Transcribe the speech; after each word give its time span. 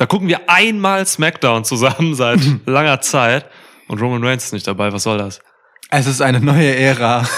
Da 0.00 0.06
gucken 0.06 0.28
wir 0.28 0.48
einmal 0.48 1.04
SmackDown 1.06 1.62
zusammen 1.66 2.14
seit 2.14 2.40
langer 2.64 3.02
Zeit 3.02 3.44
und 3.86 4.00
Roman 4.00 4.24
Reigns 4.24 4.44
ist 4.46 4.54
nicht 4.54 4.66
dabei. 4.66 4.94
Was 4.94 5.02
soll 5.02 5.18
das? 5.18 5.40
Es 5.90 6.06
ist 6.06 6.22
eine 6.22 6.40
neue 6.40 6.74
Ära. 6.74 7.28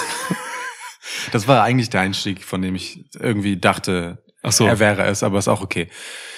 Das 1.32 1.48
war 1.48 1.64
eigentlich 1.64 1.90
der 1.90 2.02
Einstieg, 2.02 2.44
von 2.44 2.62
dem 2.62 2.76
ich 2.76 3.04
irgendwie 3.18 3.56
dachte, 3.56 4.22
Ach 4.44 4.52
so. 4.52 4.64
er 4.64 4.78
wäre 4.78 5.02
es, 5.06 5.24
aber 5.24 5.40
ist 5.40 5.48
auch 5.48 5.60
okay. 5.60 5.88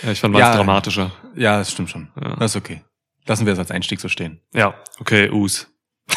Ja, 0.02 0.12
ich 0.12 0.21
fand 0.21 0.32
meins 0.32 0.46
Ja. 0.46 0.56
dramatischer. 0.56 1.10
Ja, 1.34 1.58
das 1.58 1.71
stimmt 1.72 1.90
schon. 1.90 2.08
Ja. 2.19 2.37
Das 2.37 2.53
ist 2.53 2.56
okay. 2.56 2.83
Lassen 3.27 3.45
wir 3.45 3.53
es 3.53 3.59
als 3.59 3.71
Einstieg 3.71 4.01
so 4.01 4.09
stehen. 4.09 4.41
Ja, 4.54 4.75
okay, 5.01 5.29
Us. 5.29 5.69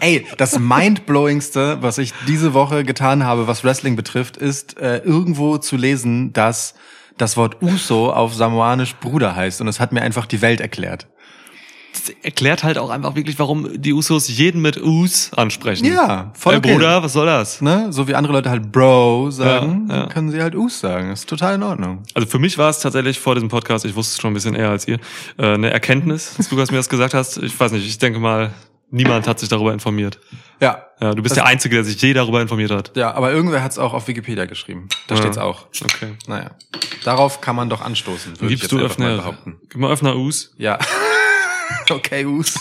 Ey, 0.00 0.26
das 0.36 0.58
Mindblowingste, 0.58 1.78
was 1.80 1.96
ich 1.96 2.12
diese 2.28 2.52
Woche 2.52 2.84
getan 2.84 3.24
habe, 3.24 3.46
was 3.46 3.64
Wrestling 3.64 3.96
betrifft, 3.96 4.36
ist 4.36 4.76
äh, 4.78 4.98
irgendwo 4.98 5.56
zu 5.56 5.76
lesen, 5.76 6.34
dass 6.34 6.74
das 7.18 7.36
Wort 7.36 7.62
Uso 7.62 8.12
auf 8.12 8.34
Samoanisch 8.34 8.94
Bruder 8.96 9.34
heißt. 9.36 9.60
Und 9.60 9.68
es 9.68 9.80
hat 9.80 9.92
mir 9.92 10.02
einfach 10.02 10.26
die 10.26 10.42
Welt 10.42 10.60
erklärt. 10.60 11.06
Das 11.92 12.08
erklärt 12.22 12.64
halt 12.64 12.78
auch 12.78 12.88
einfach 12.88 13.16
wirklich, 13.16 13.38
warum 13.38 13.68
die 13.80 13.92
Usos 13.92 14.26
jeden 14.28 14.62
mit 14.62 14.80
Us 14.82 15.30
ansprechen. 15.36 15.84
Ja, 15.84 16.30
voll 16.32 16.54
Ey, 16.54 16.58
okay. 16.58 16.72
Bruder, 16.72 17.02
was 17.02 17.12
soll 17.12 17.26
das? 17.26 17.60
Ne? 17.60 17.92
So 17.92 18.08
wie 18.08 18.14
andere 18.14 18.32
Leute 18.32 18.48
halt 18.48 18.72
Bro 18.72 19.30
sagen, 19.30 19.88
Ja, 19.90 19.96
ja. 19.96 20.06
können 20.06 20.30
sie 20.30 20.40
halt 20.40 20.54
Us 20.54 20.80
sagen. 20.80 21.10
Das 21.10 21.20
ist 21.20 21.28
total 21.28 21.56
in 21.56 21.62
Ordnung. 21.62 22.02
Also 22.14 22.26
für 22.26 22.38
mich 22.38 22.56
war 22.56 22.70
es 22.70 22.78
tatsächlich 22.78 23.18
vor 23.20 23.34
diesem 23.34 23.50
Podcast, 23.50 23.84
ich 23.84 23.94
wusste 23.94 24.14
es 24.14 24.20
schon 24.22 24.30
ein 24.30 24.34
bisschen 24.34 24.54
eher 24.54 24.70
als 24.70 24.88
ihr, 24.88 24.98
äh, 25.36 25.52
eine 25.52 25.70
Erkenntnis, 25.70 26.34
dass 26.38 26.48
du 26.48 26.56
mir 26.56 26.64
das 26.64 26.88
gesagt 26.88 27.12
hast. 27.12 27.36
Ich 27.36 27.58
weiß 27.60 27.72
nicht, 27.72 27.86
ich 27.86 27.98
denke 27.98 28.18
mal, 28.18 28.52
niemand 28.92 29.26
hat 29.26 29.40
sich 29.40 29.48
darüber 29.48 29.72
informiert. 29.72 30.20
Ja. 30.60 30.86
Ja, 31.00 31.14
du 31.14 31.22
bist 31.22 31.32
Das- 31.32 31.42
der 31.42 31.46
Einzige, 31.46 31.74
der 31.76 31.84
sich 31.84 32.00
je 32.00 32.12
darüber 32.12 32.40
informiert 32.40 32.70
hat. 32.70 32.92
Ja, 32.96 33.12
aber 33.14 33.32
irgendwer 33.32 33.62
hat 33.64 33.72
es 33.72 33.78
auch 33.78 33.92
auf 33.94 34.06
Wikipedia 34.06 34.44
geschrieben. 34.44 34.88
Da 35.08 35.16
Ja. 35.16 35.20
steht's 35.22 35.38
auch. 35.38 35.66
Okay. 35.82 36.12
Naja. 36.28 36.52
Darauf 37.04 37.40
kann 37.40 37.56
man 37.56 37.68
doch 37.68 37.80
anstoßen, 37.80 38.40
würde 38.40 38.54
ich 38.54 38.60
jetzt 38.62 38.70
du 38.70 38.78
einfach 38.78 38.98
mal 38.98 39.06
Öffner? 39.10 39.16
behaupten. 39.22 39.60
Gib 39.68 39.76
mal 39.80 39.90
Öffner 39.90 40.14
Us. 40.16 40.52
Ja. 40.56 40.78
okay, 41.90 42.24
Us. 42.24 42.54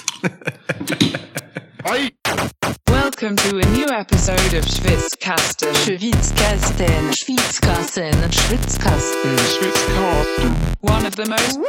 Welcome 2.88 3.36
to 3.38 3.58
a 3.58 3.66
new 3.72 3.86
episode 3.92 4.58
of 4.58 4.66
Schwitzkasten. 4.66 5.74
Schwitzkasten, 5.76 7.14
Schwitzkasten, 7.14 8.14
Schwitzkasten, 8.32 9.38
Schwitzkasten. 9.38 10.56
One 10.82 11.06
of 11.08 11.14
the 11.16 11.26
most 11.30 11.60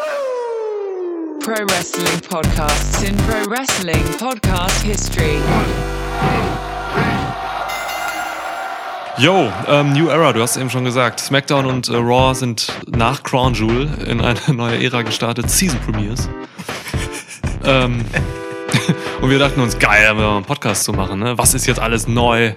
pro 1.42 1.64
wrestling 1.70 2.20
podcasts 2.20 3.02
in 3.02 3.16
pro 3.16 3.50
wrestling 3.50 4.04
podcast 4.16 4.80
history. 4.84 5.40
Yo, 9.18 9.50
ähm, 9.66 9.92
New 9.92 10.08
Era, 10.08 10.32
du 10.32 10.40
hast 10.40 10.56
eben 10.56 10.70
schon 10.70 10.84
gesagt. 10.84 11.18
SmackDown 11.18 11.66
und 11.66 11.88
äh, 11.88 11.96
Raw 11.96 12.32
sind 12.32 12.72
nach 12.86 13.24
Crown 13.24 13.54
Jewel 13.54 13.88
in 14.06 14.20
eine 14.20 14.38
neue 14.54 14.84
Ära 14.84 15.02
gestartet. 15.02 15.50
Season 15.50 15.80
Premieres. 15.80 16.28
ähm, 17.64 18.04
und 19.20 19.28
wir 19.28 19.40
dachten 19.40 19.60
uns, 19.60 19.76
geil, 19.80 20.04
da 20.06 20.14
mal 20.14 20.36
einen 20.36 20.44
Podcast 20.44 20.84
zu 20.84 20.92
machen. 20.92 21.18
Ne? 21.18 21.36
Was 21.38 21.54
ist 21.54 21.66
jetzt 21.66 21.80
alles 21.80 22.06
neu? 22.06 22.52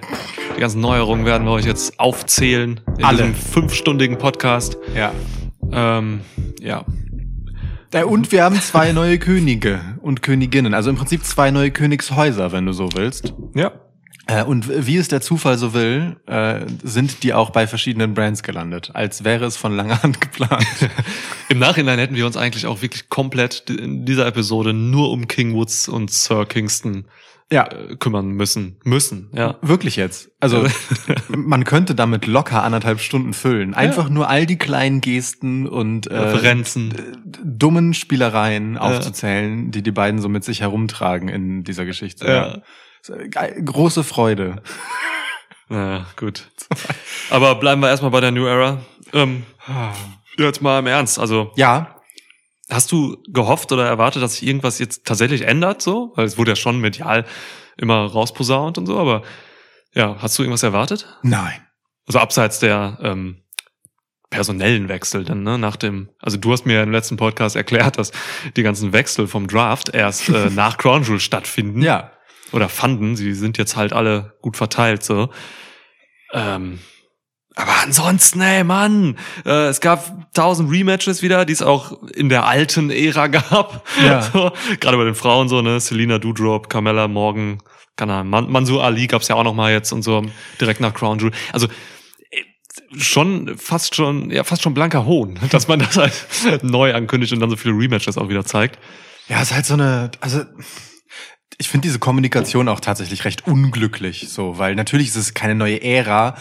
Die 0.56 0.60
ganzen 0.60 0.80
Neuerungen 0.80 1.26
werden 1.26 1.44
wir 1.44 1.50
euch 1.50 1.66
jetzt 1.66 1.98
aufzählen 1.98 2.80
in 2.98 3.04
Alle. 3.04 3.16
diesem 3.18 3.34
fünfstündigen 3.34 4.16
Podcast. 4.16 4.78
Ja. 4.94 5.10
Ähm, 5.72 6.20
ja, 6.60 6.84
Äh, 7.92 8.04
Und 8.04 8.32
wir 8.32 8.42
haben 8.44 8.60
zwei 8.60 8.92
neue 8.92 9.18
Könige 9.18 9.80
und 10.02 10.22
Königinnen. 10.22 10.74
Also 10.74 10.90
im 10.90 10.96
Prinzip 10.96 11.24
zwei 11.24 11.50
neue 11.50 11.70
Königshäuser, 11.70 12.52
wenn 12.52 12.66
du 12.66 12.72
so 12.72 12.88
willst. 12.94 13.32
ja. 13.54 13.72
Äh, 14.28 14.42
Und 14.42 14.68
wie 14.86 14.96
es 14.96 15.06
der 15.06 15.20
Zufall 15.20 15.56
so 15.56 15.72
will, 15.72 16.16
äh, 16.26 16.66
sind 16.82 17.22
die 17.22 17.32
auch 17.32 17.50
bei 17.50 17.68
verschiedenen 17.68 18.12
Brands 18.12 18.42
gelandet, 18.42 18.90
als 18.94 19.22
wäre 19.22 19.44
es 19.44 19.56
von 19.56 19.76
langer 19.76 20.02
Hand 20.02 20.20
geplant. 20.20 20.66
Im 21.48 21.60
Nachhinein 21.60 22.00
hätten 22.00 22.16
wir 22.16 22.26
uns 22.26 22.36
eigentlich 22.36 22.66
auch 22.66 22.82
wirklich 22.82 23.08
komplett 23.08 23.70
in 23.70 24.04
dieser 24.04 24.26
Episode 24.26 24.72
nur 24.72 25.10
um 25.12 25.28
King 25.28 25.54
Woods 25.54 25.88
und 25.88 26.10
Sir 26.10 26.44
Kingston 26.44 27.04
ja, 27.50 27.68
äh, 27.68 27.96
kümmern 27.96 28.28
müssen. 28.28 28.78
Müssen, 28.84 29.30
ja. 29.32 29.56
wirklich 29.62 29.96
jetzt. 29.96 30.30
Also 30.40 30.66
man 31.28 31.64
könnte 31.64 31.94
damit 31.94 32.26
locker 32.26 32.62
anderthalb 32.62 33.00
Stunden 33.00 33.32
füllen. 33.32 33.74
Einfach 33.74 34.08
nur 34.08 34.28
all 34.28 34.46
die 34.46 34.58
kleinen 34.58 35.00
Gesten 35.00 35.68
und 35.68 36.08
äh, 36.08 36.16
Referenzen. 36.16 36.94
dummen 37.44 37.94
Spielereien 37.94 38.76
aufzuzählen, 38.78 39.70
die 39.70 39.82
die 39.82 39.92
beiden 39.92 40.20
so 40.20 40.28
mit 40.28 40.44
sich 40.44 40.60
herumtragen 40.60 41.28
in 41.28 41.62
dieser 41.62 41.84
Geschichte. 41.84 42.26
Ja. 42.26 42.62
Große 43.64 44.02
Freude. 44.02 44.62
Na 45.68 46.06
gut. 46.16 46.48
Aber 47.30 47.56
bleiben 47.56 47.80
wir 47.80 47.88
erstmal 47.88 48.10
bei 48.10 48.20
der 48.20 48.30
New 48.32 48.46
Era. 48.46 48.80
Ähm, 49.12 49.44
jetzt 50.38 50.62
mal 50.62 50.80
im 50.80 50.86
Ernst. 50.86 51.18
Also, 51.18 51.52
Ja, 51.56 51.95
hast 52.70 52.90
du 52.92 53.22
gehofft 53.28 53.72
oder 53.72 53.86
erwartet, 53.86 54.22
dass 54.22 54.36
sich 54.36 54.46
irgendwas 54.46 54.78
jetzt 54.78 55.04
tatsächlich 55.06 55.42
ändert, 55.42 55.82
so? 55.82 56.12
Weil 56.16 56.26
es 56.26 56.38
wurde 56.38 56.52
ja 56.52 56.56
schon 56.56 56.80
medial 56.80 57.24
immer 57.76 58.06
rausposaunt 58.06 58.78
und 58.78 58.86
so, 58.86 58.98
aber 58.98 59.22
ja, 59.94 60.16
hast 60.20 60.38
du 60.38 60.42
irgendwas 60.42 60.62
erwartet? 60.62 61.06
nein. 61.22 61.62
Also 62.08 62.20
abseits 62.20 62.60
der 62.60 62.98
ähm, 63.02 63.42
personellen 64.30 64.88
Wechsel 64.88 65.24
dann, 65.24 65.42
ne? 65.42 65.58
Nach 65.58 65.74
dem, 65.74 66.10
also 66.20 66.36
du 66.36 66.52
hast 66.52 66.64
mir 66.64 66.82
im 66.84 66.92
letzten 66.92 67.16
Podcast 67.16 67.56
erklärt, 67.56 67.98
dass 67.98 68.12
die 68.56 68.62
ganzen 68.62 68.92
Wechsel 68.92 69.26
vom 69.26 69.48
Draft 69.48 69.88
erst 69.92 70.28
äh, 70.28 70.50
nach 70.54 70.78
Crown 70.78 71.02
Jewel 71.02 71.18
stattfinden. 71.18 71.82
Ja. 71.82 72.12
oder 72.52 72.68
fanden. 72.68 73.16
Sie 73.16 73.34
sind 73.34 73.58
jetzt 73.58 73.74
halt 73.74 73.92
alle 73.92 74.36
gut 74.40 74.56
verteilt 74.56 75.02
so. 75.02 75.30
Ähm, 76.32 76.78
aber 77.58 77.72
ansonsten, 77.82 78.42
ey 78.42 78.64
Mann, 78.64 79.16
äh, 79.46 79.68
es 79.68 79.80
gab 79.80 80.32
tausend 80.34 80.70
Rematches 80.70 81.22
wieder, 81.22 81.46
die 81.46 81.54
es 81.54 81.62
auch 81.62 82.02
in 82.14 82.28
der 82.28 82.46
alten 82.46 82.90
Ära 82.90 83.26
gab. 83.28 83.86
Ja. 84.04 84.20
So, 84.20 84.52
gerade 84.78 84.98
bei 84.98 85.04
den 85.04 85.14
Frauen 85.14 85.48
so, 85.48 85.62
ne? 85.62 85.80
Selina 85.80 86.18
Doudrop, 86.18 86.68
Carmella 86.68 87.08
Morgan, 87.08 87.62
keine 87.96 88.12
Ahnung, 88.12 88.30
Man 88.30 88.52
Mansur 88.52 88.84
Ali 88.84 89.06
gab's 89.06 89.28
ja 89.28 89.36
auch 89.36 89.44
noch 89.44 89.54
mal 89.54 89.72
jetzt 89.72 89.90
und 89.92 90.02
so 90.02 90.22
direkt 90.60 90.80
nach 90.80 90.92
Crown 90.92 91.18
Jewel. 91.18 91.32
Also 91.50 91.66
äh, 92.30 92.42
schon 92.98 93.56
fast 93.56 93.94
schon 93.94 94.30
ja 94.30 94.44
fast 94.44 94.62
schon 94.62 94.74
blanker 94.74 95.06
Hohn, 95.06 95.40
dass 95.50 95.66
man 95.66 95.78
das 95.78 95.96
halt 95.96 96.62
neu 96.62 96.92
ankündigt 96.94 97.32
und 97.32 97.40
dann 97.40 97.48
so 97.48 97.56
viele 97.56 97.74
Rematches 97.74 98.18
auch 98.18 98.28
wieder 98.28 98.44
zeigt. 98.44 98.78
Ja, 99.28 99.40
ist 99.40 99.54
halt 99.54 99.64
so 99.64 99.74
eine, 99.74 100.10
also 100.20 100.42
ich 101.58 101.68
finde 101.68 101.86
diese 101.88 101.98
Kommunikation 101.98 102.68
auch 102.68 102.80
tatsächlich 102.80 103.24
recht 103.24 103.46
unglücklich, 103.46 104.28
so, 104.28 104.58
weil 104.58 104.74
natürlich 104.74 105.08
ist 105.08 105.16
es 105.16 105.34
keine 105.34 105.54
neue 105.54 105.82
Ära, 105.82 106.36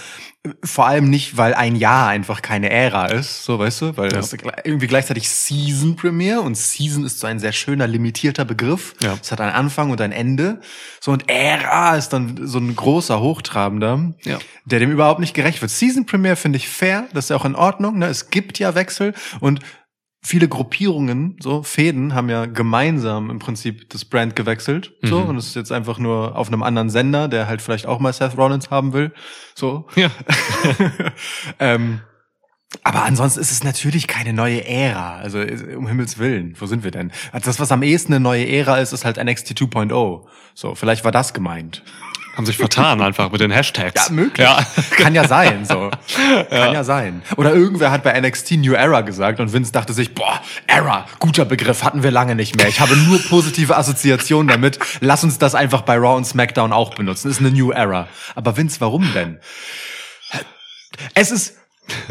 vor 0.63 0.85
allem 0.85 1.09
nicht, 1.09 1.37
weil 1.37 1.55
ein 1.55 1.75
Jahr 1.75 2.07
einfach 2.09 2.41
keine 2.43 2.69
Ära 2.69 3.07
ist, 3.07 3.45
so, 3.45 3.57
weißt 3.57 3.81
du, 3.81 3.97
weil 3.97 4.11
Ja. 4.11 4.17
das 4.17 4.31
ist 4.33 4.43
irgendwie 4.63 4.85
gleichzeitig 4.87 5.27
Season 5.29 5.95
Premiere 5.95 6.41
und 6.41 6.55
Season 6.55 7.03
ist 7.03 7.19
so 7.19 7.25
ein 7.27 7.39
sehr 7.39 7.51
schöner, 7.53 7.87
limitierter 7.87 8.45
Begriff. 8.45 8.93
Ja. 9.01 9.17
Es 9.19 9.31
hat 9.31 9.41
einen 9.41 9.53
Anfang 9.53 9.89
und 9.89 10.01
ein 10.01 10.11
Ende. 10.11 10.59
So, 11.01 11.11
und 11.11 11.29
Ära 11.29 11.95
ist 11.95 12.09
dann 12.09 12.45
so 12.45 12.59
ein 12.59 12.75
großer, 12.75 13.19
hochtrabender, 13.21 14.13
Ja. 14.23 14.37
der 14.65 14.79
dem 14.79 14.91
überhaupt 14.91 15.19
nicht 15.19 15.33
gerecht 15.33 15.61
wird. 15.61 15.71
Season 15.71 16.05
Premiere 16.05 16.35
finde 16.35 16.57
ich 16.57 16.67
fair, 16.69 17.07
das 17.13 17.25
ist 17.25 17.29
ja 17.29 17.37
auch 17.37 17.45
in 17.45 17.55
Ordnung, 17.55 17.97
ne? 17.97 18.05
Es 18.07 18.29
gibt 18.29 18.59
ja 18.59 18.75
Wechsel 18.75 19.13
und 19.39 19.61
viele 20.25 20.47
Gruppierungen, 20.47 21.37
so 21.39 21.61
Fäden, 21.63 22.13
haben 22.15 22.29
ja 22.29 22.45
gemeinsam 22.47 23.29
im 23.29 23.39
Prinzip 23.39 23.89
das 23.91 24.05
Brand 24.05 24.35
gewechselt. 24.35 24.93
So, 25.03 25.19
Mhm. 25.21 25.29
und 25.29 25.37
es 25.37 25.47
ist 25.47 25.55
jetzt 25.55 25.71
einfach 25.71 25.99
nur 25.99 26.35
auf 26.35 26.47
einem 26.47 26.63
anderen 26.63 26.89
Sender, 26.89 27.27
der 27.27 27.47
halt 27.47 27.61
vielleicht 27.61 27.85
auch 27.85 27.99
mal 27.99 28.11
Seth 28.11 28.35
Rollins 28.37 28.71
haben 28.71 28.93
will. 28.93 29.13
So. 29.53 29.85
Ja. 29.95 30.09
ähm, 31.59 32.01
aber 32.83 33.03
ansonsten 33.03 33.39
ist 33.39 33.51
es 33.51 33.63
natürlich 33.63 34.07
keine 34.07 34.33
neue 34.33 34.65
Ära. 34.67 35.15
Also 35.17 35.39
um 35.39 35.87
Himmels 35.87 36.17
Willen, 36.17 36.55
wo 36.59 36.65
sind 36.65 36.83
wir 36.83 36.91
denn? 36.91 37.11
Also 37.31 37.45
Das, 37.45 37.59
was 37.59 37.71
am 37.71 37.83
ehesten 37.83 38.13
eine 38.13 38.19
neue 38.19 38.47
Ära 38.47 38.77
ist, 38.79 38.91
ist 38.91 39.05
halt 39.05 39.23
NXT 39.23 39.51
2.0. 39.51 40.25
So, 40.55 40.75
vielleicht 40.75 41.05
war 41.05 41.11
das 41.11 41.33
gemeint. 41.33 41.83
Haben 42.35 42.45
sich 42.45 42.57
vertan 42.57 43.01
einfach 43.01 43.31
mit 43.31 43.39
den 43.39 43.51
Hashtags. 43.51 44.07
Ja, 44.07 44.13
möglich. 44.13 44.45
Ja. 44.45 44.65
Kann 44.97 45.15
ja 45.15 45.27
sein, 45.27 45.65
so. 45.65 45.89
Kann 46.49 46.73
ja 46.73 46.83
sein. 46.83 47.21
Oder 47.37 47.53
irgendwer 47.53 47.91
hat 47.91 48.03
bei 48.03 48.19
NXT 48.19 48.57
New 48.57 48.73
Era 48.73 49.01
gesagt 49.01 49.39
und 49.39 49.53
Vince 49.53 49.71
dachte 49.71 49.93
sich, 49.93 50.13
boah, 50.13 50.41
Era, 50.67 51.05
guter 51.19 51.45
Begriff, 51.45 51.83
hatten 51.83 52.03
wir 52.03 52.11
lange 52.11 52.35
nicht 52.35 52.57
mehr. 52.57 52.67
Ich 52.67 52.81
habe 52.81 52.97
nur 52.97 53.19
positive 53.19 53.77
Assoziationen 53.77 54.49
damit. 54.49 54.79
Lass 54.99 55.23
uns 55.23 55.37
das 55.37 55.55
einfach 55.55 55.83
bei 55.83 55.95
Raw 55.95 56.17
und 56.17 56.25
SmackDown 56.25 56.73
auch 56.73 56.93
benutzen. 56.93 57.29
Ist 57.29 57.39
eine 57.39 57.51
New 57.51 57.71
Era. 57.71 58.07
Aber 58.35 58.57
Vince, 58.57 58.81
warum 58.81 59.13
denn? 59.13 59.39
Es 61.13 61.31
ist, 61.31 61.55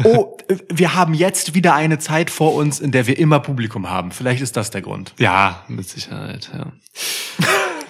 oh, 0.03 0.37
wir 0.69 0.95
haben 0.95 1.13
jetzt 1.13 1.53
wieder 1.53 1.75
eine 1.75 1.99
Zeit 1.99 2.31
vor 2.31 2.55
uns, 2.55 2.79
in 2.79 2.91
der 2.91 3.05
wir 3.05 3.19
immer 3.19 3.39
Publikum 3.39 3.89
haben. 3.89 4.11
Vielleicht 4.11 4.41
ist 4.41 4.57
das 4.57 4.71
der 4.71 4.81
Grund. 4.81 5.13
Ja, 5.19 5.63
mit 5.67 5.87
Sicherheit, 5.87 6.49
ja. 6.51 6.71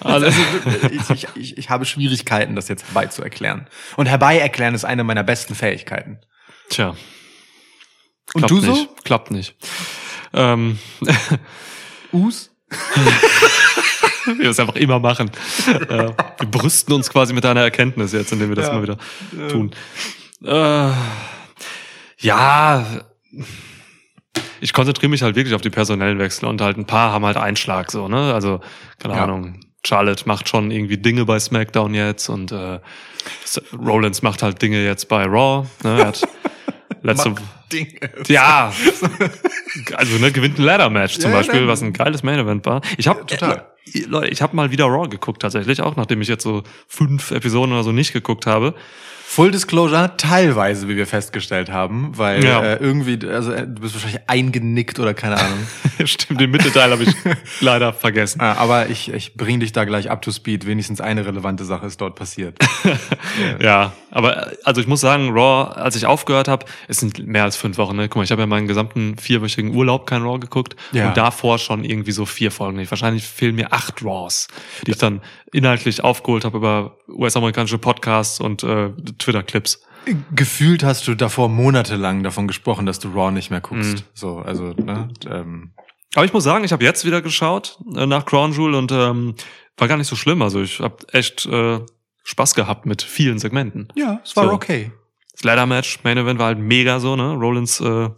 Also, 0.00 0.26
ich, 0.26 1.26
ich, 1.36 1.58
ich, 1.58 1.70
habe 1.70 1.84
Schwierigkeiten, 1.84 2.54
das 2.56 2.68
jetzt 2.68 2.84
herbei 2.86 3.06
zu 3.06 3.22
erklären. 3.22 3.66
Und 3.96 4.06
herbei 4.06 4.38
erklären 4.38 4.74
ist 4.74 4.84
eine 4.84 5.04
meiner 5.04 5.22
besten 5.24 5.54
Fähigkeiten. 5.54 6.18
tja. 6.68 6.94
Und 8.34 8.40
Klappt 8.46 8.50
du 8.50 8.60
so? 8.60 8.70
nicht. 8.72 9.04
Klappt 9.04 9.30
nicht. 9.30 9.54
Ähm, 10.32 10.78
Us? 12.12 12.50
wir 14.38 14.50
es 14.50 14.58
einfach 14.58 14.74
immer 14.76 14.98
machen. 14.98 15.30
äh, 15.68 16.10
wir 16.38 16.50
brüsten 16.50 16.92
uns 16.94 17.08
quasi 17.08 17.32
mit 17.32 17.44
deiner 17.44 17.60
Erkenntnis 17.62 18.12
jetzt, 18.12 18.32
indem 18.32 18.48
wir 18.48 18.56
das 18.56 18.66
Ja. 18.66 18.72
mal 18.74 18.82
wieder 18.82 18.98
tun. 19.48 19.72
Äh, 20.44 20.90
ja, 22.18 22.84
ich 24.60 24.72
konzentriere 24.72 25.10
mich 25.10 25.22
halt 25.22 25.36
wirklich 25.36 25.54
auf 25.54 25.62
die 25.62 25.70
personellen 25.70 26.18
Wechsel 26.18 26.46
und 26.46 26.60
halt 26.60 26.76
ein 26.76 26.86
paar 26.86 27.12
haben 27.12 27.24
halt 27.24 27.36
Einschlag 27.36 27.90
so, 27.92 28.08
ne? 28.08 28.34
Also, 28.34 28.60
keine 28.98 29.14
Ja. 29.14 29.24
Ahnung. 29.24 29.60
Charlotte 29.86 30.24
macht 30.26 30.48
schon 30.48 30.70
irgendwie 30.70 30.98
Dinge 30.98 31.24
bei 31.24 31.38
SmackDown 31.38 31.94
jetzt 31.94 32.28
und 32.28 32.52
äh, 32.52 32.80
Rollins 33.78 34.22
macht 34.22 34.42
halt 34.42 34.60
Dinge 34.60 34.84
jetzt 34.84 35.08
bei 35.08 35.24
Raw. 35.24 35.66
Ne? 35.84 35.98
Er 36.00 36.06
hat 36.08 36.26
letzte 37.02 37.34
Ding. 37.72 37.98
Ja, 38.28 38.72
also 39.94 40.18
ne, 40.18 40.30
gewinnt 40.32 40.58
ein 40.58 40.64
Ladder-Match 40.64 41.18
zum 41.18 41.30
Ja, 41.30 41.38
Beispiel, 41.38 41.62
ja. 41.62 41.66
was 41.68 41.82
ein 41.82 41.92
geiles 41.92 42.22
Main-Event 42.22 42.64
war. 42.66 42.80
Ich 42.96 43.08
habe 43.08 43.26
Total. 43.26 43.66
Leute, 44.06 44.28
ich 44.28 44.42
habe 44.42 44.54
mal 44.56 44.70
wieder 44.70 44.84
Raw 44.86 45.08
geguckt 45.08 45.42
tatsächlich, 45.42 45.80
auch 45.80 45.96
nachdem 45.96 46.20
ich 46.20 46.28
jetzt 46.28 46.42
so 46.42 46.62
fünf 46.88 47.30
Episoden 47.30 47.72
oder 47.72 47.84
so 47.84 47.92
nicht 47.92 48.12
geguckt 48.12 48.46
habe. 48.46 48.74
Full 49.28 49.50
Disclosure, 49.50 50.16
teilweise, 50.16 50.88
wie 50.88 50.96
wir 50.96 51.06
festgestellt 51.06 51.70
haben, 51.70 52.16
weil 52.16 52.42
Ja. 52.44 52.62
äh, 52.62 52.76
irgendwie, 52.76 53.18
also 53.28 53.52
äh, 53.52 53.66
du 53.66 53.82
bist 53.82 53.92
wahrscheinlich 53.94 54.20
eingenickt 54.28 54.98
oder 54.98 55.12
keine 55.14 55.36
Ahnung. 55.36 55.58
Stimmt, 56.04 56.40
den 56.40 56.50
Mittelteil 56.52 56.90
habe 56.92 57.02
ich 57.02 57.12
leider 57.60 57.92
vergessen. 57.92 58.40
äh, 58.40 58.44
aber 58.44 58.88
ich, 58.88 59.12
ich 59.12 59.34
bring 59.34 59.60
dich 59.60 59.72
da 59.72 59.84
gleich 59.84 60.10
up 60.10 60.22
to 60.22 60.30
speed. 60.30 60.64
Wenigstens 60.66 61.00
eine 61.02 61.26
relevante 61.26 61.64
Sache 61.66 61.86
ist 61.86 62.00
dort 62.00 62.14
passiert. 62.14 62.56
Ja, 63.60 63.92
aber 64.10 64.52
äh, 64.52 64.56
also 64.64 64.80
ich 64.80 64.86
muss 64.86 65.00
sagen, 65.00 65.28
Raw, 65.30 65.70
als 65.78 65.96
ich 65.96 66.06
aufgehört 66.06 66.48
habe, 66.48 66.64
es 66.88 66.98
sind 66.98 67.26
mehr 67.26 67.44
als 67.44 67.56
fünf 67.56 67.76
Wochen. 67.78 67.96
Ne? 67.96 68.08
Guck 68.08 68.16
mal, 68.16 68.22
ich 68.24 68.30
habe 68.30 68.42
ja 68.42 68.46
meinen 68.46 68.66
gesamten 68.66 69.18
vierwöchigen 69.18 69.74
Urlaub 69.74 70.06
kein 70.06 70.22
Raw 70.22 70.38
geguckt 70.38 70.76
Ja. 70.92 71.08
und 71.08 71.16
davor 71.16 71.58
schon 71.58 71.84
irgendwie 71.84 72.12
so 72.12 72.24
vier 72.24 72.50
Folgen. 72.50 72.76
nicht. 72.78 72.90
Wahrscheinlich 72.90 73.26
fehlen 73.26 73.54
mir 73.56 73.72
acht 73.72 74.02
Raws, 74.04 74.48
die 74.86 74.92
ich 74.92 74.98
dann 74.98 75.20
inhaltlich 75.52 76.02
aufgeholt 76.04 76.44
habe 76.44 76.56
über 76.56 76.96
US-amerikanische 77.08 77.78
Podcasts 77.78 78.40
und 78.40 78.62
äh, 78.62 78.90
Twitter-Clips. 79.18 79.82
Gefühlt 80.34 80.84
hast 80.84 81.08
du 81.08 81.14
davor 81.14 81.48
monatelang 81.48 82.22
davon 82.22 82.46
gesprochen, 82.46 82.86
dass 82.86 83.00
du 83.00 83.08
Raw 83.08 83.30
nicht 83.32 83.50
mehr 83.50 83.60
guckst. 83.60 83.94
Mhm. 83.96 84.02
So, 84.14 84.38
also, 84.38 84.72
ne? 84.74 85.08
Ähm, 85.28 85.72
Aber 86.14 86.24
ich 86.24 86.32
muss 86.32 86.44
sagen, 86.44 86.64
ich 86.64 86.72
habe 86.72 86.84
jetzt 86.84 87.04
wieder 87.04 87.22
geschaut 87.22 87.78
äh, 87.96 88.06
nach 88.06 88.24
Crown 88.24 88.52
Jewel 88.52 88.74
und 88.74 88.92
ähm, 88.92 89.34
war 89.76 89.88
gar 89.88 89.96
nicht 89.96 90.06
so 90.06 90.14
schlimm. 90.16 90.42
Also 90.42 90.62
ich 90.62 90.78
habe 90.80 90.96
echt 91.12 91.46
äh, 91.46 91.80
Spaß 92.22 92.54
gehabt 92.54 92.86
mit 92.86 93.02
vielen 93.02 93.38
Segmenten. 93.40 93.88
ja, 93.96 94.20
es 94.24 94.36
war 94.36 94.44
So. 94.44 94.52
okay. 94.52 94.92
Das 95.32 95.42
Ladder-Match, 95.44 96.00
Main 96.04 96.16
Event 96.18 96.38
war 96.38 96.46
halt 96.46 96.58
mega 96.58 96.98
so, 97.00 97.14
ne? 97.16 97.32
Rollins, 97.34 97.80
äh, 97.80 98.08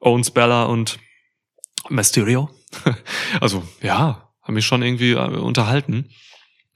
Owens, 0.00 0.30
Bella 0.32 0.64
und 0.64 0.98
Mysterio. 1.88 2.50
also, 3.40 3.62
ja, 3.80 4.30
haben 4.42 4.54
mich 4.54 4.66
schon 4.66 4.82
irgendwie 4.82 5.12
äh, 5.12 5.38
unterhalten. 5.38 6.10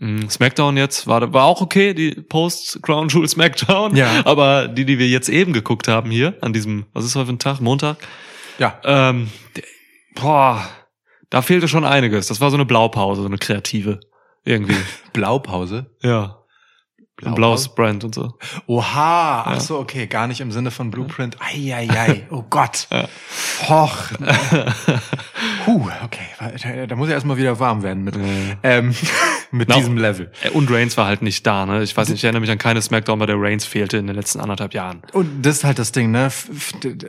Mm, 0.01 0.29
Smackdown 0.29 0.77
jetzt 0.79 1.07
war, 1.07 1.33
war 1.33 1.45
auch 1.45 1.61
okay, 1.61 1.93
die 1.95 2.13
Post-Crown 2.13 3.09
Jewel 3.09 3.29
Smackdown. 3.29 3.95
Ja. 3.95 4.23
Aber 4.25 4.67
die, 4.67 4.85
die 4.87 4.99
wir 4.99 5.07
jetzt 5.09 5.29
eben 5.29 5.53
geguckt 5.53 5.89
haben 5.89 6.11
hier, 6.11 6.37
an 6.41 6.53
diesem, 6.53 6.87
was 6.95 7.05
ist 7.05 7.15
heute 7.17 7.27
für 7.27 7.33
ein 7.35 7.39
Tag? 7.39 7.61
Montag? 7.61 7.99
Ja. 8.59 8.81
Ähm, 8.85 9.31
boah, 10.15 10.67
da 11.29 11.43
fehlte 11.43 11.69
schon 11.69 11.85
einiges. 11.85 12.27
Das 12.29 12.41
war 12.41 12.51
so 12.51 12.57
eine 12.57 12.65
Blaupause, 12.67 13.21
so 13.23 13.29
eine 13.29 13.39
kreative. 13.39 14.01
Irgendwie. 14.45 14.77
Blaupause. 15.13 15.95
ja. 16.03 16.37
Ein 17.23 17.35
blaues 17.35 17.69
Brand 17.75 18.03
und 18.03 18.15
so. 18.15 18.33
Oha, 18.67 19.43
ach 19.43 19.53
Ja. 19.53 19.61
so, 19.61 19.79
okay, 19.79 20.07
gar 20.07 20.27
nicht 20.27 20.41
im 20.41 20.51
Sinne 20.53 20.71
von 20.71 20.91
Blueprint. 20.91 21.37
Eieiei, 21.39 22.27
oh 22.31 22.45
Gott. 22.49 22.87
Ja. 22.91 23.09
Hoch. 23.69 23.95
Puh, 25.65 25.89
okay, 26.05 26.87
da, 26.87 26.97
muss 26.97 27.09
ich 27.09 27.15
erstmal 27.15 27.37
wieder 27.37 27.59
warm 27.59 27.83
werden 27.83 28.05
mit, 28.05 28.17
ähm, 28.63 28.95
mit 29.51 29.69
Na, 29.69 29.77
diesem 29.77 29.97
Level. 29.97 30.31
Äh, 30.43 30.51
Und 30.51 30.71
Reigns 30.71 30.97
war 30.97 31.07
halt 31.07 31.23
nicht 31.23 31.47
da, 31.47 31.67
ne? 31.67 31.83
Ich 31.83 31.97
weiß 31.97 32.09
nicht, 32.09 32.19
ich 32.19 32.25
erinnere 32.25 32.41
mich 32.41 32.51
an 32.51 32.59
keine 32.59 32.81
Smackdown, 32.81 33.19
bei 33.19 33.27
der 33.27 33.41
Reigns 33.41 33.65
fehlte 33.65 33.97
in 33.97 34.07
den 34.07 34.17
letzten 34.17 34.41
anderthalb 34.41 34.75
Jahren. 34.75 35.03
Und 35.13 35.43
das 35.43 35.59
ist 35.59 35.65
halt 35.65 35.79
das 35.79 35.93
Ding, 35.93 36.11
ne? 36.11 36.31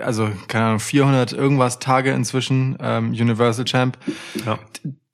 Also, 0.03 0.30
keine 0.48 0.65
Ahnung, 0.65 0.80
400 0.80 1.33
irgendwas 1.33 1.80
Tage 1.80 2.12
inzwischen, 2.12 2.77
ähm, 2.81 3.09
Universal 3.12 3.65
Champ. 3.65 3.98
Ja. 4.45 4.59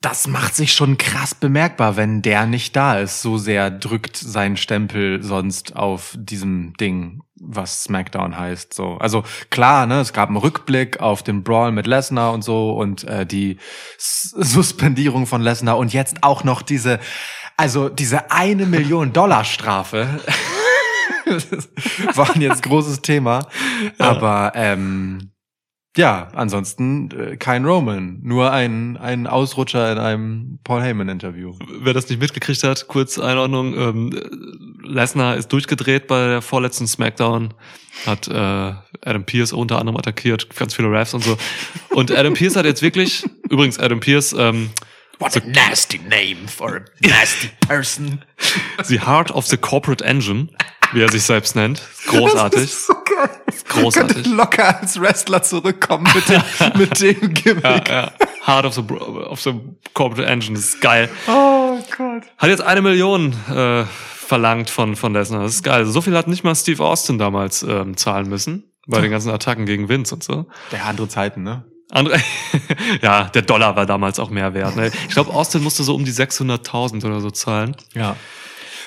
Das 0.01 0.27
macht 0.27 0.55
sich 0.55 0.73
schon 0.73 0.97
krass 0.97 1.33
bemerkbar, 1.33 1.97
wenn 1.97 2.21
der 2.21 2.45
nicht 2.45 2.75
da 2.75 2.99
ist. 2.99 3.21
So 3.23 3.37
sehr 3.37 3.71
drückt 3.71 4.15
sein 4.15 4.55
Stempel 4.55 5.23
sonst 5.23 5.75
auf 5.75 6.15
diesem 6.17 6.73
Ding, 6.79 7.23
was 7.39 7.83
SmackDown 7.83 8.37
heißt. 8.37 8.73
So, 8.73 8.97
also 8.97 9.23
klar, 9.49 9.85
ne, 9.85 9.99
es 9.99 10.13
gab 10.13 10.29
einen 10.29 10.37
Rückblick 10.37 10.99
auf 10.99 11.23
den 11.23 11.43
Brawl 11.43 11.71
mit 11.71 11.87
Lesnar 11.87 12.33
und 12.33 12.43
so 12.43 12.71
und 12.71 13.03
äh, 13.05 13.25
die 13.25 13.57
S 13.97 14.35
Suspendierung 14.37 15.25
von 15.27 15.41
Lesnar 15.41 15.77
und 15.77 15.93
jetzt 15.93 16.23
auch 16.23 16.43
noch 16.43 16.61
diese, 16.61 16.99
also 17.55 17.89
diese 17.89 18.31
eine 18.31 18.65
Million 18.65 19.13
Dollar 19.13 19.43
Strafe. 19.43 20.19
Das 21.29 22.15
war 22.15 22.33
ein 22.33 22.39
jetzt 22.39 22.63
großes 22.63 23.01
Thema, 23.01 23.47
aber 23.97 24.53
ähm, 24.55 25.31
ja, 25.97 26.29
ansonsten 26.33 27.09
äh, 27.11 27.37
kein 27.37 27.65
Roman, 27.65 28.19
nur 28.23 28.51
ein, 28.51 28.97
ein 28.97 29.27
Ausrutscher 29.27 29.91
in 29.91 29.97
einem 29.97 30.59
Paul 30.63 30.81
Heyman-Interview. 30.81 31.55
Wer 31.81 31.93
das 31.93 32.07
nicht 32.09 32.21
mitgekriegt 32.21 32.63
hat, 32.63 32.87
kurz 32.87 33.19
Einordnung. 33.19 33.73
Ähm, 33.75 34.13
äh, 34.13 34.87
Lesnar 34.87 35.35
ist 35.35 35.49
durchgedreht 35.49 36.07
bei 36.07 36.27
der 36.27 36.41
vorletzten 36.41 36.87
Smackdown, 36.87 37.53
hat 38.05 38.27
äh, 38.27 38.33
Adam 38.33 39.25
Pierce 39.25 39.53
unter 39.53 39.79
anderem 39.79 39.97
attackiert, 39.97 40.55
ganz 40.55 40.73
viele 40.73 40.89
Refs 40.89 41.13
und 41.13 41.23
so. 41.23 41.37
Und 41.89 42.11
Adam 42.11 42.33
Pierce 42.33 42.55
hat 42.55 42.65
jetzt 42.65 42.81
wirklich, 42.81 43.25
übrigens 43.49 43.79
Adam 43.79 43.99
Pierce, 43.99 44.33
ähm, 44.37 44.69
What 45.19 45.35
a 45.35 45.41
nasty 45.47 45.97
name 45.97 46.47
for 46.47 46.75
a 46.75 47.07
nasty 47.07 47.49
person. 47.67 48.23
the 48.85 48.99
Heart 48.99 49.31
of 49.31 49.47
the 49.47 49.57
Corporate 49.57 50.05
Engine, 50.05 50.49
wie 50.93 51.01
er 51.01 51.11
sich 51.11 51.23
selbst 51.23 51.55
nennt. 51.55 51.81
Großartig. 52.07 52.61
Das 52.61 52.71
ist 52.71 52.87
so 52.87 52.93
geil. 52.93 53.29
Großartig. 53.69 54.15
Könnte 54.15 54.29
locker 54.29 54.79
als 54.79 54.99
Wrestler 54.99 55.43
zurückkommen 55.43 56.07
mit 56.13 56.29
dem, 56.29 56.41
mit 56.79 57.01
dem 57.01 57.33
Gimmick. 57.33 57.63
Ja, 57.63 57.83
ja. 57.87 58.11
Heart 58.45 58.65
of 58.65 58.73
the, 58.75 58.81
of 58.81 59.41
the 59.41 59.53
Corporate 59.93 60.27
Engine, 60.27 60.55
das 60.55 60.65
ist 60.65 60.81
geil. 60.81 61.09
Oh 61.27 61.79
Gott. 61.97 62.23
Hat 62.37 62.49
jetzt 62.49 62.61
eine 62.61 62.81
Million 62.81 63.33
äh, 63.53 63.83
verlangt 63.85 64.69
von, 64.69 64.95
von 64.95 65.13
Lesnar. 65.13 65.43
Das 65.43 65.55
ist 65.55 65.63
geil. 65.63 65.85
So 65.85 66.01
viel 66.01 66.15
hat 66.15 66.27
nicht 66.27 66.43
mal 66.43 66.55
Steve 66.55 66.83
Austin 66.83 67.17
damals 67.17 67.63
ähm, 67.63 67.97
zahlen 67.97 68.29
müssen. 68.29 68.71
Bei 68.89 69.01
den 69.01 69.11
ganzen 69.11 69.31
Attacken 69.31 69.65
gegen 69.65 69.89
Vince 69.89 70.15
und 70.15 70.23
so. 70.23 70.45
Der 70.71 70.85
andere 70.85 71.09
Zeiten, 71.09 71.43
ne? 71.43 71.65
Andere, 71.91 72.21
ja, 73.01 73.25
der 73.25 73.41
Dollar 73.41 73.75
war 73.75 73.85
damals 73.85 74.19
auch 74.19 74.29
mehr 74.29 74.53
wert. 74.53 74.75
Ne? 74.77 74.91
Ich 75.07 75.13
glaube, 75.13 75.33
Austin 75.33 75.61
musste 75.63 75.83
so 75.83 75.93
um 75.93 76.05
die 76.05 76.11
600.000 76.11 77.05
oder 77.05 77.19
so 77.19 77.31
zahlen. 77.31 77.75
Ja. 77.93 78.15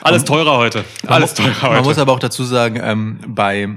Alles 0.02 0.24
teurer 0.24 0.56
heute. 0.56 0.84
Alles 1.06 1.36
man, 1.38 1.46
teurer 1.52 1.62
Man 1.68 1.78
heute. 1.78 1.88
muss 1.88 1.98
aber 1.98 2.12
auch 2.12 2.18
dazu 2.18 2.44
sagen, 2.44 2.80
ähm, 2.82 3.20
bei 3.26 3.68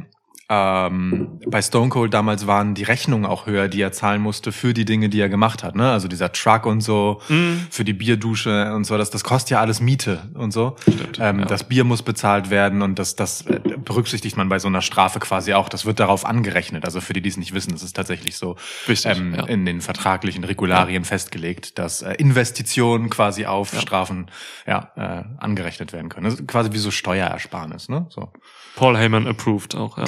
ähm, 0.50 1.40
bei 1.48 1.62
Stone 1.62 1.90
Cold 1.90 2.14
damals 2.14 2.46
waren 2.48 2.74
die 2.76 2.84
Rechnungen 2.84 3.26
auch 3.26 3.46
höher, 3.48 3.68
die 3.70 3.82
er 3.82 3.92
zahlen 3.92 4.22
musste 4.22 4.52
für 4.52 4.74
die 4.74 4.86
Dinge, 4.86 5.10
die 5.10 5.20
er 5.20 5.30
gemacht 5.30 5.64
hat. 5.64 5.76
Ne? 5.76 5.90
Also 5.92 6.08
dieser 6.08 6.32
Truck 6.32 6.66
und 6.66 6.82
so, 6.82 7.22
Mhm. 7.30 7.66
für 7.72 7.86
die 7.86 7.94
Bierdusche 7.94 8.74
und 8.74 8.84
so. 8.84 8.98
Das, 8.98 9.10
das 9.10 9.24
kostet 9.24 9.52
ja 9.52 9.62
alles 9.62 9.80
Miete 9.80 10.30
und 10.34 10.52
so. 10.52 10.76
ähm, 11.20 11.40
ja. 11.40 11.46
Das 11.46 11.64
Bier 11.64 11.84
muss 11.86 12.04
bezahlt 12.04 12.50
werden 12.50 12.82
und 12.82 13.00
das, 13.00 13.16
das 13.16 13.42
äh, 13.48 13.60
berücksichtigt 13.78 14.36
man 14.38 14.50
bei 14.50 14.60
so 14.60 14.68
einer 14.68 14.82
Strafe 14.82 15.20
quasi 15.20 15.54
auch. 15.54 15.70
Das 15.70 15.86
wird 15.86 16.00
darauf 16.00 16.26
angerechnet. 16.26 16.84
Also 16.86 17.00
für 17.02 17.14
die, 17.14 17.22
die 17.22 17.30
es 17.30 17.38
nicht 17.38 17.54
wissen, 17.54 17.72
das 17.72 17.82
ist 17.84 17.96
tatsächlich 17.96 18.36
so 18.38 18.58
Richtig, 18.88 19.18
ähm, 19.18 19.34
ja. 19.36 19.46
in 19.46 19.66
den 19.66 19.80
vertraglichen 19.82 20.44
Regularien 20.44 21.06
festgelegt, 21.06 21.80
dass 21.80 22.02
äh, 22.02 22.14
Investitionen 22.16 23.10
quasi 23.10 23.46
auf 23.46 23.74
Strafen 23.80 24.28
ja, 24.68 24.92
äh, 24.96 25.24
angerechnet 25.38 25.94
werden 25.94 26.10
können. 26.10 26.26
Das 26.26 26.36
ist 26.36 26.48
quasi 26.48 26.74
wie 26.74 26.78
so 26.80 26.92
Steuerersparnis. 26.92 27.90
Ne? 27.90 28.06
So. 28.10 28.32
Paul 28.76 28.98
Heyman 28.98 29.28
approved 29.28 29.76
auch, 29.76 29.98
ja. 30.00 30.06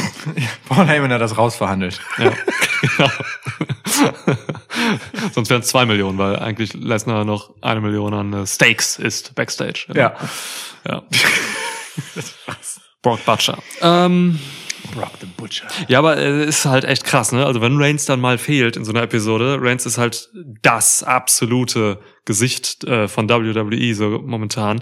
Paul 0.67 0.87
Heyman 0.87 1.11
hat 1.11 1.21
das 1.21 1.37
rausverhandelt. 1.37 2.01
ja. 2.17 2.31
genau. 2.81 3.09
Sonst 5.33 5.49
wären 5.49 5.61
es 5.61 5.67
zwei 5.67 5.85
Millionen, 5.85 6.17
weil 6.17 6.37
eigentlich 6.37 6.73
Lesnar 6.73 7.25
noch 7.25 7.53
eine 7.61 7.81
Million 7.81 8.13
an 8.13 8.33
äh, 8.33 8.47
Steaks 8.47 8.97
ist 8.97 9.35
backstage. 9.35 9.87
Ja. 9.93 10.15
ja. 10.87 11.03
Brock 13.01 13.23
Butcher. 13.25 13.57
Ähm, 13.81 14.39
Brock 14.95 15.11
the 15.19 15.25
Butcher. 15.25 15.67
Ja, 15.87 15.99
aber 15.99 16.17
es 16.17 16.59
ist 16.59 16.65
halt 16.65 16.85
echt 16.85 17.03
krass, 17.03 17.31
ne? 17.31 17.45
Also 17.45 17.61
wenn 17.61 17.77
Reigns 17.77 18.05
dann 18.05 18.21
mal 18.21 18.37
fehlt 18.37 18.77
in 18.77 18.85
so 18.85 18.91
einer 18.91 19.03
Episode, 19.03 19.57
Reigns 19.61 19.85
ist 19.85 19.97
halt 19.97 20.29
das 20.61 21.03
absolute 21.03 21.99
Gesicht 22.23 22.83
äh, 22.85 23.07
von 23.07 23.29
WWE 23.29 23.93
so 23.93 24.21
momentan, 24.25 24.81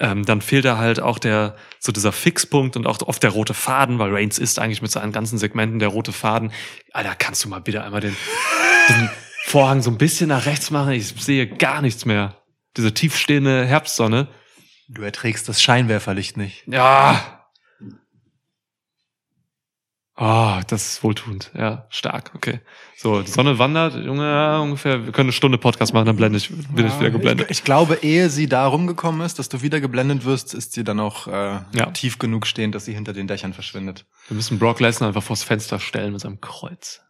ähm, 0.00 0.24
dann 0.24 0.40
fehlt 0.40 0.64
er 0.64 0.78
halt 0.78 1.00
auch 1.00 1.18
der 1.18 1.56
so 1.80 1.92
dieser 1.92 2.12
Fixpunkt 2.12 2.76
und 2.76 2.86
auch 2.86 3.00
oft 3.02 3.22
der 3.22 3.30
rote 3.30 3.54
Faden, 3.54 3.98
weil 3.98 4.12
Reigns 4.12 4.38
ist 4.38 4.58
eigentlich 4.58 4.82
mit 4.82 4.90
seinen 4.90 5.12
ganzen 5.12 5.38
Segmenten 5.38 5.78
der 5.78 5.88
rote 5.88 6.12
Faden. 6.12 6.52
Alter, 6.92 7.14
kannst 7.16 7.44
du 7.44 7.48
mal 7.48 7.60
bitte 7.60 7.82
einmal 7.82 8.00
den, 8.00 8.16
den 8.88 9.10
Vorhang 9.46 9.82
so 9.82 9.90
ein 9.90 9.98
bisschen 9.98 10.28
nach 10.28 10.46
rechts 10.46 10.70
machen? 10.70 10.92
Ich 10.92 11.14
sehe 11.18 11.46
gar 11.46 11.82
nichts 11.82 12.04
mehr. 12.04 12.36
Diese 12.76 12.92
tiefstehende 12.92 13.64
Herbstsonne. 13.64 14.28
Du 14.88 15.02
erträgst 15.02 15.48
das 15.48 15.62
Scheinwerferlicht 15.62 16.36
nicht. 16.36 16.64
Ja. 16.66 17.43
Ah, 20.16 20.62
das 20.68 20.86
ist 20.92 21.02
wohltuend. 21.02 21.50
Ja, 21.58 21.86
stark. 21.90 22.30
Okay. 22.36 22.60
So, 22.96 23.20
die 23.22 23.30
Sonne 23.30 23.58
wandert, 23.58 23.94
Junge, 23.96 24.22
ja, 24.22 24.60
ungefähr. 24.60 25.04
Wir 25.04 25.12
können 25.12 25.26
eine 25.26 25.32
Stunde 25.32 25.58
Podcast 25.58 25.92
machen, 25.92 26.06
dann 26.06 26.14
blende 26.14 26.38
ich, 26.38 26.50
bin 26.50 26.86
ich 26.86 26.98
wieder 27.00 27.10
geblendet. 27.10 27.50
Ich, 27.50 27.58
ich 27.58 27.64
glaube, 27.64 27.96
ehe 28.02 28.30
sie 28.30 28.46
da 28.48 28.66
rumgekommen 28.68 29.22
ist, 29.26 29.40
dass 29.40 29.48
du 29.48 29.60
wieder 29.62 29.80
geblendet 29.80 30.24
wirst, 30.24 30.54
ist 30.54 30.72
sie 30.72 30.84
dann 30.84 31.00
auch 31.00 31.26
äh, 31.26 31.58
Ja. 31.72 31.86
tief 31.92 32.18
genug 32.20 32.46
stehend, 32.46 32.76
dass 32.76 32.84
sie 32.84 32.94
hinter 32.94 33.12
den 33.12 33.26
Dächern 33.26 33.54
verschwindet. 33.54 34.06
Wir 34.28 34.36
müssen 34.36 34.60
Brock 34.60 34.78
Lesnar 34.78 35.08
einfach 35.08 35.22
vors 35.22 35.42
Fenster 35.42 35.80
stellen 35.80 36.12
mit 36.12 36.20
seinem 36.20 36.40
Kreuz. 36.40 37.00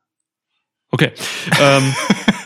Okay. 0.90 1.12
ähm, 1.60 1.94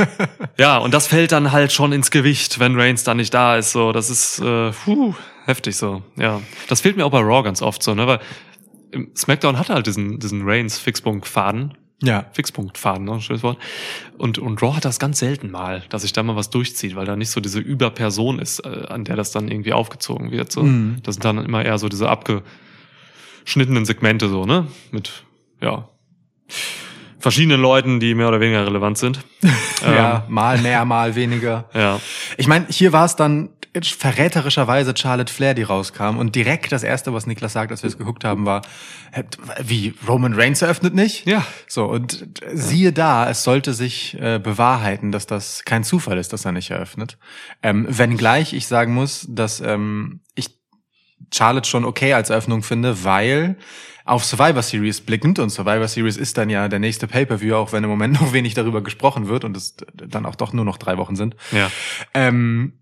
ja, 0.59 0.79
und 0.79 0.93
das 0.93 1.07
fällt 1.07 1.31
dann 1.33 1.53
halt 1.53 1.71
schon 1.71 1.93
ins 1.93 2.11
Gewicht, 2.11 2.59
wenn 2.59 2.75
Reigns 2.81 3.05
dann 3.05 3.19
nicht 3.19 3.33
da 3.33 3.57
ist. 3.57 3.71
So, 3.73 3.93
das 3.93 4.11
ist 4.11 4.41
äh, 4.41 4.73
puh, 4.73 5.15
heftig 5.45 5.77
so. 5.77 6.03
Ja, 6.17 6.41
das 6.67 6.81
fehlt 6.81 6.97
mir 6.97 7.05
auch 7.07 7.11
bei 7.11 7.21
Raw 7.21 7.43
ganz 7.45 7.63
oft 7.63 7.83
so, 7.83 7.95
ne? 7.95 8.07
Weil 8.07 8.21
SmackDown 9.17 9.59
hatte 9.59 9.75
halt 9.75 9.87
diesen 9.87 10.19
diesen 10.19 10.43
Reigns 10.49 10.79
Fixpunkt-Faden. 10.79 11.75
Ja. 12.01 12.27
Fixpunkt-Faden, 12.33 13.05
ne? 13.05 13.21
Schönes 13.21 13.43
Wort. 13.43 13.59
Und, 14.19 14.39
und 14.39 14.63
Raw 14.63 14.77
hat 14.77 14.85
das 14.85 15.01
ganz 15.01 15.19
selten 15.19 15.51
mal, 15.51 15.83
dass 15.89 16.03
sich 16.03 16.13
da 16.13 16.23
mal 16.23 16.37
was 16.37 16.49
durchzieht, 16.49 16.95
weil 16.95 17.07
da 17.07 17.17
nicht 17.17 17.31
so 17.31 17.41
diese 17.41 17.59
Überperson 17.59 18.39
ist, 18.39 18.61
äh, 18.61 18.87
an 18.89 19.05
der 19.05 19.17
das 19.17 19.33
dann 19.33 19.49
irgendwie 19.49 19.73
aufgezogen 19.73 20.31
wird. 20.31 20.53
So. 20.53 20.63
Mhm. 20.63 20.99
Das 21.03 21.17
sind 21.17 21.25
dann 21.25 21.45
immer 21.45 21.65
eher 21.65 21.77
so 21.79 21.89
diese 21.89 22.09
abgeschnittenen 22.09 23.85
Segmente, 23.85 24.29
so, 24.29 24.45
ne? 24.45 24.69
Mit, 24.93 25.25
ja, 25.61 25.89
verschiedenen 27.19 27.61
Leuten, 27.61 28.01
die 28.01 28.15
mehr 28.15 28.29
oder 28.29 28.41
weniger 28.41 28.67
relevant 28.67 28.99
sind. 28.99 29.21
Ja, 29.81 30.25
mal 30.29 30.59
mehr, 30.59 30.85
mal 30.85 31.15
weniger. 31.15 31.67
Ja. 31.73 32.01
Ich 32.37 32.49
meine, 32.49 32.67
hier 32.69 32.93
war 32.93 33.05
es 33.05 33.15
dann 33.15 33.51
verräterischerweise 33.83 34.95
Charlotte 34.97 35.33
Flair, 35.33 35.55
die 35.55 35.63
rauskam. 35.63 36.19
Und 36.19 36.35
direkt 36.35 36.73
das 36.73 36.83
Erste, 36.83 37.13
was 37.13 37.27
Niklas 37.27 37.53
sagt, 37.53 37.71
als 37.71 37.83
wir 37.83 37.89
es 37.89 37.99
geguckt 37.99 38.25
haben, 38.25 38.47
war, 38.47 38.63
wie, 39.63 39.95
Roman 40.07 40.35
Reigns 40.35 40.63
eröffnet 40.63 40.95
nicht? 40.95 41.27
Ja. 41.27 41.45
So, 41.67 41.85
und 41.85 42.27
siehe 42.53 42.93
da, 42.93 43.29
es 43.31 43.45
sollte 43.45 43.75
sich 43.75 44.17
äh, 44.21 44.39
bewahrheiten, 44.39 45.13
dass 45.13 45.27
das 45.27 45.65
kein 45.65 45.85
Zufall 45.85 46.19
ist, 46.19 46.33
dass 46.33 46.45
er 46.45 46.53
nicht 46.53 46.71
eröffnet. 46.71 47.19
Ähm, 47.63 47.87
wenngleich 47.89 48.53
ich 48.53 48.67
sagen 48.67 48.95
muss, 48.95 49.27
dass 49.29 49.61
ähm, 49.61 50.21
ich 50.35 50.59
Charlotte 51.33 51.69
schon 51.69 51.85
okay 51.85 52.15
als 52.15 52.31
Eröffnung 52.31 52.63
finde, 52.63 53.05
weil 53.05 53.57
auf 54.05 54.25
Survivor 54.25 54.63
Series 54.63 55.03
blickend, 55.03 55.39
und 55.39 55.51
Survivor 55.51 55.87
Series 55.87 56.17
ist 56.17 56.39
dann 56.39 56.49
ja 56.49 56.69
der 56.69 56.79
nächste 56.79 57.07
Pay-Per-View, 57.07 57.55
auch 57.55 57.73
wenn 57.73 57.85
im 57.85 57.91
Moment 57.91 58.15
noch 58.21 58.33
wenig 58.33 58.55
darüber 58.55 58.83
gesprochen 58.83 59.29
wird 59.29 59.45
und 59.45 59.55
es 59.55 59.77
dann 59.93 60.25
auch 60.25 60.35
doch 60.35 60.55
nur 60.55 60.65
noch 60.65 60.79
drei 60.79 60.97
Wochen 60.97 61.15
sind, 61.15 61.37
Ja. 61.53 61.71
ähm, 62.15 62.78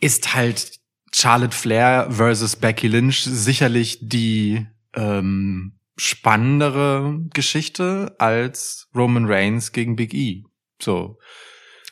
ist 0.00 0.34
halt 0.34 0.78
Charlotte 1.14 1.56
Flair 1.56 2.06
versus 2.10 2.56
Becky 2.56 2.88
Lynch 2.88 3.22
sicherlich 3.24 3.98
die 4.02 4.66
ähm, 4.94 5.74
spannendere 5.96 7.18
Geschichte 7.34 8.14
als 8.18 8.88
Roman 8.94 9.26
Reigns 9.26 9.72
gegen 9.72 9.96
Big 9.96 10.14
E. 10.14 10.44
So. 10.80 11.18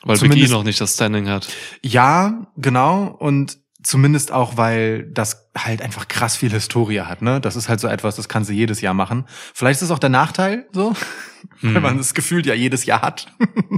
Weil 0.03 0.15
Big 0.17 0.23
E 0.23 0.29
Zumindest- 0.29 0.53
noch 0.53 0.63
nicht 0.63 0.81
das 0.81 0.95
Standing 0.95 1.29
hat. 1.29 1.47
Ja, 1.83 2.47
genau. 2.57 3.05
Und 3.19 3.59
zumindest 3.83 4.31
auch, 4.31 4.57
weil 4.57 5.09
das 5.11 5.49
halt 5.57 5.81
einfach 5.81 6.07
krass 6.07 6.35
viel 6.35 6.51
Historie 6.51 7.01
hat, 7.01 7.21
ne? 7.21 7.41
Das 7.41 7.55
ist 7.55 7.67
halt 7.69 7.79
so 7.79 7.87
etwas, 7.87 8.15
das 8.15 8.29
kann 8.29 8.43
sie 8.43 8.53
jedes 8.55 8.81
Jahr 8.81 8.93
machen. 8.93 9.25
Vielleicht 9.53 9.79
ist 9.81 9.85
es 9.87 9.91
auch 9.91 9.97
der 9.99 10.09
Nachteil, 10.09 10.67
so, 10.71 10.93
weil 11.61 11.81
man 11.81 11.97
das 11.97 12.13
Gefühl 12.13 12.45
ja 12.45 12.53
jedes 12.53 12.85
Jahr 12.85 13.01
hat. 13.01 13.27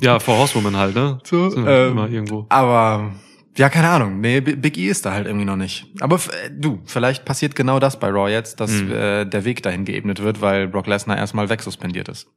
Ja, 0.02 0.20
vor 0.20 0.38
Horsewoman 0.38 0.76
halt, 0.78 0.96
ne? 0.96 1.20
So, 1.24 1.56
ähm, 1.56 1.92
immer 1.92 2.10
irgendwo. 2.10 2.46
Aber 2.50 3.14
ja, 3.58 3.70
keine 3.70 3.90
Ahnung. 3.90 4.20
Nee, 4.22 4.42
Big 4.42 4.78
E 4.78 4.88
ist 4.88 5.06
da 5.06 5.14
halt 5.14 5.28
irgendwie 5.28 5.46
noch 5.46 5.56
nicht. 5.56 5.86
Aber 6.00 6.16
äh, 6.16 6.50
du, 6.52 6.82
vielleicht 6.86 7.26
passiert 7.26 7.56
genau 7.56 7.80
das 7.80 8.00
bei 8.00 8.10
Raw 8.10 8.30
jetzt, 8.32 8.60
dass 8.60 8.72
Mhm. 8.72 8.92
äh, 8.92 9.26
der 9.26 9.46
Weg 9.46 9.62
dahin 9.64 9.86
geebnet 9.86 10.22
wird, 10.24 10.42
weil 10.42 10.68
Brock 10.68 10.88
Lesnar 10.88 11.18
erstmal 11.18 11.50
wegsuspendiert 11.50 12.08
ist. 12.10 12.28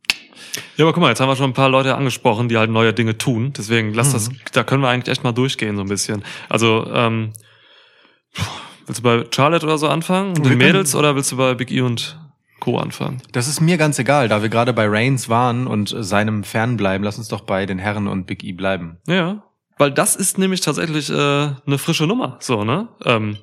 Ja, 0.76 0.84
aber 0.84 0.92
guck 0.92 1.02
mal, 1.02 1.08
jetzt 1.08 1.20
haben 1.20 1.28
wir 1.28 1.36
schon 1.36 1.50
ein 1.50 1.54
paar 1.54 1.68
Leute 1.68 1.94
angesprochen, 1.94 2.48
die 2.48 2.56
halt 2.58 2.70
neue 2.70 2.92
Dinge 2.92 3.16
tun. 3.18 3.52
Deswegen 3.56 3.92
lass 3.94 4.12
das, 4.12 4.30
Mhm. 4.30 4.36
da 4.52 4.62
können 4.64 4.82
wir 4.82 4.88
eigentlich 4.88 5.10
echt 5.12 5.24
mal 5.24 5.32
durchgehen 5.32 5.76
so 5.76 5.82
ein 5.82 5.88
bisschen. 5.88 6.22
Also, 6.48 6.86
ähm, 6.92 7.32
willst 8.86 9.00
du 9.00 9.02
bei 9.02 9.24
Charlotte 9.34 9.64
oder 9.66 9.78
so 9.78 9.88
anfangen? 9.88 10.36
Und 10.36 10.46
den 10.46 10.58
Mädels 10.58 10.94
oder 10.94 11.14
willst 11.16 11.32
du 11.32 11.36
bei 11.36 11.54
Big 11.54 11.70
E 11.70 11.80
und 11.80 12.18
Co. 12.60 12.78
anfangen? 12.78 13.22
Das 13.32 13.48
ist 13.48 13.60
mir 13.60 13.76
ganz 13.78 13.98
egal, 13.98 14.28
da 14.28 14.42
wir 14.42 14.48
gerade 14.48 14.72
bei 14.72 14.86
Reigns 14.86 15.28
waren 15.28 15.66
und 15.66 15.94
seinem 15.98 16.44
Fernbleiben, 16.44 17.04
lass 17.04 17.18
uns 17.18 17.28
doch 17.28 17.40
bei 17.42 17.66
den 17.66 17.78
Herren 17.78 18.06
und 18.06 18.26
Big 18.26 18.44
E 18.44 18.52
bleiben. 18.52 18.98
Ja. 19.06 19.42
Weil 19.78 19.92
das 19.92 20.16
ist 20.16 20.38
nämlich 20.38 20.60
tatsächlich 20.60 21.10
äh, 21.10 21.14
eine 21.14 21.78
frische 21.78 22.06
Nummer, 22.06 22.38
so, 22.40 22.64
ne? 22.64 22.88
Ähm, 23.04 23.38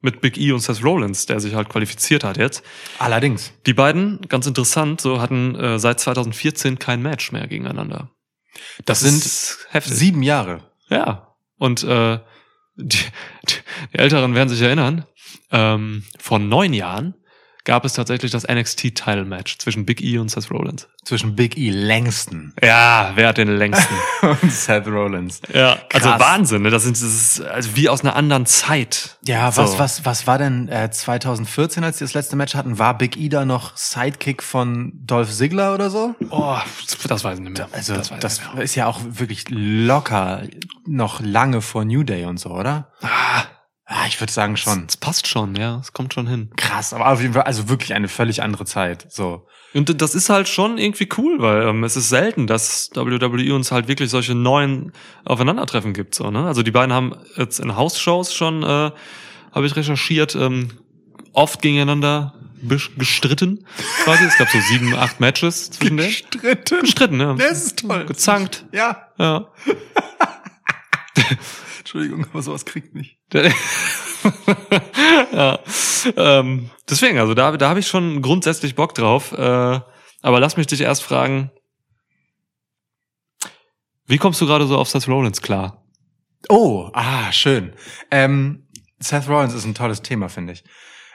mit 0.00 0.20
Big 0.20 0.38
E 0.38 0.52
und 0.52 0.60
Seth 0.60 0.84
Rollins, 0.84 1.26
der 1.26 1.40
sich 1.40 1.54
halt 1.54 1.68
qualifiziert 1.68 2.22
hat 2.22 2.36
jetzt. 2.36 2.62
Allerdings. 2.98 3.52
Die 3.66 3.74
beiden, 3.74 4.20
ganz 4.28 4.46
interessant, 4.46 5.00
so 5.00 5.20
hatten 5.20 5.56
äh, 5.56 5.78
seit 5.80 5.98
2014 5.98 6.78
kein 6.78 7.02
Match 7.02 7.32
mehr 7.32 7.48
gegeneinander. 7.48 8.10
Das 8.84 9.00
sind 9.00 9.16
ist 9.16 9.66
heftig. 9.70 9.94
sieben 9.94 10.22
Jahre. 10.22 10.62
Ja. 10.88 11.34
Und 11.56 11.82
äh, 11.82 12.20
die, 12.76 12.98
die 13.48 13.98
Älteren 13.98 14.34
werden 14.34 14.48
sich 14.48 14.62
erinnern, 14.62 15.04
ähm, 15.50 16.04
vor 16.18 16.38
neun 16.38 16.72
Jahren 16.72 17.14
gab 17.68 17.84
es 17.84 17.92
tatsächlich 17.92 18.30
das 18.32 18.48
NXT-Title-Match 18.48 19.58
zwischen 19.58 19.84
Big 19.84 20.00
E 20.02 20.16
und 20.16 20.30
Seth 20.30 20.50
Rollins. 20.50 20.88
Zwischen 21.04 21.36
Big 21.36 21.58
E 21.58 21.68
längsten 21.68 22.54
Ja, 22.64 23.12
wer 23.14 23.28
hat 23.28 23.36
den 23.36 23.48
längsten? 23.48 23.94
und 24.22 24.50
Seth 24.50 24.86
Rollins. 24.86 25.42
ja, 25.52 25.76
also 25.92 26.08
Krass. 26.08 26.18
Wahnsinn, 26.20 26.62
ne? 26.62 26.70
Das, 26.70 26.84
sind, 26.84 26.96
das 26.96 27.02
ist 27.02 27.42
also 27.42 27.76
wie 27.76 27.90
aus 27.90 28.00
einer 28.00 28.16
anderen 28.16 28.46
Zeit. 28.46 29.18
Ja, 29.26 29.54
was, 29.54 29.72
So. 29.72 29.78
was, 29.78 30.06
was 30.06 30.26
war 30.26 30.38
denn 30.38 30.68
äh, 30.70 30.90
2014, 30.90 31.84
als 31.84 31.98
die 31.98 32.04
das 32.04 32.14
letzte 32.14 32.36
Match 32.36 32.54
hatten? 32.54 32.78
War 32.78 32.96
Big 32.96 33.18
E 33.18 33.28
da 33.28 33.44
noch 33.44 33.76
Sidekick 33.76 34.42
von 34.42 34.92
Dolph 35.04 35.30
Ziggler 35.30 35.74
oder 35.74 35.90
so? 35.90 36.14
Oh, 36.30 36.56
das 37.06 37.22
weiß 37.22 37.36
ich 37.38 37.44
nicht 37.44 37.58
mehr. 37.58 37.68
Also 37.72 37.94
das, 37.94 38.10
mehr. 38.54 38.62
ist 38.64 38.76
ja 38.76 38.86
auch 38.86 39.00
wirklich 39.06 39.44
locker 39.50 40.44
noch 40.86 41.20
lange 41.20 41.60
vor 41.60 41.84
New 41.84 42.02
Day 42.02 42.24
und 42.24 42.40
so, 42.40 42.48
oder? 42.48 42.90
Ah, 43.02 43.42
Ah, 43.90 44.04
ich 44.06 44.20
würde 44.20 44.30
sagen 44.30 44.58
schon. 44.58 44.84
es 44.86 44.98
passt 44.98 45.26
schon, 45.26 45.56
ja, 45.56 45.78
es 45.80 45.94
kommt 45.94 46.12
schon 46.12 46.26
hin. 46.26 46.50
Krass, 46.56 46.92
aber 46.92 47.10
auf 47.10 47.22
jeden 47.22 47.32
Fall, 47.32 47.44
also 47.44 47.70
wirklich 47.70 47.94
eine 47.94 48.08
völlig 48.08 48.42
andere 48.42 48.66
Zeit. 48.66 49.06
So. 49.08 49.46
Und 49.72 50.02
das 50.02 50.14
ist 50.14 50.28
halt 50.28 50.46
schon 50.46 50.76
irgendwie 50.76 51.08
cool, 51.16 51.40
weil 51.40 51.62
ähm, 51.62 51.84
es 51.84 51.96
ist 51.96 52.10
selten, 52.10 52.46
dass 52.46 52.90
WWE 52.94 53.54
uns 53.54 53.72
halt 53.72 53.88
wirklich 53.88 54.10
solche 54.10 54.34
neuen 54.34 54.92
Aufeinandertreffen 55.24 55.94
gibt. 55.94 56.14
So, 56.14 56.30
ne? 56.30 56.46
Also 56.46 56.62
die 56.62 56.70
beiden 56.70 56.92
haben 56.92 57.14
jetzt 57.36 57.60
in 57.60 57.76
House-Shows 57.76 58.34
schon, 58.34 58.62
äh, 58.62 58.90
habe 59.52 59.66
ich 59.66 59.74
recherchiert, 59.74 60.34
ähm, 60.34 60.68
oft 61.32 61.62
gegeneinander 61.62 62.34
gestritten. 62.98 63.64
Quasi. 64.04 64.24
Es 64.24 64.36
gab 64.36 64.48
so 64.48 64.58
sieben, 64.60 64.94
acht 64.94 65.18
Matches 65.20 65.70
zwischen 65.70 65.96
denen. 65.96 66.10
Stritten. 66.10 66.80
Gestritten, 66.80 67.20
ja. 67.20 67.34
Das 67.34 67.64
ist 67.64 67.78
toll. 67.78 68.04
Gezankt. 68.04 68.66
Ja. 68.72 69.08
Ja. 69.18 69.48
Entschuldigung, 71.78 72.26
aber 72.30 72.42
sowas 72.42 72.64
kriegt 72.64 72.94
mich. 72.94 73.18
ja. 75.32 75.58
Ähm, 76.16 76.70
deswegen, 76.88 77.18
also 77.18 77.34
da, 77.34 77.56
da 77.56 77.68
habe 77.68 77.80
ich 77.80 77.86
schon 77.86 78.22
grundsätzlich 78.22 78.74
Bock 78.74 78.94
drauf. 78.94 79.32
Äh, 79.32 79.80
aber 80.20 80.40
lass 80.40 80.56
mich 80.56 80.66
dich 80.66 80.80
erst 80.80 81.02
fragen, 81.02 81.50
wie 84.06 84.18
kommst 84.18 84.40
du 84.40 84.46
gerade 84.46 84.66
so 84.66 84.76
auf 84.76 84.88
Seth 84.88 85.06
Rollins 85.08 85.42
klar? 85.42 85.84
Oh, 86.48 86.90
ah, 86.94 87.30
schön. 87.32 87.74
Ähm, 88.10 88.66
Seth 88.98 89.28
Rollins 89.28 89.54
ist 89.54 89.64
ein 89.64 89.74
tolles 89.74 90.02
Thema, 90.02 90.28
finde 90.28 90.54
ich. 90.54 90.64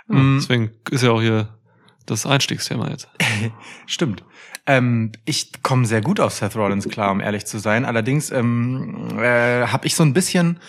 Mm, 0.08 0.38
Deswegen 0.38 0.72
ist 0.92 1.02
ja 1.02 1.12
auch 1.12 1.22
hier 1.22 1.58
das 2.06 2.26
Einstiegsthema 2.26 2.90
jetzt. 2.90 3.10
Stimmt. 3.88 4.24
Ähm, 4.66 5.12
ich 5.26 5.62
komme 5.62 5.86
sehr 5.86 6.02
gut 6.02 6.20
auf 6.20 6.34
Seth 6.34 6.56
Rollins 6.56 6.88
klar, 6.88 7.12
um 7.12 7.20
ehrlich 7.20 7.46
zu 7.46 7.60
sein. 7.60 7.84
Allerdings 7.86 8.32
ähm, 8.32 9.20
äh, 9.20 9.68
habe 9.68 9.86
ich 9.88 9.96
so 9.96 10.04
ein 10.04 10.14
bisschen. 10.14 10.60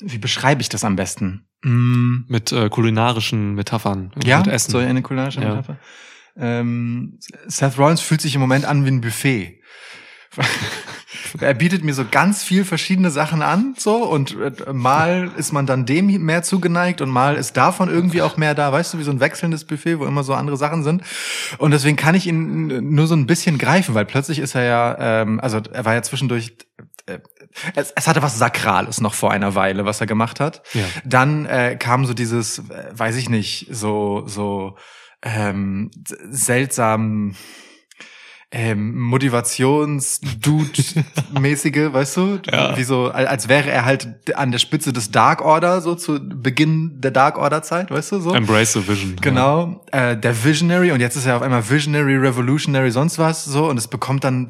Wie 0.00 0.18
beschreibe 0.18 0.60
ich 0.60 0.68
das 0.68 0.84
am 0.84 0.96
besten? 0.96 1.48
Mm, 1.64 2.24
Mit 2.28 2.52
äh, 2.52 2.68
kulinarischen 2.68 3.54
Metaphern. 3.54 4.12
ja, 4.22 4.38
mit 4.38 4.48
Essen. 4.48 4.70
so 4.70 4.78
eine 4.78 5.02
kulinarische 5.02 5.40
Ja. 5.40 5.48
Metapher. 5.50 5.78
Ähm, 6.36 7.18
Seth 7.46 7.78
Rollins 7.78 8.02
fühlt 8.02 8.20
sich 8.20 8.34
im 8.34 8.42
Moment 8.42 8.66
an 8.66 8.84
wie 8.84 8.90
ein 8.90 9.00
Buffet. 9.00 9.62
Er 11.40 11.54
bietet 11.54 11.84
mir 11.84 11.94
so 11.94 12.04
ganz 12.10 12.42
viel 12.42 12.64
verschiedene 12.64 13.10
Sachen 13.10 13.42
an, 13.42 13.74
so 13.78 14.04
und 14.04 14.36
äh, 14.40 14.72
mal 14.72 15.30
ist 15.36 15.52
man 15.52 15.66
dann 15.66 15.86
dem 15.86 16.06
mehr 16.24 16.42
zugeneigt 16.42 17.00
und 17.00 17.10
mal 17.10 17.36
ist 17.36 17.56
davon 17.56 17.88
irgendwie 17.88 18.22
auch 18.22 18.36
mehr 18.36 18.54
da, 18.54 18.72
weißt 18.72 18.94
du, 18.94 18.98
wie 18.98 19.02
so 19.02 19.10
ein 19.10 19.20
wechselndes 19.20 19.64
Buffet, 19.64 19.98
wo 19.98 20.06
immer 20.06 20.22
so 20.22 20.34
andere 20.34 20.56
Sachen 20.56 20.82
sind. 20.82 21.02
Und 21.58 21.70
deswegen 21.72 21.96
kann 21.96 22.14
ich 22.14 22.26
ihn 22.26 22.94
nur 22.94 23.06
so 23.06 23.14
ein 23.14 23.26
bisschen 23.26 23.58
greifen, 23.58 23.94
weil 23.94 24.04
plötzlich 24.04 24.38
ist 24.38 24.54
er 24.54 24.64
ja, 24.64 24.96
ähm, 24.98 25.40
also 25.40 25.60
er 25.72 25.84
war 25.84 25.94
ja 25.94 26.02
zwischendurch 26.02 26.56
äh, 27.06 27.18
es, 27.74 27.92
es 27.92 28.06
hatte 28.06 28.22
was 28.22 28.38
Sakrales 28.38 29.00
noch 29.00 29.14
vor 29.14 29.32
einer 29.32 29.54
Weile, 29.54 29.84
was 29.84 30.00
er 30.00 30.06
gemacht 30.06 30.40
hat. 30.40 30.62
Ja. 30.74 30.84
Dann 31.04 31.46
äh, 31.46 31.76
kam 31.76 32.04
so 32.04 32.14
dieses, 32.14 32.58
äh, 32.58 32.90
weiß 32.92 33.16
ich 33.16 33.28
nicht, 33.28 33.68
so 33.70 34.24
so 34.26 34.76
ähm, 35.22 35.90
seltsam 36.30 37.34
ähm, 38.52 38.96
Motivations-Dude-mäßige, 39.00 41.88
weißt 41.92 42.16
du? 42.16 42.38
Ja. 42.50 42.76
Wie 42.76 42.84
so, 42.84 43.10
al- 43.10 43.26
als 43.26 43.48
wäre 43.48 43.70
er 43.70 43.84
halt 43.84 44.36
an 44.36 44.50
der 44.52 44.58
Spitze 44.58 44.92
des 44.92 45.10
Dark 45.10 45.42
Order, 45.42 45.80
so 45.80 45.94
zu 45.94 46.18
Beginn 46.20 47.00
der 47.00 47.10
Dark 47.10 47.38
Order-Zeit, 47.38 47.90
weißt 47.90 48.12
du? 48.12 48.20
So. 48.20 48.34
Embrace 48.34 48.74
the 48.74 48.86
Vision. 48.86 49.16
Genau, 49.20 49.84
äh, 49.92 50.16
der 50.16 50.44
Visionary 50.44 50.92
und 50.92 51.00
jetzt 51.00 51.16
ist 51.16 51.26
er 51.26 51.36
auf 51.36 51.42
einmal 51.42 51.68
Visionary, 51.68 52.16
Revolutionary, 52.16 52.90
sonst 52.90 53.18
was 53.18 53.44
so 53.44 53.68
und 53.68 53.78
es 53.78 53.88
bekommt 53.88 54.24
dann, 54.24 54.48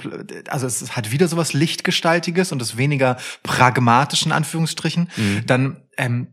also 0.49 0.67
es 0.67 0.97
hat 0.97 1.11
wieder 1.11 1.29
sowas 1.29 1.53
Lichtgestaltiges 1.53 2.53
und 2.53 2.61
es 2.63 2.77
weniger 2.77 3.17
pragmatisch 3.43 4.27
in 4.27 4.33
Anführungsstrichen. 4.33 5.09
Dann 5.47 5.83
ähm, 5.97 6.29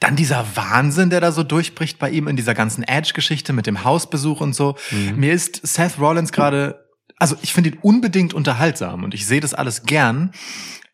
Dann 0.00 0.16
dieser 0.16 0.44
Wahnsinn, 0.56 1.10
der 1.10 1.20
da 1.20 1.32
so 1.32 1.42
durchbricht 1.42 1.98
bei 1.98 2.10
ihm 2.10 2.28
in 2.28 2.36
dieser 2.36 2.54
ganzen 2.54 2.82
Edge-Geschichte 2.82 3.52
mit 3.52 3.66
dem 3.66 3.84
Hausbesuch 3.84 4.40
und 4.40 4.54
so. 4.54 4.76
Mir 5.16 5.32
ist 5.32 5.60
Seth 5.66 5.98
Rollins 5.98 6.32
gerade, 6.32 6.88
also 7.16 7.36
ich 7.42 7.52
finde 7.52 7.70
ihn 7.70 7.78
unbedingt 7.80 8.34
unterhaltsam 8.34 9.04
und 9.04 9.14
ich 9.14 9.26
sehe 9.26 9.40
das 9.40 9.54
alles 9.54 9.84
gern. 9.84 10.32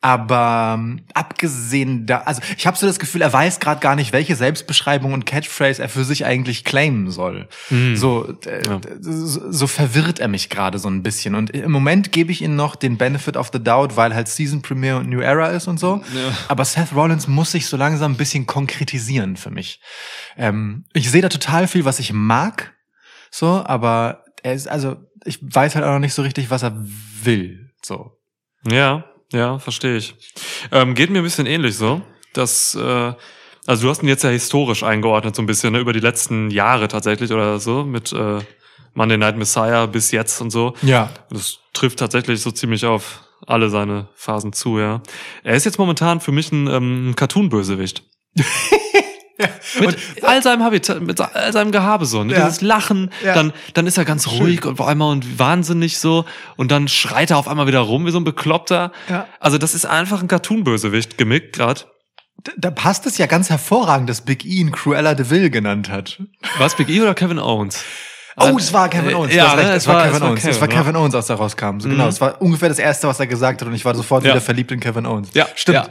Aber 0.06 0.76
ähm, 0.78 1.00
abgesehen 1.14 2.06
da, 2.06 2.18
also 2.18 2.40
ich 2.56 2.64
habe 2.68 2.76
so 2.76 2.86
das 2.86 3.00
Gefühl, 3.00 3.22
er 3.22 3.32
weiß 3.32 3.58
gerade 3.58 3.80
gar 3.80 3.96
nicht, 3.96 4.12
welche 4.12 4.36
Selbstbeschreibung 4.36 5.12
und 5.12 5.26
Catchphrase 5.26 5.82
er 5.82 5.88
für 5.88 6.04
sich 6.04 6.24
eigentlich 6.24 6.62
claimen 6.62 7.10
soll. 7.10 7.48
So, 7.96 8.28
äh, 8.44 8.62
so, 9.00 9.50
so 9.50 9.66
verwirrt 9.66 10.20
er 10.20 10.28
mich 10.28 10.48
gerade 10.48 10.78
so 10.78 10.88
ein 10.88 11.02
bisschen. 11.02 11.34
Und 11.34 11.50
im 11.50 11.72
Moment 11.72 12.12
gebe 12.12 12.30
ich 12.30 12.40
ihm 12.40 12.54
noch 12.54 12.76
den 12.76 12.98
Benefit 12.98 13.36
of 13.36 13.50
the 13.52 13.60
Doubt, 13.60 13.96
weil 13.96 14.14
halt 14.14 14.28
Season 14.28 14.62
Premiere 14.62 14.98
und 14.98 15.08
New 15.08 15.18
Era 15.18 15.48
ist 15.48 15.66
und 15.66 15.80
so. 15.80 16.00
Aber 16.46 16.64
Seth 16.64 16.94
Rollins 16.94 17.26
muss 17.26 17.50
sich 17.50 17.66
so 17.66 17.76
langsam 17.76 18.12
ein 18.12 18.16
bisschen 18.16 18.46
konkretisieren 18.46 19.36
für 19.36 19.50
mich. 19.50 19.80
Ähm, 20.36 20.84
ich 20.92 21.10
sehe 21.10 21.22
da 21.22 21.28
total 21.28 21.66
viel, 21.66 21.84
was 21.84 21.98
ich 21.98 22.12
mag, 22.12 22.74
so, 23.32 23.64
aber 23.66 24.22
er 24.44 24.54
ist, 24.54 24.68
also 24.68 24.98
ich 25.24 25.40
weiß 25.42 25.74
halt 25.74 25.84
auch 25.84 25.94
noch 25.94 25.98
nicht 25.98 26.14
so 26.14 26.22
richtig, 26.22 26.48
was 26.48 26.62
er 26.62 26.76
will. 27.24 27.72
So. 27.82 28.12
Ja, 28.70 29.04
ja, 29.32 29.58
verstehe 29.58 29.96
ich. 29.96 30.14
Ähm, 30.72 30.94
geht 30.94 31.10
mir 31.10 31.18
ein 31.18 31.24
bisschen 31.24 31.46
ähnlich 31.46 31.76
so. 31.76 32.02
Dass, 32.32 32.74
äh, 32.74 33.12
also 33.66 33.82
du 33.82 33.90
hast 33.90 34.02
ihn 34.02 34.08
jetzt 34.08 34.24
ja 34.24 34.30
historisch 34.30 34.82
eingeordnet, 34.82 35.34
so 35.34 35.42
ein 35.42 35.46
bisschen, 35.46 35.72
ne, 35.72 35.78
über 35.78 35.92
die 35.92 36.00
letzten 36.00 36.50
Jahre 36.50 36.88
tatsächlich 36.88 37.32
oder 37.32 37.58
so, 37.58 37.84
mit 37.84 38.12
äh, 38.12 38.40
Monday 38.94 39.18
Night 39.18 39.36
Messiah 39.36 39.86
bis 39.86 40.10
jetzt 40.10 40.40
und 40.40 40.50
so. 40.50 40.74
Ja. 40.82 41.10
Das 41.30 41.58
trifft 41.72 41.98
tatsächlich 41.98 42.40
so 42.40 42.50
ziemlich 42.50 42.84
auf 42.84 43.22
alle 43.46 43.68
seine 43.68 44.08
Phasen 44.14 44.52
zu, 44.52 44.78
ja. 44.78 45.02
Er 45.44 45.54
ist 45.54 45.64
jetzt 45.64 45.78
momentan 45.78 46.20
für 46.20 46.32
mich 46.32 46.52
ein 46.52 46.66
ähm, 46.66 47.14
Cartoon-Bösewicht. 47.16 48.02
mit 49.80 49.96
all 50.22 50.42
seinem 50.42 50.62
Habitat, 50.62 51.00
mit 51.02 51.20
all 51.20 51.52
seinem 51.52 51.72
Gehabe 51.72 52.06
so, 52.06 52.24
ne? 52.24 52.32
Ja. 52.32 52.44
dieses 52.46 52.60
Lachen, 52.62 53.10
Ja. 53.24 53.34
dann, 53.34 53.52
dann 53.74 53.86
ist 53.86 53.98
er 53.98 54.04
ganz 54.04 54.26
ruhig 54.28 54.64
und 54.64 54.80
auf 54.80 54.86
einmal 54.86 55.12
und 55.12 55.38
wahnsinnig 55.38 55.98
so 55.98 56.24
und 56.56 56.70
dann 56.70 56.88
schreit 56.88 57.30
er 57.30 57.38
auf 57.38 57.48
einmal 57.48 57.66
wieder 57.66 57.80
rum 57.80 58.06
wie 58.06 58.10
so 58.10 58.18
ein 58.18 58.24
Bekloppter. 58.24 58.92
Ja. 59.08 59.26
Also 59.40 59.58
das 59.58 59.74
ist 59.74 59.84
einfach 59.84 60.22
ein 60.22 60.28
Cartoon-Bösewicht, 60.28 61.18
gemickt 61.18 61.56
grad. 61.56 61.88
Da- 62.42 62.52
Da 62.56 62.70
passt 62.70 63.06
es 63.06 63.18
ja 63.18 63.26
ganz 63.26 63.50
hervorragend, 63.50 64.08
dass 64.08 64.20
Big 64.22 64.44
E 64.44 64.48
ihn 64.48 64.72
Cruella 64.72 65.14
de 65.14 65.28
Vil 65.30 65.50
genannt 65.50 65.88
hat. 65.90 66.22
Was, 66.58 66.76
Big 66.76 66.88
E 66.88 67.00
oder 67.00 67.14
Kevin 67.14 67.38
Owens? 67.38 67.82
Oh, 68.38 68.56
es 68.58 68.70
war 68.72 68.88
Kevin 68.90 69.10
Äh, 69.10 69.14
Owens. 69.14 69.34
ja, 69.34 69.54
ne, 69.56 69.62
es 69.72 69.86
war 69.86 69.94
war- 69.94 70.02
Kevin 70.02 70.14
es 70.16 70.20
war 70.20 70.28
Owens. 70.30 70.44
Es 70.44 70.60
war 70.60 70.68
Kevin, 70.68 70.82
Kevin 70.84 70.96
Owens, 70.96 71.14
als 71.14 71.30
er 71.30 71.36
rauskam. 71.36 71.80
So, 71.80 71.88
Mhm. 71.88 71.92
Genau, 71.92 72.06
es 72.08 72.20
war 72.20 72.40
ungefähr 72.42 72.68
das 72.68 72.78
erste, 72.78 73.08
was 73.08 73.18
er 73.18 73.26
gesagt 73.26 73.60
hat 73.62 73.68
und 73.68 73.74
ich 73.74 73.84
war 73.84 73.94
sofort 73.94 74.24
Ja. 74.24 74.32
wieder 74.32 74.40
verliebt 74.42 74.70
in 74.72 74.80
Kevin 74.80 75.06
Owens. 75.06 75.30
stimmt. 75.54 75.76
Ja, 75.76 75.88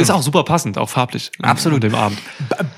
Ist 0.00 0.10
auch 0.10 0.22
super 0.22 0.44
passend, 0.44 0.78
auch 0.78 0.88
farblich. 0.88 1.32
Absolut. 1.42 1.82
Dem 1.82 1.94
Abend. 1.96 2.18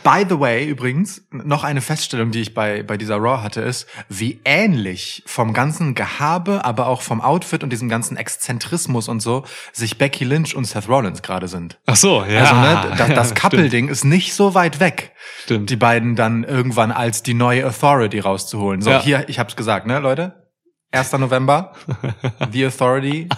By 0.03 0.25
the 0.29 0.41
way, 0.41 0.65
übrigens, 0.67 1.23
noch 1.31 1.65
eine 1.65 1.83
Feststellung, 1.83 2.31
die 2.31 2.41
ich 2.41 2.55
bei, 2.55 2.83
bei 2.83 2.97
dieser 2.97 3.17
Raw 3.17 3.43
hatte, 3.43 3.61
ist, 3.61 3.87
wie 4.09 4.41
ähnlich 4.47 5.23
vom 5.27 5.53
ganzen 5.53 5.95
Gehabe, 5.95 6.65
aber 6.65 6.87
auch 6.87 7.03
vom 7.03 7.21
Outfit 7.21 7.63
und 7.63 7.71
diesem 7.71 7.89
ganzen 7.91 8.17
Exzentrismus 8.17 9.09
und 9.09 9.21
so, 9.21 9.45
sich 9.73 9.99
Becky 9.99 10.25
Lynch 10.25 10.57
und 10.57 10.65
Seth 10.65 10.89
Rollins 10.89 11.21
gerade 11.23 11.47
sind. 11.49 11.79
Ach 11.87 11.97
so, 11.97 12.25
ja. 12.25 12.41
Also, 12.41 12.55
ne, 12.55 12.95
das, 12.97 13.09
das 13.15 13.29
Ja, 13.31 13.35
Couple-Ding 13.35 13.89
ist 13.89 14.05
nicht 14.05 14.33
so 14.35 14.55
weit 14.55 14.81
weg. 14.81 15.13
Stimmt. 15.45 15.69
Die 15.69 15.77
beiden 15.77 16.17
dann 16.17 16.45
irgendwann 16.45 16.91
als 16.93 17.23
die 17.23 17.35
neue 17.35 17.67
Authority 17.67 18.21
rauszuholen. 18.21 18.81
So, 18.81 18.91
Ja. 18.91 19.03
Hier, 19.11 19.29
ich 19.29 19.39
hab's 19.39 19.57
gesagt, 19.57 19.87
ne, 19.87 19.99
Leute? 19.99 20.49
1. 20.93 21.13
November, 21.15 21.73
The 22.53 22.67
Authority, 22.67 23.29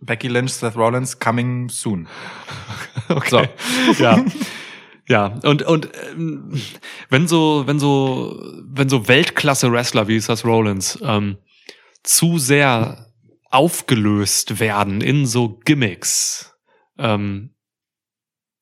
Becky 0.00 0.28
Lynch, 0.28 0.52
Seth 0.52 0.76
Rollins, 0.76 1.18
coming 1.18 1.68
soon. 1.68 2.08
Okay. 3.08 3.50
Ja. 3.98 4.24
Ja, 5.06 5.38
und, 5.42 5.60
und 5.62 5.90
ähm, 6.12 6.58
wenn 7.10 7.28
so, 7.28 7.64
wenn 7.66 7.78
so, 7.78 8.40
wenn 8.64 8.88
so 8.88 9.06
Weltklasse-Wrestler 9.06 10.08
wie 10.08 10.18
Seth 10.20 10.46
Rollins 10.46 10.98
ähm, 11.02 11.36
zu 12.02 12.38
sehr 12.38 13.12
aufgelöst 13.50 14.58
werden 14.58 15.02
in 15.02 15.26
so 15.26 15.60
Gimmicks, 15.66 16.54
ähm, 16.96 17.50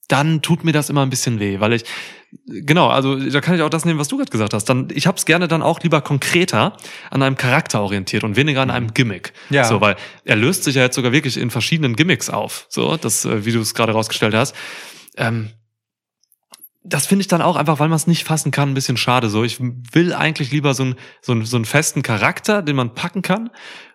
dann 0.09 0.42
tut 0.42 0.64
mir 0.64 0.72
das 0.72 0.90
immer 0.90 1.02
ein 1.02 1.11
bisschen 1.11 1.38
weh, 1.38 1.61
weil 1.61 1.74
ich 1.74 1.85
genau, 2.47 2.88
also 2.88 3.16
da 3.16 3.40
kann 3.40 3.55
ich 3.55 3.62
auch 3.62 3.71
das 3.71 3.85
nehmen, 3.85 3.99
was 3.99 4.09
du 4.09 4.16
gerade 4.16 4.31
gesagt 4.31 4.55
hast. 4.55 4.64
Dann 4.64 4.88
ich 4.92 5.07
hab's 5.07 5.25
gerne 5.25 5.49
dann 5.49 5.62
auch 5.62 5.81
lieber 5.81 6.01
konkreter 6.01 6.77
an 7.11 7.23
einem 7.23 7.37
Charakter 7.37 7.81
orientiert 7.83 8.25
und 8.25 8.37
weniger 8.37 8.62
an 8.62 8.71
einem 8.71 8.95
Gimmick. 8.95 9.33
Ja. 9.51 9.64
So, 9.64 9.81
weil 9.81 9.97
er 10.25 10.37
löst 10.37 10.64
sich 10.64 10.77
ja 10.77 10.83
jetzt 10.83 10.97
sogar 10.97 11.12
wirklich 11.12 11.37
in 11.37 11.51
verschiedenen 11.51 11.97
Gimmicks 11.97 12.31
auf, 12.31 12.66
so, 12.68 12.97
das 12.97 13.25
äh, 13.25 13.45
wie 13.45 13.53
du 13.53 13.61
es 13.61 13.75
gerade 13.75 13.92
rausgestellt 13.92 14.35
hast. 14.35 14.55
Ähm, 15.16 15.51
das 16.85 17.07
finde 17.07 17.23
ich 17.23 17.29
dann 17.29 17.42
auch 17.42 17.57
einfach, 17.57 17.79
weil 17.79 17.88
man 17.88 17.97
es 17.97 18.09
nicht 18.09 18.25
fassen 18.25 18.51
kann, 18.51 18.71
ein 18.71 18.75
bisschen 18.75 18.97
schade. 18.97 19.29
So, 19.29 19.45
ich 19.45 19.59
will 19.61 20.12
eigentlich 20.12 20.51
lieber 20.51 20.75
so, 20.75 20.85
ein, 20.85 20.95
so, 21.21 21.33
ein, 21.33 21.45
so 21.45 21.57
einen 21.57 21.64
festen 21.64 22.03
Charakter, 22.03 22.61
den 22.61 22.75
man 22.75 22.95
packen 22.95 23.23
kann, 23.23 23.51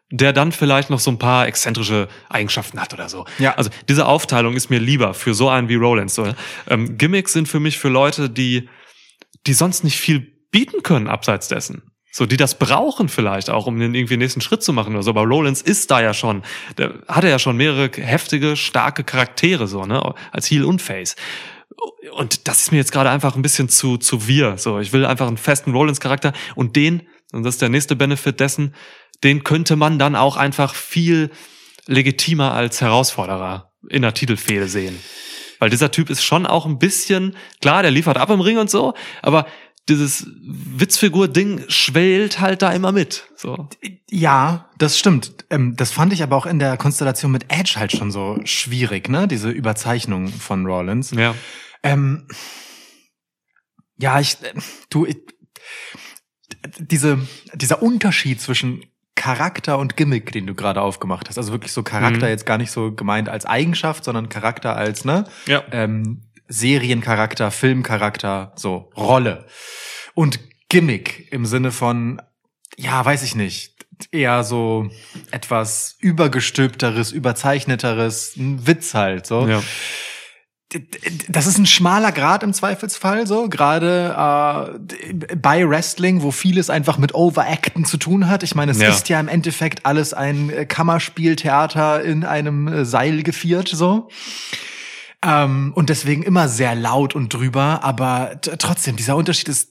der 0.10 0.32
dann 0.34 0.52
vielleicht 0.52 0.90
noch 0.90 1.00
so 1.00 1.12
ein 1.12 1.20
paar 1.20 1.48
exzentrische 1.48 2.08
Eigenschaften 2.30 2.80
hat 2.80 2.94
oder 2.94 3.10
so. 3.10 3.26
Ja. 3.40 3.56
Also 3.56 3.70
diese 3.90 4.06
Aufteilung 4.06 4.56
ist 4.56 4.70
mir 4.70 4.80
lieber 4.80 5.14
für 5.14 5.34
so 5.34 5.50
einen 5.50 5.68
wie 5.70 5.76
Rollins. 5.76 6.16
So. 6.16 6.34
Ähm, 6.70 6.98
Gimmicks 6.98 7.34
sind 7.34 7.48
für 7.48 7.60
mich 7.60 7.78
für 7.78 7.90
Leute, 7.90 8.30
die, 8.30 8.70
die 9.46 9.54
sonst 9.54 9.84
nicht 9.84 9.98
viel 9.98 10.20
bieten 10.52 10.82
können 10.82 11.08
abseits 11.08 11.50
dessen. 11.50 11.92
So, 12.18 12.26
die 12.26 12.38
das 12.38 12.58
brauchen 12.58 13.10
vielleicht 13.10 13.50
auch, 13.50 13.68
um 13.68 13.80
den 13.80 13.94
irgendwie 13.94 14.18
nächsten 14.18 14.42
Schritt 14.42 14.64
zu 14.64 14.74
machen 14.74 14.94
oder 14.94 15.04
so. 15.04 15.12
Aber 15.12 15.24
Rollins 15.24 15.62
ist 15.62 15.92
da 15.92 16.02
ja 16.02 16.14
schon, 16.14 16.42
der 16.78 16.96
hat 17.08 17.24
er 17.24 17.30
ja 17.30 17.38
schon 17.38 17.58
mehrere 17.58 17.92
heftige, 17.94 18.56
starke 18.56 19.04
Charaktere, 19.04 19.68
so, 19.68 19.86
ne, 19.86 20.02
als 20.32 20.50
Heel 20.50 20.64
und 20.64 20.82
Face. 20.82 21.16
Und 22.14 22.48
das 22.48 22.62
ist 22.62 22.72
mir 22.72 22.78
jetzt 22.78 22.92
gerade 22.92 23.10
einfach 23.10 23.36
ein 23.36 23.42
bisschen 23.42 23.70
zu, 23.70 23.98
zu 23.98 24.28
wir. 24.28 24.58
So, 24.58 24.80
ich 24.80 24.94
will 24.94 25.06
einfach 25.06 25.28
einen 25.28 25.38
festen 25.38 25.74
Rollins-Charakter 25.74 26.34
und 26.56 26.76
den, 26.76 27.08
und 27.32 27.44
das 27.44 27.56
ist 27.56 27.62
der 27.62 27.70
nächste 27.70 27.96
Benefit 27.96 28.40
dessen, 28.40 28.74
den 29.24 29.44
könnte 29.44 29.76
man 29.76 30.00
dann 30.00 30.16
auch 30.16 30.38
einfach 30.38 30.76
viel 30.76 31.32
legitimer 31.86 32.54
als 32.54 32.82
Herausforderer 32.82 33.72
in 33.90 34.02
der 34.02 34.14
Titelfehde 34.14 34.68
sehen. 34.68 34.98
Weil 35.60 35.70
dieser 35.70 35.92
Typ 35.92 36.10
ist 36.10 36.24
schon 36.24 36.46
auch 36.46 36.66
ein 36.66 36.78
bisschen, 36.78 37.36
klar, 37.62 37.82
der 37.82 37.92
liefert 37.92 38.18
ab 38.18 38.30
im 38.30 38.42
Ring 38.42 38.58
und 38.58 38.70
so, 38.70 38.94
aber 39.22 39.48
dieses 39.90 40.28
Witzfigur-Ding 40.44 41.64
schwellt 41.70 42.42
halt 42.42 42.62
da 42.62 42.72
immer 42.72 42.92
mit. 42.92 43.30
So. 43.36 43.70
Ja, 44.10 44.70
das 44.78 45.00
stimmt. 45.00 45.46
Ähm, 45.50 45.76
das 45.78 45.92
fand 45.92 46.12
ich 46.12 46.24
aber 46.24 46.36
auch 46.36 46.46
in 46.46 46.60
der 46.60 46.76
Konstellation 46.76 47.32
mit 47.32 47.46
Edge 47.48 47.76
halt 47.78 47.94
schon 47.94 48.12
so 48.12 48.38
schwierig, 48.44 49.08
ne? 49.08 49.28
Diese 49.28 49.50
Überzeichnung 49.50 50.28
von 50.28 50.66
Rollins. 50.66 51.12
Ja. 51.12 51.34
Ähm, 51.84 52.28
ja, 53.98 54.20
ich, 54.20 54.38
du, 54.90 55.06
ich, 55.06 55.18
diese, 56.80 57.20
dieser 57.54 57.82
Unterschied 57.82 58.42
zwischen 58.42 58.84
Charakter 59.16 59.78
und 59.80 59.98
Gimmick, 59.98 60.32
den 60.32 60.46
du 60.46 60.54
gerade 60.54 60.82
aufgemacht 60.82 61.28
hast, 61.28 61.38
also 61.38 61.52
wirklich 61.52 61.72
so 61.72 61.82
Charakter 61.84 62.26
Mhm. 62.28 62.32
jetzt 62.32 62.46
gar 62.46 62.58
nicht 62.60 62.72
so 62.72 62.92
gemeint 62.92 63.30
als 63.30 63.46
Eigenschaft, 63.46 64.04
sondern 64.04 64.30
Charakter 64.30 64.76
als, 64.78 65.06
ne? 65.06 65.26
Ja. 65.48 65.64
Ähm, 65.72 66.24
Seriencharakter, 66.50 67.52
Filmcharakter, 67.52 68.54
so, 68.56 68.90
Rolle. 68.96 69.46
Und 70.14 70.40
Gimmick 70.70 71.32
im 71.32 71.46
Sinne 71.46 71.72
von, 71.72 72.22
ja, 72.78 73.04
weiß 73.04 73.24
ich 73.24 73.36
nicht, 73.36 73.74
eher 74.12 74.44
so 74.44 74.90
etwas 75.32 75.96
übergestülpteres, 76.00 77.12
überzeichneteres, 77.12 78.36
ein 78.38 78.68
Witz 78.68 78.94
halt, 78.94 79.26
so 79.26 79.48
Ja. 79.48 79.64
Das 81.30 81.48
ist 81.48 81.58
ein 81.58 81.66
schmaler 81.66 82.12
Grad 82.12 82.44
im 82.44 82.52
Zweifelsfall, 82.54 83.26
so 83.26 83.48
gerade 83.48 84.78
äh, 84.78 85.14
bei 85.36 85.68
Wrestling, 85.68 86.24
wo 86.24 86.32
vieles 86.32 86.70
einfach 86.70 86.98
mit 86.98 87.16
Overacten 87.16 87.86
zu 87.86 87.96
tun 87.98 88.28
hat. 88.28 88.44
Ich 88.44 88.54
meine, 88.54 88.72
es 88.74 88.80
Ja. 88.82 88.90
ist 88.90 89.08
ja 89.08 89.20
im 89.20 89.30
Endeffekt 89.30 89.86
alles 89.86 90.14
ein 90.14 90.50
äh, 90.50 90.66
Kammerspieltheater 90.66 92.04
in 92.04 92.26
einem 92.26 92.68
äh, 92.68 92.86
Seil 92.86 93.24
geviert, 93.24 93.70
so. 93.70 94.10
Ähm, 95.24 95.72
und 95.74 95.90
deswegen 95.90 96.24
immer 96.24 96.50
sehr 96.50 96.76
laut 96.76 97.16
und 97.16 97.34
drüber, 97.34 97.84
aber 97.84 98.40
trotzdem, 98.42 98.98
dieser 98.98 99.16
Unterschied 99.16 99.48
ist 99.48 99.70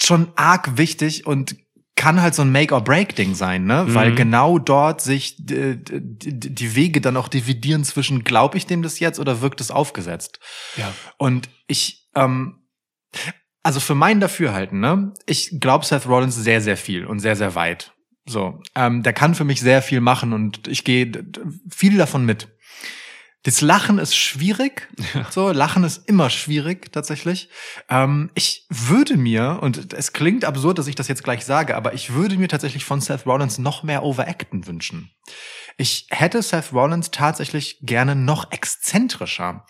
schon 0.00 0.28
arg 0.36 0.76
wichtig 0.76 1.26
und 1.26 1.56
kann 1.94 2.22
halt 2.22 2.34
so 2.34 2.42
ein 2.42 2.50
Make-or-Break-Ding 2.52 3.34
sein, 3.34 3.64
ne? 3.64 3.84
Weil 3.88 4.10
Mhm. 4.12 4.16
genau 4.16 4.58
dort 4.58 5.00
sich 5.00 5.38
äh, 5.50 5.76
die 5.78 6.74
Wege 6.74 7.00
dann 7.00 7.16
auch 7.16 7.28
dividieren 7.28 7.84
zwischen, 7.84 8.24
glaube 8.24 8.56
ich 8.58 8.66
dem 8.66 8.82
das 8.82 8.98
jetzt 8.98 9.20
oder 9.20 9.40
wirkt 9.40 9.60
es 9.60 9.70
aufgesetzt? 9.70 10.40
Ja. 10.76 10.92
Und 11.18 11.48
ich, 11.66 12.08
ähm, 12.14 12.66
also 13.62 13.78
für 13.78 13.94
mein 13.94 14.20
Dafürhalten, 14.20 14.80
ne? 14.80 15.12
Ich 15.26 15.60
glaube 15.60 15.84
Seth 15.84 16.06
Rollins 16.06 16.34
sehr, 16.34 16.60
sehr 16.60 16.76
viel 16.76 17.04
und 17.04 17.20
sehr, 17.20 17.36
sehr 17.36 17.54
weit. 17.54 17.92
So, 18.24 18.60
ähm, 18.74 19.02
der 19.02 19.12
kann 19.12 19.34
für 19.34 19.44
mich 19.44 19.60
sehr 19.60 19.82
viel 19.82 20.00
machen 20.00 20.32
und 20.32 20.68
ich 20.68 20.84
gehe 20.84 21.10
viel 21.70 21.98
davon 21.98 22.24
mit. 22.24 22.48
Das 23.44 23.60
Lachen 23.60 23.98
ist 23.98 24.14
schwierig. 24.14 24.88
So, 25.30 25.50
Lachen 25.50 25.82
ist 25.82 26.08
immer 26.08 26.30
schwierig, 26.30 26.92
tatsächlich. 26.92 27.48
Ähm, 27.88 28.30
ich 28.34 28.66
würde 28.68 29.16
mir, 29.16 29.58
und 29.60 29.92
es 29.92 30.12
klingt 30.12 30.44
absurd, 30.44 30.78
dass 30.78 30.86
ich 30.86 30.94
das 30.94 31.08
jetzt 31.08 31.24
gleich 31.24 31.44
sage, 31.44 31.76
aber 31.76 31.92
ich 31.94 32.12
würde 32.14 32.36
mir 32.36 32.48
tatsächlich 32.48 32.84
von 32.84 33.00
Seth 33.00 33.26
Rollins 33.26 33.58
noch 33.58 33.82
mehr 33.82 34.04
Overacten 34.04 34.66
wünschen. 34.66 35.10
Ich 35.76 36.06
hätte 36.10 36.42
Seth 36.42 36.72
Rollins 36.72 37.10
tatsächlich 37.10 37.78
gerne 37.82 38.14
noch 38.14 38.50
exzentrischer, 38.52 39.64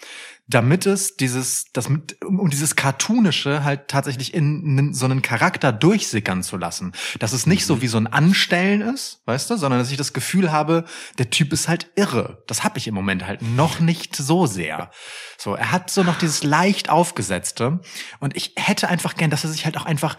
damit 0.49 0.87
es 0.87 1.17
dieses, 1.17 1.67
das 1.73 1.89
mit, 1.89 2.23
um 2.25 2.51
dieses 2.51 2.77
Cartoonische 2.77 3.65
halt 3.65 3.89
tatsächlich 3.89 4.35
in, 4.35 4.79
in 4.79 4.95
so 4.95 5.05
einen 5.05 5.23
Charakter 5.23 5.73
durchsickern 5.73 6.43
zu 6.43 6.57
lassen. 6.57 6.93
Dass 7.19 7.33
es 7.33 7.47
nicht 7.47 7.65
so 7.65 7.81
wie 7.81 7.87
so 7.87 7.97
ein 7.97 8.07
Anstellen 8.07 8.81
ist, 8.81 9.23
weißt 9.27 9.51
du, 9.51 9.57
sondern 9.57 9.81
dass 9.81 9.91
ich 9.91 9.97
das 9.97 10.13
Gefühl 10.13 10.53
habe, 10.53 10.85
der 11.19 11.31
Typ 11.31 11.53
ist 11.53 11.69
halt 11.69 11.91
irre. 11.95 12.43
Das 12.47 12.65
habe 12.65 12.79
ich 12.79 12.89
im 12.89 12.95
Moment 12.95 13.27
halt 13.27 13.43
noch 13.43 13.81
nicht 13.81 14.17
so 14.17 14.47
sehr. 14.47 14.91
So, 15.39 15.55
er 15.55 15.73
hat 15.73 15.91
so 15.91 16.03
noch 16.03 16.19
dieses 16.19 16.43
leicht 16.43 16.91
aufgesetzte 16.91 17.81
und 18.21 18.37
ich 18.37 18.53
hätte 18.57 18.89
einfach 18.89 19.15
gern, 19.15 19.31
dass 19.31 19.45
er 19.45 19.51
sich 19.51 19.65
halt 19.65 19.77
auch 19.77 19.87
einfach 19.87 20.17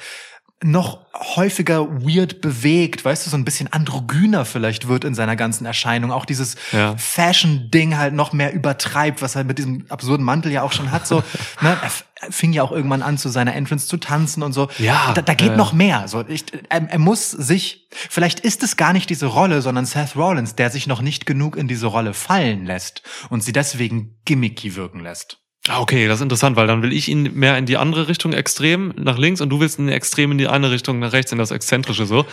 noch 0.61 1.05
häufiger 1.13 2.01
weird 2.03 2.41
bewegt, 2.41 3.03
weißt 3.03 3.25
du, 3.25 3.29
so 3.29 3.37
ein 3.37 3.43
bisschen 3.45 3.71
androgyner 3.71 4.45
vielleicht 4.45 4.87
wird 4.87 5.03
in 5.03 5.13
seiner 5.13 5.35
ganzen 5.35 5.65
Erscheinung. 5.65 6.11
Auch 6.11 6.25
dieses 6.25 6.55
Ja. 6.71 6.95
Fashion-Ding 6.97 7.97
halt 7.97 8.13
noch 8.13 8.33
mehr 8.33 8.53
übertreibt, 8.53 9.21
was 9.21 9.35
er 9.35 9.43
mit 9.43 9.57
diesem 9.57 9.85
absurden 9.89 10.25
Mantel 10.25 10.51
ja 10.51 10.61
auch 10.63 10.71
schon 10.71 10.91
hat. 10.91 11.05
So, 11.05 11.17
ne? 11.61 11.77
Er 11.81 11.91
er 12.21 12.31
fing 12.31 12.53
ja 12.53 12.63
auch 12.63 12.71
irgendwann 12.71 13.01
an, 13.01 13.17
zu 13.17 13.27
seiner 13.29 13.53
Entrance 13.53 13.87
zu 13.87 13.97
tanzen 13.97 14.43
und 14.43 14.53
so. 14.53 14.69
Ja, 14.77 15.11
Da, 15.13 15.21
da 15.21 15.33
geht 15.33 15.49
ja. 15.49 15.57
noch 15.57 15.73
mehr. 15.73 16.07
So, 16.07 16.25
ich, 16.25 16.45
er, 16.69 16.89
er 16.89 16.99
muss 16.99 17.31
sich, 17.31 17.89
vielleicht 17.91 18.39
ist 18.39 18.63
es 18.63 18.77
gar 18.77 18.93
nicht 18.93 19.09
diese 19.09 19.25
Rolle, 19.25 19.61
sondern 19.61 19.85
Seth 19.85 20.15
Rollins, 20.15 20.55
der 20.55 20.69
sich 20.69 20.87
noch 20.87 21.01
nicht 21.01 21.25
genug 21.25 21.57
in 21.57 21.67
diese 21.67 21.87
Rolle 21.87 22.13
fallen 22.13 22.65
lässt 22.65 23.03
und 23.29 23.43
sie 23.43 23.51
deswegen 23.51 24.19
gimmicky 24.23 24.75
wirken 24.75 25.01
lässt. 25.01 25.42
Ah, 25.69 25.79
Okay, 25.79 26.07
das 26.07 26.19
ist 26.19 26.23
interessant, 26.23 26.57
weil 26.57 26.67
dann 26.67 26.81
will 26.81 26.91
ich 26.91 27.07
ihn 27.07 27.33
mehr 27.35 27.57
in 27.57 27.65
die 27.65 27.77
andere 27.77 28.09
Richtung 28.09 28.33
extrem 28.33 28.93
nach 28.97 29.17
links 29.17 29.39
und 29.39 29.49
du 29.49 29.61
willst 29.61 29.79
ihn 29.79 29.87
extrem 29.87 30.31
in 30.33 30.37
die 30.37 30.47
eine 30.47 30.71
Richtung 30.71 30.99
nach 30.99 31.13
rechts, 31.13 31.31
in 31.31 31.37
das 31.37 31.51
Exzentrische 31.51 32.05
so. 32.05 32.25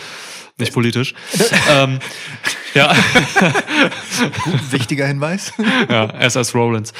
Nicht 0.57 0.73
politisch. 0.73 1.13
ähm, 1.69 1.99
ja, 2.73 2.93
Wichtiger 4.69 5.07
Hinweis. 5.07 5.53
ja, 5.89 6.09
SS 6.19 6.53
Rollins. 6.53 6.91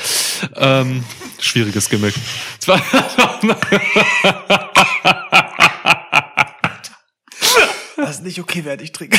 Ähm, 0.55 1.03
schwieriges 1.39 1.89
Gimmick. 1.89 2.13
Das 8.01 8.15
ist 8.17 8.23
nicht 8.23 8.39
okay, 8.39 8.61
während 8.65 8.81
ich 8.81 8.91
trinke. 8.91 9.17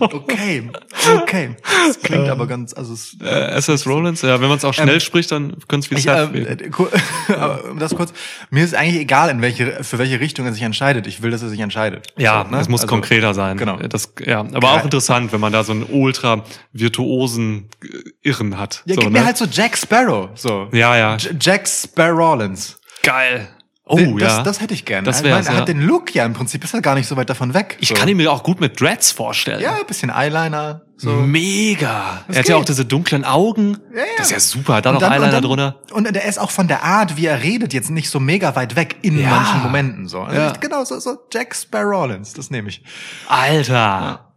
okay, 0.00 0.70
okay. 1.16 1.56
Das 1.86 2.00
klingt 2.00 2.28
aber 2.28 2.46
ganz, 2.46 2.74
also 2.74 2.92
es, 2.94 3.16
äh, 3.22 3.26
SS 3.56 3.86
Rollins, 3.86 4.22
ja, 4.22 4.40
wenn 4.40 4.48
man 4.48 4.58
es 4.58 4.64
auch 4.64 4.74
schnell 4.74 5.00
spricht, 5.00 5.30
dann 5.32 5.56
könnte 5.68 5.86
es 5.86 5.90
wie 5.90 5.94
ich, 5.96 6.02
Seth 6.04 6.34
ähm, 6.34 6.46
äh, 6.46 6.56
ku- 6.70 6.88
aber 7.28 7.64
um 7.70 7.78
das 7.78 7.94
kurz, 7.94 8.12
mir 8.50 8.64
ist 8.64 8.74
eigentlich 8.74 9.00
egal, 9.00 9.30
in 9.30 9.40
welche, 9.42 9.82
für 9.84 9.98
welche 9.98 10.20
Richtung 10.20 10.46
er 10.46 10.52
sich 10.52 10.62
entscheidet. 10.62 11.06
Ich 11.06 11.22
will, 11.22 11.30
dass 11.30 11.42
er 11.42 11.48
sich 11.48 11.60
entscheidet. 11.60 12.08
Ja, 12.16 12.44
So, 12.44 12.50
ne? 12.50 12.60
es 12.60 12.68
muss 12.68 12.82
Also, 12.82 12.90
konkreter 12.94 13.34
sein. 13.34 13.56
genau. 13.56 13.76
Das, 13.78 14.12
ja, 14.24 14.40
aber 14.40 14.72
auch 14.72 14.84
interessant, 14.84 15.32
wenn 15.32 15.40
man 15.40 15.52
da 15.52 15.64
so 15.64 15.72
einen 15.72 15.84
ultra 15.84 16.44
virtuosen 16.72 17.68
äh, 17.82 18.28
Irren 18.28 18.58
hat. 18.58 18.82
Ja, 18.86 18.94
so, 18.94 19.00
gib 19.02 19.10
ne? 19.12 19.18
mir 19.20 19.24
halt 19.26 19.36
so 19.36 19.46
Jack 19.50 19.76
Sparrow, 19.76 20.30
so. 20.34 20.68
ja, 20.72 20.96
ja, 20.96 21.16
J 21.16 21.34
Jack 21.40 21.68
Sparrow 21.68 22.18
Rollins. 22.18 22.78
geil. 23.02 23.48
Oh, 23.86 24.16
das, 24.18 24.38
ja. 24.38 24.42
das 24.42 24.60
hätte 24.62 24.72
ich 24.72 24.86
gerne. 24.86 25.04
Das 25.04 25.18
Ich 25.18 25.24
meine, 25.24 25.36
wär's, 25.36 25.46
er 25.48 25.54
ja. 25.54 25.60
hat 25.60 25.68
den 25.68 25.82
Look 25.82 26.14
ja 26.14 26.24
im 26.24 26.32
Prinzip, 26.32 26.64
ist 26.64 26.72
er 26.72 26.80
gar 26.80 26.94
nicht 26.94 27.06
so 27.06 27.16
weit 27.18 27.28
davon 27.28 27.52
weg. 27.52 27.76
ich 27.80 27.88
so. 27.88 27.94
kann 27.94 28.08
ihn 28.08 28.16
mir 28.16 28.32
auch 28.32 28.42
gut 28.42 28.58
mit 28.58 28.80
Dreads 28.80 29.10
vorstellen. 29.12 29.60
Ja, 29.60 29.74
ein 29.74 29.86
bisschen 29.86 30.08
Eyeliner, 30.10 30.80
so. 30.96 31.10
Mega. 31.10 32.24
Das 32.26 32.36
er 32.36 32.40
hat 32.40 32.48
ja 32.48 32.56
auch 32.56 32.64
diese 32.64 32.86
dunklen 32.86 33.24
Augen. 33.26 33.76
Ja, 33.92 33.98
ja. 33.98 34.04
Das 34.16 34.26
ist 34.28 34.32
ja 34.32 34.40
super. 34.40 34.80
Da 34.80 34.92
noch 34.92 35.02
Eyeliner 35.02 35.24
und 35.26 35.32
dann, 35.32 35.42
drunter. 35.42 35.80
Und 35.92 36.14
der 36.14 36.24
ist 36.24 36.38
auch 36.38 36.50
von 36.50 36.66
der 36.66 36.82
Art, 36.82 37.18
wie 37.18 37.26
er 37.26 37.42
redet, 37.42 37.74
jetzt 37.74 37.90
nicht 37.90 38.08
so 38.08 38.20
mega 38.20 38.56
weit 38.56 38.74
weg 38.74 38.96
in 39.02 39.18
Ja. 39.20 39.28
manchen 39.28 39.62
Momenten 39.62 40.08
so. 40.08 40.20
Also 40.22 40.40
Ja. 40.40 40.52
Genau, 40.52 40.82
so, 40.84 40.98
so 40.98 41.18
Jack 41.30 41.54
Sparrow 41.54 41.90
Rollins, 42.00 42.32
das 42.32 42.50
nehme 42.50 42.70
ich. 42.70 42.82
Alter. 43.28 44.32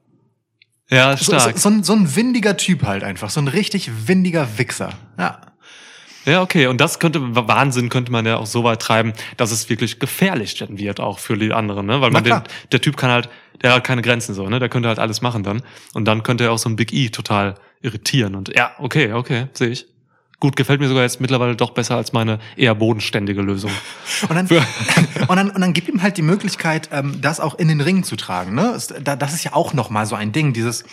Ja, 0.90 1.16
So, 1.16 1.24
so, 1.32 1.40
stark. 1.40 1.58
so, 1.58 1.70
ein, 1.70 1.84
so 1.84 1.94
ein 1.94 2.16
windiger 2.18 2.58
Typ 2.58 2.84
halt 2.84 3.04
einfach, 3.04 3.30
so 3.30 3.40
ein 3.40 3.48
richtig 3.48 4.08
windiger 4.08 4.46
Wichser. 4.58 4.90
Ja. 5.18 5.40
Ja, 6.28 6.42
okay. 6.42 6.68
Und 6.68 6.82
das 6.82 7.00
könnte, 7.00 7.22
Wahnsinn 7.22 7.88
könnte 7.88 8.12
man 8.12 8.26
ja 8.26 8.36
auch 8.36 8.46
so 8.46 8.66
weit 8.66 8.82
treiben, 8.82 9.14
dass 9.38 9.52
es 9.52 9.70
wirklich 9.70 9.98
gefährlich 9.98 10.56
dann 10.56 10.78
wird 10.78 11.00
auch 11.00 11.20
für 11.20 11.38
die 11.38 11.54
anderen, 11.54 11.86
ne? 11.86 12.02
Weil 12.02 12.12
man 12.12 12.24
den, 12.24 12.42
der 12.72 12.82
Typ 12.82 12.98
kann 12.98 13.10
halt, 13.10 13.30
der 13.62 13.74
hat 13.74 13.86
keine 13.86 14.02
Grenzen 14.02 14.36
so, 14.36 14.50
ne? 14.50 14.60
Der 14.60 14.68
könnte 14.68 14.90
halt 14.90 15.00
alles 15.00 15.22
machen 15.22 15.44
dann. 15.44 15.64
Und 15.94 16.06
dann 16.06 16.24
könnte 16.24 16.44
er 16.44 16.52
auch 16.52 16.58
so 16.58 16.68
ein 16.68 16.76
Big 16.76 16.92
E 16.92 17.10
total 17.10 17.56
irritieren. 17.82 18.36
Und 18.36 18.54
ja, 18.54 18.72
okay, 18.78 19.14
okay, 19.14 19.48
sehe 19.54 19.70
ich. 19.70 19.86
Gut, 20.40 20.56
gefällt 20.56 20.80
mir 20.80 20.88
sogar 20.88 21.02
jetzt 21.02 21.20
mittlerweile 21.20 21.56
doch 21.56 21.72
besser 21.72 21.96
als 21.96 22.14
meine 22.14 22.38
eher 22.56 22.76
bodenständige 22.76 23.42
Lösung. 23.42 23.72
Und 24.30 24.36
dann, 24.36 24.48
und 25.28 25.36
dann, 25.36 25.50
und 25.50 25.62
dann 25.62 25.74
gib 25.74 25.90
ihm 25.90 26.04
halt 26.04 26.16
die 26.18 26.22
Möglichkeit, 26.22 26.90
ähm, 26.92 27.20
das 27.22 27.40
auch 27.40 27.56
in 27.56 27.68
den 27.70 27.82
Ring 27.82 28.04
zu 28.04 28.16
tragen. 28.16 28.54
Ne? 28.54 28.78
Das 29.04 29.34
ist 29.34 29.44
ja 29.44 29.54
auch 29.54 29.74
noch 29.74 29.90
mal 29.90 30.06
so 30.06 30.16
ein 30.16 30.32
Ding. 30.32 30.54
Dieses 30.54 30.84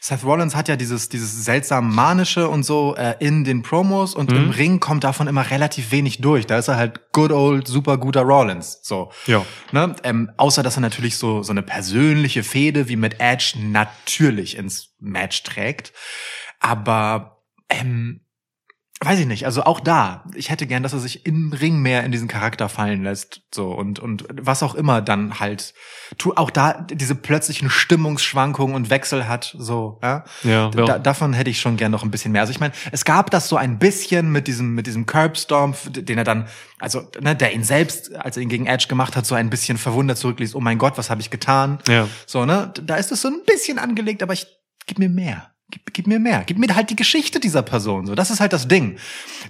Seth 0.00 0.24
Rollins 0.24 0.54
hat 0.54 0.68
ja 0.68 0.76
dieses 0.76 1.10
dieses 1.10 1.44
seltsam 1.44 1.94
manische 1.94 2.48
und 2.48 2.62
so 2.62 2.94
äh, 2.96 3.16
in 3.18 3.44
den 3.44 3.62
Promos 3.62 4.14
und 4.14 4.30
Mhm. 4.30 4.36
im 4.36 4.50
Ring 4.50 4.80
kommt 4.80 5.04
davon 5.04 5.26
immer 5.26 5.50
relativ 5.50 5.90
wenig 5.90 6.22
durch. 6.22 6.46
Da 6.46 6.56
ist 6.56 6.68
er 6.68 6.76
halt 6.76 7.12
good 7.12 7.32
old 7.32 7.66
super 7.68 7.98
guter 7.98 8.22
Rollins. 8.22 8.78
So. 8.82 9.10
Ja. 9.26 9.44
Ne? 9.72 9.94
Ähm, 10.04 10.30
außer 10.38 10.62
dass 10.62 10.78
er 10.78 10.80
natürlich 10.80 11.18
so 11.18 11.42
so 11.42 11.52
eine 11.52 11.62
persönliche 11.62 12.42
Fehde 12.42 12.88
wie 12.88 12.96
mit 12.96 13.20
Edge 13.20 13.54
natürlich 13.58 14.56
ins 14.56 14.94
Match 15.00 15.42
trägt. 15.42 15.92
Aber 16.60 17.42
ähm, 17.68 18.20
weiß 19.04 19.18
ich 19.20 19.26
nicht, 19.26 19.44
also 19.44 19.64
auch 19.64 19.80
da, 19.80 20.24
ich 20.34 20.48
hätte 20.48 20.66
gern, 20.66 20.82
dass 20.82 20.94
er 20.94 21.00
sich 21.00 21.26
im 21.26 21.52
Ring 21.52 21.80
mehr 21.80 22.02
in 22.04 22.12
diesen 22.12 22.28
Charakter 22.28 22.70
fallen 22.70 23.02
lässt, 23.02 23.42
so 23.54 23.70
und 23.70 23.98
und 23.98 24.24
was 24.40 24.62
auch 24.62 24.74
immer 24.74 25.02
dann 25.02 25.38
halt 25.38 25.74
tu 26.16 26.32
auch 26.34 26.48
da 26.50 26.72
diese 26.90 27.14
plötzlichen 27.14 27.68
Stimmungsschwankungen 27.68 28.74
und 28.74 28.88
Wechsel 28.88 29.28
hat, 29.28 29.54
so, 29.58 29.98
ja. 30.02 30.24
Ja, 30.44 30.70
Da, 30.70 30.84
ja. 30.86 30.98
davon 30.98 31.34
hätte 31.34 31.50
ich 31.50 31.60
schon 31.60 31.76
gern 31.76 31.92
noch 31.92 32.04
ein 32.04 32.10
bisschen 32.10 32.32
mehr. 32.32 32.40
Also 32.40 32.52
ich 32.52 32.60
meine, 32.60 32.72
es 32.90 33.04
gab 33.04 33.30
das 33.30 33.48
so 33.48 33.56
ein 33.56 33.78
bisschen 33.78 34.32
mit 34.32 34.46
diesem 34.46 34.74
mit 34.74 34.86
diesem 34.86 35.04
Curbstomp, 35.04 35.76
den 35.92 36.16
er 36.16 36.24
dann 36.24 36.48
also 36.78 37.02
ne, 37.20 37.36
der 37.36 37.52
ihn 37.52 37.64
selbst, 37.64 38.14
als 38.14 38.38
er 38.38 38.42
ihn 38.42 38.48
gegen 38.48 38.66
Edge 38.66 38.86
gemacht 38.88 39.14
hat, 39.14 39.26
so 39.26 39.34
ein 39.34 39.50
bisschen 39.50 39.76
verwundert 39.76 40.16
zurückließ. 40.16 40.54
Oh 40.54 40.60
mein 40.60 40.78
Gott, 40.78 40.96
was 40.96 41.10
habe 41.10 41.20
ich 41.20 41.28
getan? 41.28 41.80
Ja. 41.86 42.08
So, 42.24 42.46
ne? 42.46 42.72
Da 42.82 42.96
ist 42.96 43.12
es 43.12 43.20
so 43.20 43.28
ein 43.28 43.42
bisschen 43.46 43.78
angelegt, 43.78 44.22
aber 44.22 44.32
ich 44.32 44.46
gib 44.86 44.98
mir 44.98 45.10
mehr. 45.10 45.50
Gib, 45.70 45.92
gib 45.92 46.06
mir 46.06 46.20
mehr. 46.20 46.44
Gib 46.46 46.58
mir 46.58 46.74
halt 46.76 46.90
die 46.90 46.96
Geschichte 46.96 47.40
dieser 47.40 47.62
Person. 47.62 48.06
So, 48.06 48.14
das 48.14 48.30
ist 48.30 48.38
halt 48.40 48.52
das 48.52 48.68
Ding. 48.68 48.98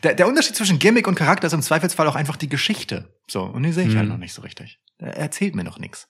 Der, 0.02 0.14
der 0.14 0.26
Unterschied 0.26 0.56
zwischen 0.56 0.78
Gimmick 0.78 1.06
und 1.06 1.14
Charakter 1.14 1.46
ist 1.46 1.52
im 1.52 1.60
Zweifelsfall 1.62 2.08
auch 2.08 2.14
einfach 2.16 2.36
die 2.36 2.48
Geschichte. 2.48 3.14
So, 3.28 3.42
und 3.42 3.62
die 3.64 3.72
sehe 3.72 3.86
ich 3.86 3.94
halt 3.96 4.06
Mhm. 4.06 4.12
noch 4.12 4.18
nicht 4.18 4.32
so 4.32 4.40
richtig. 4.42 4.78
Er 4.98 5.14
erzählt 5.16 5.54
mir 5.54 5.64
noch 5.64 5.78
nichts. 5.78 6.08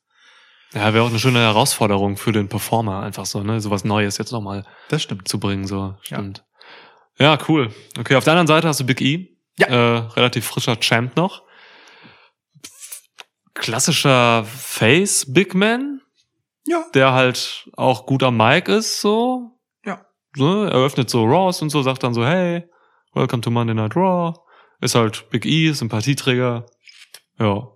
Ja, 0.75 0.92
wäre 0.95 1.05
auch 1.05 1.11
eine 1.11 1.19
schöne 1.19 1.40
Herausforderung 1.40 2.16
für 2.16 2.33
den 2.33 2.49
Performer, 2.49 3.03
einfach 3.03 3.27
so, 3.27 3.42
ne? 3.42 3.61
Sowas 3.61 3.85
Neues 3.85 4.19
jetzt 4.19 4.33
nochmal 4.33 4.64
Das 4.88 5.03
stimmt. 5.03 5.27
zu 5.29 5.40
bringen, 5.40 5.66
so. 5.66 5.97
Stimmt. 6.03 6.45
Ja. 7.19 7.38
cool. 7.49 7.73
Okay, 7.99 8.14
auf 8.16 8.25
der 8.25 8.33
anderen 8.35 8.47
Seite 8.49 8.69
hast 8.69 8.79
du 8.81 8.85
Big 8.85 9.01
E. 9.01 9.37
Ja. 9.59 9.69
Äh, 9.69 9.97
relativ 10.16 10.45
frischer 10.47 10.79
Champ 10.79 11.16
noch. 11.16 11.42
Klassischer 13.55 14.45
Face 14.45 15.25
Big 15.33 15.55
Man, 15.55 16.01
Ja. 16.66 16.85
der 16.95 17.12
halt 17.12 17.69
auch 17.77 18.05
gut 18.07 18.23
am 18.23 18.37
Mic 18.37 18.71
ist, 18.71 19.01
so. 19.01 19.56
Ja. 20.37 20.44
So, 20.44 20.64
eröffnet 20.64 21.11
so 21.11 21.25
Raws 21.25 21.62
und 21.62 21.70
so, 21.70 21.83
sagt 21.83 22.03
dann 22.03 22.14
so, 22.14 22.25
hey, 22.25 22.64
welcome 23.14 23.40
to 23.42 23.51
Monday 23.51 23.75
Night 23.75 23.96
Raw. 23.96 24.35
Ist 24.81 24.94
halt 24.94 25.29
Big 25.31 25.46
E, 25.46 25.72
Sympathieträger. 25.72 26.66
Ja. 27.38 27.68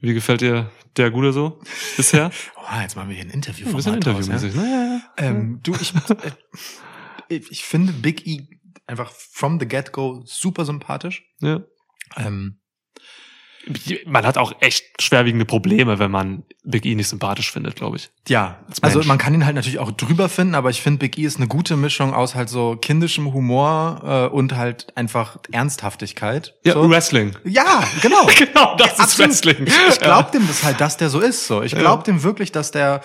Wie 0.00 0.14
gefällt 0.14 0.40
dir 0.40 0.70
der 0.96 1.10
Gute 1.10 1.32
so 1.32 1.60
bisher? 1.96 2.30
Oh, 2.70 2.80
jetzt 2.82 2.96
machen 2.96 3.08
wir 3.08 3.16
hier 3.16 3.24
ein 3.24 3.30
Interview 3.30 3.64
von 3.64 3.76
bisschen 3.76 3.94
interviewmäßig, 3.94 4.54
ne? 4.54 4.62
Ja, 4.62 5.24
ja. 5.24 5.30
Ähm, 5.30 5.60
du, 5.62 5.72
ich, 5.74 5.94
äh, 7.30 7.36
ich 7.36 7.64
finde 7.64 7.94
Big 7.94 8.26
E 8.26 8.46
einfach 8.86 9.10
from 9.10 9.58
the 9.58 9.66
get-go 9.66 10.20
super 10.26 10.66
sympathisch. 10.66 11.24
ja. 11.40 11.62
Ähm, 12.16 12.60
Man 14.06 14.24
hat 14.26 14.38
auch 14.38 14.52
echt 14.60 15.02
schwerwiegende 15.02 15.44
Probleme, 15.44 15.98
wenn 15.98 16.10
man 16.10 16.42
Big 16.64 16.86
E 16.86 16.94
nicht 16.94 17.08
sympathisch 17.08 17.50
findet, 17.52 17.76
glaube 17.76 17.96
ich. 17.96 18.10
Ja, 18.28 18.58
Als 18.68 18.82
also 18.82 19.02
man 19.04 19.18
kann 19.18 19.34
ihn 19.34 19.44
halt 19.44 19.56
natürlich 19.56 19.78
auch 19.78 19.90
drüber 19.90 20.28
finden, 20.28 20.54
aber 20.54 20.70
ich 20.70 20.80
finde 20.80 20.98
Big 21.00 21.18
E 21.18 21.22
ist 21.24 21.36
eine 21.36 21.48
gute 21.48 21.76
Mischung 21.76 22.14
aus 22.14 22.34
halt 22.34 22.48
so 22.48 22.76
kindischem 22.76 23.32
Humor 23.34 24.00
äh, 24.04 24.34
und 24.34 24.56
halt 24.56 24.86
einfach 24.96 25.38
Ernsthaftigkeit. 25.50 26.54
Ja, 26.64 26.74
so. 26.74 26.88
Wrestling. 26.88 27.36
ja 27.44 27.84
genau. 28.02 28.26
Genau, 28.38 28.76
das 28.76 28.92
ist 28.94 29.00
Absolut. 29.00 29.30
Wrestling. 29.30 29.66
Ich, 29.66 29.74
ich 29.90 29.98
glaube 30.00 30.30
dem 30.30 30.46
das 30.46 30.62
halt, 30.64 30.80
dass 30.80 30.96
der 30.96 31.10
so 31.10 31.20
ist. 31.20 31.46
So, 31.46 31.62
ich 31.62 31.72
Ja. 31.72 31.78
glaube 31.80 32.04
dem 32.04 32.22
wirklich, 32.22 32.52
dass 32.52 32.70
der, 32.70 33.00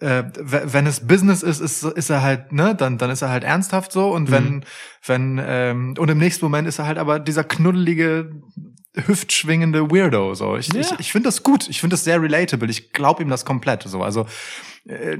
äh, 0.00 0.24
wenn 0.36 0.86
es 0.86 1.06
Business 1.06 1.42
ist, 1.42 1.60
ist, 1.60 1.84
ist 1.84 2.10
er 2.10 2.22
halt, 2.22 2.52
ne, 2.52 2.74
dann 2.74 2.98
dann 2.98 3.10
ist 3.10 3.22
er 3.22 3.28
halt 3.30 3.44
ernsthaft 3.44 3.92
so 3.92 4.10
und 4.10 4.28
Mhm. 4.28 4.32
wenn 4.32 4.64
wenn 5.06 5.40
ähm, 5.44 5.94
und 5.98 6.08
im 6.10 6.18
nächsten 6.18 6.44
Moment 6.44 6.66
ist 6.66 6.78
er 6.78 6.86
halt 6.86 6.98
aber 6.98 7.18
dieser 7.20 7.44
knuddelige 7.44 8.32
hüftschwingende 8.94 9.90
Weirdo. 9.90 10.34
So, 10.34 10.56
ich 10.56 10.72
Ja. 10.72 10.80
ich, 10.80 10.92
ich 10.98 11.12
finde 11.12 11.28
das 11.28 11.42
gut. 11.42 11.68
Ich 11.68 11.80
finde 11.80 11.94
das 11.94 12.04
sehr 12.04 12.20
relatable. 12.20 12.68
Ich 12.70 12.92
glaube 12.92 13.22
ihm 13.22 13.28
das 13.28 13.44
komplett. 13.44 13.82
So, 13.84 14.02
also 14.02 14.26
äh, 14.86 15.18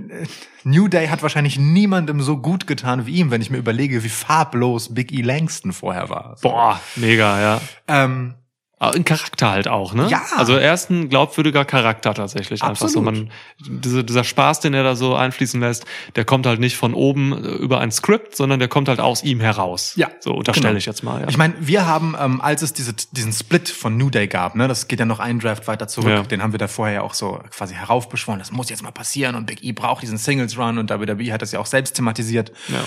New 0.65 0.89
Day 0.89 1.09
hat 1.09 1.23
wahrscheinlich 1.23 1.59
niemandem 1.59 2.21
so 2.21 2.39
gut 2.39 2.67
getan 2.67 3.07
wie 3.07 3.17
ihm, 3.17 3.31
wenn 3.31 3.43
ich 3.43 3.51
mir 3.51 3.59
überlege, 3.59 4.03
wie 4.05 4.09
farblos 4.09 4.95
Big 4.95 5.13
E 5.13 5.23
Langston 5.23 5.73
vorher 5.73 6.09
war. 6.09 6.37
So. 6.37 6.49
Boah, 6.49 6.81
mega, 6.97 7.41
ja. 7.41 7.61
Ähm, 7.87 8.35
Ein 8.81 9.05
Charakter 9.05 9.51
halt 9.51 9.67
auch, 9.67 9.93
ne? 9.93 10.07
Ja. 10.09 10.23
Also 10.37 10.55
er 10.55 10.73
ist 10.73 10.89
ein 10.89 11.09
glaubwürdiger 11.09 11.65
Charakter 11.65 12.15
tatsächlich. 12.15 12.63
Einfach 12.63 12.89
so. 12.89 13.01
Man, 13.01 13.31
diese, 13.59 14.05
dieser 14.05 14.23
Spaß, 14.23 14.61
den 14.61 14.73
er 14.73 14.85
da 14.85 14.95
so 14.95 15.17
einfließen 15.17 15.61
lässt, 15.61 15.85
der 16.15 16.25
kommt 16.25 16.47
halt 16.47 16.61
nicht 16.61 16.77
von 16.77 16.95
oben 16.95 17.33
äh, 17.33 17.49
über 17.49 17.81
ein 17.81 17.91
Skript, 17.91 18.37
sondern 18.37 18.61
der 18.61 18.69
kommt 18.69 18.89
halt 18.89 19.01
aus 19.01 19.25
ihm 19.25 19.41
heraus. 19.41 19.95
Ja, 19.97 20.09
So 20.21 20.33
unterstelle 20.33 20.69
genau. 20.69 20.79
ich 20.79 20.87
jetzt 20.87 21.03
mal. 21.03 21.23
Ja. 21.23 21.29
Ich 21.29 21.37
meine, 21.37 21.55
wir 21.59 21.87
haben, 21.87 22.15
ähm, 22.21 22.41
als 22.41 22.63
es 22.63 22.73
diese, 22.73 22.93
diesen 23.11 23.33
Split 23.33 23.69
von 23.69 23.97
New 23.97 24.11
Day 24.11 24.29
gab, 24.29 24.55
ne, 24.55 24.69
das 24.69 24.87
geht 24.87 25.01
ja 25.01 25.07
noch 25.07 25.19
einen 25.19 25.41
Draft 25.41 25.67
weiter 25.67 25.89
zurück, 25.89 26.09
Ja. 26.11 26.23
den 26.23 26.41
haben 26.43 26.53
wir 26.53 26.59
da 26.61 26.69
vorher 26.69 26.95
ja 26.97 27.03
auch 27.03 27.15
so 27.15 27.41
quasi 27.51 27.75
heraufbeschworen, 27.75 28.39
das 28.39 28.53
muss 28.53 28.71
jetzt 28.71 28.85
mal 28.85 28.93
passieren 28.93 29.35
und 29.35 29.47
Big 29.47 29.65
E 29.65 29.73
braucht 29.73 30.03
diesen 30.03 30.19
Singles 30.19 30.57
Run 30.57 30.79
und 30.79 30.89
WWE 30.91 31.33
hat 31.33 31.43
das 31.43 31.51
ja 31.51 31.59
auch 31.59 31.67
selbst 31.67 31.95
thematisiert. 31.97 32.53
ja. 32.69 32.79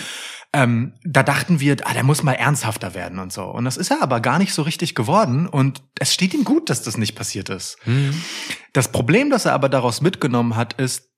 Ähm, 0.54 0.94
da 1.04 1.24
dachten 1.24 1.62
wir, 1.62 1.78
ah, 1.86 1.94
der 1.94 2.04
muss 2.04 2.24
mal 2.24 2.34
ernsthafter 2.34 2.94
werden 2.94 3.20
und 3.20 3.32
so. 3.32 3.46
Und 3.46 3.64
das 3.64 3.78
ist 3.78 3.90
er 3.90 4.02
aber 4.02 4.20
gar 4.20 4.38
nicht 4.38 4.54
so 4.54 4.64
richtig 4.64 4.96
geworden 4.96 5.48
und 5.48 5.82
es 5.98 6.14
steht 6.14 6.34
ihm 6.34 6.44
gut, 6.44 6.70
dass 6.70 6.84
das 6.84 6.98
nicht 6.98 7.16
passiert 7.16 7.50
ist. 7.50 7.78
Das 8.74 8.92
Problem, 8.92 9.30
das 9.30 9.46
er 9.46 9.54
aber 9.54 9.70
daraus 9.70 10.02
mitgenommen 10.02 10.58
hat, 10.58 10.74
ist, 10.74 11.10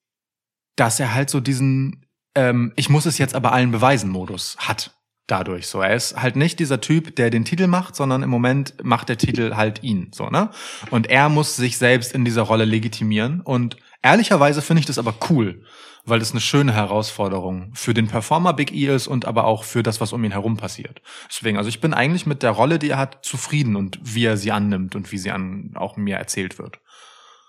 dass 0.76 1.00
er 1.00 1.14
halt 1.16 1.32
so 1.32 1.40
diesen, 1.40 2.06
ähm, 2.36 2.74
ich 2.76 2.90
muss 2.90 3.06
es 3.08 3.18
jetzt 3.18 3.34
aber 3.36 3.52
allen 3.54 3.72
beweisen 3.72 4.10
Modus 4.12 4.56
hat. 4.60 4.96
Dadurch 5.28 5.68
so. 5.68 5.80
Er 5.80 5.96
ist 5.96 6.22
halt 6.22 6.36
nicht 6.36 6.60
dieser 6.60 6.82
Typ, 6.82 7.16
der 7.16 7.30
den 7.30 7.46
Titel 7.46 7.68
macht, 7.68 7.96
sondern 7.96 8.24
im 8.24 8.30
Moment 8.30 8.76
macht 8.84 9.08
der 9.08 9.18
Titel 9.18 9.56
halt 9.56 9.82
ihn, 9.82 10.12
so, 10.14 10.30
ne? 10.30 10.50
Und 10.92 11.08
er 11.10 11.30
muss 11.30 11.56
sich 11.56 11.78
selbst 11.78 12.14
in 12.14 12.26
dieser 12.26 12.42
Rolle 12.42 12.66
legitimieren. 12.66 13.40
Und 13.40 13.78
ehrlicherweise 14.02 14.62
finde 14.62 14.82
ich 14.82 14.86
das 14.86 14.98
aber 14.98 15.16
cool, 15.30 15.64
weil 16.04 16.20
das 16.20 16.32
eine 16.32 16.42
schöne 16.42 16.74
Herausforderung 16.74 17.72
für 17.74 17.94
den 17.94 18.08
Performer 18.08 18.54
Big 18.54 18.74
E 18.74 18.94
ist 18.94 19.08
und 19.08 19.24
aber 19.24 19.46
auch 19.46 19.64
für 19.64 19.82
das, 19.82 20.02
was 20.02 20.12
um 20.12 20.24
ihn 20.26 20.34
herum 20.34 20.58
passiert. 20.58 21.02
Deswegen, 21.30 21.58
also 21.58 21.70
ich 21.70 21.80
bin 21.80 21.94
eigentlich 21.94 22.26
mit 22.26 22.44
der 22.44 22.52
Rolle, 22.52 22.78
die 22.78 22.90
er 22.90 22.98
hat, 22.98 23.24
zufrieden 23.24 23.78
und 23.78 24.00
wie 24.04 24.26
er 24.26 24.36
sie 24.36 24.52
annimmt 24.52 24.94
und 24.94 25.14
wie 25.14 25.18
sie 25.18 25.32
an 25.32 25.72
auch 25.76 25.96
mir 25.96 26.18
erzählt 26.18 26.60
wird. 26.60 26.80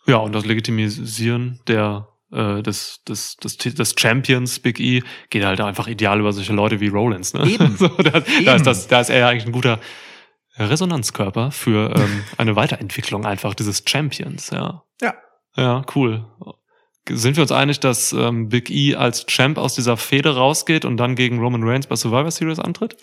Ja, 0.06 0.18
und 0.18 0.32
das 0.32 0.44
Legitimisieren 0.44 1.58
der 1.66 2.08
äh, 2.34 2.62
des, 2.62 3.02
des, 3.08 3.36
des, 3.36 3.56
des 3.56 3.94
Champions 3.98 4.58
Big 4.58 4.80
E 4.80 5.02
geht 5.30 5.44
halt 5.44 5.60
einfach 5.60 5.86
ideal 5.86 6.20
über 6.20 6.32
solche 6.32 6.52
Leute 6.52 6.80
wie 6.80 6.88
Rollins. 6.88 7.34
Ne? 7.34 7.48
Eben. 7.48 7.76
so, 7.78 7.88
da, 7.88 8.10
da, 8.20 8.22
Eben. 8.26 8.56
ist 8.56 8.66
das, 8.66 8.88
da 8.88 9.00
ist 9.00 9.10
er 9.10 9.18
ja 9.18 9.28
eigentlich 9.28 9.46
ein 9.46 9.52
guter 9.52 9.80
Resonanzkörper 10.56 11.50
für 11.50 11.94
ähm, 11.96 12.24
eine 12.36 12.56
Weiterentwicklung 12.56 13.26
einfach 13.26 13.54
dieses 13.54 13.82
Champions. 13.86 14.50
Ja, 14.50 14.82
Ja. 15.00 15.14
ja, 15.56 15.82
cool. 15.94 16.26
Sind 17.08 17.36
wir 17.36 17.42
uns 17.42 17.52
einig, 17.52 17.80
dass 17.80 18.12
ähm, 18.12 18.48
Big 18.48 18.70
E 18.70 18.94
als 18.94 19.26
Champ 19.26 19.58
aus 19.58 19.74
dieser 19.74 19.96
Fehde 19.96 20.36
rausgeht 20.36 20.84
und 20.84 20.96
dann 20.96 21.16
gegen 21.16 21.38
Roman 21.38 21.62
Reigns 21.64 21.86
bei 21.86 21.96
Survivor 21.96 22.30
Series 22.30 22.58
antritt? 22.58 22.96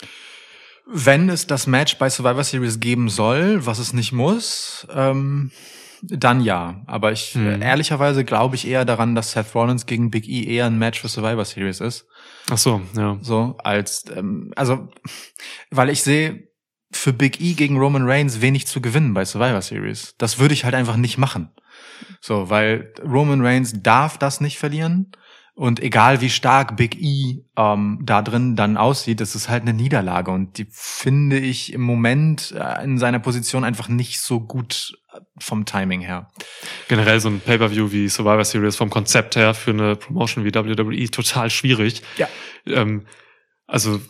Wenn 0.86 1.28
es 1.28 1.46
das 1.46 1.68
Match 1.68 1.96
bei 1.98 2.10
Survivor 2.10 2.42
Series 2.42 2.80
geben 2.80 3.08
soll, 3.08 3.64
was 3.64 3.78
es 3.78 3.92
nicht 3.92 4.12
muss, 4.12 4.86
ähm, 4.92 5.52
dann 6.02 6.40
ja. 6.40 6.82
Aber 6.86 7.12
ich 7.12 7.34
Mhm. 7.34 7.46
äh, 7.46 7.64
ehrlicherweise 7.64 8.24
glaube 8.24 8.56
ich 8.56 8.66
eher 8.66 8.84
daran, 8.84 9.14
dass 9.14 9.32
Seth 9.32 9.54
Rollins 9.54 9.86
gegen 9.86 10.10
Big 10.10 10.28
E 10.28 10.44
eher 10.44 10.66
ein 10.66 10.78
Match 10.78 11.00
für 11.00 11.08
Survivor 11.08 11.44
Series 11.44 11.80
ist. 11.80 12.06
Ach 12.50 12.58
so, 12.58 12.82
ja. 12.96 13.18
So 13.22 13.56
als 13.62 14.04
ähm, 14.14 14.52
also 14.56 14.88
weil 15.70 15.90
ich 15.90 16.02
sehe 16.02 16.48
für 16.92 17.12
Big 17.12 17.40
E 17.40 17.54
gegen 17.54 17.78
Roman 17.78 18.02
Reigns 18.08 18.40
wenig 18.40 18.66
zu 18.66 18.80
gewinnen 18.82 19.14
bei 19.14 19.24
Survivor 19.24 19.62
Series. 19.62 20.14
Das 20.18 20.38
würde 20.38 20.54
ich 20.54 20.64
halt 20.64 20.74
einfach 20.74 20.96
nicht 20.96 21.16
machen. 21.18 21.50
So, 22.20 22.50
weil 22.50 22.92
Roman 23.02 23.40
Reigns 23.44 23.82
darf 23.82 24.18
das 24.18 24.40
nicht 24.40 24.58
verlieren. 24.58 25.12
Und 25.54 25.80
egal 25.80 26.22
wie 26.22 26.30
stark 26.30 26.76
Big 26.76 26.96
E 26.98 27.44
ähm, 27.56 27.98
da 28.02 28.22
drin 28.22 28.56
dann 28.56 28.78
aussieht, 28.78 29.20
das 29.20 29.34
ist 29.34 29.50
halt 29.50 29.62
eine 29.62 29.74
Niederlage. 29.74 30.30
Und 30.30 30.56
die 30.56 30.66
finde 30.70 31.38
ich 31.38 31.74
im 31.74 31.82
Moment 31.82 32.52
äh, 32.52 32.82
in 32.82 32.96
seiner 32.98 33.18
Position 33.18 33.62
einfach 33.62 33.88
nicht 33.88 34.20
so 34.20 34.40
gut 34.40 34.98
äh, 35.12 35.20
vom 35.38 35.66
Timing 35.66 36.00
her. 36.00 36.30
Generell 36.88 37.20
so 37.20 37.28
ein 37.28 37.40
Pay-Per-View 37.40 37.92
wie 37.92 38.08
Survivor 38.08 38.44
Series 38.44 38.76
vom 38.76 38.88
Konzept 38.88 39.36
her 39.36 39.52
für 39.52 39.72
eine 39.72 39.94
Promotion 39.94 40.44
wie 40.46 40.54
WWE 40.54 41.10
total 41.10 41.50
schwierig. 41.50 42.02
Ja. 42.16 42.28
Ähm, 42.64 43.04
also, 43.66 44.00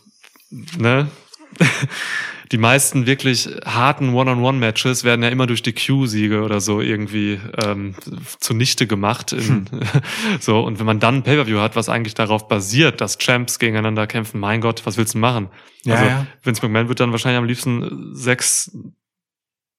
ne? 0.78 1.10
Die 2.52 2.58
meisten 2.58 3.06
wirklich 3.06 3.48
harten 3.64 4.12
One-on-One-Matches 4.12 5.04
werden 5.04 5.22
ja 5.22 5.30
immer 5.30 5.46
durch 5.46 5.62
die 5.62 5.72
Q-Siege 5.72 6.42
oder 6.42 6.60
so 6.60 6.82
irgendwie 6.82 7.40
ähm, 7.64 7.94
zunichte 8.40 8.86
gemacht. 8.86 9.32
In, 9.32 9.66
so 10.40 10.60
und 10.60 10.78
wenn 10.78 10.84
man 10.86 11.00
dann 11.00 11.16
ein 11.16 11.22
Pay-per-View 11.22 11.58
hat, 11.60 11.76
was 11.76 11.88
eigentlich 11.88 12.12
darauf 12.12 12.48
basiert, 12.48 13.00
dass 13.00 13.16
Champs 13.16 13.58
gegeneinander 13.58 14.06
kämpfen, 14.06 14.38
mein 14.38 14.60
Gott, 14.60 14.82
was 14.84 14.98
willst 14.98 15.14
du 15.14 15.18
machen? 15.18 15.48
Ja, 15.84 15.94
also 15.94 16.04
ja. 16.06 16.26
Vince 16.42 16.62
McMahon 16.62 16.88
wird 16.88 17.00
dann 17.00 17.10
wahrscheinlich 17.10 17.38
am 17.38 17.46
liebsten 17.46 18.14
sechs 18.14 18.70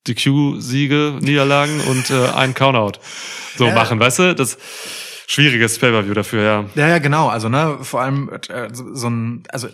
DQ-Siege, 0.08 1.20
Niederlagen 1.22 1.80
und 1.82 2.10
äh, 2.10 2.28
einen 2.30 2.54
Countout 2.56 3.00
so 3.56 3.68
Ja. 3.68 3.74
machen, 3.76 4.00
weißt 4.00 4.20
du? 4.20 4.36
Das 4.36 4.58
schwieriges 5.34 5.80
Pay-per-View 5.80 6.14
dafür, 6.14 6.44
ja. 6.44 6.66
Ja, 6.76 6.88
ja, 6.88 7.00
genau. 7.00 7.28
Also, 7.28 7.50
ne, 7.50 7.78
vor 7.82 8.02
allem 8.02 8.30
äh, 8.30 8.70
so, 8.72 8.94
so 8.94 9.10
ein, 9.10 9.44
also 9.50 9.68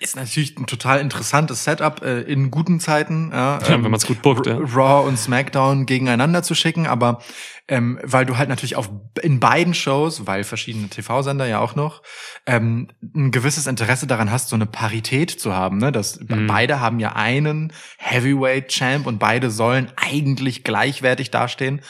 ist 0.00 0.16
natürlich 0.16 0.58
ein 0.58 0.66
total 0.66 1.00
interessantes 1.00 1.64
Setup 1.64 2.02
äh, 2.02 2.20
in 2.22 2.50
guten 2.50 2.80
Zeiten, 2.80 3.30
ja, 3.32 3.58
Ja, 3.62 3.82
wenn 3.82 3.90
man's 3.90 4.06
gut 4.06 4.20
bookt, 4.22 4.46
ja. 4.46 4.56
Raw 4.58 5.06
und 5.08 5.16
SmackDown 5.18 5.86
gegeneinander 5.86 6.42
zu 6.42 6.54
schicken, 6.54 6.86
aber 6.86 7.22
ähm, 7.68 8.00
weil 8.02 8.26
du 8.26 8.36
halt 8.36 8.48
natürlich 8.48 8.74
auf 8.74 8.90
in 9.22 9.38
beiden 9.38 9.74
Shows, 9.74 10.26
weil 10.26 10.42
verschiedene 10.42 10.88
TV-Sender 10.88 11.46
ja 11.46 11.60
auch 11.60 11.76
noch, 11.76 12.02
ähm, 12.44 12.88
ein 13.14 13.30
gewisses 13.30 13.68
Interesse 13.68 14.08
daran 14.08 14.30
hast, 14.32 14.48
so 14.48 14.56
eine 14.56 14.66
Parität 14.66 15.30
zu 15.30 15.54
haben, 15.54 15.78
ne? 15.78 15.92
Dass 15.92 16.18
Mhm. 16.20 16.46
beide 16.48 16.80
haben 16.80 16.98
ja 16.98 17.12
einen 17.14 17.72
Heavyweight 17.98 18.68
Champ 18.68 19.06
und 19.06 19.18
beide 19.18 19.50
sollen 19.50 19.90
eigentlich 19.96 20.64
gleichwertig 20.64 21.30
dastehen. 21.30 21.80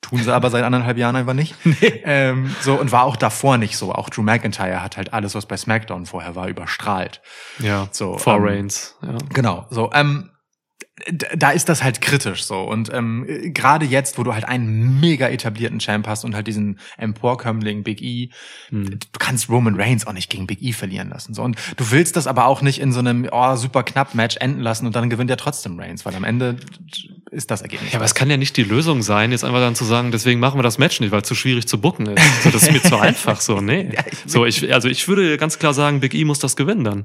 Tun 0.00 0.22
sie 0.22 0.32
aber 0.32 0.50
seit 0.50 0.62
anderthalb 0.62 0.98
Jahren 0.98 1.16
einfach 1.16 1.34
nicht. 1.34 1.54
Ähm, 2.08 2.54
so, 2.60 2.78
und 2.78 2.92
war 2.92 3.02
auch 3.02 3.16
davor 3.16 3.58
nicht 3.58 3.76
so. 3.76 3.92
Auch 3.92 4.08
Drew 4.10 4.22
McIntyre 4.22 4.82
hat 4.82 4.96
halt 4.96 5.12
alles, 5.12 5.34
was 5.34 5.46
bei 5.46 5.56
SmackDown 5.56 6.06
vorher 6.06 6.36
war, 6.36 6.46
überstrahlt. 6.46 7.20
Ja, 7.58 7.88
So, 7.90 8.16
Four 8.16 8.36
ähm, 8.36 8.44
Reigns, 8.44 8.96
ja. 9.02 9.18
Genau. 9.32 9.66
So, 9.70 9.90
ähm, 9.92 10.30
da 11.36 11.50
ist 11.50 11.68
das 11.68 11.82
halt 11.82 12.00
kritisch 12.00 12.44
so. 12.44 12.60
Und 12.60 12.92
ähm, 12.92 13.26
äh, 13.28 13.50
gerade 13.50 13.84
jetzt, 13.84 14.16
wo 14.18 14.22
du 14.22 14.32
halt 14.32 14.46
einen 14.46 14.98
mega 14.98 15.28
etablierten 15.28 15.78
Champ 15.78 16.06
hast 16.06 16.24
und 16.24 16.34
halt 16.34 16.46
diesen 16.46 16.78
Emporkömmling 16.96 17.82
Big 17.82 18.00
E, 18.02 18.30
Hm. 18.70 18.90
du 18.90 19.18
kannst 19.18 19.48
Roman 19.50 19.78
Reigns 19.78 20.06
auch 20.06 20.12
nicht 20.12 20.30
gegen 20.30 20.46
Big 20.46 20.62
E 20.62 20.72
verlieren 20.72 21.10
lassen. 21.10 21.34
So. 21.34 21.42
Und 21.42 21.56
du 21.76 21.90
willst 21.90 22.16
das 22.16 22.26
aber 22.26 22.46
auch 22.46 22.62
nicht 22.62 22.80
in 22.80 22.92
so 22.92 23.00
einem 23.00 23.28
oh, 23.30 23.56
super 23.56 23.82
knapp 23.82 24.14
Match 24.14 24.36
enden 24.38 24.60
lassen 24.60 24.86
und 24.86 24.96
dann 24.96 25.10
gewinnt 25.10 25.28
ja 25.30 25.36
trotzdem 25.36 25.78
Reigns, 25.78 26.04
weil 26.06 26.14
am 26.14 26.24
Ende 26.24 26.56
ist 27.30 27.50
das 27.50 27.60
Ergebnis. 27.62 27.92
Ja, 27.92 27.98
aber 27.98 28.06
es 28.06 28.14
kann 28.14 28.30
ja 28.30 28.36
nicht 28.36 28.56
die 28.56 28.64
Lösung 28.64 29.02
sein, 29.02 29.32
jetzt 29.32 29.44
einfach 29.44 29.60
dann 29.60 29.74
zu 29.74 29.84
sagen, 29.84 30.12
deswegen 30.12 30.40
machen 30.40 30.58
wir 30.58 30.62
das 30.62 30.78
Match 30.78 31.00
nicht, 31.00 31.10
weil 31.10 31.22
es 31.22 31.28
zu 31.28 31.34
schwierig 31.34 31.68
zu 31.68 31.80
bucken 31.80 32.06
ist. 32.06 32.42
So, 32.42 32.50
das 32.50 32.62
ist 32.62 32.72
mir 32.72 32.82
zu 32.82 32.96
einfach 33.00 33.40
so, 33.40 33.60
nee. 33.60 33.90
So, 34.26 34.46
ich, 34.46 34.72
also 34.72 34.88
ich 34.88 35.06
würde 35.08 35.36
ganz 35.36 35.58
klar 35.58 35.74
sagen, 35.74 36.00
Big 36.00 36.14
E 36.14 36.24
muss 36.24 36.38
das 36.38 36.56
gewinnen 36.56 36.84
dann. 36.84 37.04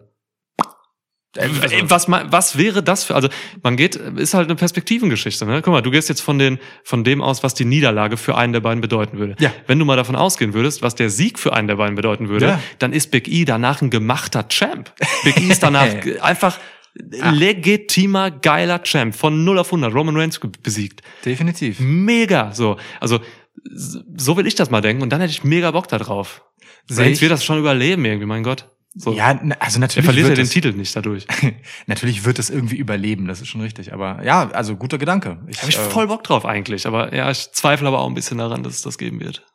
Also- 1.37 1.61
Ey, 1.61 1.89
was, 1.89 2.09
was 2.09 2.57
wäre 2.57 2.83
das 2.83 3.05
für, 3.05 3.15
also 3.15 3.29
man 3.63 3.77
geht, 3.77 3.95
ist 3.95 4.33
halt 4.33 4.47
eine 4.49 4.55
Perspektivengeschichte, 4.55 5.45
ne? 5.45 5.61
Guck 5.61 5.71
mal, 5.71 5.81
du 5.81 5.89
gehst 5.91 6.09
jetzt 6.09 6.19
von 6.21 6.37
den, 6.37 6.59
von 6.83 7.03
dem 7.05 7.21
aus, 7.21 7.41
was 7.41 7.53
die 7.53 7.63
Niederlage 7.63 8.17
für 8.17 8.35
einen 8.35 8.51
der 8.51 8.59
beiden 8.59 8.81
bedeuten 8.81 9.17
würde. 9.17 9.35
Ja. 9.39 9.53
Wenn 9.65 9.79
du 9.79 9.85
mal 9.85 9.95
davon 9.95 10.17
ausgehen 10.17 10.53
würdest, 10.53 10.81
was 10.81 10.93
der 10.95 11.09
Sieg 11.09 11.39
für 11.39 11.53
einen 11.53 11.67
der 11.69 11.75
beiden 11.77 11.95
bedeuten 11.95 12.27
würde, 12.27 12.45
Ja. 12.47 12.63
dann 12.79 12.91
ist 12.91 13.11
Big 13.11 13.29
E 13.29 13.45
danach 13.45 13.81
ein 13.81 13.89
gemachter 13.89 14.47
Champ. 14.49 14.91
Big 15.23 15.37
E 15.39 15.47
ist 15.51 15.63
danach 15.63 15.87
einfach 16.21 16.59
legitimer, 17.31 18.31
geiler 18.31 18.83
Champ. 18.83 19.15
Von 19.15 19.43
0 19.45 19.59
auf 19.59 19.67
100. 19.67 19.93
Roman 19.93 20.17
Reigns 20.17 20.39
besiegt. 20.61 21.01
Definitiv. 21.25 21.79
Mega, 21.79 22.51
so. 22.53 22.77
Also, 22.99 23.19
so 23.73 24.37
will 24.37 24.47
ich 24.47 24.55
das 24.55 24.69
mal 24.69 24.81
denken 24.81 25.01
und 25.01 25.09
dann 25.11 25.21
hätte 25.21 25.31
ich 25.31 25.43
mega 25.43 25.71
Bock 25.71 25.87
da 25.87 25.97
drauf. 25.97 26.43
Seh 26.87 27.03
Reigns 27.03 27.17
ich- 27.17 27.21
wird 27.21 27.31
das 27.31 27.45
schon 27.45 27.59
überleben 27.59 28.03
irgendwie, 28.05 28.25
mein 28.27 28.43
Gott. 28.43 28.67
So. 28.93 29.13
Ja, 29.13 29.39
also 29.59 29.77
er 29.77 29.79
natürlich 29.79 30.05
verliert 30.05 30.27
ja 30.29 30.35
den 30.35 30.43
es- 30.43 30.49
Titel 30.49 30.73
nicht 30.73 30.93
dadurch. 30.93 31.25
Natürlich 31.87 32.25
wird 32.25 32.39
es 32.39 32.49
irgendwie 32.49 32.75
überleben, 32.75 33.25
das 33.25 33.39
ist 33.39 33.47
schon 33.47 33.61
richtig. 33.61 33.93
Aber 33.93 34.21
ja, 34.23 34.49
also 34.51 34.75
guter 34.75 34.97
Gedanke. 34.97 35.39
Ich, 35.47 35.59
habe 35.61 35.69
ich 35.69 35.77
äh, 35.77 35.89
voll 35.89 36.07
Bock 36.07 36.25
drauf 36.25 36.45
eigentlich, 36.45 36.85
aber 36.85 37.15
ja, 37.15 37.31
ich 37.31 37.51
zweifle 37.53 37.87
aber 37.87 37.99
auch 37.99 38.07
ein 38.07 38.13
bisschen 38.15 38.37
daran, 38.37 38.63
dass 38.63 38.73
es 38.75 38.81
das 38.81 38.97
geben 38.97 39.21
wird. 39.21 39.45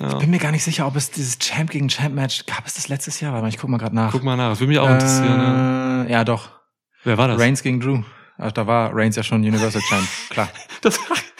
Ja. 0.00 0.14
bin 0.16 0.30
mir 0.30 0.38
gar 0.38 0.52
nicht 0.52 0.62
sicher, 0.64 0.86
ob 0.86 0.96
es 0.96 1.10
dieses 1.10 1.38
Champ 1.38 1.70
gegen 1.70 1.88
Champ 1.88 2.14
Match 2.14 2.46
gab 2.46 2.66
es 2.66 2.74
das 2.74 2.88
letztes 2.88 3.20
Jahr. 3.20 3.32
Warte 3.32 3.42
mal, 3.42 3.48
ich 3.48 3.58
guck 3.58 3.68
mal 3.70 3.78
gerade 3.78 3.94
nach. 3.94 4.12
Guck 4.12 4.22
mal 4.24 4.36
nach, 4.36 4.50
das 4.50 4.60
würde 4.60 4.68
mich 4.68 4.78
auch 4.78 4.90
interessieren. 4.90 5.40
Ja. 5.40 6.04
Äh, 6.04 6.12
ja, 6.12 6.24
doch. 6.24 6.50
Wer 7.04 7.16
war 7.18 7.28
das? 7.28 7.38
Reigns 7.40 7.62
gegen 7.62 7.80
Drew. 7.80 8.02
Ach, 8.38 8.52
da 8.52 8.66
war 8.66 8.90
Reigns 8.94 9.16
ja 9.16 9.22
schon 9.22 9.40
Universal 9.42 9.82
Champ, 9.82 10.06
klar. 10.30 10.48
Das, 10.80 10.98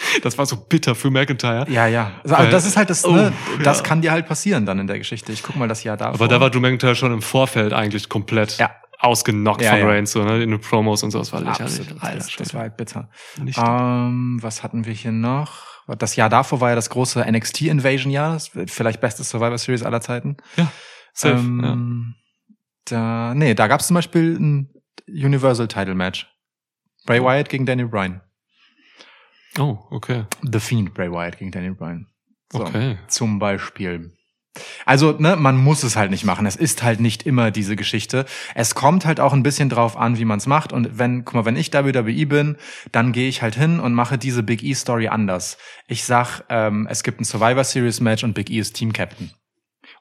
das 0.23 0.37
war 0.37 0.45
so 0.45 0.55
bitter 0.57 0.95
für 0.95 1.09
McIntyre. 1.11 1.65
Ja, 1.69 1.87
ja. 1.87 2.11
Also, 2.23 2.35
aber 2.35 2.43
Weil- 2.45 2.51
das 2.51 2.65
ist 2.65 2.77
halt 2.77 2.89
das, 2.89 3.05
Oh, 3.05 3.11
ne, 3.11 3.33
das 3.63 3.77
ja. 3.79 3.83
kann 3.83 4.01
dir 4.01 4.11
halt 4.11 4.27
passieren 4.27 4.65
dann 4.65 4.79
in 4.79 4.87
der 4.87 4.97
Geschichte. 4.97 5.31
Ich 5.31 5.43
guck 5.43 5.55
mal 5.55 5.67
das 5.67 5.83
Jahr 5.83 5.97
da. 5.97 6.07
Aber 6.09 6.27
da 6.27 6.39
war 6.39 6.49
Drew 6.49 6.59
McIntyre 6.59 6.95
schon 6.95 7.11
im 7.13 7.21
Vorfeld 7.21 7.73
eigentlich 7.73 8.09
komplett 8.09 8.57
Ja. 8.57 8.71
ausgenockt 8.99 9.61
Ja, 9.61 9.71
von 9.71 9.79
ja. 9.79 9.85
Reigns, 9.87 10.11
so, 10.11 10.23
ne? 10.23 10.41
in 10.43 10.51
den 10.51 10.59
Promos 10.61 11.03
und 11.03 11.11
so, 11.11 11.19
das 11.19 11.31
war 11.33 11.41
lächerlich. 11.41 11.87
Alter, 12.01 12.15
Das, 12.17 12.35
das 12.35 12.53
war 12.53 12.61
halt 12.61 12.77
bitter. 12.77 13.09
Ähm, 13.39 14.39
was 14.41 14.63
hatten 14.63 14.85
wir 14.85 14.93
hier 14.93 15.11
noch? 15.11 15.67
Das 15.97 16.15
Jahr 16.15 16.29
davor 16.29 16.61
war 16.61 16.69
ja 16.69 16.75
das 16.75 16.89
große 16.91 17.19
NXT 17.31 17.61
Invasion 17.63 18.11
Jahr, 18.11 18.39
vielleicht 18.67 19.01
beste 19.01 19.23
Survivor 19.23 19.57
Series 19.57 19.81
aller 19.83 20.01
Zeiten. 20.01 20.37
ja, 20.55 20.71
safe. 21.13 21.35
ähm, 21.37 22.13
Da, 22.85 23.33
nee, 23.35 23.53
da 23.55 23.67
gab 23.67 23.79
es 23.81 23.87
zum 23.87 23.95
Beispiel 23.95 24.37
ein 24.39 24.69
Universal 25.07 25.67
Title 25.67 25.95
Match. 25.95 26.27
Bray 27.05 27.23
Wyatt 27.23 27.49
gegen 27.49 27.65
Daniel 27.65 27.87
Bryan. 27.87 28.21
Oh, 29.57 29.79
okay. 29.89 30.25
The 30.41 30.59
Fiend 30.59 30.93
Bray 30.93 31.11
Wyatt 31.11 31.37
gegen 31.37 31.51
Daniel 31.51 31.75
Bryan. 31.75 32.07
So, 32.51 32.61
Okay. 32.61 32.97
Zum 33.07 33.39
Beispiel. 33.39 34.11
Also, 34.85 35.15
ne, 35.17 35.35
man 35.35 35.57
muss 35.57 35.83
es 35.83 35.95
halt 35.95 36.11
nicht 36.11 36.25
machen. 36.25 36.45
Es 36.45 36.55
ist 36.55 36.83
halt 36.83 36.99
nicht 36.99 37.23
immer 37.23 37.51
diese 37.51 37.75
Geschichte. 37.75 38.25
Es 38.55 38.75
kommt 38.75 39.05
halt 39.05 39.19
auch 39.19 39.33
ein 39.33 39.43
bisschen 39.43 39.69
drauf 39.69 39.95
an, 39.95 40.17
wie 40.17 40.25
man 40.25 40.39
es 40.39 40.47
macht. 40.47 40.73
Und 40.73 40.97
wenn, 40.97 41.23
guck 41.23 41.35
mal, 41.35 41.45
wenn 41.45 41.55
ich 41.55 41.71
WWE 41.71 42.25
bin, 42.25 42.57
dann 42.91 43.11
gehe 43.11 43.29
ich 43.29 43.41
halt 43.41 43.55
hin 43.55 43.79
und 43.79 43.93
mache 43.93 44.17
diese 44.17 44.43
Big 44.43 44.63
E 44.63 44.73
Story 44.73 45.07
anders. 45.07 45.57
Ich 45.87 46.03
sag, 46.03 46.41
ähm, 46.49 46.87
es 46.89 47.03
gibt 47.03 47.21
ein 47.21 47.25
Survivor 47.25 47.63
Series 47.63 48.01
Match 48.01 48.23
und 48.23 48.33
Big 48.33 48.49
E 48.49 48.59
ist 48.59 48.75
Team 48.75 48.91
Captain. 48.91 49.31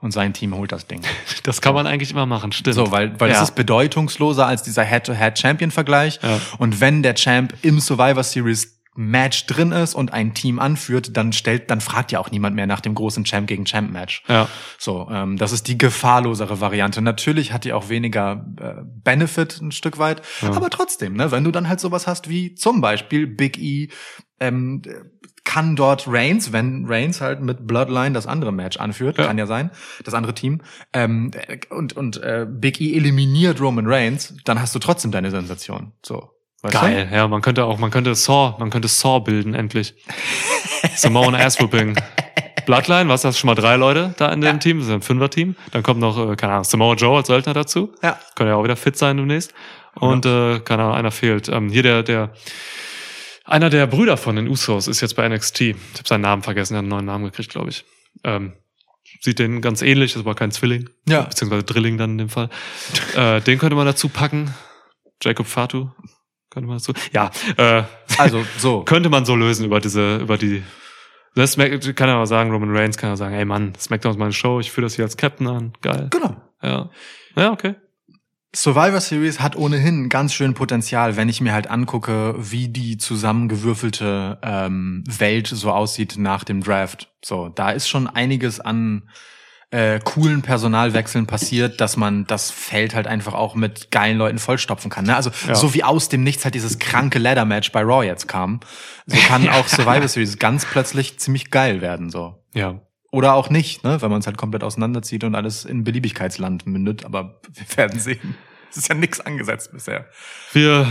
Und 0.01 0.13
sein 0.13 0.33
Team 0.33 0.55
holt 0.55 0.73
das 0.73 0.87
Ding. 0.87 1.03
Das 1.43 1.63
kann 1.63 1.75
man 1.75 1.87
eigentlich 1.87 2.11
immer 2.11 2.27
machen, 2.27 2.53
stimmt. 2.53 2.75
So, 2.75 2.91
weil, 2.91 3.19
weil 3.19 3.31
ja. 3.31 3.37
das 3.37 3.51
ist 3.51 3.55
bedeutungsloser 3.55 4.47
als 4.47 4.63
dieser 4.63 4.85
Head-to-Head-Champion-Vergleich. 4.85 6.21
Ja. 6.23 6.41
Und 6.59 6.81
wenn 6.81 7.03
der 7.03 7.15
Champ 7.15 7.55
im 7.63 7.81
Survivor 7.81 8.23
Series 8.23 8.78
Match 9.01 9.47
drin 9.47 9.71
ist 9.71 9.95
und 9.95 10.13
ein 10.13 10.35
Team 10.35 10.59
anführt, 10.59 11.17
dann 11.17 11.33
stellt, 11.33 11.71
dann 11.71 11.81
fragt 11.81 12.11
ja 12.11 12.19
auch 12.19 12.33
niemand 12.33 12.57
mehr 12.57 12.67
nach 12.67 12.81
dem 12.81 12.97
großen 12.97 13.23
Champ 13.25 13.47
gegen 13.47 13.65
Champ 13.65 13.93
Match. 13.93 14.25
Ja. 14.27 14.49
So, 14.77 15.09
ähm, 15.09 15.37
das 15.37 15.53
ist 15.53 15.69
die 15.69 15.79
gefahrlosere 15.79 16.61
Variante. 16.61 17.01
Natürlich 17.01 17.53
hat 17.53 17.63
die 17.65 17.73
auch 17.73 17.89
weniger 17.91 18.45
äh, 18.61 18.83
Benefit 18.85 19.61
ein 19.61 19.71
Stück 19.71 19.99
weit, 19.99 20.23
aber 20.43 20.69
trotzdem, 20.69 21.15
ne, 21.15 21.31
wenn 21.31 21.45
du 21.45 21.53
dann 21.53 21.69
halt 21.69 21.79
sowas 21.79 22.09
hast 22.09 22.29
wie 22.29 22.57
zum 22.57 22.81
Beispiel 22.81 23.29
Big 23.29 23.57
E, 23.59 23.89
ähm, 24.41 24.83
kann 25.45 25.77
dort 25.77 26.05
Reigns, 26.09 26.53
wenn 26.53 26.85
Reigns 26.87 27.21
halt 27.21 27.41
mit 27.41 27.67
Bloodline 27.69 28.13
das 28.13 28.27
andere 28.27 28.53
Match 28.53 28.79
anführt, 28.79 29.17
Ja. 29.17 29.27
kann 29.27 29.39
ja 29.39 29.47
sein, 29.47 29.71
das 30.05 30.13
andere 30.15 30.35
Team, 30.35 30.61
ähm, 30.93 31.31
und 31.71 31.97
und 31.97 32.21
äh, 32.23 32.47
Big 32.51 32.81
E 32.81 32.97
eliminiert 32.97 33.61
Roman 33.61 33.87
Reigns, 33.87 34.35
dann 34.45 34.61
hast 34.61 34.75
du 34.75 34.81
trotzdem 34.81 35.13
deine 35.13 35.31
Sensation. 35.31 35.93
So, 36.05 36.31
weißt 36.62 36.75
du? 36.75 36.79
Geil, 36.79 37.09
ja, 37.12 37.29
man 37.29 37.42
könnte 37.42 37.64
auch, 37.64 37.79
man 37.79 37.90
könnte 37.90 38.14
Saw, 38.14 38.57
man 38.59 38.71
könnte 38.71 38.88
Saw 38.88 39.21
bilden, 39.21 39.55
endlich. 39.55 39.94
Simone 40.97 41.38
Ass-Whooping. 41.38 41.97
Bloodline, 42.66 43.09
was, 43.09 43.25
hast 43.25 43.38
schon 43.38 43.49
mal 43.49 43.55
drei 43.55 43.77
Leute 43.77 44.14
da 44.18 44.31
in 44.31 44.42
dem 44.42 44.61
Team, 44.61 44.79
das 44.79 44.88
ist 44.88 44.92
ein 44.92 45.01
Fünfer-Team. 45.01 45.57
Dann 45.73 45.83
kommt 45.83 46.01
noch, 46.01 46.18
äh, 46.18 46.37
keine 46.37 46.53
Ahnung, 46.53 46.64
Samoa 46.64 46.94
Joe 46.97 47.16
als 47.16 47.29
Söldner 47.29 47.55
dazu. 47.55 47.94
Ja. 48.03 48.18
Können 48.35 48.51
ja 48.51 48.57
auch 48.57 48.64
wieder 48.64 48.77
fit 48.77 48.97
sein 48.97 49.16
demnächst. 49.16 49.55
Und, 49.94 50.27
äh, 50.27 50.61
keine 50.61 50.83
Ahnung, 50.83 50.94
einer 50.97 51.11
fehlt. 51.11 51.49
Ähm, 51.49 51.71
hier 51.71 51.83
der, 51.83 52.03
der, 52.03 52.35
einer 53.47 53.71
der 53.71 53.87
Brüder 53.87 54.18
von 54.18 54.37
den 54.37 54.49
Usos 54.49 54.87
ist 54.87 55.01
jetzt 55.01 55.16
bei 55.16 55.27
NXT. 55.27 55.61
Ich 55.62 55.75
habe 55.94 56.07
seinen 56.07 56.21
Namen 56.21 56.42
vergessen, 56.42 56.75
er 56.75 56.79
hat 56.79 56.83
einen 56.83 56.90
neuen 56.90 57.07
Namen 57.07 57.25
gekriegt, 57.25 57.51
glaube 57.51 57.71
ich. 57.71 57.87
Ähm, 58.23 58.53
sieht 59.23 59.38
den 59.38 59.62
ganz 59.62 59.81
ähnlich, 59.81 60.14
ist 60.14 60.21
aber 60.21 60.35
kein 60.35 60.51
Zwilling. 60.51 60.90
Ja. 61.09 61.23
Beziehungsweise 61.23 61.64
Drilling 61.64 61.97
dann 61.97 62.11
in 62.11 62.18
dem 62.18 62.29
Fall. 62.29 62.51
äh, 63.16 63.40
den 63.40 63.59
könnte 63.59 63.77
man 63.77 63.87
dazu 63.87 64.11
packen. 64.11 64.55
Jacob 65.23 65.47
Fatu 65.47 65.88
könnte 66.59 66.68
man 66.68 66.79
dazu. 66.79 66.92
Ja, 67.12 67.31
äh, 67.57 67.83
Also 68.18 68.44
so. 68.59 68.83
könnte 68.85 69.09
man 69.11 69.25
so 69.25 69.35
lösen 69.37 69.64
über 69.66 69.81
diese, 69.81 70.16
über 70.18 70.37
die. 70.38 70.62
Das 71.35 71.53
Smack- 71.53 71.94
kann 71.97 72.09
ja 72.09 72.21
auch 72.21 72.27
sagen, 72.27 72.51
Roman 72.51 72.77
Reigns 72.77 72.97
kann 72.99 73.11
ja 73.11 73.16
sagen, 73.16 73.35
ey 73.35 73.44
Mann, 73.44 73.75
SmackDown 73.79 74.12
ist 74.12 74.18
meine 74.18 74.33
Show, 74.33 74.61
ich 74.61 74.71
führe 74.71 74.87
das 74.87 74.94
hier 74.97 75.05
als 75.05 75.16
Captain 75.16 75.47
an. 75.47 75.73
Geil. 75.83 76.09
Genau. 76.11 76.37
Ja. 76.62 76.90
Ja, 77.37 77.53
okay. 77.53 77.75
Survivor 78.57 79.01
Series 79.01 79.40
hat 79.40 79.57
ohnehin 79.57 80.09
ganz 80.09 80.33
schön 80.33 80.55
Potenzial, 80.55 81.16
wenn 81.16 81.29
ich 81.29 81.40
mir 81.42 81.53
halt 81.53 81.68
angucke, 81.71 82.35
wie 82.38 82.68
die 82.68 82.97
zusammengewürfelte 82.97 84.38
ähm, 84.42 85.05
Welt 85.07 85.47
so 85.49 85.71
aussieht 85.71 86.14
nach 86.16 86.44
dem 86.44 86.62
Draft. 86.62 87.12
So, 87.23 87.51
da 87.51 87.71
ist 87.71 87.88
schon 87.88 88.07
einiges 88.07 88.59
an 88.59 89.11
äh, 89.70 90.00
coolen 90.02 90.40
Personalwechseln 90.42 91.26
passiert, 91.26 91.81
dass 91.81 91.96
man 91.98 92.24
das 92.26 92.50
Feld 92.50 92.94
halt 92.94 93.07
einfach 93.07 93.35
auch 93.35 93.54
mit 93.54 93.90
geilen 93.90 94.16
Leuten 94.16 94.38
vollstopfen 94.38 94.90
kann. 94.90 95.04
Ne? 95.04 95.14
Also 95.14 95.31
Ja. 95.46 95.54
so 95.54 95.74
wie 95.74 95.85
aus 95.85 96.09
dem 96.09 96.22
Nichts 96.22 96.44
halt 96.44 96.54
dieses 96.54 96.78
kranke 96.78 97.18
Ladder-Match 97.18 97.70
bei 97.72 97.83
Raw 97.83 98.02
jetzt 98.04 98.28
kam, 98.28 98.61
so 99.07 99.16
kann 99.28 99.46
auch 99.50 99.68
Survivor 99.68 100.09
Series 100.09 100.38
ganz 100.38 100.64
plötzlich 100.64 101.18
ziemlich 101.18 101.50
geil 101.50 101.81
werden. 101.83 102.09
so 102.11 102.42
Ja. 102.54 102.81
Oder 103.11 103.35
auch 103.35 103.50
nicht, 103.50 103.85
ne? 103.85 104.00
wenn 104.02 104.11
man 104.11 104.20
es 104.20 104.26
halt 104.26 104.37
komplett 104.38 104.62
auseinanderzieht 104.64 105.24
und 105.24 105.35
alles 105.35 105.64
in 105.64 105.85
Beliebigkeitsland 105.85 106.66
mündet. 106.66 107.04
Aber 107.04 107.40
wir 107.52 107.76
werden 107.76 107.98
sehen. 108.00 108.37
Es 108.70 108.78
ist 108.78 108.88
ja 108.88 108.94
nichts 108.94 109.20
angesetzt 109.20 109.72
bisher. 109.72 110.07
Wir 110.52 110.87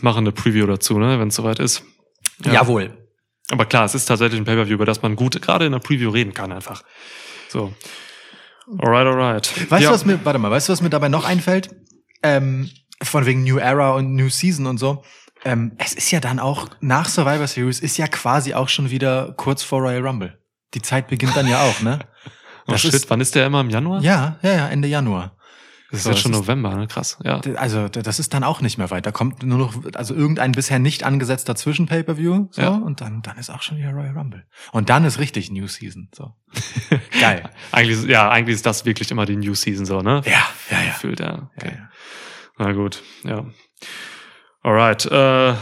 machen 0.00 0.18
eine 0.18 0.32
Preview 0.32 0.66
dazu, 0.66 0.98
ne, 0.98 1.18
wenn 1.20 1.28
es 1.28 1.34
soweit 1.34 1.58
ist. 1.58 1.82
Ja. 2.44 2.52
Jawohl. 2.54 2.96
Aber 3.50 3.66
klar, 3.66 3.84
es 3.84 3.94
ist 3.96 4.06
tatsächlich 4.06 4.40
ein 4.40 4.44
Pay-Per-View, 4.44 4.74
über 4.74 4.86
das 4.86 5.02
man 5.02 5.16
gut 5.16 5.40
gerade 5.42 5.66
in 5.66 5.72
der 5.72 5.80
Preview 5.80 6.10
reden 6.10 6.34
kann 6.34 6.52
einfach. 6.52 6.82
So. 7.50 7.72
Alright, 8.78 9.06
alright. 9.06 9.70
Weißt 9.70 9.82
ja. 9.82 9.88
du, 9.88 9.94
was 9.94 10.04
mir, 10.04 10.24
warte 10.24 10.38
mal, 10.38 10.50
weißt 10.50 10.68
du, 10.68 10.72
was 10.72 10.80
mir 10.82 10.90
dabei 10.90 11.08
noch 11.08 11.24
einfällt? 11.24 11.70
Ähm, 12.22 12.70
von 13.02 13.26
wegen 13.26 13.42
New 13.42 13.58
Era 13.58 13.90
und 13.94 14.14
New 14.14 14.28
Season 14.28 14.66
und 14.66 14.78
so. 14.78 15.02
Ähm, 15.44 15.72
es 15.78 15.94
ist 15.94 16.10
ja 16.10 16.20
dann 16.20 16.38
auch, 16.38 16.68
nach 16.80 17.08
Survivor 17.08 17.46
Series 17.46 17.80
ist 17.80 17.96
ja 17.96 18.06
quasi 18.06 18.54
auch 18.54 18.68
schon 18.68 18.90
wieder 18.90 19.32
kurz 19.36 19.62
vor 19.62 19.80
Royal 19.80 20.06
Rumble. 20.06 20.38
Die 20.74 20.82
Zeit 20.82 21.08
beginnt 21.08 21.34
dann 21.34 21.48
ja 21.48 21.62
auch, 21.62 21.80
ne? 21.80 21.98
Oh 22.68 22.72
das 22.72 22.82
shit, 22.82 22.94
ist- 22.94 23.10
wann 23.10 23.20
ist 23.20 23.34
der 23.34 23.46
immer 23.46 23.60
im 23.62 23.70
Januar? 23.70 24.02
Ja, 24.02 24.36
ja, 24.42 24.52
ja, 24.52 24.68
Ende 24.68 24.86
Januar. 24.86 25.34
Das 25.90 25.98
ist 26.00 26.04
So, 26.04 26.10
jetzt 26.10 26.20
schon 26.20 26.30
November, 26.32 26.74
ne? 26.76 26.86
Krass. 26.86 27.18
Ja. 27.24 27.40
Also 27.56 27.88
das 27.88 28.20
ist 28.20 28.32
dann 28.32 28.44
auch 28.44 28.60
nicht 28.60 28.78
mehr 28.78 28.90
weit. 28.90 29.06
Da 29.06 29.10
kommt 29.10 29.42
nur 29.42 29.58
noch 29.58 29.74
also 29.94 30.14
irgendein 30.14 30.52
bisher 30.52 30.78
nicht 30.78 31.02
angesetzter 31.02 31.56
Zwischen-Pay-per-View 31.56 32.48
so, 32.52 32.62
Ja. 32.62 32.68
und 32.70 33.00
dann 33.00 33.22
dann 33.22 33.36
ist 33.38 33.50
auch 33.50 33.62
schon 33.62 33.78
wieder 33.78 33.90
Royal 33.90 34.16
Rumble. 34.16 34.46
Und 34.72 34.88
dann 34.88 35.04
ist 35.04 35.18
richtig 35.18 35.50
New 35.50 35.66
Season. 35.66 36.08
So 36.14 36.32
geil. 37.20 37.50
Eigentlich, 37.72 38.04
ja, 38.04 38.28
eigentlich 38.30 38.54
ist 38.54 38.66
das 38.66 38.84
wirklich 38.84 39.10
immer 39.10 39.26
die 39.26 39.36
New 39.36 39.54
Season 39.54 39.84
so, 39.84 40.00
ne? 40.00 40.22
Ja, 40.26 40.46
ja, 40.70 40.80
ja. 40.80 40.92
Gefühlt, 40.92 41.18
ja. 41.20 41.50
Okay. 41.56 41.72
ja, 41.74 41.76
ja. 41.76 41.88
Na 42.58 42.72
gut, 42.72 43.02
ja. 43.24 43.46
Alright. 44.62 45.06
Äh, 45.06 45.54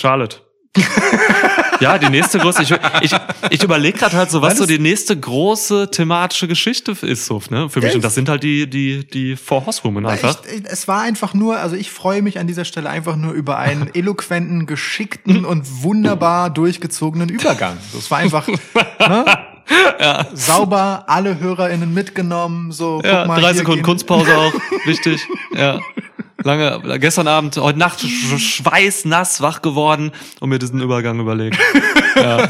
Charlotte. 0.00 0.38
ja, 1.82 1.98
die 1.98 2.08
nächste 2.08 2.38
große. 2.38 2.62
Ich, 2.62 2.74
ich, 3.02 3.12
ich 3.50 3.62
überlege 3.62 3.98
gerade 3.98 4.16
halt 4.16 4.30
so, 4.30 4.40
was 4.42 4.54
so 4.54 4.60
das- 4.60 4.68
die 4.68 4.78
nächste 4.78 5.18
große 5.18 5.90
thematische 5.90 6.48
Geschichte 6.48 6.92
ist, 7.02 7.26
so, 7.26 7.42
ne? 7.50 7.68
Für 7.68 7.80
mich. 7.80 7.88
Das- 7.88 7.94
Und 7.96 8.04
das 8.04 8.14
sind 8.14 8.28
halt 8.28 8.42
die, 8.42 8.68
die, 8.68 9.06
die 9.06 9.36
Four 9.36 9.66
Horsewomen 9.66 10.06
einfach. 10.06 10.36
Ich, 10.46 10.62
es 10.64 10.88
war 10.88 11.02
einfach 11.02 11.34
nur, 11.34 11.58
also 11.58 11.76
ich 11.76 11.90
freue 11.90 12.22
mich 12.22 12.38
an 12.38 12.46
dieser 12.46 12.64
Stelle 12.64 12.88
einfach 12.90 13.16
nur 13.16 13.32
über 13.32 13.58
einen 13.58 13.90
eloquenten, 13.94 14.66
geschickten 14.66 15.44
und 15.44 15.82
wunderbar 15.82 16.50
durchgezogenen 16.50 17.28
Übergang. 17.28 17.76
Es 17.98 18.10
war 18.10 18.18
einfach 18.18 18.46
ne? 18.48 19.24
sauber, 20.34 21.04
alle 21.06 21.38
HörerInnen 21.38 21.92
mitgenommen, 21.94 22.72
so 22.72 23.00
Ja, 23.04 23.26
mal. 23.26 23.40
drei 23.40 23.54
Sekunden 23.54 23.78
gehen- 23.80 23.84
Kunstpause 23.86 24.36
auch. 24.36 24.52
Wichtig. 24.84 25.26
Ja. 25.54 25.78
Lange, 26.44 26.98
gestern 26.98 27.28
Abend, 27.28 27.56
heute 27.56 27.78
Nacht 27.78 28.00
sch- 28.00 28.38
schweißnass 28.38 29.40
wach 29.40 29.62
geworden 29.62 30.12
und 30.40 30.48
mir 30.48 30.58
diesen 30.58 30.80
Übergang 30.80 31.20
überlegt. 31.20 31.58
Ja. 32.14 32.46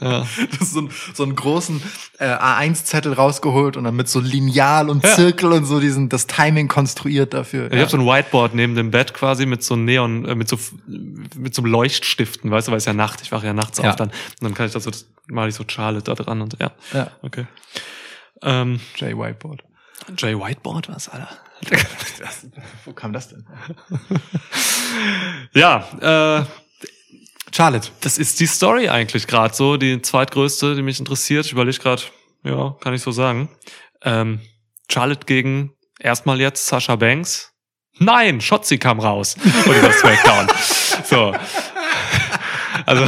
Ja. 0.00 0.26
Das 0.50 0.60
ist 0.60 0.72
so, 0.74 0.82
ein, 0.82 0.90
so 1.14 1.22
einen 1.22 1.34
großen 1.34 1.82
äh, 2.18 2.26
A1-Zettel 2.26 3.14
rausgeholt 3.14 3.78
und 3.78 3.84
dann 3.84 3.96
mit 3.96 4.10
so 4.10 4.20
Lineal 4.20 4.90
und 4.90 5.04
Zirkel 5.06 5.52
und 5.52 5.64
so 5.64 5.80
diesen 5.80 6.10
das 6.10 6.26
Timing 6.26 6.68
konstruiert 6.68 7.32
dafür. 7.32 7.72
Ich 7.72 7.80
habe 7.80 7.90
so 7.90 7.96
ein 7.96 8.04
Whiteboard 8.06 8.54
neben 8.54 8.74
dem 8.74 8.90
Bett 8.90 9.14
quasi 9.14 9.46
mit 9.46 9.62
so 9.64 9.74
Neon, 9.74 10.26
äh, 10.26 10.34
mit 10.34 10.48
so 10.50 10.58
mit 10.86 11.54
so 11.54 11.62
Leuchtstiften, 11.64 12.50
weißt 12.50 12.68
du, 12.68 12.72
weil 12.72 12.78
es 12.78 12.84
ja 12.84 12.92
Nacht, 12.92 13.22
ich 13.22 13.32
wache 13.32 13.46
ja 13.46 13.54
nachts 13.54 13.78
Ja. 13.78 13.88
auf 13.90 13.96
dann. 13.96 14.08
Und 14.10 14.14
dann 14.42 14.54
kann 14.54 14.66
ich 14.66 14.72
das 14.72 14.84
so, 14.84 14.90
male 15.28 15.48
ich 15.48 15.54
so 15.54 15.64
Charlotte 15.66 16.04
da 16.04 16.14
dran 16.22 16.42
und 16.42 16.56
ja. 16.60 16.70
Ja. 16.92 17.10
Okay. 17.22 17.46
Ähm, 18.42 18.80
J 18.96 19.18
Whiteboard. 19.18 19.64
Jay 20.18 20.38
Whiteboard, 20.38 20.90
was, 20.90 21.08
Alter? 21.08 21.28
Das, 21.70 22.46
wo 22.84 22.92
kam 22.92 23.12
das 23.12 23.28
denn? 23.28 23.46
Ja, 25.52 25.86
äh, 26.00 26.44
Charlotte. 27.52 27.90
das 28.00 28.18
ist 28.18 28.40
die 28.40 28.46
Story 28.46 28.88
eigentlich 28.88 29.26
gerade 29.26 29.54
so, 29.54 29.76
die 29.76 30.02
zweitgrößte, 30.02 30.74
die 30.74 30.82
mich 30.82 30.98
interessiert. 30.98 31.46
Ich 31.46 31.52
überlege 31.52 31.78
gerade, 31.78 32.02
ja, 32.42 32.76
kann 32.80 32.94
ich 32.94 33.02
so 33.02 33.12
sagen. 33.12 33.48
Ähm, 34.02 34.40
Charlotte 34.90 35.26
gegen 35.26 35.72
erstmal 35.98 36.40
jetzt 36.40 36.66
Sasha 36.66 36.96
Banks. 36.96 37.52
Nein, 37.98 38.40
Shotzi 38.40 38.78
kam 38.78 38.98
raus 38.98 39.36
und 39.44 39.76
über 39.76 39.92
Smackdown. 39.92 40.48
so. 41.04 41.34
Also, 42.86 43.06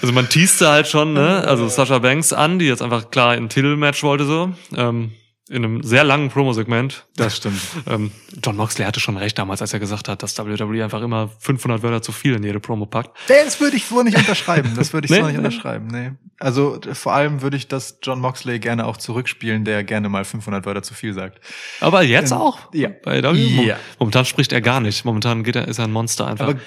also 0.00 0.12
man 0.12 0.28
teaste 0.28 0.68
halt 0.68 0.86
schon, 0.86 1.12
ne? 1.12 1.44
Also 1.44 1.68
Sasha 1.68 1.98
Banks 1.98 2.32
an, 2.32 2.60
die 2.60 2.66
jetzt 2.66 2.82
einfach 2.82 3.10
klar 3.10 3.32
ein 3.32 3.48
Titelmatch 3.48 4.04
wollte 4.04 4.24
so. 4.26 4.52
Ähm, 4.76 5.12
in 5.48 5.64
einem 5.64 5.82
sehr 5.82 6.04
langen 6.04 6.28
Promo-Segment. 6.30 7.06
Das 7.16 7.36
stimmt. 7.36 7.60
Ähm, 7.88 8.10
John 8.44 8.56
Moxley 8.56 8.84
hatte 8.84 9.00
schon 9.00 9.16
recht 9.16 9.38
damals, 9.38 9.62
als 9.62 9.72
er 9.72 9.78
gesagt 9.78 10.08
hat, 10.08 10.22
dass 10.22 10.36
WWE 10.38 10.84
einfach 10.84 11.00
immer 11.00 11.30
500 11.38 11.82
Wörter 11.82 12.02
zu 12.02 12.12
viel 12.12 12.34
in 12.34 12.42
jede 12.42 12.60
Promo 12.60 12.84
packt. 12.84 13.16
Das 13.28 13.60
würde 13.60 13.76
ich 13.76 13.86
so 13.86 14.02
nicht 14.02 14.16
unterschreiben. 14.16 14.72
Das 14.76 14.92
würde 14.92 15.06
ich 15.06 15.10
Nee? 15.10 15.20
so 15.20 15.26
nicht 15.26 15.38
unterschreiben. 15.38 15.86
Nee. 15.86 16.10
Also 16.38 16.78
vor 16.92 17.14
allem 17.14 17.40
würde 17.40 17.56
ich 17.56 17.66
das 17.68 17.98
John 18.02 18.20
Moxley 18.20 18.58
gerne 18.58 18.84
auch 18.84 18.96
zurückspielen, 18.98 19.64
der 19.64 19.84
gerne 19.84 20.08
mal 20.08 20.24
500 20.24 20.66
Wörter 20.66 20.82
zu 20.82 20.92
viel 20.92 21.14
sagt. 21.14 21.40
Aber 21.80 22.02
jetzt 22.02 22.32
auch? 22.32 22.58
ja. 22.74 22.90
Bei 23.02 23.22
WWE? 23.22 23.36
Ja. 23.38 23.76
Momentan 23.98 24.24
spricht 24.24 24.52
er 24.52 24.60
gar 24.60 24.80
nicht. 24.80 25.04
Momentan 25.04 25.44
geht 25.44 25.56
er, 25.56 25.66
ist 25.66 25.78
er 25.78 25.84
ein 25.84 25.92
Monster 25.92 26.26
einfach. 26.26 26.48
Aber 26.48 26.58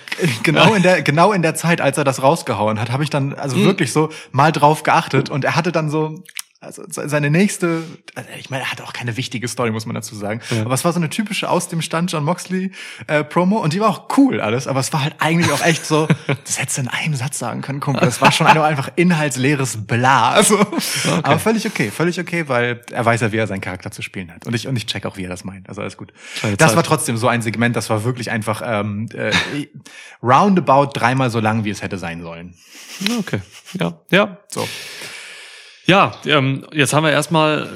genau 0.44 0.74
in 0.74 0.82
der 0.82 1.02
genau 1.04 1.32
in 1.34 1.42
der 1.42 1.56
Zeit, 1.56 1.82
als 1.82 1.98
er 1.98 2.04
das 2.04 2.24
rausgehauen 2.24 2.80
hat, 2.80 2.92
habe 2.92 3.04
ich 3.04 3.10
dann 3.10 3.34
also 3.34 3.58
wirklich 3.58 3.94
so 3.94 4.10
mal 4.32 4.52
drauf 4.52 4.84
geachtet 4.84 5.30
und 5.30 5.46
er 5.46 5.56
hatte 5.56 5.72
dann 5.72 5.90
so 5.90 6.24
also 6.64 6.84
seine 6.88 7.32
nächste, 7.32 7.82
also 8.14 8.30
ich 8.38 8.52
meine, 8.52 8.62
er 8.62 8.72
hat 8.72 8.82
auch 8.82 8.94
keine 8.94 9.18
wichtige 9.18 9.48
Story, 9.48 9.72
muss 9.72 9.88
man 9.88 9.96
dazu 9.96 10.16
sagen. 10.16 10.42
Ja. 10.52 10.62
Aber 10.62 10.76
es 10.76 10.86
war 10.86 10.94
so 10.94 11.00
eine 11.00 11.10
typische 11.10 11.50
aus 11.50 11.70
dem 11.70 11.82
Stand 11.82 12.12
John 12.12 12.24
Moxley 12.24 12.72
äh, 13.08 13.24
Promo 13.24 13.58
und 13.58 13.74
die 13.74 13.80
war 13.80 13.90
auch 13.90 14.16
cool 14.16 14.40
alles, 14.40 14.68
aber 14.68 14.80
es 14.80 14.94
war 14.94 15.04
halt 15.04 15.16
eigentlich 15.18 15.52
auch 15.52 15.66
echt 15.66 15.88
so, 15.88 16.08
das 16.28 16.60
hättest 16.60 16.78
du 16.78 16.82
in 16.84 16.88
einem 16.88 17.16
Satz 17.16 17.40
sagen 17.40 17.62
können, 17.62 17.80
Kumpel. 17.80 18.06
Das 18.06 18.22
war 18.22 18.32
schon 18.32 18.46
einfach 18.46 18.92
inhaltsleeres 18.96 19.88
Bla. 19.88 20.34
Also, 20.34 20.60
okay. 20.60 21.20
Aber 21.24 21.40
völlig 21.40 21.66
okay, 21.66 21.90
völlig 21.90 22.20
okay, 22.20 22.48
weil 22.48 22.82
er 22.92 23.04
weiß 23.04 23.22
ja, 23.22 23.32
wie 23.32 23.38
er 23.38 23.48
seinen 23.48 23.62
Charakter 23.62 23.90
zu 23.90 24.04
spielen 24.04 24.32
hat. 24.32 24.46
Und 24.46 24.54
ich, 24.54 24.68
und 24.68 24.76
ich 24.76 24.86
check 24.86 25.08
auch, 25.08 25.18
wie 25.18 25.24
er 25.24 25.30
das 25.30 25.44
meint. 25.44 25.68
Also 25.68 25.82
alles 25.82 25.98
gut. 25.98 26.14
Das 26.60 26.76
war 26.76 26.84
trotzdem 26.84 27.18
so 27.18 27.28
ein 27.28 27.42
Segment, 27.42 27.76
das 27.76 27.90
war 27.90 28.04
wirklich 28.04 28.30
einfach 28.30 28.62
ähm, 28.64 29.10
äh, 29.16 29.32
roundabout 30.22 30.92
dreimal 30.94 31.32
so 31.32 31.40
lang, 31.40 31.64
wie 31.66 31.72
es 31.72 31.82
hätte 31.82 31.98
sein 31.98 32.22
sollen. 32.22 32.54
Okay. 33.18 33.42
Ja, 33.80 34.00
ja. 34.12 34.38
So. 34.48 34.68
Ja, 35.86 36.14
ähm, 36.26 36.66
jetzt 36.72 36.94
haben 36.94 37.04
wir 37.04 37.12
erstmal 37.12 37.70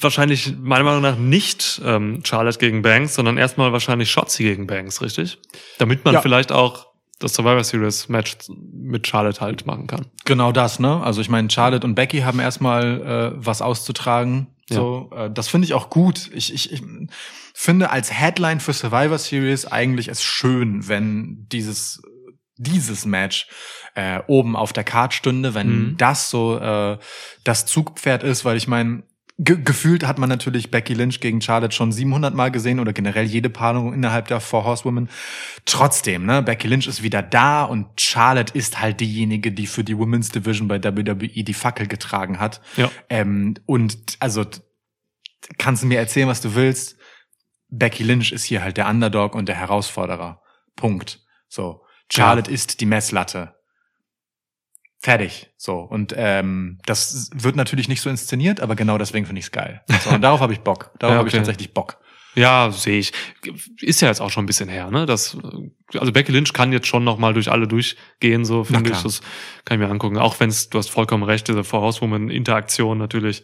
wahrscheinlich 0.00 0.54
meiner 0.58 0.84
Meinung 0.84 1.02
nach 1.02 1.16
nicht 1.16 1.80
ähm, 1.84 2.22
Charlotte 2.24 2.58
gegen 2.58 2.82
Banks, 2.82 3.14
sondern 3.14 3.38
erstmal 3.38 3.72
wahrscheinlich 3.72 4.10
Shotzi 4.10 4.42
gegen 4.42 4.66
Banks, 4.66 5.00
richtig? 5.00 5.38
Damit 5.78 6.04
man 6.04 6.14
ja. 6.14 6.20
vielleicht 6.20 6.52
auch 6.52 6.86
das 7.18 7.34
Survivor 7.34 7.64
Series 7.64 8.08
Match 8.08 8.36
mit 8.48 9.06
Charlotte 9.06 9.40
halt 9.40 9.66
machen 9.66 9.86
kann. 9.86 10.06
Genau 10.26 10.52
das, 10.52 10.78
ne? 10.78 11.02
Also 11.02 11.22
ich 11.22 11.30
meine, 11.30 11.50
Charlotte 11.50 11.86
und 11.86 11.94
Becky 11.94 12.20
haben 12.20 12.40
erstmal 12.40 13.32
äh, 13.34 13.44
was 13.44 13.62
auszutragen. 13.62 14.48
So, 14.68 15.10
ja. 15.12 15.26
äh, 15.26 15.30
das 15.32 15.48
finde 15.48 15.64
ich 15.66 15.74
auch 15.74 15.88
gut. 15.88 16.30
Ich, 16.34 16.52
ich, 16.52 16.72
ich 16.72 16.82
finde 17.54 17.90
als 17.90 18.12
Headline 18.12 18.60
für 18.60 18.74
Survivor 18.74 19.18
Series 19.18 19.64
eigentlich 19.64 20.08
es 20.08 20.22
schön, 20.22 20.88
wenn 20.88 21.46
dieses 21.50 22.02
dieses 22.58 23.04
Match 23.04 23.48
äh, 23.96 24.20
oben 24.26 24.56
auf 24.56 24.72
der 24.72 24.84
Card 24.84 25.14
stünde, 25.14 25.54
wenn 25.54 25.68
mhm. 25.68 25.96
das 25.96 26.30
so 26.30 26.58
äh, 26.58 26.98
das 27.44 27.66
Zugpferd 27.66 28.22
ist, 28.22 28.44
weil 28.44 28.56
ich 28.56 28.68
meine, 28.68 29.02
ge 29.38 29.58
gefühlt 29.62 30.06
hat 30.06 30.18
man 30.18 30.28
natürlich 30.28 30.70
Becky 30.70 30.92
Lynch 30.92 31.20
gegen 31.20 31.40
Charlotte 31.40 31.74
schon 31.74 31.92
700 31.92 32.34
Mal 32.34 32.50
gesehen 32.50 32.78
oder 32.78 32.92
generell 32.92 33.24
jede 33.24 33.48
Paarung 33.48 33.94
innerhalb 33.94 34.28
der 34.28 34.40
Four 34.40 34.64
Horsewomen. 34.64 35.08
Trotzdem, 35.64 36.26
ne, 36.26 36.42
Becky 36.42 36.68
Lynch 36.68 36.86
ist 36.86 37.02
wieder 37.02 37.22
da 37.22 37.64
und 37.64 37.86
Charlotte 37.98 38.56
ist 38.56 38.80
halt 38.80 39.00
diejenige, 39.00 39.50
die 39.50 39.66
für 39.66 39.82
die 39.82 39.96
Women's 39.96 40.28
Division 40.28 40.68
bei 40.68 40.82
WWE 40.82 41.28
die 41.28 41.54
Fackel 41.54 41.86
getragen 41.86 42.38
hat. 42.38 42.60
Ja. 42.76 42.90
Ähm, 43.08 43.54
und 43.64 43.96
also 44.20 44.44
kannst 45.56 45.82
du 45.82 45.86
mir 45.86 45.98
erzählen, 45.98 46.28
was 46.28 46.42
du 46.42 46.54
willst. 46.54 46.96
Becky 47.68 48.04
Lynch 48.04 48.32
ist 48.32 48.44
hier 48.44 48.62
halt 48.62 48.76
der 48.76 48.88
Underdog 48.88 49.34
und 49.34 49.48
der 49.48 49.56
Herausforderer. 49.56 50.42
Punkt. 50.76 51.20
So. 51.48 51.82
Charlotte 52.12 52.50
ja. 52.50 52.54
ist 52.54 52.80
die 52.80 52.86
Messlatte. 52.86 53.55
Fertig. 54.98 55.50
So. 55.56 55.78
Und 55.78 56.14
ähm, 56.16 56.78
das 56.86 57.30
wird 57.34 57.56
natürlich 57.56 57.88
nicht 57.88 58.00
so 58.00 58.10
inszeniert, 58.10 58.60
aber 58.60 58.74
genau 58.76 58.98
deswegen 58.98 59.26
finde 59.26 59.40
ich 59.40 59.46
es 59.46 59.52
geil. 59.52 59.82
So, 60.04 60.10
und 60.10 60.22
darauf 60.22 60.40
habe 60.40 60.52
ich 60.52 60.60
Bock. 60.60 60.90
Darauf 60.98 61.00
ja, 61.00 61.06
okay. 61.08 61.18
habe 61.18 61.28
ich 61.28 61.34
tatsächlich 61.34 61.74
Bock. 61.74 61.98
Ja, 62.36 62.70
sehe 62.70 62.98
ich. 62.98 63.12
Ist 63.80 64.02
ja 64.02 64.08
jetzt 64.08 64.20
auch 64.20 64.30
schon 64.30 64.44
ein 64.44 64.46
bisschen 64.46 64.68
her, 64.68 64.90
ne? 64.90 65.06
Das, 65.06 65.38
also 65.94 66.12
Becky 66.12 66.32
Lynch 66.32 66.52
kann 66.52 66.70
jetzt 66.70 66.86
schon 66.86 67.02
noch 67.02 67.16
mal 67.16 67.32
durch 67.32 67.50
alle 67.50 67.66
durchgehen, 67.66 68.44
so 68.44 68.62
finde 68.64 68.90
ich. 68.90 69.02
Das 69.02 69.22
kann 69.64 69.80
ich 69.80 69.86
mir 69.86 69.90
angucken. 69.90 70.18
Auch 70.18 70.38
wenn 70.38 70.50
es, 70.50 70.68
du 70.68 70.76
hast 70.76 70.90
vollkommen 70.90 71.22
recht, 71.22 71.48
diese 71.48 71.64
Vorauswoman-Interaktion 71.64 72.98
natürlich 72.98 73.42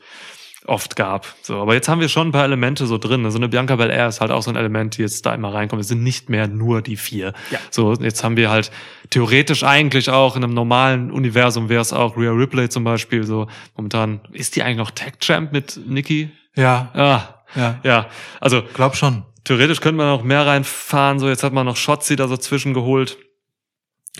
oft 0.67 0.97
gab. 0.97 1.35
So, 1.43 1.61
aber 1.61 1.75
jetzt 1.75 1.89
haben 1.89 2.01
wir 2.01 2.09
schon 2.09 2.29
ein 2.29 2.33
paar 2.33 2.45
Elemente 2.45 2.87
so 2.87 2.99
drin. 2.99 3.25
Also 3.25 3.39
eine 3.39 3.49
Bianca 3.49 3.77
Belair 3.77 4.09
ist 4.09 4.21
halt 4.21 4.31
auch 4.31 4.43
so 4.43 4.51
ein 4.51 4.57
Element, 4.57 4.97
die 4.97 5.03
jetzt 5.03 5.25
da 5.27 5.35
immer 5.35 5.53
reinkommt. 5.53 5.83
Es 5.83 5.89
sind 5.89 6.03
nicht 6.03 6.29
mehr 6.29 6.49
nur 6.49 6.83
die 6.83 6.97
vier. 6.97 7.33
Ja. 7.51 7.59
So, 7.71 7.95
jetzt 7.95 8.23
haben 8.23 8.37
wir 8.37 8.51
halt 8.51 8.71
theoretisch 9.11 9.65
eigentlich 9.65 10.11
auch 10.11 10.37
in 10.37 10.45
einem 10.45 10.55
normalen 10.55 11.11
Universum 11.11 11.69
wäre 11.69 11.83
es 11.83 11.93
auch 11.93 12.17
Rhea 12.17 12.31
Ripley 12.31 12.69
zum 12.69 12.85
Beispiel. 12.85 13.25
So 13.25 13.49
momentan 13.77 14.21
ist 14.33 14.57
die 14.57 14.63
eigentlich 14.63 14.79
noch 14.79 14.91
Tag 14.91 15.21
Champ 15.21 15.53
mit 15.53 15.81
Nikki? 15.87 16.31
Ja. 16.55 16.91
Ah, 16.95 17.43
ja. 17.55 17.81
Ja. 17.83 18.07
Also 18.41 18.63
glaub 18.75 18.97
schon. 18.97 19.25
Theoretisch 19.45 19.81
könnte 19.81 19.99
man 19.99 20.07
noch 20.07 20.23
mehr 20.23 20.47
reinfahren. 20.47 21.19
So 21.19 21.29
jetzt 21.29 21.43
hat 21.43 21.53
man 21.53 21.67
noch 21.67 21.77
Shotzi 21.77 22.17
da 22.17 22.29
so 22.29 22.37
zwischengeholt. 22.37 23.19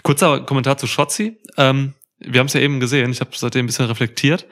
Kurzer 0.03 0.41
Kommentar 0.41 0.79
zu 0.79 0.87
Shotzi. 0.87 1.39
Ähm, 1.57 1.95
wir 2.19 2.41
haben 2.41 2.47
es 2.47 2.55
ja 2.55 2.61
eben 2.61 2.81
gesehen. 2.81 3.13
Ich 3.13 3.21
habe 3.21 3.31
seitdem 3.35 3.65
ein 3.65 3.67
bisschen 3.67 3.87
reflektiert. 3.87 4.47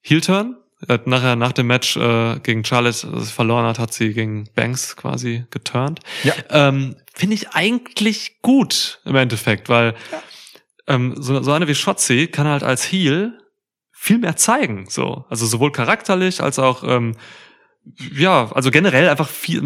Heel 0.00 0.20
Turn 0.20 0.56
hat 0.86 1.06
nachher 1.06 1.34
nach 1.34 1.52
dem 1.52 1.66
Match 1.66 1.96
äh, 1.96 2.38
gegen 2.40 2.64
Charlotte, 2.64 3.06
das 3.12 3.30
verloren 3.30 3.66
hat, 3.66 3.78
hat 3.78 3.92
sie 3.92 4.12
gegen 4.12 4.48
Banks 4.54 4.96
quasi 4.96 5.44
geturnt. 5.50 6.00
Ja. 6.22 6.34
Ähm, 6.50 6.96
Finde 7.14 7.34
ich 7.34 7.50
eigentlich 7.50 8.40
gut 8.42 9.00
im 9.04 9.16
Endeffekt, 9.16 9.68
weil 9.68 9.94
ja. 10.12 10.22
ähm, 10.86 11.14
so, 11.16 11.42
so 11.42 11.52
eine 11.52 11.66
wie 11.66 11.74
Shotzi 11.74 12.28
kann 12.28 12.46
halt 12.46 12.62
als 12.62 12.84
Heel 12.84 13.36
viel 13.90 14.18
mehr 14.18 14.36
zeigen. 14.36 14.86
So, 14.88 15.24
also 15.28 15.46
sowohl 15.46 15.72
charakterlich 15.72 16.40
als 16.40 16.60
auch 16.60 16.84
ähm, 16.84 17.16
ja, 18.14 18.52
also 18.52 18.70
generell 18.70 19.08
einfach 19.08 19.28
viel, 19.28 19.62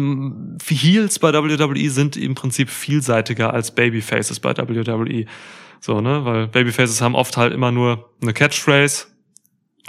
viel 0.61 0.77
Heels 0.77 1.19
bei 1.19 1.33
WWE 1.33 1.89
sind 1.89 2.15
im 2.15 2.35
Prinzip 2.35 2.69
vielseitiger 2.69 3.53
als 3.53 3.75
Babyfaces 3.75 4.39
bei 4.39 4.55
WWE. 4.55 5.25
So, 5.79 5.99
ne, 5.99 6.23
weil 6.23 6.47
Babyfaces 6.47 7.01
haben 7.01 7.15
oft 7.15 7.35
halt 7.35 7.53
immer 7.53 7.71
nur 7.71 8.13
eine 8.21 8.33
Catchphrase 8.33 9.07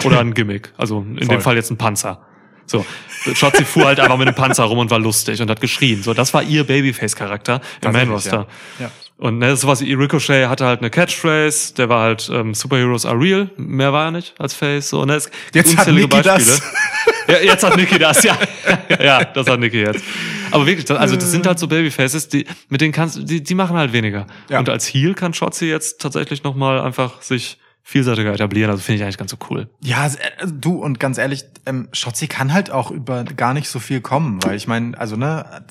oder 0.03 0.19
ein 0.19 0.33
Gimmick. 0.33 0.73
Also 0.77 0.99
in 1.01 1.17
Voll. 1.17 1.27
dem 1.27 1.41
Fall 1.41 1.55
jetzt 1.55 1.71
ein 1.71 1.77
Panzer. 1.77 2.25
So, 2.67 2.83
Shotzi 3.33 3.63
fuhr 3.63 3.85
halt 3.85 3.99
einfach 3.99 4.17
mit 4.17 4.27
einem 4.27 4.35
Panzer 4.35 4.63
rum 4.63 4.79
und 4.79 4.89
war 4.89 4.99
lustig 4.99 5.41
und 5.41 5.49
hat 5.49 5.61
geschrien. 5.61 6.01
So, 6.01 6.13
das 6.13 6.33
war 6.33 6.41
ihr 6.41 6.63
Babyface-Charakter 6.63 7.61
im 7.83 7.91
Main 7.91 8.09
Roster. 8.09 8.47
Ja. 8.79 8.85
Ja. 8.85 8.91
Und 9.17 9.37
ne, 9.37 9.55
sowas 9.55 9.81
wie 9.81 9.93
Ricochet 9.93 10.49
hatte 10.49 10.65
halt 10.65 10.81
eine 10.81 10.89
Catchphrase, 10.89 11.73
der 11.75 11.87
war 11.87 12.03
halt 12.03 12.29
ähm, 12.33 12.53
Superheroes 12.53 13.05
are 13.05 13.17
real, 13.17 13.49
mehr 13.55 13.93
war 13.93 14.05
er 14.05 14.11
nicht 14.11 14.33
als 14.39 14.53
Face. 14.53 14.89
So, 14.89 15.05
ne, 15.05 15.15
es 15.15 15.31
jetzt 15.53 15.77
hat 15.77 15.87
Nikki 15.87 16.21
das. 16.21 16.61
Ja, 17.27 17.39
jetzt 17.39 17.63
hat 17.63 17.77
Nikki 17.77 17.97
das, 17.97 18.23
ja. 18.23 18.37
ja, 19.01 19.23
das 19.23 19.47
hat 19.47 19.59
Nikki 19.59 19.79
jetzt. 19.79 20.03
Aber 20.51 20.65
wirklich, 20.67 20.89
also 20.91 21.15
das 21.15 21.31
sind 21.31 21.47
halt 21.47 21.57
so 21.57 21.67
Babyfaces, 21.67 22.27
die, 22.27 22.45
mit 22.69 22.81
denen 22.81 22.91
kannst 22.91 23.17
die, 23.23 23.41
die 23.41 23.55
machen 23.55 23.77
halt 23.77 23.93
weniger. 23.93 24.27
Ja. 24.49 24.59
Und 24.59 24.69
als 24.69 24.85
Heel 24.85 25.13
kann 25.13 25.33
Shotzi 25.33 25.65
jetzt 25.65 26.01
tatsächlich 26.01 26.43
nochmal 26.43 26.79
einfach 26.81 27.21
sich 27.21 27.57
vielseitiger 27.87 28.33
etablieren. 28.33 28.71
Also 28.71 28.81
finde 28.81 28.97
ich 28.97 29.03
eigentlich 29.03 29.19
ganz 29.19 29.29
so 29.29 29.37
cool. 29.49 29.69
Ja, 29.79 30.07
äh, 30.07 30.47
du 30.51 30.81
und 30.81 30.99
ganz 30.99 31.19
ehrlich, 31.19 31.45
ähm, 31.67 31.87
Schotzi 31.93 32.27
kann 32.27 32.51
halt 32.51 32.71
auch 32.71 32.89
über 32.89 33.23
gar 33.23 33.53
nicht 33.53 33.69
so 33.69 33.79
viel 33.79 34.01
kommen, 34.01 34.43
weil 34.43 34.57
ich 34.57 34.67
meine, 34.67 34.97
also 34.97 35.15
ne, 35.15 35.63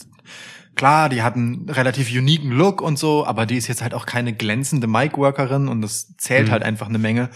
klar, 0.77 1.09
die 1.09 1.23
hat 1.23 1.35
einen 1.35 1.69
relativ 1.69 2.09
uniken 2.11 2.53
Look 2.53 2.81
und 2.81 3.01
so, 3.01 3.27
aber 3.27 3.47
die 3.47 3.57
ist 3.57 3.67
jetzt 3.67 3.83
halt 3.83 3.95
auch 3.95 4.07
keine 4.07 4.33
glänzende 4.33 4.87
Mic-Workerin 4.87 5.67
und 5.67 5.83
das 5.83 6.17
zählt 6.17 6.47
mhm. 6.47 6.53
halt 6.53 6.63
einfach 6.63 6.89
eine 6.89 6.99
Menge. 6.99 7.31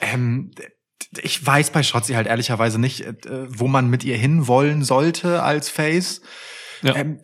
Ähm, 0.00 0.52
ich 1.20 1.44
weiß 1.44 1.70
bei 1.70 1.82
Schotzi 1.82 2.12
halt 2.12 2.28
ehrlicherweise 2.28 2.80
nicht, 2.80 3.00
äh, 3.00 3.14
wo 3.48 3.66
man 3.66 3.90
mit 3.90 4.04
ihr 4.04 4.16
hinwollen 4.16 4.84
sollte 4.84 5.42
als 5.42 5.68
Face. 5.68 6.22
Ja. 6.82 6.94
Ähm, 6.94 7.18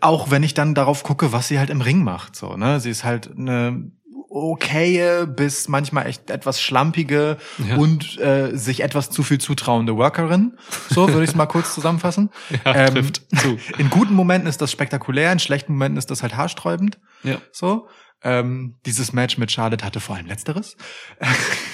auch 0.00 0.30
wenn 0.30 0.42
ich 0.42 0.54
dann 0.54 0.74
darauf 0.74 1.02
gucke, 1.02 1.30
was 1.30 1.48
sie 1.48 1.58
halt 1.58 1.68
im 1.68 1.82
Ring 1.82 2.02
macht, 2.02 2.36
so, 2.36 2.56
ne? 2.56 2.80
Sie 2.80 2.90
ist 2.90 3.04
halt 3.04 3.30
eine 3.36 3.90
okaye 4.38 5.26
bis 5.26 5.68
manchmal 5.68 6.06
echt 6.06 6.30
etwas 6.30 6.60
schlampige 6.60 7.36
ja. 7.58 7.76
und 7.76 8.18
äh, 8.18 8.56
sich 8.56 8.82
etwas 8.82 9.10
zu 9.10 9.22
viel 9.22 9.38
zutrauende 9.38 9.96
Workerin. 9.96 10.56
So 10.90 11.08
würde 11.08 11.24
ich 11.24 11.30
es 11.30 11.36
mal 11.36 11.46
kurz 11.46 11.74
zusammenfassen. 11.74 12.30
Ja, 12.64 12.74
ähm, 12.74 12.94
trifft 12.94 13.22
zu. 13.36 13.58
In 13.78 13.90
guten 13.90 14.14
Momenten 14.14 14.48
ist 14.48 14.60
das 14.60 14.72
spektakulär, 14.72 15.32
in 15.32 15.38
schlechten 15.38 15.72
Momenten 15.72 15.98
ist 15.98 16.10
das 16.10 16.22
halt 16.22 16.36
haarsträubend. 16.36 16.98
Ja. 17.22 17.36
So. 17.52 17.88
Ähm, 18.22 18.78
dieses 18.84 19.12
Match 19.12 19.38
mit 19.38 19.52
Charlotte 19.52 19.84
hatte 19.84 20.00
vor 20.00 20.16
allem 20.16 20.26
letzteres. 20.26 20.76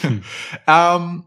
Hm. 0.03 0.23
ähm, 0.67 1.25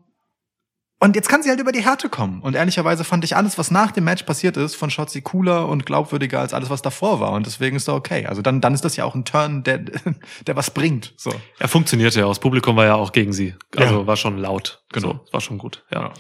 und 1.00 1.16
jetzt 1.16 1.30
kann 1.30 1.44
sie 1.44 1.50
halt 1.50 1.60
über 1.60 1.72
die 1.72 1.84
Härte 1.84 2.10
kommen. 2.10 2.42
Und 2.42 2.56
ehrlicherweise 2.56 3.04
fand 3.04 3.24
ich 3.24 3.36
alles, 3.36 3.58
was 3.60 3.70
nach 3.70 3.92
dem 3.92 4.06
Match 4.06 4.24
passiert 4.24 4.58
ist, 4.58 4.76
von 4.76 4.90
Shotzi 4.90 5.22
cooler 5.22 5.68
und 5.68 5.86
glaubwürdiger 5.86 6.40
als 6.40 6.54
alles, 6.54 6.72
was 6.72 6.82
davor 6.82 7.20
war. 7.20 7.34
Und 7.34 7.46
deswegen 7.46 7.76
ist 7.76 7.88
da 7.88 7.94
okay. 7.94 8.26
Also 8.26 8.42
dann, 8.42 8.62
dann 8.62 8.74
ist 8.74 8.84
das 8.84 8.96
ja 8.96 9.06
auch 9.06 9.14
ein 9.14 9.24
Turn, 9.24 9.64
der, 9.64 9.78
der 10.48 10.56
was 10.56 10.72
bringt. 10.72 11.14
So. 11.16 11.32
Er 11.60 11.68
funktioniert 11.68 12.16
ja. 12.16 12.28
Das 12.28 12.40
Publikum 12.40 12.76
war 12.76 12.86
ja 12.86 12.96
auch 12.96 13.12
gegen 13.12 13.32
sie. 13.32 13.54
Also 13.76 14.02
ja. 14.02 14.08
war 14.08 14.18
schon 14.18 14.38
laut. 14.38 14.84
Genau. 14.92 15.22
So, 15.26 15.34
war 15.34 15.42
schon 15.42 15.60
gut. 15.60 15.86
Ja. 15.92 16.02
ja. 16.02 16.14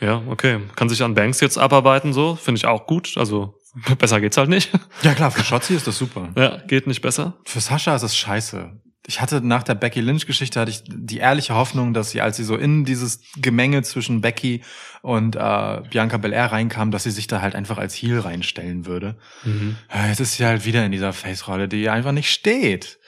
Ja, 0.00 0.22
okay. 0.28 0.60
Kann 0.76 0.88
sich 0.88 1.02
an 1.02 1.14
Banks 1.14 1.40
jetzt 1.40 1.58
abarbeiten, 1.58 2.12
so. 2.12 2.34
Finde 2.34 2.58
ich 2.58 2.66
auch 2.66 2.86
gut. 2.86 3.12
Also 3.16 3.54
besser 3.98 4.20
geht's 4.20 4.38
halt 4.38 4.48
nicht. 4.48 4.72
Ja 5.02 5.14
klar, 5.14 5.30
für 5.30 5.44
Shotzi 5.44 5.74
ist 5.74 5.86
das 5.86 5.98
super. 5.98 6.30
Ja, 6.36 6.56
geht 6.66 6.86
nicht 6.86 7.02
besser. 7.02 7.34
Für 7.44 7.60
Sascha 7.60 7.94
ist 7.94 8.02
es 8.02 8.16
scheiße 8.16 8.72
ich 9.06 9.20
hatte 9.20 9.40
nach 9.40 9.62
der 9.62 9.74
Becky 9.74 10.00
Lynch-Geschichte 10.00 10.60
hatte 10.60 10.70
ich 10.70 10.82
die 10.86 11.18
ehrliche 11.18 11.54
Hoffnung, 11.54 11.94
dass 11.94 12.10
sie, 12.10 12.20
als 12.20 12.36
sie 12.36 12.44
so 12.44 12.56
in 12.56 12.84
dieses 12.84 13.22
Gemenge 13.36 13.82
zwischen 13.82 14.20
Becky 14.20 14.62
und 15.02 15.36
äh, 15.36 15.82
Bianca 15.90 16.18
Belair 16.18 16.52
reinkam, 16.52 16.90
dass 16.90 17.04
sie 17.04 17.10
sich 17.10 17.26
da 17.26 17.40
halt 17.40 17.54
einfach 17.54 17.78
als 17.78 17.94
Heel 17.94 18.20
reinstellen 18.20 18.86
würde. 18.86 19.16
Mhm. 19.44 19.76
Jetzt 20.08 20.20
ist 20.20 20.36
sie 20.36 20.44
halt 20.44 20.64
wieder 20.64 20.84
in 20.84 20.92
dieser 20.92 21.12
Face-Rolle, 21.12 21.66
die 21.66 21.88
einfach 21.88 22.12
nicht 22.12 22.30
steht. 22.30 22.98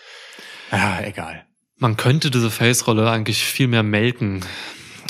Ja, 0.71 1.01
egal. 1.03 1.45
Man 1.77 1.97
könnte 1.97 2.31
diese 2.31 2.51
Face-Rolle 2.51 3.11
eigentlich 3.11 3.45
viel 3.45 3.69
mehr 3.69 3.83
melken, 3.83 4.45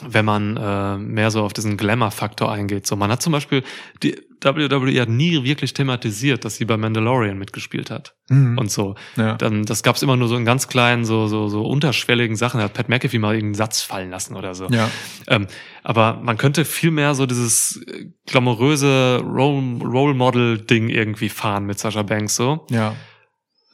wenn 0.05 0.25
man 0.25 0.57
äh, 0.57 0.99
mehr 0.99 1.31
so 1.31 1.45
auf 1.45 1.53
diesen 1.53 1.77
Glamour-Faktor 1.77 2.51
eingeht. 2.51 2.87
So, 2.87 2.97
man 2.97 3.11
hat 3.11 3.23
zum 3.23 3.33
Beispiel 3.33 3.63
die 4.03 4.21
WWE 4.45 5.01
hat 5.01 5.09
nie 5.09 5.43
wirklich 5.45 5.73
thematisiert, 5.75 6.45
dass 6.45 6.57
sie 6.57 6.65
bei 6.65 6.77
Mandalorian 6.77 7.39
mitgespielt 7.39 7.91
hat 7.91 8.15
Mhm. 8.29 8.59
und 8.59 8.71
so. 8.71 8.95
Ja. 9.17 9.35
Dann, 9.37 9.65
das 9.65 9.83
gab's 9.83 10.03
immer 10.03 10.17
nur 10.17 10.29
so 10.29 10.37
in 10.37 10.45
ganz 10.45 10.69
kleinen, 10.69 11.05
so, 11.05 11.27
so, 11.27 11.49
so 11.49 11.63
unterschwelligen 11.67 12.37
Sachen. 12.37 12.59
Da 12.59 12.65
hat 12.65 12.75
Pat 12.75 12.89
McAfee 12.89 13.19
mal 13.19 13.35
irgendeinen 13.35 13.55
Satz 13.55 13.83
fallen 13.83 14.11
lassen 14.11 14.37
oder 14.37 14.55
so. 14.55 14.69
Ja. 14.69 14.91
Ähm, 15.29 15.47
aber 15.83 16.19
man 16.23 16.39
könnte 16.39 16.65
viel 16.65 16.91
mehr 16.91 17.15
so 17.15 17.27
dieses 17.27 17.83
äh, 17.87 18.07
glamouröse 18.27 19.21
Role, 19.25 19.79
Role 19.85 20.15
Model 20.15 20.59
Ding 20.59 20.89
irgendwie 20.89 21.29
fahren 21.29 21.67
mit 21.67 21.79
Sasha 21.79 22.03
Banks 22.03 22.37
so. 22.37 22.67
Ja. 22.71 22.95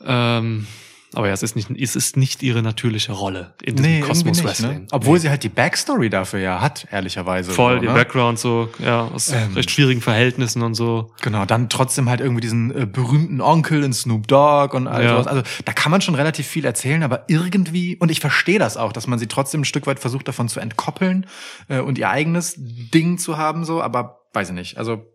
Ähm, 0.05 0.67
aber 1.15 1.29
ja, 1.29 1.33
es 1.33 1.43
ist 1.43 1.57
nicht, 1.57 1.71
es 1.71 1.97
ist 1.97 2.17
nicht 2.17 2.43
ihre 2.43 2.63
natürliche 2.63 3.13
Rolle 3.13 3.55
in 3.63 3.77
diesem 3.77 3.91
Nee, 3.93 4.01
Kosmos 4.01 4.37
nicht, 4.39 4.47
Wrestling. 4.47 4.81
ne? 4.83 4.87
Obwohl 4.91 5.19
sie 5.19 5.31
halt 5.31 5.43
die 5.43 5.49
Backstory 5.49 6.11
dafür 6.11 6.41
ja 6.41 6.61
hat, 6.61 6.87
ehrlicherweise. 6.91 7.51
Voll, 7.51 7.77
so, 7.77 7.81
die 7.81 7.87
ne? 7.87 7.95
Background 7.95 8.39
so, 8.39 8.69
ja, 8.79 9.03
aus 9.07 9.31
Ähm. 9.33 9.55
recht 9.55 9.71
schwierigen 9.71 10.01
Verhältnissen 10.03 10.63
und 10.63 10.75
so. 10.75 11.13
Genau, 11.23 11.45
dann 11.47 11.69
trotzdem 11.71 12.09
halt 12.11 12.21
irgendwie 12.21 12.43
diesen 12.43 12.71
äh, 12.77 12.87
berühmten 12.87 13.41
Onkel 13.41 13.83
in 13.85 13.93
Snoop 13.93 14.29
Dogg 14.29 14.77
und 14.77 14.87
all 14.87 15.03
Ja. 15.03 15.11
sowas. 15.13 15.27
Also 15.27 15.43
da 15.65 15.73
kann 15.73 15.91
man 15.91 16.01
schon 16.03 16.15
relativ 16.15 16.47
viel 16.47 16.65
erzählen, 16.67 17.03
aber 17.03 17.25
irgendwie, 17.29 17.97
und 17.97 18.11
ich 18.11 18.21
verstehe 18.21 18.59
das 18.59 18.77
auch, 18.77 18.93
dass 18.93 19.07
man 19.07 19.19
sie 19.19 19.27
trotzdem 19.29 19.63
ein 19.63 19.65
Stück 19.65 19.87
weit 19.87 19.99
versucht 20.01 20.29
davon 20.29 20.49
zu 20.49 20.61
entkoppeln 20.61 21.27
äh, 21.69 21.81
und 21.81 21.97
ihr 21.99 22.11
eigenes 22.11 22.55
Ding 22.59 23.19
zu 23.19 23.39
haben, 23.39 23.65
so, 23.65 23.81
aber 23.83 24.21
weiß 24.35 24.49
ich 24.51 24.55
nicht. 24.55 24.77
Also 24.79 25.07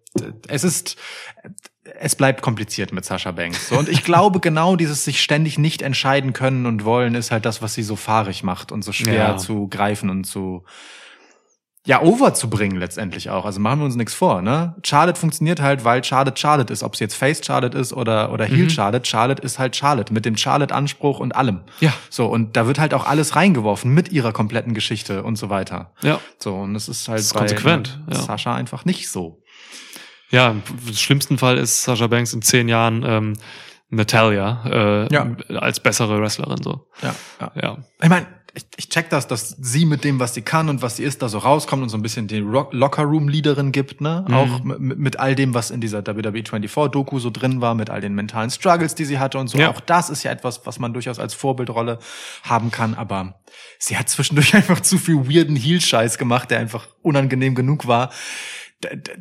es 0.47 0.63
ist, 0.63 0.95
es 1.99 2.15
bleibt 2.15 2.41
kompliziert 2.41 2.93
mit 2.93 3.03
Sascha 3.05 3.31
Banks. 3.31 3.69
So. 3.69 3.77
Und 3.77 3.89
ich 3.89 4.03
glaube, 4.03 4.39
genau 4.39 4.75
dieses 4.75 5.03
sich 5.03 5.21
ständig 5.21 5.57
nicht 5.57 5.81
entscheiden 5.81 6.34
können 6.34 6.65
und 6.65 6.86
wollen, 6.86 7.15
ist 7.15 7.31
halt 7.31 7.45
das, 7.45 7.61
was 7.61 7.73
sie 7.73 7.84
so 7.84 7.95
fahrig 7.95 8.43
macht 8.43 8.71
und 8.71 8.84
so 8.84 8.91
schwer 8.91 9.13
Ja. 9.15 9.38
zu 9.38 9.67
greifen 9.67 10.09
und 10.09 10.23
zu 10.25 10.63
ja, 11.86 12.01
over 12.01 12.34
zu 12.34 12.49
bringen 12.49 12.77
letztendlich 12.77 13.29
auch. 13.29 13.43
Also 13.43 13.59
machen 13.59 13.79
wir 13.79 13.86
uns 13.86 13.97
nichts 13.97 14.13
vor, 14.13 14.41
ne? 14.41 14.73
Charlotte 14.86 15.19
funktioniert 15.19 15.59
halt, 15.59 15.84
weil 15.84 16.01
Charlotte 16.01 16.39
Charlotte 16.39 16.71
ist. 16.71 16.81
Ob 16.81 16.93
es 16.93 17.01
jetzt 17.01 17.13
Face 17.13 17.41
Charlotte 17.45 17.77
ist 17.77 17.91
oder, 17.91 18.31
oder 18.31 18.45
Heel 18.45 18.63
Mhm. 18.65 18.69
Charlotte, 18.69 19.05
Charlotte 19.05 19.41
ist 19.43 19.59
halt 19.59 19.75
Charlotte 19.75 20.13
mit 20.13 20.23
dem 20.23 20.38
Charlotte-Anspruch 20.38 21.19
und 21.19 21.36
allem. 21.36 21.59
Ja. 21.81 21.91
So, 22.09 22.27
und 22.27 22.55
da 22.55 22.67
wird 22.67 22.79
halt 22.79 22.93
auch 22.93 23.05
alles 23.05 23.36
reingeworfen 23.36 23.93
mit 23.93 24.13
ihrer 24.13 24.31
kompletten 24.31 24.73
Geschichte 24.73 25.23
und 25.23 25.36
so 25.36 25.49
weiter. 25.49 25.91
Ja. 26.03 26.21
So, 26.39 26.55
und 26.55 26.73
es 26.73 26.88
ist 26.88 27.05
halt 27.09 27.19
Das 27.19 27.25
ist 27.25 27.34
bei 27.34 27.39
konsequent, 27.39 27.99
ja. 28.09 28.15
Sascha 28.15 28.55
einfach 28.55 28.86
nicht 28.86 29.09
so. 29.09 29.42
Ja, 30.34 30.49
im 30.51 30.93
schlimmsten 30.93 31.38
Fall 31.38 31.57
ist 31.57 31.84
Sasha 31.84 32.07
Banks 32.07 32.34
in 32.34 32.41
zehn 32.41 32.67
Jahren 32.67 33.03
ähm, 33.05 33.34
Natalia 33.89 35.05
äh, 35.07 35.13
Ja. 35.13 35.36
als 35.59 35.79
bessere 35.79 36.19
Wrestlerin 36.19 36.61
so. 36.63 36.88
Ja, 37.01 37.15
ja. 37.39 37.51
Ja. 37.61 37.77
Ich 38.01 38.09
meine, 38.09 38.25
ich, 38.55 38.65
ich 38.77 38.89
check 38.89 39.09
das, 39.09 39.27
dass 39.27 39.49
sie 39.49 39.86
mit 39.86 40.03
dem, 40.03 40.19
was 40.19 40.34
sie 40.36 40.43
kann 40.43 40.69
und 40.69 40.81
was 40.81 40.97
sie 40.97 41.03
ist, 41.03 41.21
da 41.21 41.29
so 41.29 41.39
rauskommt 41.39 41.81
und 41.81 41.89
so 41.89 41.97
ein 41.97 42.03
bisschen 42.03 42.27
die 42.27 42.38
Locker-Room-Leaderin 42.39 43.71
gibt, 43.71 43.99
ne? 44.01 44.25
Mhm. 44.27 44.34
Auch 44.34 44.63
mit, 44.63 45.19
all 45.19 45.34
dem, 45.36 45.53
was 45.55 45.71
in 45.71 45.81
dieser 45.81 45.99
E 45.99 46.05
WWE 46.05 46.39
24-Doku 46.41 47.19
so 47.19 47.31
drin 47.31 47.61
war, 47.61 47.73
mit 47.73 47.89
all 47.89 48.01
den 48.01 48.13
mentalen 48.13 48.51
Struggles, 48.51 48.93
die 48.93 49.05
sie 49.05 49.17
hatte 49.17 49.39
und 49.39 49.47
so. 49.47 49.57
Ja. 49.57 49.71
Auch 49.71 49.79
das 49.79 50.09
ist 50.11 50.23
ja 50.23 50.31
etwas, 50.31 50.65
was 50.65 50.77
man 50.79 50.93
durchaus 50.93 51.17
als 51.17 51.34
Vorbildrolle 51.34 51.97
haben 52.43 52.69
kann, 52.69 52.93
aber 52.93 53.39
sie 53.79 53.97
hat 53.97 54.09
zwischendurch 54.09 54.53
einfach 54.55 54.81
zu 54.81 54.97
viel 54.99 55.27
weirden 55.27 55.55
Heel-Scheiß 55.55 56.17
gemacht, 56.19 56.51
der 56.51 56.59
einfach 56.59 56.88
unangenehm 57.01 57.55
genug 57.55 57.88
war. 57.88 58.11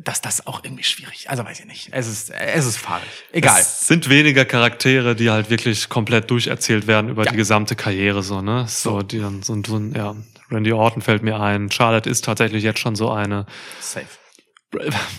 Dass 0.03 0.21
das 0.21 0.45
auch 0.47 0.63
irgendwie 0.63 0.83
schwierig. 0.83 1.29
Also 1.29 1.43
weiß 1.45 1.59
ich 1.61 1.65
nicht. 1.65 1.89
Es 1.91 2.07
ist, 2.07 2.29
es 2.31 2.65
ist 2.65 2.77
fahrig. 2.77 3.07
Egal. 3.31 3.59
Es 3.61 3.87
sind 3.87 4.09
weniger 4.09 4.45
Charaktere, 4.45 5.15
die 5.15 5.29
halt 5.29 5.49
wirklich 5.49 5.89
komplett 5.89 6.29
durcherzählt 6.31 6.87
werden 6.87 7.09
über 7.09 7.25
Ja. 7.25 7.31
die 7.31 7.37
gesamte 7.37 7.75
Karriere, 7.75 8.23
so, 8.23 8.41
ne? 8.41 8.65
So, 8.67 8.91
So. 8.91 9.01
die 9.01 9.19
dann 9.19 9.41
so, 9.43 9.53
ein- 9.53 9.63
so 9.63 9.77
ja, 9.79 10.15
Randy 10.51 10.71
Orton 10.73 11.01
fällt 11.01 11.23
mir 11.23 11.39
ein. 11.39 11.71
Charlotte 11.71 12.09
ist 12.09 12.25
tatsächlich 12.25 12.63
jetzt 12.63 12.79
schon 12.79 12.95
so 12.95 13.11
eine. 13.11 13.45
Safe. 13.79 14.05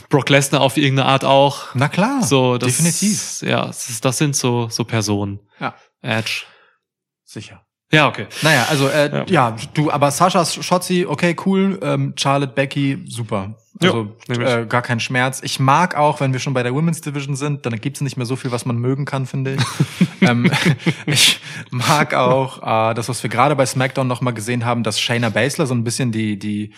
Brock 0.09 0.29
Lesnar 0.31 0.61
auf 0.63 0.77
irgendeine 0.77 1.09
Art 1.09 1.25
auch. 1.25 1.75
Na 1.75 1.89
klar. 1.89 2.23
So, 2.25 2.59
das, 2.59 2.77
definitiv. 2.77 3.43
Ja, 3.43 3.67
das, 3.67 4.01
das 4.01 4.19
sind 4.19 4.35
so, 4.35 4.69
so 4.69 4.85
Personen. 4.85 5.39
Ja. 5.61 5.75
Edge. 6.03 6.43
Sicher. 7.25 7.64
Ja, 7.95 8.09
okay. 8.09 8.27
Naja, 8.43 8.67
also 8.69 8.89
äh, 8.89 9.11
Ja. 9.11 9.25
ja. 9.29 9.57
du, 9.75 9.91
aber 9.91 10.11
Sascha 10.11 10.45
Schotzi, 10.45 11.07
okay, 11.09 11.37
cool. 11.47 11.79
Ähm, 11.83 12.15
Charlotte 12.17 12.53
Becky, 12.55 13.05
super. 13.07 13.55
Also 13.83 14.15
ich. 14.29 14.39
äh, 14.39 14.67
gar 14.69 14.83
kein 14.83 15.01
Schmerz. 15.01 15.41
Ich 15.43 15.59
mag 15.59 15.97
auch, 15.97 16.21
wenn 16.21 16.33
wir 16.33 16.41
schon 16.41 16.55
bei 16.55 16.63
der 16.63 16.75
Women's 16.75 17.01
Division 17.01 17.35
sind, 17.35 17.67
dann 17.67 17.81
gibt's 17.81 18.01
nicht 18.01 18.17
mehr 18.17 18.27
so 18.27 18.37
viel, 18.37 18.53
was 18.53 18.67
man 18.67 18.77
mögen 18.77 19.05
kann, 19.05 19.27
finde 19.27 19.55
ich. 19.55 19.61
ähm, 20.29 20.51
ich 21.07 21.41
mag 21.71 22.15
auch 22.15 22.63
äh, 22.63 22.95
das, 22.95 23.09
was 23.09 23.23
wir 23.23 23.31
gerade 23.31 23.57
bei 23.57 23.67
SmackDown 23.67 24.07
noch 24.07 24.21
mal 24.21 24.33
gesehen 24.33 24.65
haben, 24.65 24.83
dass 24.85 25.01
Shayna 25.01 25.31
Baszler 25.31 25.67
so 25.67 25.75
ein 25.75 25.85
bisschen 25.85 26.13
die 26.13 26.39
die 26.39 26.73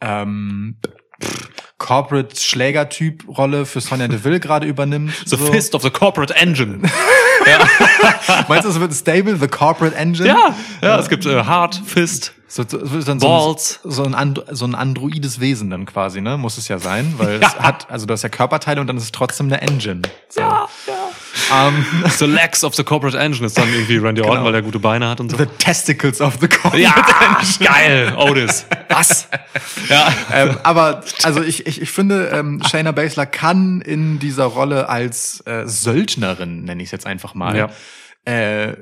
ähm, 0.00 0.76
Corporate 1.78 2.38
Schlägertyp 2.38 3.24
Rolle 3.26 3.64
für 3.64 3.80
Sonja 3.80 4.06
Deville 4.06 4.38
gerade 4.38 4.66
übernimmt. 4.66 5.12
The 5.24 5.36
so. 5.36 5.46
Fist 5.46 5.74
of 5.74 5.82
the 5.82 5.90
Corporate 5.90 6.34
Engine. 6.34 6.82
Meinst 8.48 8.64
du, 8.66 8.68
es 8.68 8.78
wird 8.78 8.90
ein 8.90 8.94
Stable, 8.94 9.36
the 9.36 9.48
Corporate 9.48 9.96
Engine? 9.96 10.28
ja, 10.28 10.54
ja, 10.82 10.98
es 10.98 11.08
gibt 11.08 11.24
äh, 11.24 11.42
Hard 11.42 11.80
Fist. 11.86 12.34
So, 12.52 12.64
so, 12.68 12.84
so, 13.00 13.14
Balls. 13.16 13.78
So, 13.84 13.88
ein- 13.88 13.92
so, 13.92 14.02
ein 14.04 14.14
And 14.16 14.44
so 14.50 14.64
ein 14.66 14.74
androides 14.74 15.38
Wesen 15.38 15.70
dann 15.70 15.86
quasi, 15.86 16.20
ne? 16.20 16.36
Muss 16.36 16.58
es 16.58 16.66
ja 16.66 16.80
sein, 16.80 17.14
weil 17.16 17.34
es 17.42 17.54
hat, 17.60 17.88
also 17.88 18.06
du 18.06 18.12
hast 18.12 18.22
ja 18.22 18.28
Körperteile 18.28 18.80
und 18.80 18.88
dann 18.88 18.96
ist 18.96 19.04
es 19.04 19.12
trotzdem 19.12 19.46
eine 19.46 19.60
Engine. 19.62 20.02
So. 20.28 20.40
Ja, 20.40 20.68
ja. 20.88 21.68
Ähm, 21.68 21.86
The 22.18 22.24
Legs 22.26 22.64
of 22.64 22.74
the 22.74 22.82
Corporate 22.82 23.16
Engine 23.16 23.46
ist 23.46 23.56
dann 23.56 23.72
irgendwie 23.72 23.98
Randy 23.98 24.20
Orton, 24.22 24.34
Genau. 24.38 24.46
weil 24.48 24.54
er 24.56 24.62
gute 24.62 24.80
Beine 24.80 25.08
hat 25.08 25.20
und 25.20 25.30
so. 25.30 25.36
the 25.36 25.46
Testicles 25.58 26.20
of 26.20 26.38
the 26.40 26.48
Corporate 26.48 26.82
Ja, 26.82 26.92
Engine. 27.40 27.68
geil, 27.70 28.14
Otis. 28.16 28.66
Was? 28.88 29.28
Ja. 29.88 30.12
ähm, 30.32 30.56
aber 30.64 31.02
also 31.22 31.42
ich, 31.42 31.66
ich, 31.68 31.80
ich 31.80 31.90
finde, 31.90 32.30
ähm, 32.32 32.60
Shayna 32.68 32.90
Baszler 32.92 33.26
kann 33.26 33.80
in 33.80 34.18
dieser 34.18 34.44
Rolle 34.44 34.88
als 34.88 35.40
äh, 35.46 35.66
Söldnerin, 35.66 36.64
nenne 36.64 36.82
ich 36.82 36.88
es 36.88 36.92
jetzt 36.92 37.06
einfach 37.06 37.34
mal, 37.34 37.56
Ja. 37.56 37.70
äh, 38.32 38.76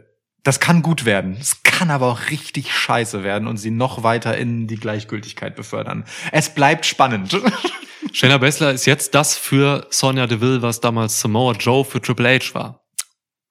das 0.45 0.61
kann 0.61 0.83
gut 0.83 1.05
werden. 1.05 1.37
Es 1.41 1.63
kann 1.79 1.91
aber 1.91 2.07
auch 2.07 2.31
richtig 2.31 2.73
scheiße 2.75 3.23
werden 3.23 3.47
und 3.47 3.57
sie 3.57 3.71
noch 3.71 4.03
weiter 4.03 4.37
in 4.37 4.67
die 4.67 4.77
Gleichgültigkeit 4.77 5.55
befördern. 5.55 6.05
Es 6.33 6.53
bleibt 6.53 6.87
spannend. 6.87 7.41
Shayna 8.13 8.39
Baszler 8.39 8.73
ist 8.73 8.87
jetzt 8.87 9.15
das 9.15 9.37
für 9.37 9.87
Sonja 9.91 10.27
Deville, 10.27 10.61
was 10.63 10.81
damals 10.81 11.21
Samoa 11.21 11.53
Joe 11.53 11.85
für 11.85 12.01
Triple 12.01 12.29
H 12.41 12.55
war. 12.55 12.85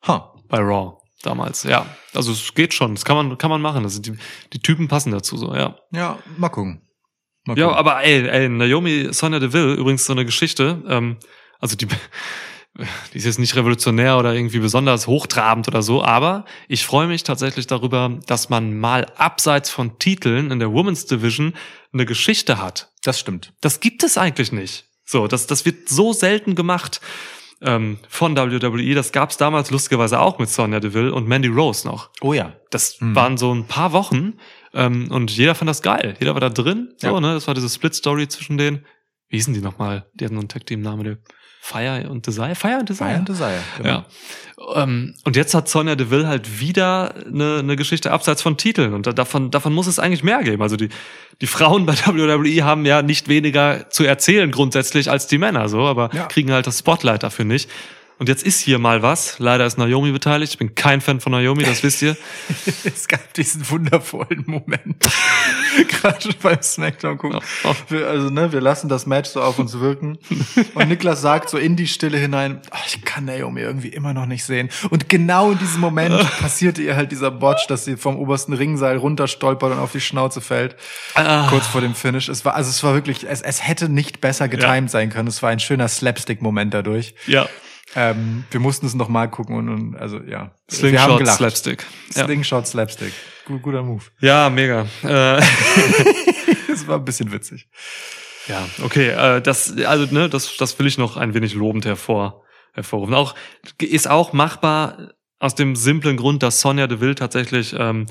Huh. 0.06 0.20
Bei 0.50 0.60
Raw. 0.60 0.98
Damals, 1.24 1.64
ja. 1.64 1.86
Also 2.14 2.32
es 2.32 2.54
geht 2.54 2.74
schon. 2.74 2.96
Das 2.96 3.06
kann 3.06 3.16
man, 3.16 3.38
kann 3.38 3.50
man 3.50 3.62
machen. 3.62 3.84
Das 3.84 3.94
sind 3.94 4.06
die, 4.08 4.18
die 4.54 4.60
Typen 4.60 4.88
passen 4.88 5.12
dazu 5.12 5.38
so, 5.38 5.56
ja. 5.56 5.78
Ja, 5.92 6.20
mal 6.38 6.50
gucken. 6.50 6.82
Mal 7.46 7.58
Ja, 7.58 7.68
gucken. 7.68 7.80
aber 7.80 8.04
ey, 8.04 8.28
ey, 8.28 8.50
Naomi 8.50 9.08
Sonja 9.12 9.40
Deville, 9.40 9.74
übrigens 9.76 10.06
so 10.06 10.14
eine 10.14 10.26
Geschichte, 10.26 10.84
ähm, 10.88 11.18
also 11.60 11.76
die, 11.76 11.88
die 13.14 13.18
ist 13.18 13.26
jetzt 13.26 13.40
nicht 13.40 13.56
revolutionär 13.56 14.18
oder 14.18 14.34
irgendwie 14.34 14.60
besonders 14.60 15.08
hochtrabend 15.08 15.68
oder 15.68 15.82
so, 15.82 16.04
aber 16.04 16.46
ich 16.68 16.86
freue 16.86 17.08
mich 17.08 17.24
tatsächlich 17.24 17.68
darüber, 17.68 18.20
dass 18.28 18.50
man 18.50 18.78
mal 18.80 19.06
abseits 19.18 19.70
von 19.70 19.98
Titeln 20.00 20.52
in 20.52 20.60
der 20.60 20.72
Women's 20.72 21.06
Division 21.06 21.54
eine 21.94 22.06
Geschichte 22.06 22.62
hat. 22.62 22.92
Das 23.04 23.20
stimmt. 23.20 23.54
Das 23.62 23.80
gibt 23.80 24.04
es 24.04 24.18
eigentlich 24.18 24.52
nicht. 24.52 24.86
So, 25.06 25.28
das, 25.28 25.48
das 25.48 25.66
wird 25.66 25.88
so 25.90 26.12
selten 26.14 26.54
gemacht 26.56 27.00
ähm, 27.62 27.98
von 28.10 28.36
WWE. 28.38 28.94
Das 28.94 29.12
gab 29.12 29.32
es 29.32 29.38
damals 29.38 29.72
lustigerweise 29.72 30.20
auch 30.20 30.38
mit 30.38 30.50
Sonja 30.50 30.80
Deville 30.80 31.14
und 31.14 31.28
Mandy 31.28 31.48
Rose 31.48 31.88
noch. 31.88 32.12
Oh 32.22 32.34
ja. 32.34 32.54
Das 32.70 33.00
Mhm. 33.02 33.16
waren 33.16 33.38
so 33.38 33.54
ein 33.54 33.66
paar 33.66 33.94
Wochen 33.94 34.34
ähm, 34.74 35.10
und 35.10 35.32
jeder 35.32 35.56
fand 35.56 35.70
das 35.70 35.82
geil. 35.82 36.16
Jeder 36.20 36.34
war 36.34 36.42
da 36.42 36.50
drin. 36.50 36.94
So, 36.98 37.08
Ja. 37.08 37.20
ne? 37.22 37.34
Das 37.34 37.48
war 37.48 37.54
diese 37.56 37.70
Split-Story 37.70 38.28
zwischen 38.28 38.58
denen. 38.58 38.86
Wie 39.30 39.38
hießen 39.38 39.54
die 39.54 39.62
nochmal? 39.62 40.06
Die 40.14 40.26
hatten 40.26 40.36
noch 40.36 40.42
einen 40.42 40.50
Tag-Team-Name, 40.50 41.04
der 41.04 41.18
Fire 41.70 42.10
und 42.10 42.26
Desire? 42.26 42.56
Fire 42.56 42.78
und 42.80 42.88
Desire. 42.88 43.10
Fire 43.10 43.18
and 43.20 43.28
Desire. 43.30 43.60
genau. 43.78 43.90
Ja. 43.90 44.84
Ähm, 44.84 45.14
und 45.26 45.36
jetzt 45.36 45.54
hat 45.54 45.68
Sonja 45.68 45.96
Deville 45.96 46.26
halt 46.28 46.60
wieder 46.62 47.14
eine, 47.26 47.58
eine 47.60 47.76
Geschichte 47.76 48.12
abseits 48.12 48.42
von 48.42 48.56
Titeln. 48.58 48.94
Und 48.94 49.06
da, 49.06 49.12
davon, 49.12 49.52
davon 49.52 49.74
muss 49.74 49.86
es 49.86 50.00
eigentlich 50.00 50.24
mehr 50.24 50.42
geben. 50.44 50.62
Also 50.64 50.78
die, 50.78 50.90
die 51.42 51.48
Frauen 51.48 51.86
bei 51.86 51.94
WWE 52.06 52.64
haben 52.64 52.86
ja 52.86 53.02
nicht 53.02 53.28
weniger 53.28 53.90
zu 53.90 54.06
erzählen 54.06 54.50
grundsätzlich 54.50 55.12
als 55.12 55.28
die 55.28 55.38
Männer, 55.38 55.68
so, 55.68 55.82
aber 55.86 56.10
Ja. 56.14 56.26
kriegen 56.28 56.52
halt 56.52 56.68
das 56.68 56.80
Spotlight 56.80 57.24
dafür 57.24 57.44
nicht. 57.46 57.70
Und 58.20 58.30
jetzt 58.30 58.44
ist 58.44 58.60
hier 58.60 58.80
mal 58.80 59.04
was. 59.04 59.38
Leider 59.38 59.66
ist 59.66 59.78
Naomi 59.78 60.12
beteiligt. 60.12 60.54
Ich 60.54 60.58
bin 60.58 60.74
kein 60.74 61.02
Fan 61.02 61.20
von 61.20 61.32
Naomi, 61.34 61.64
das 61.64 61.84
wisst 61.84 62.02
ihr. 62.02 62.18
Es 62.84 63.08
gab 63.08 63.34
diesen 63.34 63.70
wundervollen 63.70 64.44
Moment. 64.48 64.98
Gerade 65.88 66.30
beim 66.42 66.62
Smackdown 66.62 67.18
gucken. 67.18 67.40
Ja. 67.64 67.76
Wir, 67.90 68.08
also, 68.08 68.30
ne, 68.30 68.52
wir 68.52 68.62
lassen 68.62 68.90
das 68.90 69.06
Match 69.06 69.30
so 69.30 69.42
auf 69.42 69.60
uns 69.60 69.80
wirken. 69.80 70.18
Und 70.74 70.88
Niklas 70.88 71.22
sagt 71.22 71.50
so 71.50 71.58
in 71.58 71.76
die 71.76 71.88
Stille 71.88 72.18
hinein, 72.18 72.62
"Ah, 72.72 72.78
ich 72.88 73.04
kann 73.04 73.26
Naomi 73.26 73.62
irgendwie 73.62 73.90
immer 73.90 74.14
noch 74.14 74.26
nicht 74.26 74.44
sehen. 74.44 74.70
Und 74.90 75.10
genau 75.10 75.52
in 75.52 75.60
diesem 75.60 75.82
Moment 75.82 76.18
passierte 76.40 76.82
ihr 76.82 76.96
halt 76.96 77.12
dieser 77.12 77.30
Botch, 77.32 77.68
dass 77.68 77.86
sie 77.86 77.98
vom 77.98 78.18
obersten 78.18 78.54
Ringseil 78.54 78.98
runterstolpert 78.98 79.74
und 79.74 79.80
auf 79.80 79.92
die 79.92 80.02
Schnauze 80.02 80.42
fällt. 80.42 80.76
Ah. 81.14 81.48
Kurz 81.50 81.68
vor 81.68 81.82
dem 81.82 81.94
Finish. 81.94 82.30
Es 82.30 82.46
war, 82.46 82.56
also 82.56 82.70
es 82.70 82.84
war 82.84 82.94
wirklich, 82.94 83.26
es, 83.28 83.42
es 83.42 83.68
hätte 83.68 83.90
nicht 83.90 84.22
besser 84.22 84.48
getimed 84.48 84.90
sein 84.90 85.10
können. 85.10 85.28
Es 85.28 85.44
war 85.44 85.50
ein 85.50 85.60
schöner 85.60 85.88
Slapstick-Moment 85.88 86.74
dadurch. 86.74 87.14
Ja. 87.28 87.48
Ähm, 87.96 88.44
wir 88.52 88.60
mussten 88.60 88.86
es 88.86 88.94
noch 88.94 89.08
mal 89.08 89.28
gucken 89.28 89.56
und, 89.56 89.70
und 89.70 89.96
also 89.96 90.18
ja. 90.20 90.52
wir 90.70 91.02
haben 91.02 91.14
Slingshot. 91.18 91.28
Slapstick. 91.38 91.86
Ja. 92.16 92.26
Slingshot 92.26 92.68
Slapstick. 92.68 93.14
Gu- 93.46 93.60
Guter 93.60 93.82
Move. 93.84 94.04
ja, 94.20 94.50
mega. 94.50 94.86
Äh, 95.04 95.42
Das 96.68 96.86
war 96.88 96.98
ein 96.98 97.06
bisschen 97.06 97.32
witzig. 97.32 97.68
Ja, 98.48 98.64
okay, 98.84 99.10
äh, 99.10 99.42
das, 99.42 99.76
also, 99.86 100.14
ne, 100.14 100.30
das, 100.30 100.56
das 100.58 100.78
will 100.78 100.86
ich 100.86 100.98
noch 100.98 101.18
ein 101.18 101.34
wenig 101.34 101.54
lobend 101.56 101.86
hervor, 101.86 102.44
hervorrufen. 102.74 103.14
Auch, 103.16 103.36
ist 103.82 104.08
auch 104.10 104.32
machbar 104.32 105.14
aus 105.40 105.56
dem 105.56 105.76
simplen 105.76 106.18
Grund, 106.18 106.44
dass 106.44 106.62
Sonja 106.62 106.88
Deville 106.88 107.16
tatsächlich, 107.16 107.74
ähm, 107.78 108.06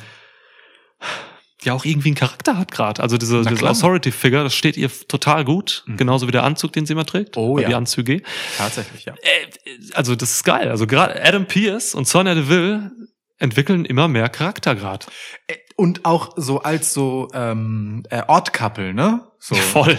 ja 1.66 1.74
auch 1.74 1.84
irgendwie 1.84 2.08
einen 2.08 2.16
Charakter 2.16 2.56
hat 2.56 2.70
gerade. 2.70 3.02
Also 3.02 3.18
diese, 3.18 3.42
diese. 3.42 3.68
Authority-Figure, 3.68 4.42
das 4.44 4.54
steht 4.54 4.76
ihr 4.76 4.90
total 5.08 5.44
gut. 5.44 5.84
Genauso 5.86 6.26
wie 6.26 6.32
der 6.32 6.44
Anzug, 6.44 6.72
den 6.72 6.86
sie 6.86 6.94
immer 6.94 7.04
trägt. 7.06 7.36
Oh 7.36 7.58
ja. 7.58 7.68
Die 7.68 7.74
Anzüge. 7.74 8.22
Tatsächlich, 8.56 9.04
ja. 9.04 9.14
Äh, 9.14 9.92
also 9.92 10.16
das 10.16 10.30
ist 10.32 10.44
geil. 10.44 10.70
Also 10.70 10.86
gerade 10.86 11.22
Adam 11.22 11.46
Pierce 11.46 11.94
und 11.94 12.08
Sonja 12.08 12.34
Deville 12.34 12.92
entwickeln 13.38 13.84
immer 13.84 14.08
mehr 14.08 14.28
Charakter 14.28 14.74
gerade. 14.74 15.06
Und 15.76 16.06
auch 16.06 16.32
so 16.36 16.62
als 16.62 16.94
so 16.94 17.28
ähm, 17.34 18.04
äh, 18.08 18.22
Couple, 18.50 18.94
ne? 18.94 19.26
So. 19.38 19.54
Voll. 19.54 19.98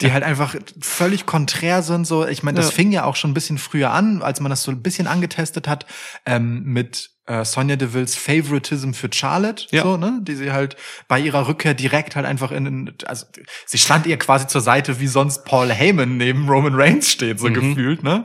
Die 0.00 0.12
halt 0.12 0.24
einfach 0.24 0.56
völlig 0.80 1.26
konträr 1.26 1.82
sind. 1.82 2.06
So, 2.06 2.26
ich 2.26 2.42
meine, 2.42 2.56
das 2.56 2.70
Ja. 2.70 2.72
fing 2.74 2.90
ja 2.92 3.04
auch 3.04 3.16
schon 3.16 3.30
ein 3.30 3.34
bisschen 3.34 3.58
früher 3.58 3.90
an, 3.92 4.22
als 4.22 4.40
man 4.40 4.50
das 4.50 4.62
so 4.62 4.70
ein 4.70 4.82
bisschen 4.82 5.06
angetestet 5.06 5.68
hat, 5.68 5.86
ähm, 6.24 6.62
mit 6.64 7.10
äh, 7.26 7.44
Sonja 7.44 7.76
Devilles 7.76 8.16
Favoritism 8.16 8.92
für 8.92 9.08
Charlotte, 9.12 9.66
Ja. 9.70 9.82
so, 9.84 9.96
ne? 9.96 10.18
Die 10.22 10.34
sie 10.34 10.50
halt 10.52 10.76
bei 11.08 11.20
ihrer 11.20 11.46
Rückkehr 11.46 11.74
direkt 11.74 12.16
halt 12.16 12.26
einfach 12.26 12.50
in, 12.50 12.66
in 12.66 12.94
also 13.06 13.26
sie 13.66 13.78
stand 13.78 14.06
ihr 14.06 14.18
quasi 14.18 14.46
zur 14.48 14.60
Seite, 14.60 14.98
wie 15.00 15.06
sonst 15.06 15.44
Paul 15.44 15.70
Heyman 15.70 16.16
neben 16.16 16.48
Roman 16.48 16.74
Reigns 16.74 17.10
steht, 17.10 17.38
so 17.38 17.48
Mhm. 17.48 17.54
gefühlt, 17.54 18.02
ne? 18.02 18.24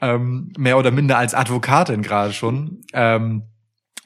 Ähm, 0.00 0.52
mehr 0.56 0.78
oder 0.78 0.90
minder 0.90 1.18
als 1.18 1.34
Advokatin 1.34 2.02
gerade 2.02 2.32
schon. 2.32 2.82
Ähm, 2.92 3.42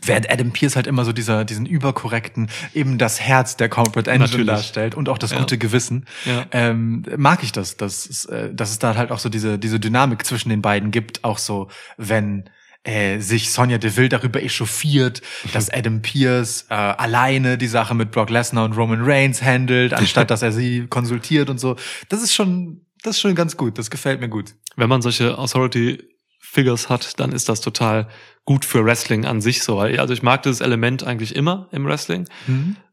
Während 0.07 0.31
Adam 0.31 0.51
Pierce 0.51 0.77
halt 0.77 0.87
immer 0.87 1.03
so 1.07 1.15
dieser, 1.15 1.47
diesen 1.47 1.65
überkorrekten, 1.65 2.51
eben 2.75 2.99
das 2.99 3.23
Herz 3.23 3.57
der 3.57 3.71
Corporate 3.71 4.11
Engine 4.11 4.27
Natürlich. 4.29 4.47
darstellt 4.49 4.95
und 4.97 5.09
auch 5.09 5.17
das 5.17 5.31
Ja. 5.31 5.39
gute 5.39 5.57
Gewissen, 5.57 6.05
Ja. 6.27 6.45
ähm, 6.51 7.07
mag 7.17 7.43
ich 7.43 7.53
das, 7.53 7.79
dass, 7.79 8.05
es, 8.05 8.27
äh, 8.27 8.53
dass 8.53 8.71
es 8.71 8.79
da 8.79 8.97
halt 8.97 9.11
auch 9.11 9.19
so 9.19 9.31
diese, 9.31 9.59
diese 9.59 9.81
Dynamik 9.81 10.27
zwischen 10.27 10.51
den 10.51 10.61
beiden 10.61 10.91
gibt, 10.91 11.25
auch 11.25 11.39
so, 11.39 11.69
wenn 11.97 12.51
äh, 12.85 13.19
sich 13.19 13.51
Sonja 13.51 13.79
Deville 13.79 14.09
darüber 14.09 14.43
echauffiert, 14.43 15.23
dass 15.53 15.71
Adam 15.73 16.03
Pierce 16.03 16.67
äh, 16.69 16.75
alleine 16.75 17.59
die 17.59 17.67
Sache 17.67 17.95
mit 17.95 18.11
Brock 18.11 18.31
Lesnar 18.31 18.65
und 18.65 18.77
Roman 18.77 19.01
Reigns 19.03 19.43
handelt, 19.43 19.95
anstatt 19.95 20.31
dass 20.31 20.43
er 20.43 20.53
sie 20.53 20.87
konsultiert 20.91 21.51
und 21.51 21.59
so. 21.59 21.77
Das 22.09 22.23
ist 22.23 22.35
schon, 22.35 22.83
das 23.03 23.17
ist 23.17 23.21
schon 23.21 23.35
ganz 23.35 23.57
gut. 23.57 23.79
Das 23.79 23.91
gefällt 23.91 24.21
mir 24.21 24.29
gut. 24.29 24.55
Wenn 24.77 24.89
man 24.89 25.03
solche 25.03 25.39
Authority-Figures 25.39 26.89
hat, 26.89 27.19
dann 27.19 27.33
ist 27.33 27.49
das 27.49 27.61
total 27.61 28.09
gut 28.45 28.65
für 28.65 28.85
Wrestling 28.85 29.25
an 29.25 29.41
sich 29.41 29.63
so. 29.63 29.81
Also 29.81 30.13
ich 30.13 30.23
mag 30.23 30.43
dieses 30.43 30.61
Element 30.61 31.05
eigentlich 31.05 31.35
immer 31.35 31.69
im 31.73 31.87
Wrestling. 31.87 32.29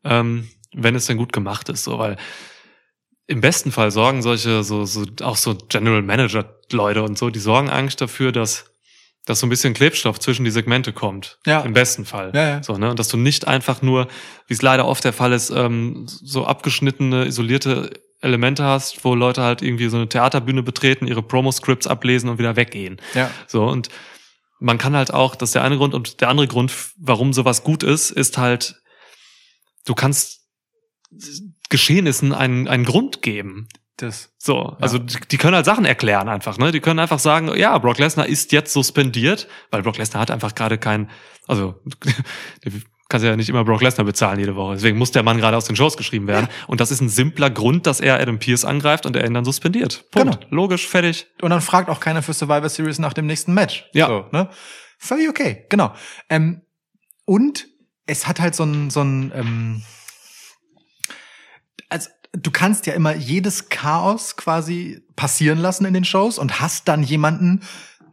ähm, 0.03 0.47
wenn 0.73 0.95
es 0.95 1.05
denn 1.05 1.17
gut 1.17 1.33
gemacht 1.33 1.69
ist, 1.69 1.83
so, 1.83 1.99
weil 1.99 2.17
im 3.27 3.41
besten 3.41 3.71
Fall 3.71 3.91
sorgen 3.91 4.21
solche, 4.21 4.63
so, 4.63 4.85
so, 4.85 5.05
auch 5.21 5.37
so 5.37 5.55
General 5.69 6.01
Manager 6.01 6.57
Leute 6.71 7.03
und 7.03 7.17
so, 7.17 7.29
die 7.29 7.39
sorgen 7.39 7.69
eigentlich 7.69 7.95
dafür, 7.95 8.31
dass, 8.31 8.70
dass 9.26 9.39
so 9.39 9.45
ein 9.45 9.49
bisschen 9.49 9.74
Klebstoff 9.74 10.19
zwischen 10.19 10.45
die 10.45 10.51
Segmente 10.51 10.93
kommt. 10.93 11.38
Ja. 11.45 11.61
Im 11.61 11.74
besten 11.74 12.05
Fall. 12.05 12.32
Ja, 12.34 12.47
ja. 12.47 12.63
So, 12.63 12.78
ne? 12.78 12.89
Und 12.89 12.99
dass 12.99 13.07
du 13.07 13.17
nicht 13.17 13.47
einfach 13.47 13.82
nur, 13.82 14.07
wie 14.47 14.53
es 14.53 14.61
leider 14.61 14.88
oft 14.88 15.03
der 15.03 15.13
Fall 15.13 15.32
ist, 15.32 15.51
ähm, 15.51 16.05
so 16.07 16.45
abgeschnittene, 16.45 17.26
isolierte 17.26 17.91
Elemente 18.22 18.63
hast, 18.63 19.03
wo 19.03 19.15
Leute 19.15 19.41
halt 19.41 19.61
irgendwie 19.61 19.89
so 19.89 19.97
eine 19.97 20.09
Theaterbühne 20.09 20.63
betreten, 20.63 21.07
ihre 21.07 21.24
Promo-Scripts 21.24 21.88
ablesen 21.88 22.30
und 22.30 22.39
wieder 22.39 22.55
weggehen. 22.55 22.97
Ja. 23.13 23.30
So, 23.47 23.63
und 23.65 23.89
man 24.59 24.78
kann 24.78 24.95
halt 24.95 25.13
auch, 25.13 25.36
das 25.36 25.49
ist 25.49 25.55
der 25.55 25.63
eine 25.63 25.78
Grund, 25.78 25.93
und 25.93 26.22
der 26.22 26.30
andere 26.30 26.47
Grund, 26.47 26.72
warum 26.97 27.34
sowas 27.34 27.63
gut 27.63 27.84
ist, 27.84 28.11
ist 28.11 28.38
halt, 28.38 28.76
du 29.86 29.95
kannst 29.95 30.41
Geschehnissen 31.69 32.34
einen, 32.34 32.67
einen 32.67 32.86
Grund 32.86 33.22
geben. 33.22 33.67
Das. 33.97 34.33
So, 34.37 34.75
also 34.79 34.97
die, 34.97 35.17
die 35.29 35.37
können 35.37 35.55
halt 35.55 35.65
Sachen 35.65 35.85
erklären 35.85 36.27
einfach, 36.29 36.57
ne? 36.57 36.71
Die 36.71 36.79
können 36.79 36.99
einfach 36.99 37.19
sagen, 37.19 37.55
ja, 37.55 37.77
Brock 37.77 37.99
Lesnar 37.99 38.25
ist 38.25 38.51
jetzt 38.51 38.73
suspendiert, 38.73 39.47
weil 39.69 39.83
Brock 39.83 39.97
Lesnar 39.97 40.21
hat 40.21 40.31
einfach 40.31 40.55
gerade 40.55 40.77
kein, 40.77 41.09
also 41.47 41.75
du 42.63 42.71
kannst 43.09 43.25
ja 43.25 43.35
nicht 43.35 43.49
immer 43.49 43.63
Brock 43.63 43.81
Lesnar 43.81 44.05
bezahlen 44.05 44.39
jede 44.39 44.55
Woche. 44.55 44.73
Deswegen 44.73 44.97
muss 44.97 45.11
der 45.11 45.21
Mann 45.21 45.37
gerade 45.37 45.57
aus 45.57 45.65
den 45.65 45.75
Shows 45.75 45.97
geschrieben 45.97 46.27
werden. 46.27 46.47
Und 46.67 46.81
das 46.81 46.89
ist 46.91 47.01
ein 47.01 47.09
simpler 47.09 47.49
Grund, 47.49 47.85
dass 47.85 47.99
er 47.99 48.19
Adam 48.19 48.39
Pierce 48.39 48.65
angreift 48.65 49.05
und 49.05 49.15
er 49.15 49.25
ihn 49.25 49.33
dann 49.33 49.45
suspendiert. 49.45 50.09
Punkt. 50.11 50.39
Genau. 50.39 50.47
Logisch, 50.49 50.87
fertig. 50.87 51.27
Und 51.41 51.51
dann 51.51 51.61
fragt 51.61 51.89
auch 51.89 51.99
keiner 51.99 52.23
für 52.23 52.33
Survivor 52.33 52.69
Series 52.69 52.99
nach 52.99 53.13
dem 53.13 53.27
nächsten 53.27 53.53
Match. 53.53 53.85
Ja. 53.93 54.07
So, 54.07 54.25
ne? 54.31 54.49
Völlig 54.97 55.29
okay, 55.29 55.65
genau. 55.69 55.93
Ähm, 56.29 56.61
und 57.25 57.67
es 58.05 58.27
hat 58.27 58.39
halt 58.39 58.55
so 58.55 58.63
ein, 58.63 58.89
so 58.89 59.01
ein, 59.01 59.31
ähm, 59.35 59.83
also 61.89 62.09
du 62.34 62.51
kannst 62.51 62.86
ja 62.86 62.93
immer 62.93 63.15
jedes 63.15 63.69
Chaos 63.69 64.38
quasi 64.38 65.01
passieren 65.15 65.59
lassen 65.59 65.86
in 65.86 65.93
den 65.93 66.05
Shows 66.05 66.38
und 66.38 66.59
hast 66.59 66.88
dann 66.88 67.03
jemanden, 67.03 67.61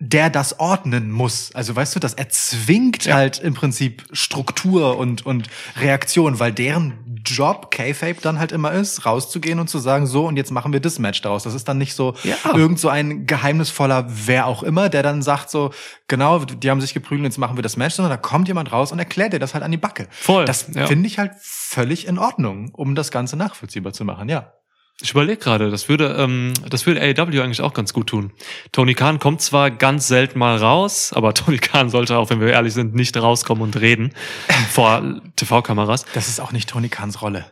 der 0.00 0.30
das 0.30 0.60
ordnen 0.60 1.10
muss. 1.10 1.52
Also 1.54 1.74
weißt 1.74 1.96
du, 1.96 2.00
das 2.00 2.14
erzwingt 2.14 3.04
Ja. 3.04 3.16
halt 3.16 3.38
im 3.40 3.54
Prinzip 3.54 4.04
Struktur 4.12 4.96
und, 4.96 5.26
und 5.26 5.48
Reaktion, 5.80 6.38
weil 6.38 6.52
deren 6.52 6.94
Job, 7.30 7.70
K-Fape, 7.70 8.16
dann 8.22 8.38
halt 8.38 8.52
immer 8.52 8.72
ist, 8.72 9.04
rauszugehen 9.06 9.58
und 9.60 9.68
zu 9.68 9.78
sagen, 9.78 10.06
so, 10.06 10.26
und 10.26 10.36
jetzt 10.36 10.50
machen 10.50 10.72
wir 10.72 10.80
das 10.80 10.98
Match 10.98 11.20
daraus. 11.22 11.42
Das 11.44 11.54
ist 11.54 11.68
dann 11.68 11.78
nicht 11.78 11.94
so 11.94 12.14
Ja. 12.24 12.36
irgend 12.54 12.78
so 12.78 12.88
ein 12.88 13.26
geheimnisvoller 13.26 14.06
wer 14.08 14.46
auch 14.46 14.62
immer, 14.62 14.88
der 14.88 15.02
dann 15.02 15.22
sagt 15.22 15.50
so, 15.50 15.70
genau, 16.08 16.44
die 16.44 16.70
haben 16.70 16.80
sich 16.80 16.94
geprügelt, 16.94 17.24
jetzt 17.24 17.38
machen 17.38 17.56
wir 17.56 17.62
das 17.62 17.76
Match, 17.76 17.94
sondern 17.94 18.10
da 18.10 18.16
kommt 18.16 18.48
jemand 18.48 18.72
raus 18.72 18.92
und 18.92 18.98
erklärt 18.98 19.32
dir 19.32 19.38
das 19.38 19.54
halt 19.54 19.64
an 19.64 19.70
die 19.70 19.76
Backe. 19.76 20.08
Voll, 20.10 20.44
Das 20.44 20.68
ja. 20.74 20.86
finde 20.86 21.06
ich 21.06 21.18
halt 21.18 21.32
völlig 21.40 22.06
in 22.06 22.18
Ordnung, 22.18 22.70
um 22.72 22.94
das 22.94 23.10
Ganze 23.10 23.36
nachvollziehbar 23.36 23.92
zu 23.92 24.04
machen, 24.04 24.28
ja. 24.28 24.52
Ich 25.00 25.12
überlege 25.12 25.36
gerade, 25.38 25.70
das 25.70 25.88
würde, 25.88 26.16
ähm, 26.18 26.52
das 26.68 26.84
würde 26.86 27.00
AEW 27.00 27.40
eigentlich 27.40 27.60
auch 27.60 27.72
ganz 27.72 27.92
gut 27.92 28.08
tun. 28.08 28.32
Tony 28.72 28.94
Khan 28.94 29.20
kommt 29.20 29.40
zwar 29.40 29.70
ganz 29.70 30.08
selten 30.08 30.40
mal 30.40 30.56
raus, 30.56 31.12
aber 31.14 31.34
Tony 31.34 31.58
Khan 31.58 31.88
sollte 31.88 32.16
auch, 32.18 32.30
wenn 32.30 32.40
wir 32.40 32.48
ehrlich 32.48 32.74
sind, 32.74 32.94
nicht 32.94 33.16
rauskommen 33.16 33.62
und 33.62 33.80
reden 33.80 34.12
vor 34.72 35.20
TV-Kameras. 35.36 36.04
Das 36.14 36.28
ist 36.28 36.40
auch 36.40 36.50
nicht 36.50 36.68
Tony 36.68 36.88
Khans 36.88 37.22
Rolle. 37.22 37.46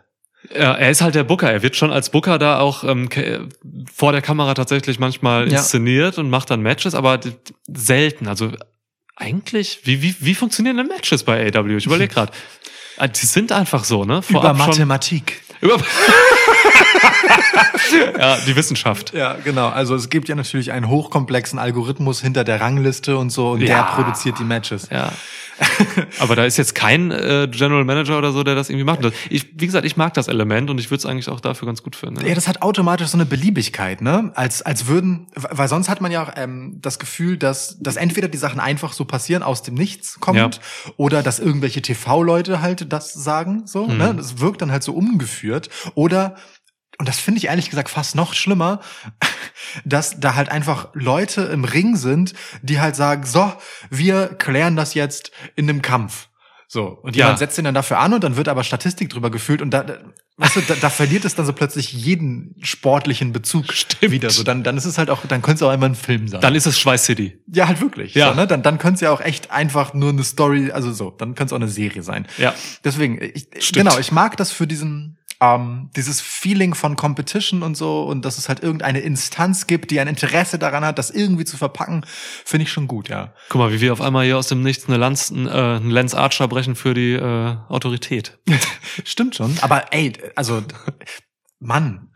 Ja, 0.53 0.75
er 0.75 0.91
ist 0.91 1.01
halt 1.03 1.15
der 1.15 1.25
Booker. 1.25 1.51
Er 1.51 1.63
wird 1.63 1.77
schon 1.77 1.93
als 1.93 2.11
Booker 2.11 2.39
da 2.39 2.59
auch 2.61 2.83
ähm, 2.85 3.09
vor 3.95 4.13
der 4.13 4.23
Kamera 4.23 4.55
tatsächlich 4.55 4.99
manchmal 4.99 5.51
Ja. 5.51 5.59
inszeniert 5.59 6.19
und 6.19 6.31
macht 6.31 6.51
dann 6.51 6.63
Matches, 6.63 6.95
aber 6.95 7.21
selten. 7.69 8.27
Also 8.29 8.53
eigentlich, 9.17 9.81
wie, 9.85 10.03
wie, 10.03 10.15
wie 10.21 10.35
funktionieren 10.35 10.77
denn 10.77 10.87
Matches 10.89 11.23
bei 11.25 11.53
AEW? 11.53 11.77
Ich 11.77 11.87
überlege 11.87 12.13
gerade. 12.15 12.33
Die 13.01 13.27
sind 13.27 13.53
einfach 13.53 13.85
so, 13.85 14.05
ne? 14.05 14.15
Über 14.29 14.41
Vorab 14.41 14.57
schon- 14.59 14.67
Mathematik. 14.69 15.43
Über 15.61 15.79
ja, 18.19 18.37
die 18.47 18.57
Wissenschaft. 18.57 19.13
Ja, 19.13 19.37
genau. 19.43 19.69
Also 19.69 19.95
es 19.95 20.09
gibt 20.09 20.29
ja 20.29 20.35
natürlich 20.35 20.73
einen 20.73 20.89
hochkomplexen 20.89 21.59
Algorithmus 21.59 22.21
hinter 22.21 22.45
der 22.45 22.61
Rangliste 22.61 23.17
und 23.17 23.31
so 23.31 23.51
und 23.53 23.61
Ja. 23.61 23.67
der 23.67 23.83
produziert 23.95 24.39
die 24.39 24.45
Matches. 24.45 24.89
Ja. 24.91 25.13
Aber 26.19 26.37
da 26.37 26.45
ist 26.45 26.59
jetzt 26.59 26.75
kein 26.75 27.11
äh, 27.11 27.49
General 27.51 27.85
Manager 27.85 28.19
oder 28.19 28.31
so, 28.33 28.43
der 28.43 28.55
das 28.55 28.69
irgendwie 28.69 28.85
macht. 28.85 29.01
Ich, 29.31 29.59
wie 29.59 29.65
gesagt, 29.65 29.87
ich 29.87 29.97
mag 29.97 30.13
das 30.13 30.29
Element 30.29 30.69
und 30.69 30.79
ich 30.79 30.91
würde 30.91 30.99
es 30.99 31.07
eigentlich 31.07 31.31
auch 31.31 31.41
dafür 31.41 31.65
ganz 31.65 31.83
gut 31.83 31.97
finden. 31.97 32.27
Ja, 32.27 32.35
das 32.35 32.47
hat 32.47 32.61
automatisch 32.61 33.09
so 33.09 33.17
eine 33.17 33.25
Beliebigkeit, 33.25 34.03
ne? 34.03 34.33
Als, 34.35 34.61
als 34.61 34.87
würden, 34.87 35.29
weil 35.35 35.69
sonst 35.69 35.89
hat 35.89 36.03
man 36.03 36.13
ja 36.13 36.23
auch, 36.23 36.31
ähm, 36.37 36.79
das 36.83 36.99
Gefühl, 36.99 37.39
dass, 37.39 37.79
dass 37.81 37.97
entweder 37.97 38.29
die 38.29 38.37
Sachen 38.37 38.61
einfach 38.61 38.93
so 38.93 39.07
passieren, 39.07 39.43
aus 39.43 39.63
dem 39.63 39.75
Nichts 39.75 40.21
kommend, 40.21 40.61
oder 40.99 41.23
dass 41.23 41.39
irgendwelche 41.39 41.81
TV-Leute 41.81 42.61
halt 42.61 42.93
das 42.93 43.15
sagen, 43.15 43.63
so, 43.65 43.87
ne? 43.87 44.15
Das 44.15 44.41
wirkt 44.41 44.61
dann 44.61 44.71
halt 44.71 44.83
so 44.83 44.93
umgeführt. 44.93 45.71
Oder, 45.95 46.37
und 46.99 47.09
das 47.09 47.19
finde 47.19 47.39
ich 47.39 47.47
ehrlich 47.47 47.69
gesagt 47.71 47.89
fast 47.91 48.15
noch 48.15 48.33
schlimmer, 48.35 48.81
dass 49.85 50.19
da 50.21 50.35
halt 50.35 50.49
einfach 50.49 50.89
Leute 50.95 51.43
im 51.43 51.65
Ring 51.65 51.97
sind, 51.97 52.35
die 52.63 52.81
halt 52.81 52.97
sagen, 52.97 53.25
so, 53.27 53.53
wir 53.91 54.29
klären 54.29 54.77
das 54.77 54.95
jetzt 54.95 55.31
in 55.57 55.69
einem 55.69 55.83
Kampf. 55.83 56.29
So. 56.69 56.87
Und 56.87 57.15
Ja. 57.15 57.27
jemand 57.27 57.39
setzt 57.39 57.59
ihn 57.59 57.65
dann 57.65 57.75
dafür 57.75 57.99
an 57.99 58.13
und 58.15 58.25
dann 58.25 58.37
wird 58.37 58.49
aber 58.49 58.65
Statistik 58.65 59.09
drüber 59.11 59.31
geführt 59.31 59.63
und 59.63 59.71
da, 59.71 59.85
weißt 60.37 60.57
du, 60.57 60.61
da, 60.63 60.75
da 60.75 60.91
verliert 60.91 61.25
es 61.25 61.37
dann 61.37 61.47
so 61.47 61.53
plötzlich 61.53 61.93
jeden 61.93 62.57
sportlichen 62.61 63.33
Bezug 63.33 63.73
Stimmt. 63.73 64.11
wieder. 64.13 64.31
So, 64.31 64.43
dann, 64.43 64.65
dann 64.65 64.77
ist 64.77 64.85
es 64.85 64.99
halt 64.99 65.09
auch, 65.09 65.25
dann 65.27 65.43
könnte 65.43 65.57
es 65.57 65.63
auch 65.63 65.73
immer 65.73 65.87
ein 65.87 65.95
Film 65.95 66.27
sein. 66.27 66.41
Dann 66.41 66.57
ist 66.57 66.67
es 66.67 66.79
Schweiß 66.81 67.05
City. 67.05 67.39
ja, 67.53 67.69
halt 67.69 67.81
wirklich. 67.81 68.15
Ja. 68.15 68.31
So, 68.31 68.35
ne? 68.35 68.49
Dann, 68.49 68.63
dann 68.65 68.79
könnte 68.79 68.97
es 68.97 69.01
ja 69.03 69.13
auch 69.13 69.21
echt 69.21 69.53
einfach 69.53 69.95
nur 69.95 70.11
eine 70.11 70.25
Story, 70.25 70.73
also 70.73 70.93
so, 70.93 71.11
dann 71.13 71.37
könnte 71.37 71.47
es 71.47 71.53
auch 71.53 71.63
eine 71.63 71.69
Serie 71.69 72.03
sein. 72.03 72.27
Ja. 72.37 72.53
Deswegen, 72.83 73.21
ich, 73.23 73.47
Stimmt. 73.61 73.87
genau, 73.87 73.99
ich 74.01 74.11
mag 74.11 74.37
das 74.37 74.51
für 74.51 74.67
diesen, 74.67 75.19
ähm, 75.41 75.91
dieses 75.97 76.21
Feeling 76.21 76.75
von 76.75 76.97
Competition 76.97 77.63
und 77.63 77.77
so 77.77 78.03
und 78.05 78.25
dass 78.25 78.39
es 78.39 78.49
halt 78.49 78.63
irgendeine 78.63 79.01
Instanz 79.01 79.67
gibt, 79.67 79.91
die 79.91 80.01
ein 80.01 80.09
Interesse 80.09 80.59
daran 80.59 80.85
hat, 80.85 80.99
das 80.99 81.11
irgendwie 81.11 81.45
zu 81.45 81.57
verpacken, 81.57 82.05
finde 82.45 82.65
ich 82.65 82.73
schon 82.73 82.87
gut, 82.87 83.09
ja. 83.09 83.35
Guck 83.49 83.61
mal, 83.61 83.73
wie 83.73 83.81
wir 83.81 83.93
auf 83.93 84.01
einmal 84.01 84.25
hier 84.25 84.39
aus 84.39 84.49
dem 84.49 84.63
Nichts 84.63 84.89
eine 84.89 84.97
Lanz, 84.97 85.31
äh, 85.31 85.35
einen 85.35 85.91
Lance 85.91 86.17
Archer 86.17 86.49
brechen 86.49 86.75
für 86.75 86.95
die 86.95 87.13
äh, 87.13 87.57
Autorität. 87.69 88.39
Stimmt 89.05 89.37
schon. 89.37 89.57
Aber 89.61 89.93
ey, 89.93 90.13
also, 90.35 90.63
Mann, 91.59 92.11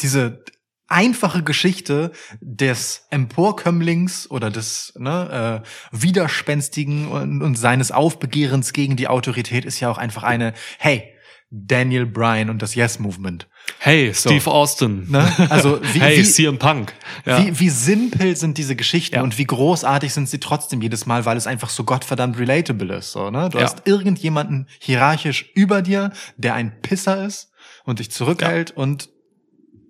diese 0.00 0.44
einfache 0.90 1.44
Geschichte 1.44 2.10
des 2.40 3.06
Emporkömmlings 3.10 4.28
oder 4.30 4.50
des 4.50 4.92
ne, 4.98 5.62
äh, 5.64 5.96
Widerspenstigen 5.96 7.08
und, 7.08 7.42
und 7.42 7.54
seines 7.54 7.92
Aufbegehrens 7.92 8.72
gegen 8.72 8.96
die 8.96 9.06
Autorität 9.06 9.64
ist 9.64 9.78
ja 9.78 9.88
auch 9.88 9.98
einfach 9.98 10.24
eine, 10.24 10.52
hey, 10.78 11.14
Daniel 11.52 12.06
Bryan 12.06 12.48
und 12.48 12.62
das 12.62 12.76
Yes 12.76 13.00
Movement. 13.00 13.48
Hey, 13.80 14.12
Steve 14.14 14.48
Austin. 14.48 15.10
Ne? 15.10 15.32
Also 15.50 15.80
wie, 15.94 16.00
hey, 16.00 16.18
wie, 16.18 16.22
CM 16.22 16.58
Punk. 16.58 16.94
Ja. 17.26 17.44
wie, 17.44 17.58
wie 17.58 17.68
simpel 17.70 18.36
sind 18.36 18.56
diese 18.56 18.76
Geschichten 18.76 19.16
Ja. 19.16 19.22
und 19.22 19.36
wie 19.36 19.44
großartig 19.44 20.12
sind 20.14 20.28
sie 20.28 20.38
trotzdem 20.38 20.80
jedes 20.80 21.06
Mal, 21.06 21.24
weil 21.24 21.36
es 21.36 21.48
einfach 21.48 21.68
so 21.68 21.82
gottverdammt 21.82 22.38
relatable 22.38 22.94
ist. 22.94 23.10
So, 23.12 23.30
ne? 23.30 23.48
Du 23.50 23.58
Ja. 23.58 23.64
hast 23.64 23.86
irgendjemanden 23.86 24.68
hierarchisch 24.78 25.50
über 25.54 25.82
dir, 25.82 26.12
der 26.36 26.54
ein 26.54 26.80
Pisser 26.82 27.24
ist 27.26 27.50
und 27.84 27.98
dich 27.98 28.12
zurückhält 28.12 28.70
und 28.70 29.08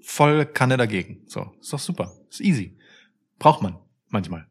voll 0.03 0.47
kann 0.47 0.71
er 0.71 0.79
dagegen. 0.79 1.21
So, 1.27 1.53
ist 1.61 1.73
doch 1.73 1.79
super. 1.79 2.13
Ist 2.31 2.41
easy. 2.41 2.79
Braucht 3.39 3.63
man 3.63 3.77
manchmal. 4.09 4.47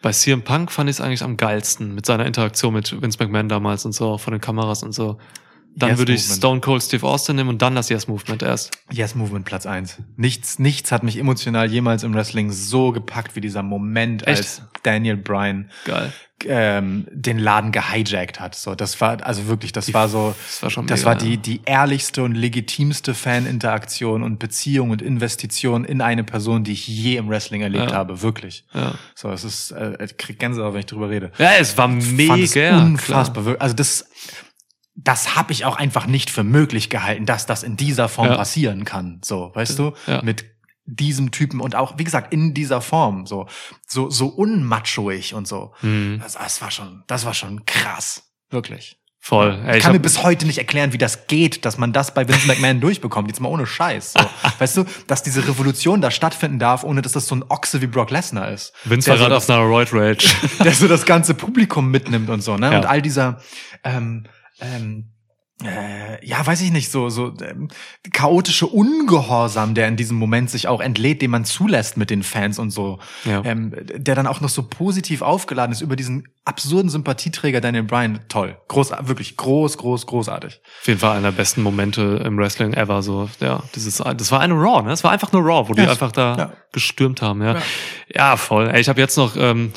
Bei 0.00 0.12
CM 0.12 0.42
Punk 0.42 0.72
fand 0.72 0.88
ich 0.88 0.96
es 0.96 1.00
eigentlich 1.02 1.22
am 1.22 1.36
geilsten 1.36 1.94
mit 1.94 2.06
seiner 2.06 2.24
Interaktion 2.26 2.72
mit 2.72 3.02
Vince 3.02 3.18
McMahon 3.20 3.48
damals 3.48 3.84
und 3.84 3.92
so, 3.92 4.16
von 4.18 4.32
den 4.32 4.40
Kameras 4.40 4.82
und 4.82 4.92
so. 4.92 5.18
Dann 5.78 5.90
Yes 5.90 5.98
würde 5.98 6.12
ich 6.14 6.20
Movement. 6.22 6.38
Stone 6.38 6.60
Cold 6.62 6.82
Steve 6.82 7.06
Austin 7.06 7.36
nehmen 7.36 7.50
und 7.50 7.60
dann 7.60 7.74
das 7.74 7.90
Yes 7.90 8.08
Movement 8.08 8.42
erst. 8.42 8.70
Yes 8.90 9.14
Movement 9.14 9.44
Platz 9.44 9.66
eins. 9.66 9.98
Nichts, 10.16 10.58
nichts 10.58 10.90
hat 10.90 11.02
mich 11.02 11.18
emotional 11.18 11.70
jemals 11.70 12.02
im 12.02 12.14
Wrestling 12.14 12.50
so 12.50 12.92
gepackt 12.92 13.36
wie 13.36 13.40
dieser 13.42 13.62
Moment, 13.62 14.26
Echt? 14.26 14.38
als 14.38 14.62
Daniel 14.84 15.18
Bryan 15.18 15.70
Geil. 15.84 16.12
ähm, 16.46 17.06
den 17.12 17.38
Laden 17.38 17.72
gehijackt 17.72 18.40
hat. 18.40 18.54
So, 18.54 18.74
das 18.74 18.98
war 19.02 19.22
also 19.26 19.48
wirklich, 19.48 19.72
das 19.72 19.92
war 19.92 20.08
so, 20.08 20.34
das 20.46 20.62
war 20.62 20.70
schon 20.70 20.86
das 20.86 21.00
mega, 21.00 21.10
war 21.10 21.14
die 21.16 21.30
ja. 21.34 21.36
die 21.36 21.60
ehrlichste 21.66 22.22
und 22.22 22.34
legitimste 22.34 23.12
Faninteraktion 23.12 24.22
und 24.22 24.38
Beziehung 24.38 24.90
und 24.90 25.02
Investition 25.02 25.84
in 25.84 26.00
eine 26.00 26.24
Person, 26.24 26.64
die 26.64 26.72
ich 26.72 26.88
je 26.88 27.16
im 27.16 27.28
Wrestling 27.28 27.60
erlebt 27.60 27.90
Ja. 27.90 27.96
habe, 27.96 28.22
wirklich. 28.22 28.64
Ja. 28.72 28.94
So, 29.14 29.30
es 29.30 29.44
ist, 29.44 29.72
äh, 29.72 30.02
ich 30.04 30.16
krieg 30.16 30.38
Gänsehaut, 30.38 30.72
wenn 30.72 30.80
ich 30.80 30.86
drüber 30.86 31.10
rede. 31.10 31.32
Ja, 31.38 31.50
es 31.58 31.76
war 31.76 31.88
mega. 31.88 32.78
unfassbar. 32.80 33.44
wir- 33.44 33.60
Also 33.60 33.74
das, 33.74 34.08
das 34.96 35.36
habe 35.36 35.52
ich 35.52 35.64
auch 35.64 35.76
einfach 35.76 36.06
nicht 36.06 36.30
für 36.30 36.42
möglich 36.42 36.88
gehalten, 36.90 37.26
dass 37.26 37.46
das 37.46 37.62
in 37.62 37.76
dieser 37.76 38.08
Form 38.08 38.28
Ja. 38.28 38.36
passieren 38.36 38.84
kann. 38.84 39.20
So, 39.22 39.50
weißt 39.54 39.78
du, 39.78 39.92
Ja. 40.06 40.22
mit 40.22 40.46
diesem 40.86 41.30
Typen 41.32 41.60
und 41.60 41.74
auch, 41.74 41.98
wie 41.98 42.04
gesagt, 42.04 42.32
in 42.32 42.54
dieser 42.54 42.80
Form, 42.80 43.26
so, 43.26 43.46
so, 43.86 44.08
so 44.08 44.28
unmachoig 44.28 45.34
und 45.34 45.46
so. 45.48 45.72
Mhm. 45.82 46.20
Das, 46.22 46.34
das 46.34 46.62
war 46.62 46.70
schon, 46.70 47.02
das 47.06 47.24
war 47.24 47.34
schon 47.34 47.64
krass. 47.66 48.22
Wirklich. 48.50 48.96
Voll. 49.18 49.58
Ey, 49.64 49.70
Ich 49.72 49.76
ich 49.78 49.82
kann 49.82 49.90
mir 49.92 49.98
hab, 49.98 50.02
bis 50.04 50.22
heute 50.22 50.46
nicht 50.46 50.58
erklären, 50.58 50.92
wie 50.92 50.98
das 50.98 51.26
geht, 51.26 51.64
dass 51.64 51.78
man 51.78 51.92
das 51.92 52.14
bei 52.14 52.28
Vince 52.28 52.46
McMahon 52.46 52.80
durchbekommt. 52.80 53.26
Jetzt 53.26 53.40
mal 53.40 53.48
ohne 53.48 53.66
Scheiß. 53.66 54.12
So. 54.12 54.20
Weißt 54.60 54.76
du, 54.76 54.84
dass 55.08 55.24
diese 55.24 55.46
Revolution 55.48 56.00
da 56.00 56.12
stattfinden 56.12 56.60
darf, 56.60 56.84
ohne 56.84 57.02
dass 57.02 57.10
das 57.12 57.26
so 57.26 57.34
ein 57.34 57.42
Ochse 57.48 57.80
wie 57.82 57.88
Brock 57.88 58.12
Lesnar 58.12 58.52
ist. 58.52 58.72
Vince 58.84 59.10
war 59.10 59.16
so 59.16 59.22
gerade 59.24 59.34
das- 59.34 59.50
auf 59.50 59.56
einer 59.56 59.66
Roid 59.66 59.88
Rage. 59.92 60.28
der 60.64 60.72
so 60.72 60.86
das 60.86 61.04
ganze 61.04 61.34
Publikum 61.34 61.90
mitnimmt 61.90 62.30
und 62.30 62.40
so, 62.42 62.56
ne? 62.56 62.70
Ja. 62.70 62.78
Und 62.78 62.86
all 62.86 63.02
dieser, 63.02 63.40
ähm, 63.82 64.24
ähm, 64.60 65.12
äh, 65.64 66.24
ja, 66.26 66.46
weiß 66.46 66.60
ich 66.60 66.70
nicht, 66.70 66.90
so, 66.90 67.08
so 67.08 67.32
ähm, 67.42 67.68
chaotische 68.12 68.66
Ungehorsam, 68.66 69.74
der 69.74 69.88
in 69.88 69.96
diesem 69.96 70.18
Moment 70.18 70.50
sich 70.50 70.68
auch 70.68 70.80
entlädt, 70.82 71.22
den 71.22 71.30
man 71.30 71.46
zulässt 71.46 71.96
mit 71.96 72.10
den 72.10 72.22
Fans 72.22 72.58
und 72.58 72.70
so, 72.70 72.98
Ja. 73.24 73.42
ähm, 73.44 73.72
der 73.94 74.14
dann 74.14 74.26
auch 74.26 74.42
noch 74.42 74.50
so 74.50 74.62
positiv 74.64 75.22
aufgeladen 75.22 75.72
ist 75.72 75.80
über 75.80 75.96
diesen 75.96 76.28
absurden 76.44 76.90
Sympathieträger 76.90 77.62
Daniel 77.62 77.84
Bryan. 77.84 78.20
Toll. 78.28 78.56
Groß, 78.68 78.92
wirklich 79.04 79.36
groß, 79.38 79.78
groß, 79.78 80.06
großartig. 80.06 80.60
Auf 80.82 80.86
jeden 80.88 81.00
Fall 81.00 81.12
einer 81.16 81.30
der 81.30 81.36
besten 81.36 81.62
Momente 81.62 82.22
im 82.24 82.36
Wrestling 82.36 82.74
ever. 82.74 83.02
So, 83.02 83.30
ja, 83.40 83.62
dieses, 83.74 83.96
das 83.96 84.30
war 84.30 84.40
eine 84.40 84.54
Raw, 84.54 84.82
ne? 84.82 84.90
Das 84.90 85.04
war 85.04 85.10
einfach 85.10 85.32
nur 85.32 85.42
Raw, 85.42 85.68
wo 85.68 85.72
die 85.72 85.82
Ja, 85.82 85.90
einfach 85.90 86.12
da 86.12 86.36
ja. 86.36 86.52
gestürmt 86.72 87.22
haben. 87.22 87.42
Ja, 87.42 87.54
Ja. 87.54 87.62
ja. 88.14 88.36
voll. 88.36 88.68
Ey, 88.68 88.80
ich 88.82 88.88
habe 88.90 89.00
jetzt 89.00 89.16
noch 89.16 89.36
ähm, 89.36 89.72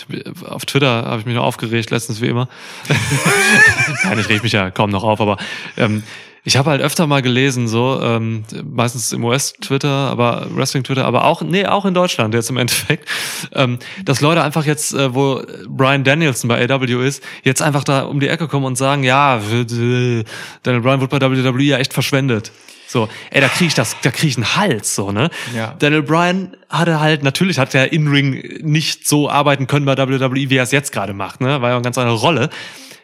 auf 0.46 0.66
Twitter 0.66 1.06
habe 1.06 1.22
ich 1.22 1.26
mich 1.26 1.36
noch 1.36 1.44
aufgeregt, 1.46 1.90
letztens 1.90 2.20
wie 2.22 2.28
immer. 2.28 2.50
Nein, 4.04 4.20
ich 4.20 4.30
reg 4.30 4.44
mich 4.44 4.52
ja 4.52 4.70
kaum 4.72 4.90
noch 4.90 5.04
auf, 5.04 5.22
aber 5.22 5.38
ähm, 5.78 6.04
ich 6.44 6.58
habe 6.58 6.72
halt 6.72 6.82
öfter 6.82 7.06
mal 7.06 7.22
gelesen, 7.22 7.68
so 7.68 8.00
ähm, 8.02 8.44
meistens 8.64 9.12
im 9.12 9.24
US-Twitter, 9.24 9.90
aber 9.90 10.48
Wrestling-Twitter, 10.50 11.06
aber 11.06 11.26
auch 11.26 11.42
nee, 11.42 11.66
auch 11.66 11.86
in 11.86 11.94
Deutschland 11.94 12.34
jetzt 12.34 12.50
im 12.50 12.58
Endeffekt, 12.64 13.08
ähm, 13.54 13.80
dass 14.04 14.22
Leute 14.22 14.44
einfach 14.44 14.66
jetzt, 14.66 14.94
äh, 14.94 15.14
wo 15.14 15.44
Brian 15.68 16.04
Danielson 16.04 16.48
bei 16.48 16.68
AW 16.68 17.06
ist, 17.06 17.24
jetzt 17.44 17.62
einfach 17.62 17.84
da 17.84 18.04
um 18.04 18.20
die 18.20 18.28
Ecke 18.28 18.48
kommen 18.48 18.66
und 18.66 18.78
sagen, 18.78 19.04
ja, 19.04 19.40
Daniel 19.40 20.26
Bryan 20.64 21.02
wird 21.02 21.12
bei 21.12 21.22
WWE 21.22 21.62
ja 21.62 21.78
echt 21.78 21.94
verschwendet. 21.94 22.52
So, 22.88 23.08
ey, 23.30 23.40
da 23.40 23.50
kriege 23.50 23.68
ich 23.68 23.76
das, 23.76 23.96
da 24.02 24.10
kriege 24.10 24.30
ich 24.30 24.38
einen 24.38 24.56
Hals, 24.56 24.96
so, 24.96 25.12
ne? 25.12 25.30
Ja. 25.56 25.76
Daniel 25.78 26.02
Bryan 26.02 26.58
hatte 26.70 27.00
halt, 27.00 27.22
natürlich 27.22 27.60
hat 27.60 27.76
der 27.76 27.94
In-Ring 27.94 28.62
nicht 28.64 29.08
so 29.08 29.30
arbeiten 29.30 29.68
können 29.68 29.86
bei 29.86 29.96
WWE, 29.96 30.50
wie 30.50 30.56
er 30.56 30.64
es 30.64 30.72
jetzt 30.72 30.92
gerade 30.92 31.14
macht, 31.14 31.40
ne? 31.40 31.62
War 31.62 31.70
ja 31.70 31.76
eine 31.76 31.84
ganz 31.84 32.00
andere 32.00 32.18
Rolle. 32.18 32.50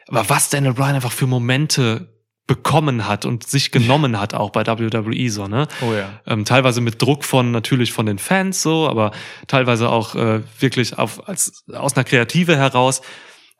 Aber 0.08 0.28
was 0.28 0.50
Daniel 0.50 0.74
Bryan 0.74 0.96
einfach 0.96 1.12
für 1.12 1.28
Momente 1.28 2.08
bekommen 2.48 3.08
hat 3.08 3.26
und 3.26 3.48
sich 3.48 3.72
genommen 3.72 4.20
hat 4.20 4.34
auch 4.36 4.52
bei 4.52 4.66
WWE 4.68 5.30
so, 5.30 5.48
ne? 5.48 5.68
Oh 5.82 5.94
ja. 5.94 6.22
Ähm, 6.28 6.46
teilweise 6.46 6.80
mit 6.82 7.02
Druck 7.02 7.24
von 7.26 7.52
natürlich 7.52 7.92
von 7.92 8.06
den 8.06 8.20
Fans 8.20 8.62
so, 8.62 8.88
aber 8.88 9.12
teilweise 9.48 9.90
auch 9.90 10.16
äh, 10.16 10.42
wirklich 10.60 10.98
auf, 10.98 11.28
als, 11.28 11.64
aus 11.74 11.96
einer 11.96 12.04
Kreative 12.04 12.56
heraus. 12.56 13.02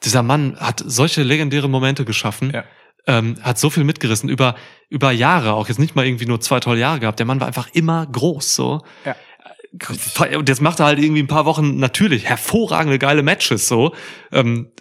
Dieser 0.04 0.22
Mann 0.24 0.56
hat 0.60 0.84
solche 0.86 1.24
legendäre 1.24 1.68
Momente 1.68 2.06
geschaffen, 2.06 2.52
Ja. 2.54 2.64
ähm, 3.08 3.38
hat 3.42 3.58
so 3.58 3.70
viel 3.72 3.84
mitgerissen 3.86 4.30
über 4.30 4.56
über 4.90 5.12
Jahre, 5.12 5.54
auch 5.54 5.68
jetzt 5.68 5.80
nicht 5.80 5.96
mal 5.96 6.06
irgendwie 6.06 6.28
nur 6.28 6.40
zwei 6.42 6.60
tolle 6.60 6.80
Jahre 6.80 7.00
gehabt. 7.00 7.18
Der 7.18 7.26
Mann 7.26 7.40
war 7.40 7.48
einfach 7.48 7.70
immer 7.74 8.06
groß 8.06 8.54
so. 8.56 8.82
Ja. 9.04 9.16
Und 10.38 10.48
jetzt 10.48 10.62
macht 10.62 10.80
er 10.80 10.86
halt 10.86 11.00
irgendwie 11.00 11.22
ein 11.24 11.28
paar 11.28 11.46
Wochen 11.46 11.78
natürlich 11.80 12.26
hervorragende 12.26 13.00
geile 13.00 13.24
Matches 13.24 13.68
so 13.68 13.94
ähm, 14.32 14.72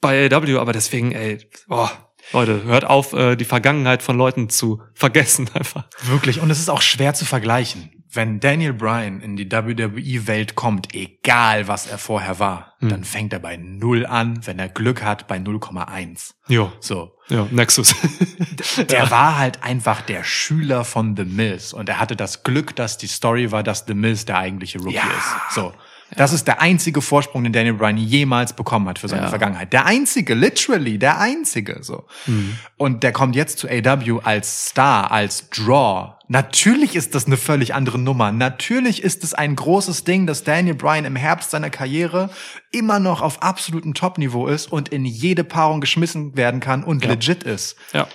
bei 0.00 0.30
AEW, 0.30 0.58
aber 0.60 0.72
deswegen, 0.72 1.12
ey, 1.12 1.38
boah, 1.66 1.90
Leute, 2.32 2.62
hört 2.64 2.84
auf, 2.84 3.12
äh, 3.12 3.36
die 3.36 3.44
Vergangenheit 3.44 4.02
von 4.02 4.16
Leuten 4.16 4.48
zu 4.48 4.82
vergessen 4.94 5.48
einfach. 5.54 5.84
Wirklich. 6.04 6.40
Und 6.40 6.50
es 6.50 6.58
ist 6.58 6.68
auch 6.70 6.82
schwer 6.82 7.14
zu 7.14 7.24
vergleichen. 7.24 7.90
Wenn 8.14 8.40
Daniel 8.40 8.74
Bryan 8.74 9.20
in 9.22 9.36
die 9.36 9.50
WWE-Welt 9.50 10.54
kommt, 10.54 10.94
egal 10.94 11.66
was 11.66 11.86
er 11.86 11.96
vorher 11.96 12.38
war, 12.38 12.74
Hm. 12.80 12.88
dann 12.90 13.04
fängt 13.04 13.32
er 13.32 13.38
bei 13.38 13.56
Null 13.56 14.04
an, 14.04 14.44
wenn 14.46 14.58
er 14.58 14.68
Glück 14.68 15.02
hat, 15.04 15.28
bei 15.28 15.36
0,1. 15.38 16.34
Jo. 16.48 16.70
So. 16.80 17.12
Ja, 17.28 17.46
Nexus. 17.50 17.94
Der 18.90 19.10
war 19.10 19.38
halt 19.38 19.62
einfach 19.62 20.00
der 20.02 20.24
Schüler 20.24 20.84
von 20.84 21.16
The 21.16 21.24
Miz 21.24 21.72
und 21.72 21.88
er 21.88 21.98
hatte 22.00 22.16
das 22.16 22.42
Glück, 22.42 22.74
dass 22.76 22.98
die 22.98 23.06
Story 23.06 23.52
war, 23.52 23.62
dass 23.62 23.84
The 23.86 23.94
Miz 23.94 24.24
der 24.24 24.38
eigentliche 24.38 24.78
Rookie 24.80 24.96
Ja. 24.96 25.04
ist. 25.48 25.54
So. 25.54 25.72
Das 26.16 26.32
ist 26.32 26.46
der 26.46 26.60
einzige 26.60 27.00
Vorsprung, 27.00 27.44
den 27.44 27.52
Daniel 27.52 27.74
Bryan 27.74 27.96
jemals 27.96 28.52
bekommen 28.52 28.88
hat 28.88 28.98
für 28.98 29.08
seine 29.08 29.22
Ja. 29.22 29.28
Vergangenheit. 29.28 29.72
Der 29.72 29.86
einzige, 29.86 30.34
literally, 30.34 30.98
der 30.98 31.18
einzige, 31.18 31.78
so. 31.82 32.04
Mhm. 32.26 32.58
Und 32.76 33.02
der 33.02 33.12
kommt 33.12 33.36
jetzt 33.36 33.58
zu 33.58 33.68
AW 33.68 34.20
als 34.22 34.68
Star, 34.68 35.10
als 35.10 35.48
Draw. 35.50 36.14
Natürlich 36.28 36.96
ist 36.96 37.14
das 37.14 37.26
eine 37.26 37.36
völlig 37.36 37.74
andere 37.74 37.98
Nummer. 37.98 38.32
Natürlich 38.32 39.02
ist 39.02 39.22
es 39.22 39.34
ein 39.34 39.54
großes 39.54 40.04
Ding, 40.04 40.26
dass 40.26 40.44
Daniel 40.44 40.74
Bryan 40.74 41.04
im 41.04 41.16
Herbst 41.16 41.50
seiner 41.50 41.68
Karriere 41.70 42.30
immer 42.70 42.98
noch 42.98 43.20
auf 43.20 43.42
absolutem 43.42 43.92
Top-Niveau 43.92 44.46
ist 44.46 44.72
und 44.72 44.88
in 44.88 45.04
jede 45.04 45.44
Paarung 45.44 45.80
geschmissen 45.82 46.36
werden 46.36 46.60
kann 46.60 46.84
und 46.84 47.04
legit 47.04 47.42
ist 47.42 47.76
ja. 47.92 48.06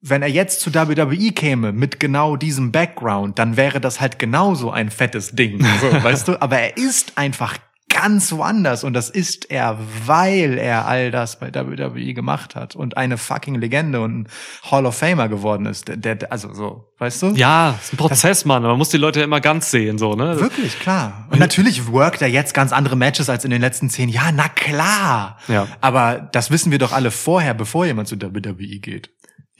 Wenn 0.00 0.22
er 0.22 0.28
jetzt 0.28 0.60
zu 0.60 0.74
WWE 0.74 1.32
käme 1.32 1.72
mit 1.72 1.98
genau 1.98 2.36
diesem 2.36 2.70
Background, 2.72 3.38
dann 3.38 3.56
wäre 3.56 3.80
das 3.80 4.00
halt 4.00 4.18
genauso 4.18 4.70
ein 4.70 4.90
fettes 4.90 5.32
Ding, 5.32 5.64
so, 5.80 5.92
weißt 6.02 6.28
du? 6.28 6.40
Aber 6.40 6.58
er 6.58 6.76
ist 6.76 7.18
einfach 7.18 7.58
ganz 7.88 8.30
woanders 8.32 8.84
und 8.84 8.92
das 8.92 9.10
ist 9.10 9.50
er, 9.50 9.78
weil 10.06 10.58
er 10.58 10.86
all 10.86 11.10
das 11.10 11.40
bei 11.40 11.52
WWE 11.52 12.14
gemacht 12.14 12.54
hat 12.54 12.76
und 12.76 12.96
eine 12.96 13.18
fucking 13.18 13.56
Legende 13.56 14.00
und 14.00 14.20
ein 14.20 14.28
Hall 14.70 14.86
of 14.86 14.96
Famer 14.96 15.28
geworden 15.28 15.66
ist. 15.66 15.88
Der, 15.88 16.14
der 16.14 16.30
also 16.30 16.52
so, 16.52 16.92
weißt 16.98 17.22
du? 17.22 17.26
Ja, 17.30 17.76
ist 17.82 17.94
ein 17.94 17.96
Prozess, 17.96 18.44
Mann. 18.44 18.62
Man 18.62 18.78
muss 18.78 18.90
die 18.90 18.98
Leute 18.98 19.20
ja 19.20 19.24
immer 19.24 19.40
ganz 19.40 19.70
sehen, 19.70 19.98
so, 19.98 20.14
ne? 20.14 20.38
Wirklich, 20.38 20.78
klar. 20.78 21.26
Und 21.30 21.40
natürlich 21.40 21.88
workt 21.88 22.22
er 22.22 22.28
jetzt 22.28 22.54
ganz 22.54 22.72
andere 22.72 22.94
Matches 22.94 23.28
als 23.30 23.44
in 23.44 23.50
den 23.50 23.60
letzten 23.60 23.90
zehn 23.90 24.08
Jahren. 24.08 24.36
Na 24.36 24.48
klar. 24.48 25.38
Ja. 25.48 25.66
Aber 25.80 26.28
das 26.32 26.50
wissen 26.50 26.70
wir 26.70 26.78
doch 26.78 26.92
alle 26.92 27.10
vorher, 27.10 27.54
bevor 27.54 27.86
jemand 27.86 28.06
zu 28.06 28.20
WWE 28.20 28.78
geht. 28.78 29.10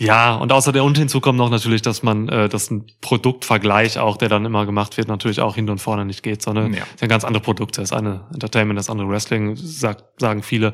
Ja, 0.01 0.36
und 0.36 0.53
außer 0.53 0.70
der 0.70 0.84
und 0.84 0.96
hinzu 0.96 1.20
kommt 1.20 1.38
noch 1.38 1.51
natürlich, 1.51 1.82
dass 1.82 2.05
man, 2.05 2.28
äh, 2.28 2.49
dass 2.49 2.70
ein 2.70 2.86
Produktvergleich 3.01 3.99
auch, 3.99 4.16
der 4.16 4.28
dann 4.28 4.44
immer 4.44 4.64
gemacht 4.64 4.96
wird, 4.96 5.09
natürlich 5.09 5.40
auch 5.40 5.57
hinten 5.57 5.72
und 5.72 5.78
vorne 5.80 6.05
nicht 6.05 6.22
geht, 6.22 6.40
sondern 6.40 6.72
Ja. 6.72 6.84
sind 6.96 7.09
ganz 7.09 7.24
andere 7.24 7.42
Produkte. 7.42 7.80
Das 7.80 7.92
eine 7.92 8.26
Entertainment, 8.32 8.78
das 8.78 8.90
andere 8.90 9.09
Wrestling, 9.09 9.57
sagt, 9.57 10.20
sagen 10.20 10.42
viele. 10.44 10.72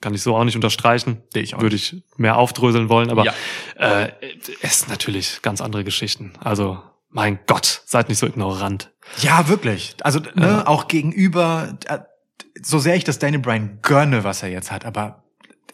Kann 0.00 0.14
ich 0.14 0.22
so 0.22 0.36
auch 0.36 0.44
nicht 0.44 0.54
unterstreichen. 0.54 1.22
Ich 1.34 1.54
auch 1.56 1.62
Würde 1.62 1.74
ich 1.76 2.04
mehr 2.16 2.36
aufdröseln 2.36 2.88
wollen, 2.88 3.10
aber 3.10 3.24
Ja. 3.24 3.32
äh, 3.76 4.12
es 4.62 4.80
sind 4.80 4.90
natürlich 4.90 5.40
ganz 5.42 5.60
andere 5.60 5.82
Geschichten. 5.82 6.34
Also, 6.40 6.78
mein 7.10 7.40
Gott, 7.46 7.82
seid 7.86 8.08
nicht 8.08 8.18
so 8.18 8.26
ignorant. 8.26 8.92
Ja, 9.18 9.48
wirklich. 9.48 9.96
Also 10.02 10.20
ne, 10.34 10.66
auch 10.68 10.86
gegenüber, 10.88 11.76
äh, 11.86 11.98
so 12.62 12.78
sehr 12.78 12.94
ich 12.94 13.04
das 13.04 13.18
Daniel 13.18 13.40
Bryan 13.40 13.78
gönne, 13.82 14.22
was 14.24 14.42
er 14.44 14.50
jetzt 14.50 14.70
hat, 14.70 14.84
aber 14.84 15.23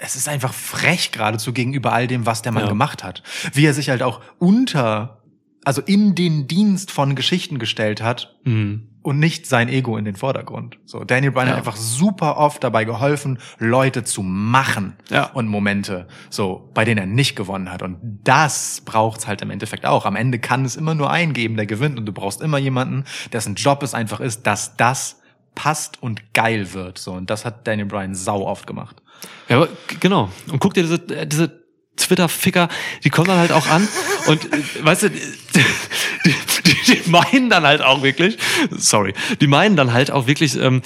es 0.03 0.17
ist 0.17 0.29
einfach 0.29 0.53
frech 0.53 1.13
geradezu 1.13 1.53
gegenüber 1.53 1.93
all 1.93 2.07
dem, 2.07 2.27
was 2.27 2.43
der 2.43 2.53
Mann 2.53 2.65
Ja. 2.65 2.69
gemacht 2.69 3.05
hat. 3.05 3.23
Wie 3.53 3.67
er 3.67 3.75
sich 3.75 3.91
halt 3.91 4.03
auch 4.03 4.21
unter, 4.39 5.23
also 5.65 5.83
in 5.83 6.15
den 6.15 6.47
Dienst 6.49 6.91
von 6.91 7.15
Geschichten 7.15 7.59
gestellt 7.59 8.03
hat, 8.03 8.37
Mhm. 8.45 8.87
und 9.03 9.19
nicht 9.19 9.47
sein 9.47 9.71
Ego 9.71 9.97
in 9.97 10.05
den 10.05 10.15
Vordergrund. 10.17 10.79
So, 10.85 11.05
Daniel 11.05 11.33
Bryan 11.33 11.47
Ja. 11.49 11.53
hat 11.53 11.59
einfach 11.61 11.77
super 11.77 12.37
oft 12.37 12.63
dabei 12.63 12.85
geholfen, 12.85 13.39
Leute 13.59 14.05
zu 14.05 14.23
machen 14.23 14.95
Ja. 15.09 15.25
und 15.33 15.49
Momente, 15.49 16.07
so, 16.29 16.71
bei 16.75 16.85
denen 16.85 16.99
er 16.99 17.07
nicht 17.07 17.35
gewonnen 17.35 17.73
hat. 17.73 17.83
Und 17.83 17.99
das 18.25 18.83
braucht's 18.85 19.27
halt 19.27 19.41
im 19.41 19.51
Endeffekt 19.51 19.87
auch. 19.87 20.05
Am 20.05 20.17
Ende 20.17 20.39
kann 20.39 20.67
es 20.67 20.77
immer 20.77 20.95
nur 20.95 21.11
einen 21.11 21.33
geben, 21.33 21.57
der 21.57 21.65
gewinnt. 21.67 21.99
Und 21.99 22.05
du 22.07 22.13
brauchst 22.13 22.43
immer 22.43 22.59
jemanden, 22.59 23.05
dessen 23.33 23.55
Job 23.55 23.83
es 23.83 23.95
einfach 23.95 24.21
ist, 24.21 24.47
dass 24.47 24.77
das 24.77 25.21
passt 25.55 26.03
und 26.03 26.35
geil 26.35 26.75
wird. 26.75 26.99
So, 26.99 27.13
und 27.13 27.31
das 27.31 27.45
hat 27.47 27.67
Daniel 27.67 27.87
Bryan 27.87 28.15
sau 28.15 28.47
oft 28.47 28.67
gemacht. 28.67 29.03
Ja, 29.49 29.57
aber, 29.57 29.69
genau. 30.01 30.31
Und 30.51 30.61
guck 30.61 30.75
dir 30.75 30.83
diese, 30.83 30.97
äh, 31.15 31.27
diese 31.27 31.61
Twitter-Ficker, 31.97 32.69
die 33.05 33.11
kommen 33.11 33.29
dann 33.29 33.39
halt 33.39 33.53
auch 33.53 33.67
an 33.67 33.87
und, 34.27 34.53
äh, 34.53 34.85
weißt 34.85 35.05
du, 35.05 35.11
die, 36.25 36.35
die, 36.67 36.77
die 36.87 37.11
meinen 37.11 37.51
dann 37.51 37.65
halt 37.65 37.83
auch 37.83 38.03
wirklich, 38.03 38.39
sorry, 38.71 39.15
die 39.41 39.47
meinen 39.47 39.77
dann 39.77 39.93
halt 39.93 40.11
auch 40.11 40.27
wirklich, 40.27 40.57
ähm, 40.57 40.83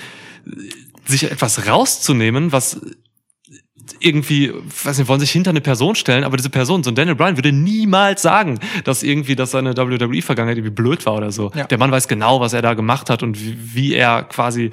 sich 1.07 1.25
etwas 1.25 1.67
rauszunehmen, 1.67 2.53
was 2.53 2.81
irgendwie, 4.01 4.53
weiß 4.85 4.99
nicht, 4.99 5.09
wollen 5.09 5.21
sich 5.21 5.31
hinter 5.31 5.51
eine 5.51 5.61
Person 5.61 5.95
stellen, 5.95 6.25
aber 6.25 6.37
diese 6.37 6.51
Person, 6.51 6.83
so 6.83 6.91
ein 6.91 6.95
Daniel 6.95 7.15
Bryan, 7.15 7.37
würde 7.37 7.53
niemals 7.53 8.23
sagen, 8.23 8.59
dass 8.85 9.03
irgendwie, 9.03 9.37
dass 9.37 9.51
seine 9.51 9.77
WWE-Vergangenheit 9.77 10.59
irgendwie 10.59 10.75
blöd 10.75 11.05
war 11.07 11.15
oder 11.15 11.33
so. 11.33 11.51
Ja. 11.55 11.65
Der 11.65 11.79
Mann 11.79 11.91
weiß 11.91 12.09
genau, 12.09 12.41
was 12.41 12.53
er 12.53 12.63
da 12.63 12.75
gemacht 12.75 13.11
hat 13.11 13.23
und 13.23 13.41
wie, 13.41 13.57
wie 13.75 13.95
er 13.95 14.23
quasi, 14.25 14.71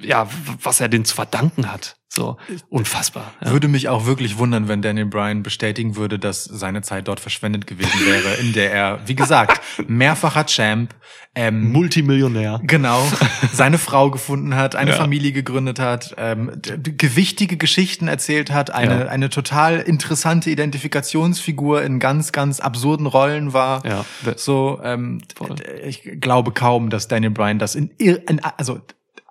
ja, 0.00 0.28
was 0.62 0.80
er 0.80 0.88
denen 0.88 1.04
zu 1.04 1.14
verdanken 1.14 1.70
hat. 1.70 1.96
So, 2.08 2.36
unfassbar. 2.68 3.32
Ja. 3.44 3.50
Würde 3.50 3.66
mich 3.66 3.88
auch 3.88 4.06
wirklich 4.06 4.38
wundern, 4.38 4.68
wenn 4.68 4.82
Daniel 4.82 5.06
Bryan 5.06 5.42
bestätigen 5.42 5.96
würde, 5.96 6.16
dass 6.20 6.44
seine 6.44 6.80
Zeit 6.82 7.08
dort 7.08 7.18
verschwendet 7.18 7.66
gewesen 7.66 8.06
wäre, 8.06 8.34
in 8.34 8.52
der 8.52 8.72
er, 8.72 9.00
wie 9.06 9.16
gesagt, 9.16 9.60
mehrfacher 9.88 10.46
Champ, 10.46 10.94
ähm, 11.34 11.72
Multimillionär. 11.72 12.60
Genau, 12.62 13.04
seine 13.52 13.78
Frau 13.78 14.12
gefunden 14.12 14.54
hat, 14.54 14.76
eine 14.76 14.92
Ja. 14.92 14.96
Familie 14.96 15.32
gegründet 15.32 15.80
hat, 15.80 16.14
ähm, 16.16 16.52
gewichtige 16.62 17.56
Geschichten 17.56 18.06
erzählt 18.06 18.52
hat, 18.52 18.70
eine, 18.70 19.00
Ja. 19.00 19.06
eine 19.08 19.28
total 19.28 19.80
interessante 19.80 20.50
Identifikationsfigur 20.50 21.82
in 21.82 21.98
ganz, 21.98 22.30
ganz 22.30 22.60
absurden 22.60 23.06
Rollen 23.06 23.52
war. 23.52 23.84
Ja. 23.84 24.04
So, 24.36 24.80
ähm, 24.84 25.20
Voll. 25.34 25.56
ich 25.84 26.08
glaube 26.20 26.52
kaum, 26.52 26.90
dass 26.90 27.08
Daniel 27.08 27.32
Bryan 27.32 27.58
das 27.58 27.74
in, 27.74 27.90
ir- 27.98 28.22
in 28.30 28.38
also 28.44 28.78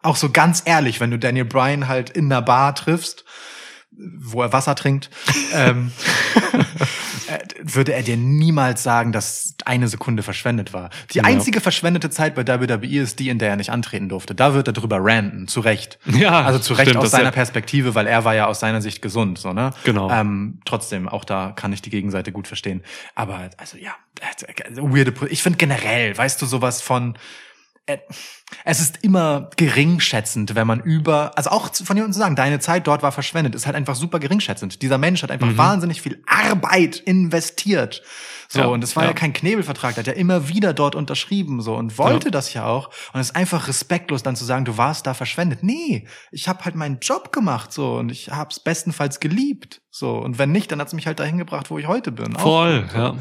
auch 0.04 0.16
so 0.16 0.30
ganz 0.30 0.62
ehrlich, 0.66 1.00
wenn 1.00 1.12
du 1.12 1.18
Daniel 1.20 1.46
Bryan 1.46 1.88
halt 1.88 2.10
in 2.12 2.26
einer 2.32 2.42
Bar 2.42 2.76
triffst, 2.76 3.26
wo 3.92 4.42
er 4.42 4.52
Wasser 4.54 4.74
trinkt, 4.76 5.10
ähm, 5.54 5.92
äh, 7.28 7.40
würde 7.62 7.94
er 7.94 8.02
dir 8.04 8.18
niemals 8.18 8.82
sagen, 8.84 9.12
dass 9.12 9.56
eine 9.66 9.88
Sekunde 9.88 10.24
verschwendet 10.24 10.74
war. 10.74 10.90
Die 11.14 11.20
Ja. 11.20 11.24
einzige 11.26 11.62
verschwendete 11.62 12.10
Zeit 12.10 12.36
bei 12.36 12.46
WWE 12.48 12.86
ist 13.02 13.20
die, 13.20 13.30
in 13.30 13.38
der 13.40 13.50
er 13.50 13.56
nicht 13.56 13.70
antreten 13.70 14.10
durfte. 14.10 14.34
Da 14.36 14.54
wird 14.54 14.68
er 14.68 14.74
drüber 14.74 14.98
ranten, 15.00 15.48
zu 15.48 15.60
Recht. 15.60 16.00
Ja, 16.06 16.42
also 16.42 16.60
zu 16.60 16.74
Recht 16.74 16.90
stimmt, 16.90 17.04
aus 17.06 17.12
seiner 17.12 17.26
ja- 17.26 17.32
Perspektive, 17.32 17.94
weil 17.96 18.08
er 18.08 18.26
war 18.26 18.34
ja 18.36 18.48
aus 18.48 18.60
seiner 18.60 18.82
Sicht 18.82 19.02
gesund, 19.02 19.38
so 19.38 19.54
ne? 19.54 19.70
Genau. 19.84 20.10
Ähm, 20.10 20.60
trotzdem, 20.66 21.08
auch 21.08 21.24
da 21.24 21.52
kann 21.56 21.72
ich 21.72 21.82
die 21.82 21.90
Gegenseite 21.92 22.32
gut 22.32 22.48
verstehen. 22.48 22.84
Aber 23.16 23.50
also 23.58 23.78
ja, 23.78 23.92
also, 24.28 24.46
weirde. 24.92 25.14
Ich 25.30 25.44
finde 25.44 25.58
generell, 25.58 26.18
weißt 26.18 26.42
du, 26.42 26.46
sowas 26.48 26.82
von 26.82 27.18
äh, 27.86 27.98
es 28.66 28.80
ist 28.80 29.04
immer 29.04 29.50
geringschätzend, 29.58 30.56
wenn 30.56 30.68
man 30.68 30.80
über, 30.80 31.38
also 31.38 31.50
auch 31.50 31.74
von 31.74 31.96
jemandem 31.96 32.14
zu 32.14 32.20
sagen, 32.20 32.36
deine 32.36 32.60
Zeit 32.60 32.88
dort 32.88 33.04
war 33.04 33.12
verschwendet, 33.12 33.56
ist 33.56 33.66
halt 33.66 33.76
einfach 33.76 33.96
super 33.96 34.20
geringschätzend. 34.20 34.82
Dieser 34.82 34.98
Mensch 34.98 35.24
hat 35.24 35.32
einfach 35.32 35.56
wahnsinnig 35.58 36.02
viel 36.02 36.22
Arbeit 36.28 36.98
investiert. 36.98 38.02
So, 38.50 38.60
Ja, 38.60 38.66
und 38.68 38.84
es 38.84 38.96
war 38.96 39.04
ja. 39.04 39.10
ja. 39.10 39.16
kein 39.16 39.34
Knebelvertrag, 39.34 39.96
der 39.96 40.04
hat 40.04 40.08
ja 40.08 40.14
immer 40.14 40.48
wieder 40.48 40.74
dort 40.74 40.96
unterschrieben 40.96 41.62
so 41.62 41.76
und 41.76 41.98
wollte 41.98 42.28
Ja. 42.28 42.32
das 42.32 42.54
ja 42.54 42.66
auch. 42.66 42.90
Und 43.14 43.20
es 43.20 43.32
ist 43.32 43.36
einfach 43.36 43.68
respektlos, 43.68 44.22
dann 44.24 44.36
zu 44.36 44.46
sagen, 44.46 44.66
du 44.66 44.78
warst 44.78 45.08
da 45.08 45.14
verschwendet. 45.14 45.64
Nee, 45.64 46.08
ich 46.32 46.48
habe 46.48 46.64
halt 46.66 46.76
meinen 46.76 47.00
Job 47.00 47.32
gemacht 47.32 47.74
so 47.74 47.96
und 47.96 48.12
ich 48.12 48.30
hab's 48.30 48.60
bestenfalls 48.60 49.20
geliebt. 49.20 49.82
So, 49.90 50.18
und 50.18 50.38
wenn 50.38 50.52
nicht, 50.52 50.72
dann 50.72 50.80
hat's 50.80 50.94
mich 50.94 51.08
halt 51.08 51.20
dahin 51.20 51.38
gebracht, 51.38 51.72
wo 51.72 51.80
ich 51.80 51.88
heute 51.88 52.12
bin. 52.12 52.36
Auch 52.36 52.42
Voll, 52.42 52.82
gut, 52.84 52.92
so 52.92 52.98
ja. 52.98 53.16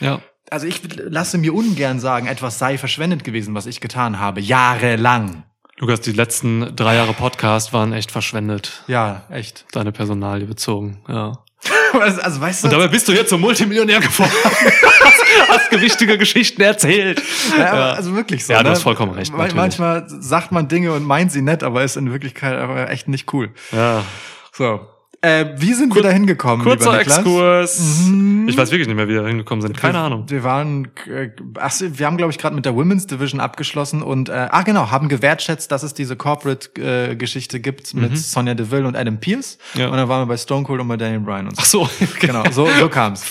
Ja. 0.00 0.20
Also 0.52 0.66
ich 0.66 0.80
lasse 0.96 1.38
mir 1.38 1.54
ungern 1.54 1.98
sagen, 1.98 2.26
etwas 2.26 2.58
sei 2.58 2.76
verschwendet 2.78 3.24
gewesen, 3.24 3.54
was 3.54 3.66
ich 3.66 3.80
getan 3.80 4.20
habe, 4.20 4.40
jahrelang. 4.40 5.44
Lukas, 5.78 6.02
die 6.02 6.12
letzten 6.12 6.76
drei 6.76 6.94
Jahre 6.94 7.14
Podcast 7.14 7.72
waren 7.72 7.92
echt 7.92 8.12
verschwendet. 8.12 8.84
Ja, 8.86 9.22
echt. 9.30 9.64
Deine 9.72 9.90
Personalie 9.90 10.46
bezogen, 10.46 11.00
ja. 11.08 11.38
Also, 11.92 12.40
weißt 12.40 12.62
du, 12.64 12.68
Und 12.68 12.72
dabei 12.72 12.88
bist 12.88 13.06
du 13.08 13.12
jetzt 13.12 13.28
zum 13.28 13.40
Multimillionär 13.40 14.00
geworden. 14.00 14.30
hast, 14.44 15.48
hast 15.48 15.70
gewichtige 15.70 16.16
Geschichten 16.18 16.62
erzählt. 16.62 17.22
ja, 17.56 17.58
Ja. 17.64 17.92
also 17.92 18.14
wirklich 18.14 18.44
so. 18.46 18.52
Ja, 18.52 18.60
du 18.60 18.64
ne? 18.64 18.70
hast 18.70 18.82
vollkommen 18.82 19.12
recht, 19.12 19.30
natürlich. 19.30 19.54
Manchmal 19.54 20.04
sagt 20.06 20.52
man 20.52 20.68
Dinge 20.68 20.92
und 20.92 21.04
meint 21.04 21.32
sie 21.32 21.42
nett, 21.42 21.62
aber 21.62 21.84
ist 21.84 21.96
in 21.96 22.10
Wirklichkeit 22.10 22.58
aber 22.58 22.90
echt 22.90 23.08
nicht 23.08 23.32
cool. 23.34 23.50
Ja. 23.72 24.04
So. 24.52 24.80
Äh, 25.24 25.54
wie 25.56 25.72
sind 25.72 25.94
wir 25.94 26.02
da 26.02 26.10
hingekommen, 26.10 26.66
Kurzer? 26.66 26.98
Exkurs. 26.98 28.06
Mhm. 28.06 28.48
Ich 28.48 28.56
weiß 28.56 28.72
wirklich 28.72 28.88
nicht 28.88 28.96
mehr, 28.96 29.08
wie 29.08 29.14
wir 29.14 29.24
hingekommen 29.24 29.62
sind. 29.62 29.76
Keine 29.76 29.94
wir, 29.94 30.00
Ahnung. 30.00 30.24
Wir 30.26 30.42
waren, 30.42 30.88
äh, 31.08 31.30
ach, 31.60 31.72
wir 31.80 32.06
haben 32.06 32.16
glaube 32.16 32.32
ich 32.32 32.38
gerade 32.38 32.56
mit 32.56 32.64
der 32.64 32.74
Women's 32.74 33.06
Division 33.06 33.38
abgeschlossen 33.38 34.02
und 34.02 34.28
äh, 34.28 34.48
ah 34.50 34.62
genau, 34.62 34.90
haben 34.90 35.08
gewertschätzt, 35.08 35.70
dass 35.70 35.84
es 35.84 35.94
diese 35.94 36.16
Corporate 36.16 36.70
äh, 36.80 37.14
gibt 37.14 37.94
mit 37.94 38.18
Sonja 38.18 38.54
Deville 38.54 38.84
und 38.84 38.96
Adam 38.96 39.18
Pierce. 39.18 39.58
Mhm. 39.74 39.80
Ja. 39.80 39.88
Und 39.90 39.96
dann 39.96 40.08
waren 40.08 40.22
wir 40.22 40.26
bei 40.26 40.36
Stone 40.36 40.64
Cold 40.64 40.80
und 40.80 40.88
bei 40.88 40.96
Daniel 40.96 41.20
Bryan 41.20 41.46
und 41.46 41.56
so. 41.56 41.62
Ach 41.62 41.66
so. 41.66 41.88
Genau, 42.20 42.42
so, 42.50 42.68
so 42.78 42.88
kam's. 42.88 43.24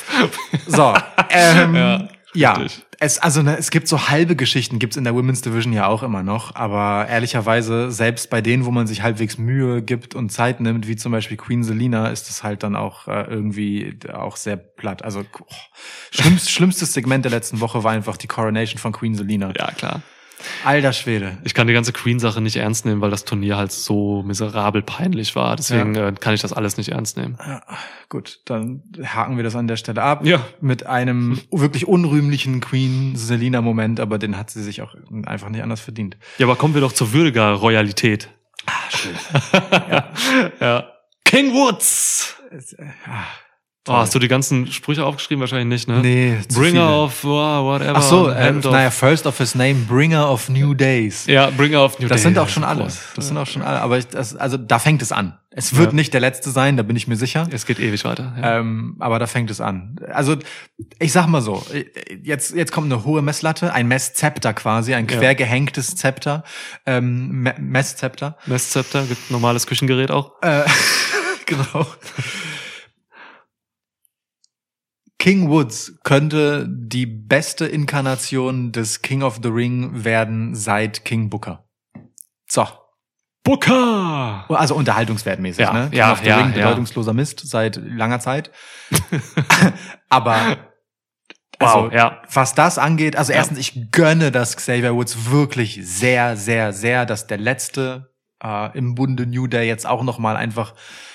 So, 0.67 0.93
ähm, 1.29 1.75
Ja, 1.75 2.07
ja, 2.33 2.53
richtig. 2.53 2.85
Es 3.01 3.17
also 3.17 3.41
ne, 3.41 3.57
es 3.57 3.71
gibt 3.71 3.87
so 3.87 4.09
halbe 4.09 4.35
Geschichten, 4.35 4.77
gibt's 4.77 4.95
in 4.95 5.03
der 5.03 5.15
Women's 5.15 5.41
Division 5.41 5.73
ja 5.73 5.87
auch 5.87 6.03
immer 6.03 6.21
noch, 6.21 6.53
aber 6.53 7.07
ehrlicherweise 7.09 7.89
selbst 7.89 8.29
bei 8.29 8.41
denen, 8.41 8.63
wo 8.63 8.69
man 8.69 8.85
sich 8.85 9.01
halbwegs 9.01 9.39
Mühe 9.39 9.81
gibt 9.81 10.13
und 10.13 10.31
Zeit 10.31 10.61
nimmt, 10.61 10.87
wie 10.87 10.95
zum 10.95 11.11
Beispiel 11.11 11.35
Queen 11.35 11.63
Selina, 11.63 12.09
ist 12.09 12.29
es 12.29 12.43
halt 12.43 12.61
dann 12.61 12.75
auch 12.75 13.07
äh, 13.07 13.23
irgendwie 13.23 13.97
auch 14.13 14.35
sehr 14.35 14.55
platt. 14.55 15.03
Also 15.03 15.21
oh, 15.39 15.45
schlimmst, 16.11 16.51
schlimmstes 16.51 16.93
Segment 16.93 17.25
der 17.25 17.31
letzten 17.31 17.59
Woche 17.59 17.83
war 17.83 17.91
einfach 17.91 18.17
die 18.17 18.27
Coronation 18.27 18.77
von 18.77 18.91
Queen 18.91 19.15
Selina. 19.15 19.51
Ja, 19.57 19.71
klar. 19.71 20.03
Alter 20.63 20.93
Schwede. 20.93 21.37
Ich 21.43 21.53
kann 21.53 21.67
die 21.67 21.73
ganze 21.73 21.93
Queen-Sache 21.93 22.41
nicht 22.41 22.55
ernst 22.55 22.85
nehmen, 22.85 23.01
weil 23.01 23.11
das 23.11 23.25
Turnier 23.25 23.57
halt 23.57 23.71
so 23.71 24.23
miserabel 24.23 24.81
peinlich 24.81 25.35
war. 25.35 25.55
Deswegen 25.55 25.95
äh, 25.95 26.13
kann 26.19 26.33
ich 26.33 26.41
das 26.41 26.53
alles 26.53 26.77
nicht 26.77 26.89
ernst 26.89 27.17
nehmen. 27.17 27.37
Ja, 27.39 27.61
gut, 28.09 28.41
dann 28.45 28.83
haken 29.03 29.37
wir 29.37 29.43
das 29.43 29.55
an 29.55 29.67
der 29.67 29.77
Stelle 29.77 30.01
ab. 30.01 30.25
Ja. 30.25 30.45
Mit 30.59 30.85
einem 30.85 31.39
wirklich 31.51 31.87
unrühmlichen 31.87 32.61
Queen 32.61 33.15
Selina 33.15 33.61
Moment, 33.61 33.99
aber 33.99 34.17
den 34.17 34.37
hat 34.37 34.49
sie 34.49 34.63
sich 34.63 34.81
auch 34.81 34.95
einfach 35.25 35.49
nicht 35.49 35.63
anders 35.63 35.81
verdient. 35.81 36.17
Ja, 36.37 36.45
aber 36.45 36.55
kommen 36.55 36.73
wir 36.73 36.81
doch 36.81 36.93
zur 36.93 37.13
würdiger 37.13 37.51
Royalität. 37.53 38.29
Ah, 38.65 38.71
schön. 38.89 39.15
Ja. 40.59 40.91
King 41.25 41.53
Woods! 41.53 42.35
Ah, 43.07 43.23
Oh, 43.87 43.93
hast 43.93 44.13
du 44.13 44.19
die 44.19 44.27
ganzen 44.27 44.67
Sprüche 44.71 45.03
aufgeschrieben? 45.03 45.39
Wahrscheinlich 45.41 45.65
nicht, 45.67 45.87
ne? 45.87 46.01
Nee, 46.01 46.37
Bringer 46.53 47.01
of 47.03 47.23
wow, 47.23 47.65
whatever. 47.65 47.95
Ach 47.95 48.03
so, 48.03 48.29
äh, 48.29 48.51
naja, 48.51 48.91
first 48.91 49.25
of 49.25 49.39
his 49.39 49.55
name, 49.55 49.73
Bringer 49.87 50.29
of 50.29 50.49
New 50.49 50.75
Days. 50.75 51.25
Ja, 51.25 51.49
Bringer 51.49 51.83
of 51.83 51.97
New 51.97 52.07
Das 52.07 52.17
Day. 52.21 52.27
sind 52.29 52.37
auch 52.37 52.47
schon 52.47 52.63
alle. 52.63 52.83
Das 53.15 53.27
sind 53.27 53.37
auch 53.37 53.47
schon 53.47 53.63
alle. 53.63 53.81
Aber 53.81 53.97
ich, 53.97 54.05
das, 54.07 54.35
also 54.35 54.57
da 54.57 54.77
fängt 54.77 55.01
es 55.01 55.11
an. 55.11 55.35
Es 55.49 55.75
wird 55.75 55.87
Ja. 55.89 55.95
nicht 55.95 56.13
der 56.13 56.21
letzte 56.21 56.51
sein, 56.51 56.77
da 56.77 56.83
bin 56.83 56.95
ich 56.95 57.07
mir 57.07 57.15
sicher. 57.15 57.47
Es 57.51 57.65
geht 57.65 57.79
ewig 57.79 58.05
weiter. 58.05 58.35
Ja. 58.39 58.59
Ähm, 58.59 58.97
aber 58.99 59.17
da 59.17 59.25
fängt 59.25 59.49
es 59.49 59.59
an. 59.59 59.95
Also 60.13 60.37
ich 60.99 61.11
sag 61.11 61.25
mal 61.25 61.41
so, 61.41 61.65
jetzt 62.21 62.53
jetzt 62.53 62.71
kommt 62.71 62.85
eine 62.93 63.03
hohe 63.03 63.23
Messlatte, 63.23 63.73
ein 63.73 63.87
Messzepter 63.87 64.53
quasi, 64.53 64.93
ein 64.93 65.07
quer 65.07 65.33
gehängtes 65.33 65.95
Zepter, 65.95 66.43
ähm, 66.85 67.29
Me 67.41 67.55
Messzepter. 67.59 68.37
Messzepter, 68.45 69.03
gibt 69.05 69.31
normales 69.31 69.65
Küchengerät 69.65 70.11
auch. 70.11 70.33
Äh, 70.43 70.61
genau. 71.47 71.87
King 75.21 75.49
Woods 75.49 75.99
könnte 76.03 76.67
die 76.67 77.05
beste 77.05 77.67
Inkarnation 77.67 78.71
des 78.71 79.03
King 79.03 79.21
of 79.21 79.39
the 79.43 79.49
Ring 79.49 80.03
werden 80.03 80.55
seit 80.55 81.05
King 81.05 81.29
Booker. 81.29 81.63
So. 82.49 82.67
Booker! 83.43 84.45
Also 84.49 84.73
unterhaltungswertmäßig, 84.73 85.63
Ja, 85.63 85.73
ne? 85.73 85.89
King 85.91 85.99
ja, 85.99 86.11
of 86.11 86.21
the 86.21 86.27
ja, 86.27 86.37
Ring, 86.37 86.47
ja. 86.55 86.63
bedeutungsloser 86.63 87.13
Mist 87.13 87.39
seit 87.47 87.75
langer 87.75 88.19
Zeit. 88.19 88.49
Aber 90.09 90.57
also, 91.59 91.83
Wow, 91.83 91.93
ja. 91.93 92.23
was 92.33 92.55
das 92.55 92.79
angeht, 92.79 93.15
also 93.15 93.31
erstens, 93.31 93.59
ich 93.59 93.91
gönne 93.91 94.31
das 94.31 94.57
Xavier 94.57 94.95
Woods 94.95 95.29
wirklich 95.29 95.81
sehr, 95.83 96.35
sehr, 96.35 96.73
sehr, 96.73 97.05
dass 97.05 97.27
der 97.27 97.37
letzte 97.37 98.11
äh, 98.43 98.75
im 98.75 98.95
Bunde 98.95 99.27
New 99.27 99.45
Day 99.45 99.67
jetzt 99.67 99.85
auch 99.85 100.01
noch 100.01 100.17
mal 100.17 100.35
einfach 100.35 100.73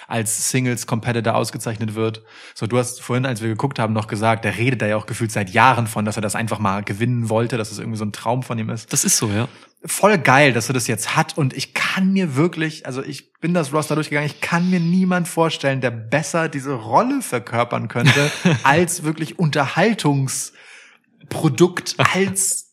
als 0.08 0.50
Singles 0.50 0.86
Competitor 0.86 1.34
ausgezeichnet 1.34 1.94
wird. 1.94 2.22
So, 2.54 2.66
du 2.66 2.78
hast 2.78 3.02
vorhin, 3.02 3.26
als 3.26 3.42
wir 3.42 3.48
geguckt 3.48 3.78
haben, 3.78 3.92
noch 3.92 4.06
gesagt, 4.06 4.44
der 4.44 4.56
redet 4.56 4.82
da 4.82 4.86
ja 4.86 4.96
auch 4.96 5.06
gefühlt 5.06 5.32
seit 5.32 5.50
Jahren 5.50 5.86
von, 5.86 6.04
dass 6.04 6.16
er 6.16 6.22
das 6.22 6.34
einfach 6.34 6.58
mal 6.58 6.82
gewinnen 6.82 7.28
wollte, 7.28 7.56
dass 7.56 7.72
es 7.72 7.78
irgendwie 7.78 7.98
so 7.98 8.04
ein 8.04 8.12
Traum 8.12 8.42
von 8.42 8.58
ihm 8.58 8.70
ist 8.70 8.92
Das 8.92 9.04
ist 9.04 9.16
so, 9.16 9.28
ja. 9.28 9.48
voll 9.84 10.18
geil, 10.18 10.52
dass 10.52 10.68
er 10.68 10.74
das 10.74 10.86
jetzt 10.86 11.16
hat 11.16 11.36
und 11.36 11.54
ich 11.54 11.74
kann 11.74 12.12
mir 12.12 12.36
wirklich, 12.36 12.86
also 12.86 13.02
ich 13.02 13.32
bin 13.40 13.54
das 13.54 13.72
Roster 13.72 13.94
durchgegangen, 13.94 14.30
ich 14.30 14.40
kann 14.40 14.70
mir 14.70 14.80
niemand 14.80 15.28
vorstellen, 15.28 15.80
der 15.80 15.90
besser 15.90 16.48
diese 16.48 16.74
Rolle 16.74 17.22
verkörpern 17.22 17.88
könnte 17.88 18.30
als 18.62 19.02
wirklich 19.02 19.38
Unterhaltungsprodukt 19.38 21.96
als 22.14 22.66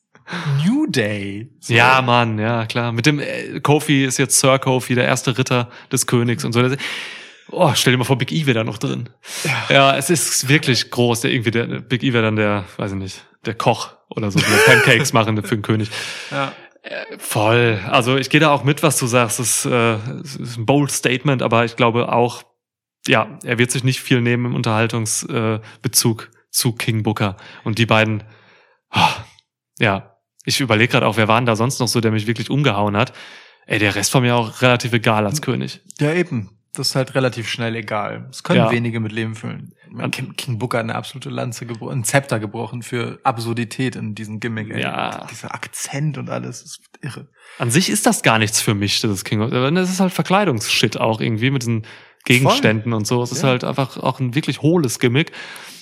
New 0.64 0.88
Day. 0.88 1.50
So. 1.60 1.74
Ja, 1.74 2.02
Mann, 2.02 2.40
ja, 2.40 2.66
klar. 2.66 2.92
Mit 2.92 3.06
dem 3.06 3.20
äh, 3.20 3.60
Kofi 3.60 4.06
ist 4.06 4.18
jetzt 4.18 4.40
Sir 4.40 4.60
Kofi, 4.60 4.96
der 4.96 5.06
erste 5.06 5.38
Ritter 5.38 5.70
des 5.92 6.08
Königs 6.08 6.46
und 6.46 6.54
so. 6.54 6.62
Das- 7.54 7.60
Oh, 7.62 7.72
stell 7.76 7.94
dir 7.94 7.98
mal 7.98 8.04
vor, 8.04 8.18
Big 8.18 8.32
E 8.32 8.46
wäre 8.46 8.56
da 8.60 8.64
noch 8.64 8.78
drin. 8.78 9.10
Ja. 9.70 9.96
es 9.98 10.10
ist 10.10 10.48
wirklich 10.50 10.90
groß. 10.92 11.22
Der 11.22 11.32
irgendwie 11.32 11.52
der 11.52 11.66
Big 11.82 12.04
E 12.04 12.14
wäre 12.14 12.24
dann 12.24 12.36
der, 12.36 12.66
weiß 12.78 12.92
ich 12.94 12.98
nicht, 12.98 13.26
der 13.46 13.54
Koch 13.54 13.92
oder 14.10 14.32
so, 14.32 14.40
der 14.40 14.46
Pancakes 14.74 15.14
machen 15.14 15.42
für 15.44 15.56
den 15.56 15.62
König. 15.62 15.90
Ja. 16.32 16.52
Voll. 17.18 17.80
Also 17.90 18.18
ich 18.18 18.30
gehe 18.30 18.40
da 18.42 18.52
auch 18.52 18.64
mit, 18.64 18.84
was 18.84 18.98
du 18.98 19.08
sagst. 19.08 19.40
Es 19.40 19.58
ist, 19.64 19.72
äh, 19.72 19.94
es 20.22 20.36
ist 20.36 20.58
ein 20.58 20.66
bold 20.66 20.92
Statement, 20.92 21.42
aber 21.42 21.64
ich 21.64 21.76
glaube 21.76 22.12
auch, 22.12 22.44
ja, 23.08 23.38
er 23.44 23.58
wird 23.58 23.72
sich 23.72 23.84
nicht 23.84 24.02
viel 24.02 24.20
nehmen 24.22 24.46
im 24.48 24.56
Unterhaltungsbezug 24.56 26.30
äh, 26.34 26.38
zu 26.52 26.74
King 26.74 27.04
Booker. 27.04 27.38
Und 27.64 27.78
die 27.78 27.86
beiden, 27.86 28.24
ah, 28.90 29.12
ja, 29.80 30.18
ich 30.46 30.60
überlege 30.60 30.92
gerade 30.92 31.06
auch, 31.08 31.18
wer 31.18 31.28
war 31.28 31.40
denn 31.40 31.46
da 31.46 31.56
sonst 31.56 31.80
noch 31.80 31.88
so, 31.88 32.02
der 32.02 32.12
mich 32.12 32.28
wirklich 32.28 32.50
umgehauen 32.50 32.98
hat. 32.98 33.14
Ey, 33.66 33.80
der 33.80 33.96
Rest 33.96 34.14
war 34.14 34.22
mir 34.22 34.36
auch 34.36 34.62
relativ 34.62 34.92
egal 34.94 35.26
als 35.26 35.42
König. 35.42 35.82
Ja, 36.00 36.12
eben. 36.14 36.50
Das 36.76 36.90
ist 36.90 36.96
halt 36.96 37.14
relativ 37.14 37.48
schnell 37.48 37.76
egal. 37.76 38.26
Das 38.28 38.42
können 38.44 38.60
Ja. 38.60 38.72
wenige 38.72 39.00
mit 39.00 39.12
Leben 39.12 39.36
füllen. 39.36 39.74
King, 40.12 40.36
King 40.36 40.58
Booker 40.58 40.80
hat 40.80 40.86
eine 40.86 40.96
absolute 40.96 41.30
Lanze 41.30 41.68
gebrochen, 41.68 42.00
ein 42.00 42.04
Zepter 42.04 42.40
gebrochen 42.40 42.82
für 42.82 43.20
Absurdität 43.24 43.96
in 43.96 44.16
diesem 44.16 44.40
Gimmick. 44.40 44.72
Ey. 44.72 44.82
Ja. 44.82 45.28
Dieser 45.30 45.54
Akzent 45.54 46.18
und 46.18 46.32
alles 46.32 46.64
ist 46.64 46.82
irre. 47.02 47.28
An 47.60 47.70
sich 47.70 47.92
ist 47.92 48.08
das 48.08 48.24
gar 48.24 48.40
nichts 48.40 48.60
für 48.60 48.74
mich, 48.74 49.02
das 49.02 49.24
King 49.24 49.42
of, 49.42 49.52
das 49.52 49.90
ist 49.92 50.00
halt 50.00 50.12
Verkleidungsshit 50.12 50.98
auch 51.00 51.22
irgendwie 51.22 51.52
mit 51.52 51.62
diesen 51.62 51.86
Gegenständen 52.26 52.94
und 52.94 53.06
so. 53.06 53.22
Es 53.22 53.32
ist 53.32 53.44
Ja. 53.44 53.50
halt 53.50 53.64
einfach 53.64 53.98
auch 53.98 54.20
ein 54.20 54.34
wirklich 54.34 54.64
hohles 54.64 54.98
Gimmick. 54.98 55.32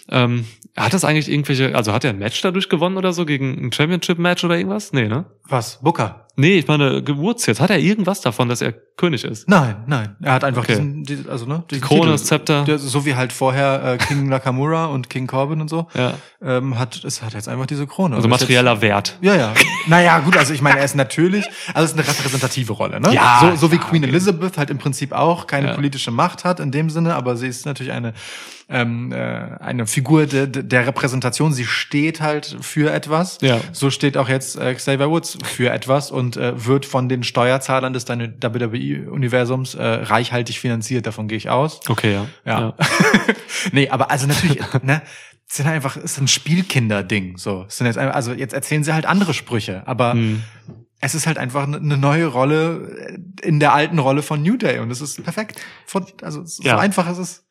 Ähm, 0.09 0.45
hat 0.77 0.93
das 0.93 1.03
eigentlich 1.03 1.29
irgendwelche, 1.29 1.75
also 1.75 1.91
hat 1.93 2.03
er 2.05 2.11
ein 2.11 2.19
Match 2.19 2.41
dadurch 2.41 2.69
gewonnen 2.69 2.97
oder 2.97 3.11
so 3.13 3.25
gegen 3.25 3.67
ein 3.67 3.71
Championship-Match 3.73 4.43
oder 4.43 4.57
irgendwas? 4.57 4.93
Nee, 4.93 5.07
ne? 5.07 5.25
Was? 5.47 5.79
Booker? 5.81 6.27
Nee, 6.37 6.59
ich 6.59 6.67
meine, 6.67 7.03
Geburts 7.03 7.45
jetzt. 7.45 7.59
Hat 7.59 7.69
er 7.69 7.77
irgendwas 7.79 8.21
davon, 8.21 8.47
dass 8.47 8.61
er 8.61 8.71
König 8.71 9.25
ist? 9.25 9.49
Nein, 9.49 9.83
nein. 9.85 10.15
Er 10.21 10.31
hat 10.31 10.45
einfach 10.45 10.61
Okay. 10.63 10.71
diesen, 10.73 11.03
die, 11.03 11.29
also 11.29 11.45
ne, 11.45 11.63
Die 11.69 11.75
diesen 11.75 11.87
Krone, 11.87 11.99
Titel. 12.01 12.11
das 12.13 12.23
Zepter. 12.23 12.63
Der, 12.63 12.77
so 12.79 13.05
wie 13.05 13.15
halt 13.15 13.33
vorher 13.33 13.83
äh, 13.83 13.97
King 13.97 14.29
Nakamura 14.29 14.85
und 14.85 15.09
King 15.09 15.27
Corbin 15.27 15.59
und 15.59 15.69
so, 15.69 15.87
Ja. 15.93 16.13
ähm, 16.41 16.79
hat 16.79 17.03
es 17.03 17.21
hat 17.21 17.33
jetzt 17.33 17.49
einfach 17.49 17.65
diese 17.65 17.85
Krone. 17.85 18.15
Also 18.15 18.29
materieller 18.29 18.81
Wert. 18.81 19.17
Jetzt, 19.21 19.35
ja, 19.35 19.35
ja. 19.35 19.53
Naja, 19.87 20.19
gut, 20.19 20.37
also 20.37 20.53
ich 20.53 20.61
meine, 20.61 20.79
er 20.79 20.85
ist 20.85 20.95
natürlich, 20.95 21.45
also 21.73 21.83
es 21.85 21.91
ist 21.91 21.99
eine 21.99 22.07
repräsentative 22.07 22.71
Rolle, 22.73 23.01
ne? 23.01 23.13
Ja, 23.13 23.39
so, 23.41 23.67
so 23.67 23.71
wie 23.73 23.75
ja, 23.75 23.81
Queen 23.81 24.03
Elizabeth 24.03 24.57
halt 24.57 24.69
im 24.69 24.77
Prinzip 24.77 25.11
auch 25.11 25.47
keine 25.47 25.67
Ja. 25.67 25.73
politische 25.73 26.11
Macht 26.11 26.45
hat 26.45 26.61
in 26.61 26.71
dem 26.71 26.89
Sinne, 26.89 27.13
aber 27.15 27.35
sie 27.35 27.47
ist 27.47 27.65
natürlich 27.65 27.91
eine 27.91 28.13
ähm, 28.71 29.11
äh, 29.11 29.15
eine 29.17 29.85
Figur 29.85 30.25
der, 30.25 30.47
der 30.47 30.87
Repräsentation. 30.87 31.51
Sie 31.53 31.65
steht 31.65 32.21
halt 32.21 32.57
für 32.61 32.91
etwas. 32.91 33.37
Ja. 33.41 33.59
So 33.73 33.89
steht 33.89 34.15
auch 34.17 34.29
jetzt 34.29 34.57
äh, 34.57 34.73
Xavier 34.73 35.09
Woods 35.09 35.37
für 35.43 35.69
etwas 35.69 36.09
und 36.11 36.37
äh, 36.37 36.65
wird 36.65 36.85
von 36.85 37.09
den 37.09 37.23
Steuerzahlern 37.23 37.93
des 37.93 38.07
WWE-Universums 38.07 39.75
äh, 39.75 39.83
reichhaltig 39.83 40.59
finanziert. 40.59 41.05
Davon 41.05 41.27
gehe 41.27 41.37
ich 41.37 41.49
aus. 41.49 41.79
Okay, 41.87 42.13
ja. 42.13 42.25
Ja. 42.45 42.73
nee, 43.71 43.89
aber 43.89 44.11
also 44.11 44.27
natürlich, 44.27 44.59
ne, 44.83 45.01
es 45.47 45.57
sind 45.57 45.67
einfach, 45.67 45.97
ist 45.97 46.17
ein 46.17 46.27
Spielkinder-Ding, 46.27 47.37
so. 47.37 47.65
Sind 47.67 47.87
jetzt 47.87 47.97
einfach, 47.97 48.15
also 48.15 48.33
jetzt 48.33 48.53
erzählen 48.53 48.83
sie 48.83 48.93
halt 48.93 49.05
andere 49.05 49.33
Sprüche, 49.33 49.83
aber 49.85 50.13
Hm. 50.13 50.43
es 51.01 51.13
ist 51.15 51.27
halt 51.27 51.37
einfach 51.37 51.63
eine 51.63 51.77
eine 51.77 51.97
neue 51.97 52.27
Rolle 52.27 53.17
in 53.41 53.59
der 53.59 53.73
alten 53.73 53.99
Rolle 53.99 54.21
von 54.21 54.41
New 54.41 54.55
Day 54.57 54.79
und 54.79 54.91
es 54.91 55.01
ist 55.01 55.21
perfekt. 55.23 55.59
Also 56.21 56.45
so 56.45 56.63
Ja. 56.63 56.77
einfach 56.79 57.09
ist 57.11 57.17
es. 57.17 57.45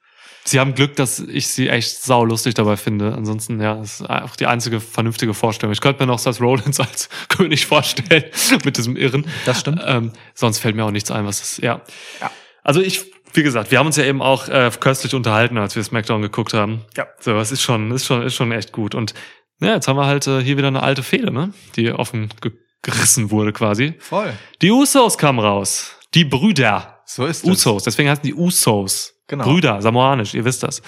Sie 0.50 0.58
haben 0.58 0.74
Glück, 0.74 0.96
dass 0.96 1.20
ich 1.20 1.46
sie 1.46 1.68
echt 1.68 2.02
saulustig 2.02 2.54
dabei 2.54 2.76
finde. 2.76 3.14
Ansonsten, 3.14 3.60
ja, 3.60 3.80
ist 3.80 4.02
auch 4.10 4.34
die 4.34 4.46
einzige 4.46 4.80
vernünftige 4.80 5.32
Vorstellung. 5.32 5.72
Ich 5.72 5.80
könnte 5.80 6.02
mir 6.02 6.08
noch 6.08 6.18
Seth 6.18 6.40
Rollins 6.40 6.80
als 6.80 7.08
König 7.28 7.66
vorstellen 7.66 8.24
mit 8.64 8.76
diesem 8.76 8.96
Irren. 8.96 9.26
Das 9.46 9.60
stimmt. 9.60 9.80
Ähm, 9.86 10.10
sonst 10.34 10.58
fällt 10.58 10.74
mir 10.74 10.84
auch 10.84 10.90
nichts 10.90 11.12
ein, 11.12 11.24
was 11.24 11.40
ist, 11.40 11.58
ja. 11.58 11.82
Ja. 12.20 12.32
Also 12.64 12.80
ich, 12.80 13.04
wie 13.32 13.44
gesagt, 13.44 13.70
wir 13.70 13.78
haben 13.78 13.86
uns 13.86 13.94
ja 13.94 14.02
eben 14.02 14.20
auch 14.20 14.48
äh, 14.48 14.72
köstlich 14.80 15.14
unterhalten, 15.14 15.56
als 15.56 15.76
wir 15.76 15.84
SmackDown 15.84 16.20
geguckt 16.20 16.52
haben. 16.52 16.84
Ja. 16.96 17.06
So, 17.20 17.38
es 17.38 17.52
ist 17.52 17.62
schon, 17.62 17.92
ist 17.92 18.06
schon, 18.06 18.22
ist 18.22 18.34
schon 18.34 18.50
echt 18.50 18.72
gut. 18.72 18.96
Und 18.96 19.14
ja, 19.60 19.74
jetzt 19.74 19.86
haben 19.86 19.98
wir 19.98 20.06
halt 20.06 20.26
äh, 20.26 20.42
hier 20.42 20.56
wieder 20.56 20.66
eine 20.66 20.82
alte 20.82 21.04
Fehde, 21.04 21.32
ne? 21.32 21.52
Die 21.76 21.92
offen 21.92 22.28
ge 22.40 22.50
gerissen 22.82 23.30
wurde 23.30 23.52
quasi. 23.52 23.94
Voll. 23.98 24.32
Die 24.62 24.70
Usos 24.70 25.18
kamen 25.18 25.38
raus. 25.38 25.96
Die 26.14 26.24
Brüder. 26.24 26.99
So 27.12 27.26
ist 27.26 27.42
es. 27.44 27.50
Usos, 27.50 27.82
deswegen 27.82 28.08
heißen 28.08 28.22
die 28.22 28.34
Usos. 28.34 29.14
Genau. 29.26 29.44
Brüder, 29.44 29.82
samoanisch, 29.82 30.34
ihr 30.34 30.44
wisst 30.44 30.62
das. 30.62 30.80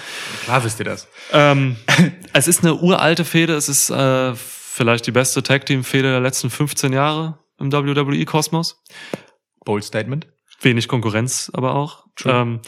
Klar 0.45 0.63
wisst 0.65 0.79
ihr 0.79 0.85
das. 0.85 1.09
Ähm, 1.33 1.77
es 2.33 2.47
ist 2.47 2.63
eine 2.63 2.75
uralte 2.75 3.25
Fehde, 3.25 3.55
es 3.55 3.69
ist 3.69 3.91
äh, 3.91 4.35
vielleicht 4.35 5.07
die 5.07 5.11
beste 5.11 5.43
Tag-Team-Fehde 5.43 6.11
der 6.11 6.21
letzten 6.21 6.49
15 6.49 6.93
Jahre 6.93 7.41
im 7.59 7.73
WWE-Kosmos. 7.73 8.81
Bold 9.65 9.83
Statement. 9.83 10.29
Wenig 10.61 10.87
Konkurrenz 10.87 11.51
aber 11.53 11.75
auch. 11.75 12.05
True. 12.15 12.33
Ähm, 12.33 12.61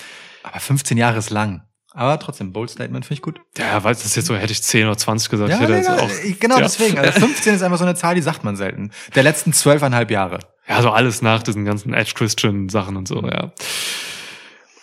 Aber 0.43 0.59
15 0.59 0.97
Jahre 0.97 1.19
ist 1.19 1.31
lang. 1.31 1.63
Aber 1.93 2.19
trotzdem, 2.19 2.53
Bold 2.53 2.71
Statement 2.71 3.05
finde 3.05 3.19
ich 3.19 3.23
gut. 3.23 3.41
ja, 3.57 3.83
weiß 3.83 4.03
das 4.03 4.17
jetzt 4.17 4.27
so, 4.27 4.35
hätte 4.35 4.53
ich 4.53 4.65
10 4.65 4.87
oder 4.87 4.99
20 4.99 5.31
gesagt. 5.31 5.51
Ja, 5.51 5.57
ich 5.57 5.63
hätte 5.63 5.73
nee, 5.73 5.79
jetzt 5.79 5.91
auch, 5.91 6.41
genau 6.41 6.57
ja. 6.57 6.63
deswegen. 6.63 6.99
Also 6.99 7.21
15 7.21 7.55
ist 7.55 7.63
einfach 7.63 7.79
so 7.79 7.85
eine 7.85 7.95
Zahl, 7.95 8.17
die 8.17 8.23
sagt 8.23 8.43
man 8.43 8.57
selten. 8.57 8.91
Der 9.15 9.23
letzten 9.23 9.53
zwölfeinhalb 9.53 10.11
Jahre. 10.11 10.41
Ja, 10.69 10.83
so 10.83 10.91
alles 10.91 11.23
nach 11.23 11.43
diesen 11.43 11.65
ganzen 11.65 11.93
Edge 11.93 12.13
Christian 12.15 12.69
Sachen 12.69 12.97
und 12.97 13.07
so, 13.07 13.23
ja. 13.23 13.53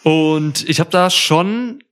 Und 0.04 0.68
ich 0.68 0.80
habe 0.80 0.90
da 0.90 1.10
schon 1.10 1.84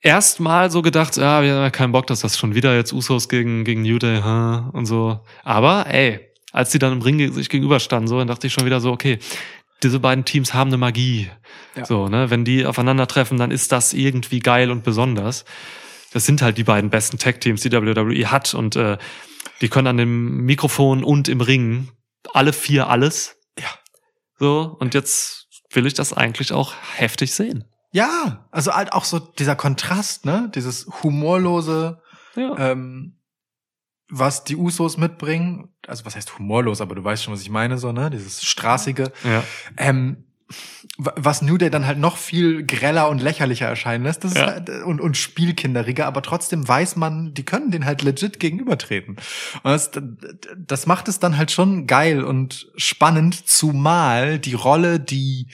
erstmal 0.00 0.70
so 0.70 0.82
gedacht, 0.82 1.16
ja, 1.16 1.42
wir 1.42 1.54
haben 1.54 1.62
ja 1.62 1.70
keinen 1.70 1.92
Bock, 1.92 2.06
dass 2.06 2.20
das 2.20 2.38
schon 2.38 2.54
wieder 2.54 2.74
jetzt 2.74 2.92
Usos 2.92 3.28
gegen, 3.28 3.64
gegen 3.64 3.82
New 3.82 3.98
Day 3.98 4.20
huh, 4.22 4.70
und 4.72 4.86
so. 4.86 5.20
Aber 5.44 5.86
ey, 5.86 6.20
als 6.52 6.70
die 6.70 6.78
dann 6.78 6.92
im 6.92 7.02
Ring 7.02 7.32
sich 7.32 7.48
gegenüberstanden, 7.48 8.08
so, 8.08 8.18
dann 8.18 8.28
dachte 8.28 8.46
ich 8.46 8.52
schon 8.52 8.66
wieder 8.66 8.80
so, 8.80 8.92
okay, 8.92 9.18
diese 9.82 10.00
beiden 10.00 10.24
Teams 10.24 10.54
haben 10.54 10.70
eine 10.70 10.78
Magie. 10.78 11.30
Ja. 11.76 11.84
So, 11.84 12.08
ne, 12.08 12.30
wenn 12.30 12.44
die 12.44 12.66
aufeinandertreffen, 12.66 13.38
dann 13.38 13.50
ist 13.50 13.72
das 13.72 13.92
irgendwie 13.92 14.40
geil 14.40 14.70
und 14.70 14.82
besonders. 14.82 15.44
Das 16.12 16.24
sind 16.24 16.42
halt 16.42 16.58
die 16.58 16.64
beiden 16.64 16.90
besten 16.90 17.18
Tag-Teams, 17.18 17.60
die 17.60 17.70
WWE 17.70 18.30
hat 18.30 18.54
und 18.54 18.76
äh, 18.76 18.96
die 19.60 19.68
können 19.68 19.86
an 19.86 19.98
dem 19.98 20.44
Mikrofon 20.44 21.04
und 21.04 21.28
im 21.28 21.40
Ring 21.40 21.88
alle 22.34 22.52
vier 22.52 22.88
alles. 22.88 23.36
Ja. 23.58 23.68
So, 24.38 24.76
und 24.80 24.94
jetzt 24.94 25.48
will 25.70 25.86
ich 25.86 25.94
das 25.94 26.12
eigentlich 26.12 26.52
auch 26.52 26.74
heftig 26.96 27.34
sehen. 27.34 27.64
Ja, 27.92 28.46
also 28.50 28.74
halt 28.74 28.92
auch 28.92 29.04
so 29.04 29.18
dieser 29.18 29.56
Kontrast, 29.56 30.24
ne? 30.24 30.50
Dieses 30.54 30.86
humorlose, 31.02 32.02
Ja. 32.36 32.56
ähm, 32.58 33.18
was 34.10 34.44
die 34.44 34.56
Usos 34.56 34.96
mitbringen. 34.96 35.74
Also 35.86 36.04
was 36.04 36.16
heißt 36.16 36.38
humorlos, 36.38 36.80
aber 36.80 36.94
du 36.94 37.02
weißt 37.04 37.24
schon, 37.24 37.34
was 37.34 37.40
ich 37.42 37.50
meine, 37.50 37.78
so, 37.78 37.92
ne? 37.92 38.10
Dieses 38.10 38.42
straßige. 38.44 39.10
ja. 39.24 39.42
Ähm, 39.76 40.24
was 40.96 41.42
New 41.42 41.58
Day 41.58 41.70
dann 41.70 41.86
halt 41.86 41.98
noch 41.98 42.16
viel 42.16 42.64
greller 42.64 43.08
und 43.08 43.20
lächerlicher 43.20 43.66
erscheinen 43.66 44.04
lässt 44.04 44.24
das 44.24 44.32
ist 44.32 44.38
Ja. 44.38 44.46
halt, 44.46 44.70
und, 44.84 45.00
und 45.00 45.16
spielkinderiger, 45.16 46.06
aber 46.06 46.22
trotzdem 46.22 46.66
weiß 46.66 46.96
man, 46.96 47.34
die 47.34 47.44
können 47.44 47.70
den 47.70 47.84
halt 47.84 48.02
legit 48.02 48.40
gegenübertreten. 48.40 49.16
Und 49.62 49.70
das, 49.70 49.90
das 50.56 50.86
macht 50.86 51.08
es 51.08 51.18
dann 51.18 51.36
halt 51.36 51.50
schon 51.50 51.86
geil 51.86 52.24
und 52.24 52.68
spannend, 52.76 53.46
zumal 53.48 54.38
die 54.38 54.54
Rolle, 54.54 54.98
die 55.00 55.48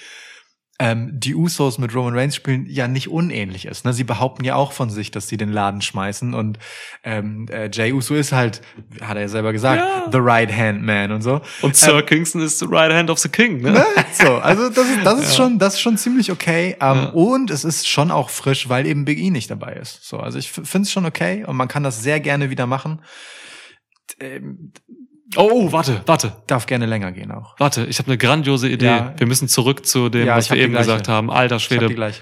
ähm, 0.81 1.11
die 1.14 1.37
Usos 1.37 1.79
mit 1.79 1.95
Roman 1.95 2.18
Reigns 2.18 2.35
spielen, 2.35 2.66
ja 2.68 2.89
nicht 2.89 3.09
unähnlich 3.09 3.64
ist. 3.66 3.85
Ne? 3.85 3.93
Sie 3.93 4.03
behaupten 4.03 4.43
ja 4.45 4.57
auch 4.57 4.72
von 4.72 4.91
sich, 4.91 5.12
dass 5.12 5.29
sie 5.29 5.37
den 5.37 5.51
Laden 5.53 5.81
schmeißen 5.83 6.35
und 6.35 6.59
ähm, 7.05 7.47
äh, 7.49 7.70
Jay 7.72 7.93
Uso 7.93 8.14
ist 8.16 8.33
halt, 8.33 8.61
hat 9.01 9.14
er 9.16 9.22
ja 9.22 9.29
selber 9.29 9.53
gesagt, 9.53 9.81
Ja. 9.81 10.09
the 10.11 10.18
right 10.20 10.51
hand 10.53 10.83
man 10.83 11.12
und 11.12 11.22
so. 11.22 11.41
Und 11.62 11.77
Sir 11.77 12.03
Kingston 12.03 12.41
ist 12.43 12.59
the 12.59 12.66
right 12.68 12.93
hand 12.93 13.09
of 13.09 13.20
the 13.20 13.29
king, 13.29 13.61
ne? 13.61 13.70
Ne? 13.70 13.87
So, 14.12 14.35
also 14.39 14.68
das 14.68 14.89
ist, 14.89 15.05
das 15.05 15.20
ist 15.20 15.31
Ja. 15.31 15.37
schon, 15.45 15.59
das 15.61 15.75
ist 15.75 15.81
schon 15.81 15.97
ziemlich 15.97 16.33
okay. 16.33 16.70
Ähm, 16.81 16.97
Ja. 16.97 17.05
Und 17.11 17.51
es 17.53 17.64
ist 17.64 17.87
schon 17.89 18.11
auch 18.11 18.29
frisch, 18.31 18.68
weil 18.68 18.85
eben 18.87 19.05
Big 19.05 19.18
E 19.20 19.31
nicht 19.31 19.51
dabei 19.53 19.75
ist. 19.75 20.05
So, 20.05 20.18
also 20.18 20.39
ich 20.41 20.51
finde 20.51 20.83
es 20.87 20.91
schon 20.91 21.07
okay 21.07 21.45
und 21.47 21.57
man 21.57 21.68
kann 21.68 21.85
das 21.85 22.03
sehr 22.03 22.18
gerne 22.18 22.51
wieder 22.51 22.66
machen. 22.66 23.01
Ähm, 24.20 24.72
Oh, 25.37 25.72
warte, 25.72 26.03
warte, 26.07 26.37
darf 26.47 26.66
gerne 26.66 26.87
länger 26.87 27.11
gehen 27.12 27.31
auch. 27.33 27.59
warte. 27.59 27.87
Ich 27.87 27.99
habe 27.99 28.09
eine 28.09 28.18
grandiose 28.18 28.68
Idee. 28.68 28.85
Ja. 28.87 29.14
Wir 29.16 29.27
müssen 29.27 29.49
zurück 29.49 29.87
zu 29.87 30.09
dem, 30.11 30.27
Ja, 30.27 30.37
was 30.37 30.47
ich 30.47 30.51
wir 30.53 30.59
eben 30.59 30.72
gleiche. 30.72 30.87
gesagt 30.89 31.09
haben. 31.09 31.31
Alter 31.31 31.57
Ich 31.57 31.64
hab 31.64 31.68
die 31.70 31.75
Schwede, 31.79 31.95
gleiche. 31.95 32.20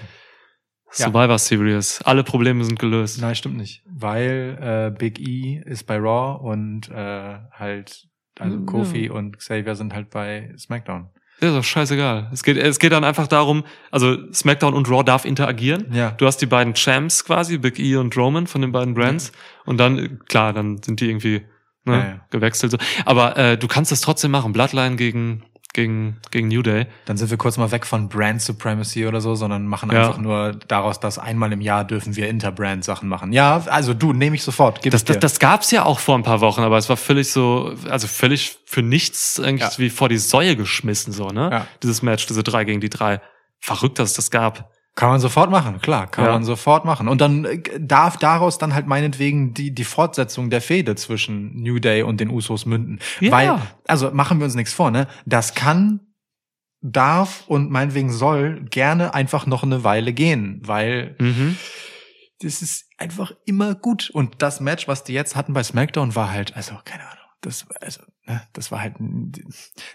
ja. 0.97 1.05
Survivor 1.07 1.37
Series. 1.37 2.01
Alle 2.03 2.23
Probleme 2.23 2.63
sind 2.63 2.79
gelöst. 2.79 3.19
Nein, 3.21 3.35
stimmt 3.35 3.57
nicht. 3.57 3.83
Weil 3.89 4.57
äh, 4.93 4.97
Big 4.97 5.19
E 5.19 5.61
ist 5.65 5.85
bei 5.85 5.97
Raw 5.97 6.39
und 6.47 6.89
äh, 6.89 7.39
halt, 7.51 8.07
also 8.39 8.57
Ja. 8.57 8.63
Kofi 8.65 9.09
und 9.09 9.37
Xavier 9.37 9.75
sind 9.75 9.93
halt 9.93 10.09
bei 10.09 10.53
SmackDown. 10.57 11.09
Ja, 11.41 11.49
ist 11.49 11.55
doch 11.57 11.63
scheißegal. 11.63 12.29
Es 12.31 12.41
geht, 12.43 12.55
es 12.57 12.79
geht 12.79 12.93
dann 12.93 13.03
einfach 13.03 13.27
darum, 13.27 13.63
also 13.91 14.15
SmackDown 14.31 14.73
und 14.73 14.89
Raw 14.89 15.03
darf 15.03 15.25
interagieren. 15.25 15.87
Ja. 15.91 16.11
Du 16.11 16.25
hast 16.25 16.37
die 16.37 16.45
beiden 16.45 16.73
Champs 16.73 17.25
quasi, 17.25 17.57
Big 17.57 17.79
E 17.79 17.97
und 17.97 18.15
Roman 18.15 18.47
von 18.47 18.61
den 18.61 18.71
beiden 18.71 18.93
Brands. 18.93 19.33
Und 19.65 19.77
dann, 19.79 20.19
klar, 20.29 20.53
dann 20.53 20.81
sind 20.81 21.01
die 21.01 21.09
irgendwie 21.09 21.41
ne, 21.85 21.93
Ja, 21.97 22.05
ja. 22.05 22.19
gewechselt. 22.29 22.71
So. 22.71 22.77
Aber 23.05 23.37
äh, 23.37 23.57
du 23.57 23.67
kannst 23.67 23.91
das 23.91 24.01
trotzdem 24.01 24.31
machen. 24.31 24.53
Bloodline 24.53 24.95
gegen, 24.95 25.43
gegen, 25.73 26.17
gegen 26.31 26.47
New 26.49 26.61
Day. 26.61 26.85
Dann 27.05 27.17
sind 27.17 27.29
wir 27.31 27.37
kurz 27.37 27.57
mal 27.57 27.71
weg 27.71 27.85
von 27.85 28.07
Brand 28.09 28.41
Supremacy 28.41 29.07
oder 29.07 29.21
so, 29.21 29.33
sondern 29.35 29.65
machen 29.67 29.89
Ja. 29.91 30.01
einfach 30.07 30.19
nur 30.19 30.51
daraus, 30.67 30.99
dass 30.99 31.17
einmal 31.17 31.51
im 31.51 31.61
Jahr 31.61 31.83
dürfen 31.83 32.15
wir 32.15 32.27
Interbrand-Sachen 32.29 33.09
machen. 33.09 33.33
Ja, 33.33 33.63
also 33.67 33.93
du, 33.93 34.13
nehme 34.13 34.35
ich 34.35 34.43
sofort. 34.43 34.81
Gib 34.83 34.91
Das, 34.91 35.03
das, 35.03 35.19
das 35.19 35.39
gab's 35.39 35.71
ja 35.71 35.83
auch 35.85 35.99
vor 35.99 36.15
ein 36.15 36.23
paar 36.23 36.41
Wochen, 36.41 36.61
aber 36.61 36.77
es 36.77 36.89
war 36.89 36.97
völlig 36.97 37.31
so, 37.31 37.73
also 37.89 38.07
völlig 38.07 38.57
für 38.65 38.81
nichts 38.83 39.39
eigentlich 39.39 39.61
Ja. 39.71 39.77
wie 39.79 39.89
vor 39.89 40.09
die 40.09 40.17
Säue 40.19 40.55
geschmissen, 40.55 41.11
so, 41.11 41.29
ne? 41.29 41.49
Ja. 41.51 41.67
Dieses 41.81 42.01
Match, 42.03 42.25
diese 42.27 42.43
drei 42.43 42.63
gegen 42.65 42.81
die 42.81 42.89
drei. 42.89 43.19
Verrückt, 43.59 43.97
dass 43.97 44.09
es 44.11 44.15
das 44.17 44.29
gab. 44.31 44.72
Kann 44.95 45.09
man 45.09 45.19
sofort 45.19 45.49
machen, 45.49 45.81
klar, 45.81 46.05
kann 46.05 46.25
Ja. 46.25 46.31
man 46.33 46.43
sofort 46.43 46.85
machen. 46.85 47.07
Und 47.07 47.19
dann 47.19 47.45
äh, 47.45 47.61
darf 47.79 48.17
daraus 48.17 48.59
dann 48.59 48.75
halt 48.75 48.85
meinetwegen 48.85 49.53
die, 49.55 49.73
die 49.73 49.83
Fortsetzung 49.85 50.49
der 50.51 50.61
Fehde 50.61 50.95
zwischen 50.95 51.61
New 51.63 51.79
Day 51.79 52.03
und 52.03 52.19
den 52.19 52.29
Usos 52.29 52.65
münden. 52.67 52.99
Ja. 53.19 53.31
Weil, 53.31 53.61
also 53.87 54.11
machen 54.11 54.37
wir 54.39 54.45
uns 54.45 54.53
nichts 54.55 54.73
vor, 54.73 54.91
ne? 54.91 55.07
Das 55.25 55.55
kann, 55.55 55.99
darf 56.81 57.45
und 57.47 57.71
meinetwegen 57.71 58.11
soll 58.11 58.61
gerne 58.69 59.13
einfach 59.13 59.45
noch 59.45 59.63
eine 59.63 59.83
Weile 59.83 60.11
gehen, 60.13 60.61
weil 60.65 61.15
Mhm. 61.19 61.57
das 62.41 62.61
ist 62.61 62.85
einfach 62.97 63.31
immer 63.45 63.73
gut. 63.73 64.09
Und 64.11 64.41
das 64.41 64.59
Match, 64.59 64.87
was 64.87 65.03
die 65.03 65.13
jetzt 65.13 65.35
hatten 65.35 65.53
bei 65.53 65.63
SmackDown, 65.63 66.13
war 66.15 66.29
halt, 66.31 66.55
also 66.55 66.77
keine 66.83 67.03
Ahnung, 67.03 67.23
das, 67.41 67.65
also, 67.81 68.01
ne, 68.25 68.41
das 68.53 68.69
war 68.71 68.81
halt, 68.81 68.95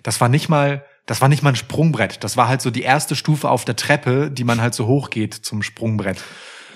das 0.03 0.21
war 0.21 0.29
nicht 0.29 0.49
mal, 0.49 0.85
das 1.09 1.21
war 1.21 1.29
nicht 1.29 1.43
mal 1.43 1.51
ein 1.51 1.57
Sprungbrett. 1.57 2.23
Das 2.23 2.37
war 2.37 2.47
halt 2.47 2.61
so 2.63 2.71
die 2.71 2.83
erste 2.83 3.17
Stufe 3.17 3.49
auf 3.51 3.65
der 3.65 3.75
Treppe, 3.75 4.31
die 4.31 4.45
man 4.45 4.61
halt 4.61 4.75
so 4.75 4.87
hochgeht 4.87 5.35
zum 5.35 5.63
Sprungbrett. 5.63 6.23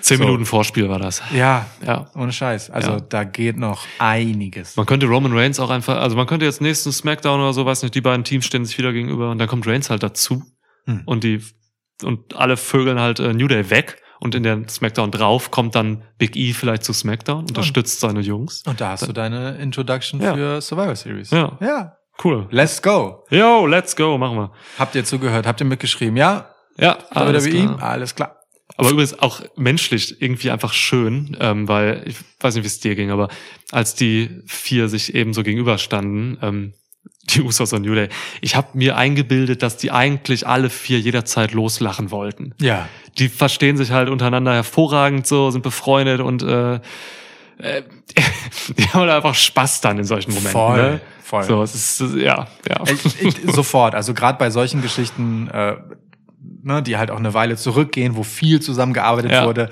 Zehn 0.01 0.17
So. 0.17 0.25
Minuten 0.25 0.45
Vorspiel 0.45 0.89
war 0.89 0.99
das. 0.99 1.21
Ja, 1.33 1.65
Ja. 1.85 2.11
ohne 2.15 2.33
Scheiß. 2.33 2.69
Also 2.69 2.91
Ja. 2.91 2.99
da 2.99 3.23
geht 3.23 3.55
noch 3.55 3.85
einiges. 3.99 4.75
Man 4.75 4.85
könnte 4.85 5.05
Roman 5.05 5.31
Reigns 5.31 5.61
auch 5.61 5.69
einfach, 5.69 5.95
also 5.97 6.17
man 6.17 6.27
könnte 6.27 6.43
jetzt 6.45 6.59
nächsten 6.59 6.91
Smackdown 6.91 7.39
oder 7.39 7.53
so, 7.53 7.65
weiß 7.65 7.83
nicht, 7.83 7.95
die 7.95 8.01
beiden 8.01 8.25
Teams 8.25 8.45
stehen 8.45 8.65
sich 8.65 8.77
wieder 8.77 8.91
gegenüber 8.91 9.31
und 9.31 9.37
dann 9.37 9.47
kommt 9.47 9.65
Reigns 9.65 9.89
halt 9.89 10.03
dazu 10.03 10.43
Hm. 10.85 11.03
und 11.05 11.23
die 11.23 11.41
und 12.03 12.35
alle 12.35 12.57
vögeln 12.57 12.99
halt 12.99 13.19
äh, 13.21 13.33
New 13.33 13.47
Day 13.47 13.69
weg 13.69 14.01
und 14.19 14.35
in 14.35 14.43
der 14.43 14.67
Smackdown 14.67 15.11
drauf 15.11 15.51
kommt 15.51 15.75
dann 15.75 16.03
Big 16.17 16.35
E 16.35 16.51
vielleicht 16.53 16.83
zu 16.83 16.91
Smackdown, 16.91 17.45
unterstützt 17.45 17.99
seine 18.01 18.19
Jungs. 18.19 18.63
Und 18.65 18.81
da 18.81 18.89
hast 18.89 19.07
du 19.07 19.13
deine 19.13 19.57
Introduction 19.57 20.19
Ja. 20.21 20.33
für 20.33 20.59
Survivor 20.59 20.95
Series. 20.97 21.29
Ja. 21.31 21.57
Ja. 21.61 21.97
Cool. 22.23 22.47
Let's 22.51 22.81
go. 22.81 23.23
Yo, 23.29 23.65
let's 23.65 23.95
go, 23.95 24.17
machen 24.17 24.37
wir. 24.37 24.51
Habt 24.77 24.95
ihr 24.95 25.03
zugehört? 25.03 25.47
Habt 25.47 25.61
ihr 25.61 25.65
mitgeschrieben? 25.65 26.15
Ja? 26.15 26.49
Ja, 26.77 26.97
alles 27.09 27.45
WWE? 27.45 27.51
klar. 27.51 27.81
Alles 27.81 28.15
klar. 28.15 28.39
Aber 28.75 28.89
übrigens 28.89 29.19
auch 29.19 29.41
menschlich 29.55 30.21
irgendwie 30.21 30.49
einfach 30.49 30.73
schön, 30.73 31.37
ähm, 31.39 31.67
weil 31.67 32.03
ich 32.07 32.15
weiß 32.39 32.55
nicht, 32.55 32.63
wie 32.63 32.67
es 32.67 32.79
dir 32.79 32.95
ging, 32.95 33.11
aber 33.11 33.29
als 33.71 33.93
die 33.93 34.41
vier 34.47 34.89
sich 34.89 35.13
eben 35.13 35.33
so 35.33 35.43
gegenüberstanden, 35.43 36.39
ähm, 36.41 36.73
die 37.29 37.41
Usos 37.41 37.71
und 37.73 37.83
New 37.83 37.93
Day, 37.93 38.09
ich 38.41 38.55
habe 38.55 38.69
mir 38.73 38.97
eingebildet, 38.97 39.61
dass 39.61 39.77
die 39.77 39.91
eigentlich 39.91 40.47
alle 40.47 40.69
vier 40.69 40.99
jederzeit 40.99 41.53
loslachen 41.53 42.11
wollten. 42.11 42.53
Ja. 42.59 42.89
Die 43.17 43.29
verstehen 43.29 43.77
sich 43.77 43.91
halt 43.91 44.09
untereinander 44.09 44.53
hervorragend 44.53 45.27
so, 45.27 45.51
sind 45.51 45.61
befreundet 45.61 46.19
und 46.19 46.41
äh, 46.43 46.79
äh, 47.57 47.83
die 48.77 48.87
haben 48.89 49.01
halt 49.01 49.11
einfach 49.11 49.35
Spaß 49.35 49.81
dann 49.81 49.97
in 49.99 50.05
solchen 50.05 50.31
Momenten. 50.31 50.51
Voll, 50.51 50.91
ne? 50.93 51.01
voll. 51.23 51.43
So, 51.43 51.63
es 51.63 51.75
ist 51.75 52.15
äh, 52.15 52.23
ja, 52.23 52.47
ja. 52.67 52.83
Ich, 52.85 53.21
ich, 53.21 53.51
sofort. 53.53 53.95
Also 53.95 54.13
gerade 54.13 54.37
bei 54.37 54.49
solchen 54.49 54.81
Geschichten, 54.81 55.47
äh, 55.49 55.75
ne, 56.63 56.81
die 56.83 56.97
halt 56.97 57.11
auch 57.11 57.17
eine 57.17 57.33
Weile 57.33 57.55
zurückgehen, 57.57 58.15
wo 58.15 58.23
viel 58.23 58.61
zusammengearbeitet 58.61 59.31
Ja. 59.31 59.45
wurde, 59.45 59.69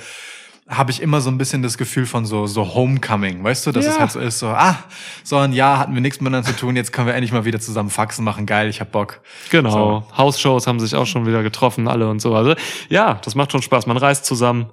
habe 0.67 0.91
ich 0.91 1.01
immer 1.01 1.19
so 1.19 1.29
ein 1.29 1.37
bisschen 1.37 1.61
das 1.61 1.77
Gefühl 1.77 2.05
von 2.05 2.25
so 2.25 2.47
so 2.47 2.73
Homecoming, 2.73 3.43
weißt 3.43 3.67
du, 3.67 3.71
dass 3.73 3.85
Ja. 3.85 3.91
es 3.91 3.99
halt 3.99 4.11
so 4.11 4.19
ist, 4.19 4.39
so 4.39 4.47
ah, 4.47 4.77
so 5.23 5.37
ein 5.37 5.51
Jahr 5.51 5.77
hatten 5.79 5.93
wir 5.93 6.01
nichts 6.01 6.21
miteinander 6.21 6.47
zu 6.47 6.55
tun, 6.55 6.77
jetzt 6.77 6.93
können 6.93 7.07
wir 7.07 7.13
endlich 7.13 7.33
mal 7.33 7.43
wieder 7.43 7.59
zusammen 7.59 7.89
Faxen 7.89 8.23
machen, 8.23 8.45
geil, 8.45 8.69
ich 8.69 8.79
hab 8.79 8.91
Bock. 8.91 9.19
Genau. 9.49 10.07
Hausshows 10.17 10.67
haben 10.67 10.79
sich 10.79 10.95
auch 10.95 11.05
schon 11.07 11.25
wieder 11.25 11.43
getroffen, 11.43 11.89
alle 11.89 12.09
und 12.09 12.21
so. 12.21 12.35
Also 12.35 12.55
ja, 12.87 13.19
das 13.23 13.35
macht 13.35 13.51
schon 13.51 13.61
Spaß. 13.61 13.85
Man 13.85 13.97
reist 13.97 14.25
zusammen. 14.25 14.69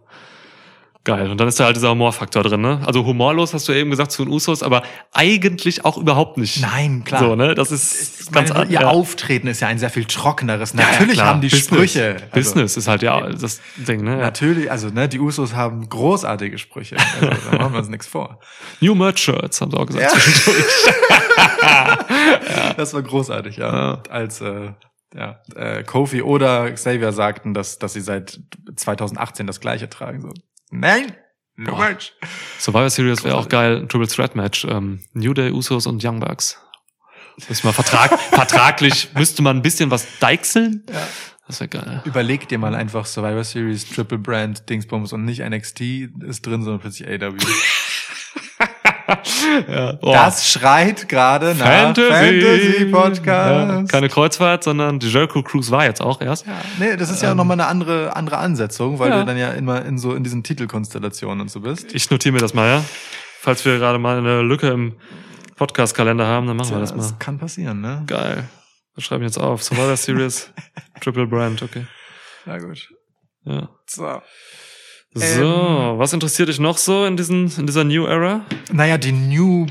Geil. 1.08 1.30
Und 1.30 1.40
dann 1.40 1.48
ist 1.48 1.58
da 1.58 1.64
halt 1.64 1.76
dieser 1.76 1.90
Humorfaktor 1.90 2.42
drin, 2.42 2.60
ne? 2.60 2.80
Also 2.84 3.04
humorlos 3.06 3.54
hast 3.54 3.66
du 3.66 3.72
eben 3.72 3.90
gesagt 3.90 4.12
zu 4.12 4.24
den 4.24 4.32
Usos, 4.32 4.62
aber 4.62 4.82
eigentlich 5.12 5.84
auch 5.86 5.96
überhaupt 5.96 6.36
nicht. 6.36 6.60
Nein, 6.60 7.02
klar. 7.04 7.20
So, 7.22 7.34
ne? 7.34 7.54
Das 7.54 7.72
ist 7.72 8.20
Ich 8.20 8.30
ganz 8.30 8.50
an- 8.50 8.68
ihr 8.68 8.82
ja. 8.82 8.88
Auftreten 8.88 9.46
ist 9.46 9.60
ja 9.60 9.68
ein 9.68 9.78
sehr 9.78 9.88
viel 9.88 10.04
trockeneres. 10.04 10.74
Ja, 10.74 10.80
ja, 10.80 10.86
Natürlich 10.92 11.14
klar. 11.14 11.26
haben 11.28 11.40
die 11.40 11.48
Business. 11.48 11.66
Sprüche. 11.66 12.12
Also, 12.14 12.26
Business 12.34 12.76
ist 12.76 12.88
halt 12.88 13.00
ja 13.02 13.26
das 13.30 13.60
Ding, 13.76 14.02
ne? 14.04 14.10
Ja. 14.12 14.16
Natürlich, 14.18 14.70
also 14.70 14.88
ne, 14.90 15.08
die 15.08 15.18
Usos 15.18 15.54
haben 15.54 15.88
großartige 15.88 16.58
Sprüche. 16.58 16.96
Also, 17.20 17.32
da 17.50 17.56
machen 17.58 17.72
wir 17.72 17.78
uns 17.78 17.88
nichts 17.88 18.06
vor. 18.06 18.38
New 18.80 18.94
Merch 18.94 19.18
Shirts 19.18 19.62
haben 19.62 19.70
sie 19.70 19.78
auch 19.78 19.86
gesagt 19.86 20.04
Ja. 20.04 20.10
zwischendurch. 20.10 20.64
Das 22.76 22.94
war 22.94 23.02
großartig, 23.02 23.56
ja. 23.56 23.72
Ja. 23.72 24.02
Als 24.10 24.40
äh, 24.40 24.70
ja, 25.14 25.40
äh, 25.56 25.82
Kofi 25.84 26.22
oder 26.22 26.70
Xavier 26.70 27.12
sagten, 27.12 27.54
dass, 27.54 27.78
dass 27.78 27.94
sie 27.94 28.00
seit 28.00 28.40
2018 28.76 29.46
das 29.46 29.60
gleiche 29.60 29.88
tragen. 29.88 30.20
So. 30.22 30.32
Nein, 30.70 31.16
no 31.56 31.72
Boah. 31.72 31.78
merch. 31.80 32.12
Survivor 32.58 32.90
Series 32.90 33.24
wäre 33.24 33.36
auch 33.36 33.48
geil, 33.48 33.78
ein 33.78 33.88
Triple 33.88 34.08
Threat 34.08 34.34
Match. 34.36 34.64
Ähm, 34.64 35.00
New 35.12 35.34
Day, 35.34 35.50
Usos 35.50 35.86
und 35.86 36.04
Young 36.04 36.20
Bucks. 36.20 36.60
Müssen 37.48 37.64
wir 37.64 37.72
Vertrag, 37.72 38.18
vertraglich 38.30 39.10
müsste 39.14 39.42
man 39.42 39.58
ein 39.58 39.62
bisschen 39.62 39.90
was 39.90 40.06
deichseln. 40.18 40.84
Ja. 40.92 41.06
Das 41.46 41.60
wäre 41.60 41.68
geil. 41.68 42.02
Überleg 42.04 42.46
dir 42.48 42.58
mal 42.58 42.74
einfach 42.74 43.06
Survivor 43.06 43.42
Series, 43.42 43.88
Triple 43.88 44.18
Brand, 44.18 44.68
Dingsbums 44.68 45.14
und 45.14 45.24
nicht 45.24 45.40
NXT 45.40 45.80
ist 46.26 46.44
drin, 46.44 46.62
sondern 46.62 46.80
plötzlich 46.80 47.08
AW. 47.08 47.36
Ja. 49.68 49.92
Das 50.02 50.50
schreit 50.50 51.08
gerade 51.08 51.54
nach 51.54 51.66
Fantasy, 51.66 52.08
Fantasy 52.12 52.84
Ja, 52.84 53.00
Podcast. 53.00 53.90
keine 53.90 54.08
Kreuzfahrt, 54.08 54.64
sondern 54.64 54.98
die 54.98 55.08
Jericho 55.08 55.42
Cruise 55.42 55.70
war 55.70 55.84
jetzt 55.84 56.00
auch 56.02 56.20
erst. 56.20 56.46
Ja, 56.46 56.52
nee, 56.78 56.96
das 56.96 57.10
ist 57.10 57.22
ja 57.22 57.30
Ähm, 57.30 57.36
nochmal 57.38 57.54
eine 57.60 57.66
andere, 57.66 58.14
andere 58.14 58.36
Ansetzung, 58.38 58.98
weil 58.98 59.10
ja. 59.10 59.20
du 59.20 59.26
dann 59.26 59.36
ja 59.38 59.50
immer 59.52 59.84
in 59.84 59.98
so 59.98 60.14
in 60.14 60.24
diesen 60.24 60.42
Titelkonstellationen 60.44 61.40
und 61.40 61.50
so 61.50 61.60
bist. 61.60 61.94
Ich 61.94 62.10
notiere 62.10 62.34
mir 62.34 62.40
das 62.40 62.52
mal, 62.54 62.68
ja. 62.68 62.84
Falls 63.40 63.64
wir 63.64 63.78
gerade 63.78 63.98
mal 63.98 64.18
eine 64.18 64.42
Lücke 64.42 64.68
im 64.68 64.96
Podcast-Kalender 65.56 66.26
haben, 66.26 66.46
dann 66.46 66.56
machen 66.56 66.70
wir 66.70 66.76
Ja, 66.76 66.80
das 66.80 66.90
mal. 66.92 66.98
das 66.98 67.18
kann 67.18 67.38
passieren, 67.38 67.80
ne? 67.80 68.02
Geil. 68.06 68.44
Das 68.94 69.04
schreibe 69.04 69.24
ich 69.24 69.28
jetzt 69.28 69.38
auf. 69.38 69.62
Survivor 69.62 69.96
Series, 69.96 70.52
Triple 71.00 71.26
Brand, 71.26 71.62
okay. 71.62 71.86
Na 72.44 72.58
gut. 72.58 72.88
Ja. 73.44 73.68
So. 73.86 74.20
So, 75.18 75.94
was 75.98 76.12
interessiert 76.12 76.48
dich 76.48 76.58
noch 76.60 76.78
so 76.78 77.04
in 77.04 77.16
diesen, 77.16 77.50
in 77.58 77.66
dieser 77.66 77.84
New 77.84 78.06
Era? 78.06 78.44
Naja, 78.72 78.98
die 78.98 79.12
New 79.12 79.66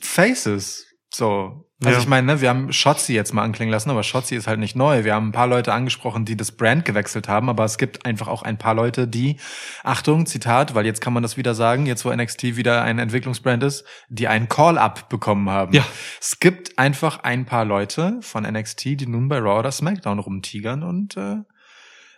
Faces. 0.00 0.86
So. 1.12 1.64
Also 1.80 1.94
Ja. 1.96 2.02
ich 2.02 2.08
meine, 2.08 2.26
ne, 2.26 2.40
wir 2.40 2.48
haben 2.48 2.72
Shotzi 2.72 3.14
jetzt 3.14 3.32
mal 3.32 3.44
anklingen 3.44 3.70
lassen, 3.70 3.88
aber 3.90 4.02
Shotzi 4.02 4.34
ist 4.34 4.48
halt 4.48 4.58
nicht 4.58 4.74
neu. 4.74 5.04
Wir 5.04 5.14
haben 5.14 5.28
ein 5.28 5.32
paar 5.32 5.46
Leute 5.46 5.72
angesprochen, 5.72 6.24
die 6.24 6.36
das 6.36 6.50
Brand 6.50 6.84
gewechselt 6.84 7.28
haben, 7.28 7.48
aber 7.48 7.64
es 7.64 7.78
gibt 7.78 8.04
einfach 8.04 8.26
auch 8.26 8.42
ein 8.42 8.58
paar 8.58 8.74
Leute, 8.74 9.06
die, 9.06 9.36
Achtung, 9.84 10.26
Zitat, 10.26 10.74
weil 10.74 10.86
jetzt 10.86 11.00
kann 11.00 11.12
man 11.12 11.22
das 11.22 11.36
wieder 11.36 11.54
sagen, 11.54 11.86
jetzt 11.86 12.04
wo 12.04 12.10
NXT 12.12 12.56
wieder 12.56 12.82
ein 12.82 12.98
Entwicklungsbrand 12.98 13.62
ist, 13.62 13.84
die 14.08 14.26
einen 14.26 14.48
Call-Up 14.48 15.08
bekommen 15.08 15.50
haben. 15.50 15.72
Ja. 15.72 15.84
Es 16.20 16.40
gibt 16.40 16.80
einfach 16.80 17.20
ein 17.20 17.44
paar 17.46 17.64
Leute 17.64 18.18
von 18.22 18.42
NXT, 18.42 18.84
die 19.00 19.06
nun 19.06 19.28
bei 19.28 19.38
Raw 19.38 19.60
oder 19.60 19.70
SmackDown 19.70 20.18
rumtigern 20.18 20.82
und 20.82 21.16
äh, 21.16 21.36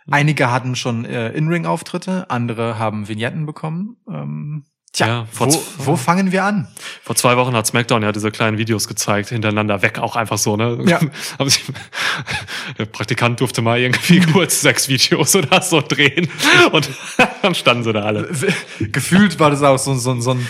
einige 0.09 0.51
hatten 0.51 0.75
schon 0.75 1.05
äh, 1.05 1.29
In-Ring-Auftritte, 1.29 2.29
andere 2.29 2.79
haben 2.79 3.07
Vignetten 3.07 3.45
bekommen. 3.45 3.97
Ähm, 4.09 4.65
tja, 4.93 5.07
Ja, 5.07 5.25
vor 5.31 5.47
wo, 5.47 5.63
wo 5.77 5.95
fangen 5.95 6.31
wir 6.31 6.43
an? 6.43 6.67
Vor 7.03 7.15
zwei 7.15 7.37
Wochen 7.37 7.53
hat 7.53 7.67
SmackDown 7.67 8.03
ja 8.03 8.11
diese 8.11 8.31
kleinen 8.31 8.57
Videos 8.57 8.87
gezeigt, 8.87 9.29
hintereinander 9.29 9.81
weg, 9.81 9.99
auch 9.99 10.15
einfach 10.15 10.37
so, 10.37 10.57
ne? 10.57 10.79
Ja. 10.85 10.99
Der 12.77 12.85
Praktikant 12.85 13.39
durfte 13.39 13.61
mal 13.61 13.79
irgendwie 13.79 14.19
kurz 14.33 14.61
sechs 14.61 14.87
Videos 14.89 15.35
oder 15.35 15.61
so 15.61 15.81
drehen 15.81 16.29
und 16.71 16.89
dann 17.41 17.55
standen 17.55 17.83
sie 17.83 17.93
da 17.93 18.01
alle. 18.01 18.29
Gefühlt 18.79 19.39
war 19.39 19.49
das 19.49 19.61
auch 19.63 19.77
so, 19.77 19.93
so, 19.95 20.19
so 20.19 20.31
ein 20.31 20.47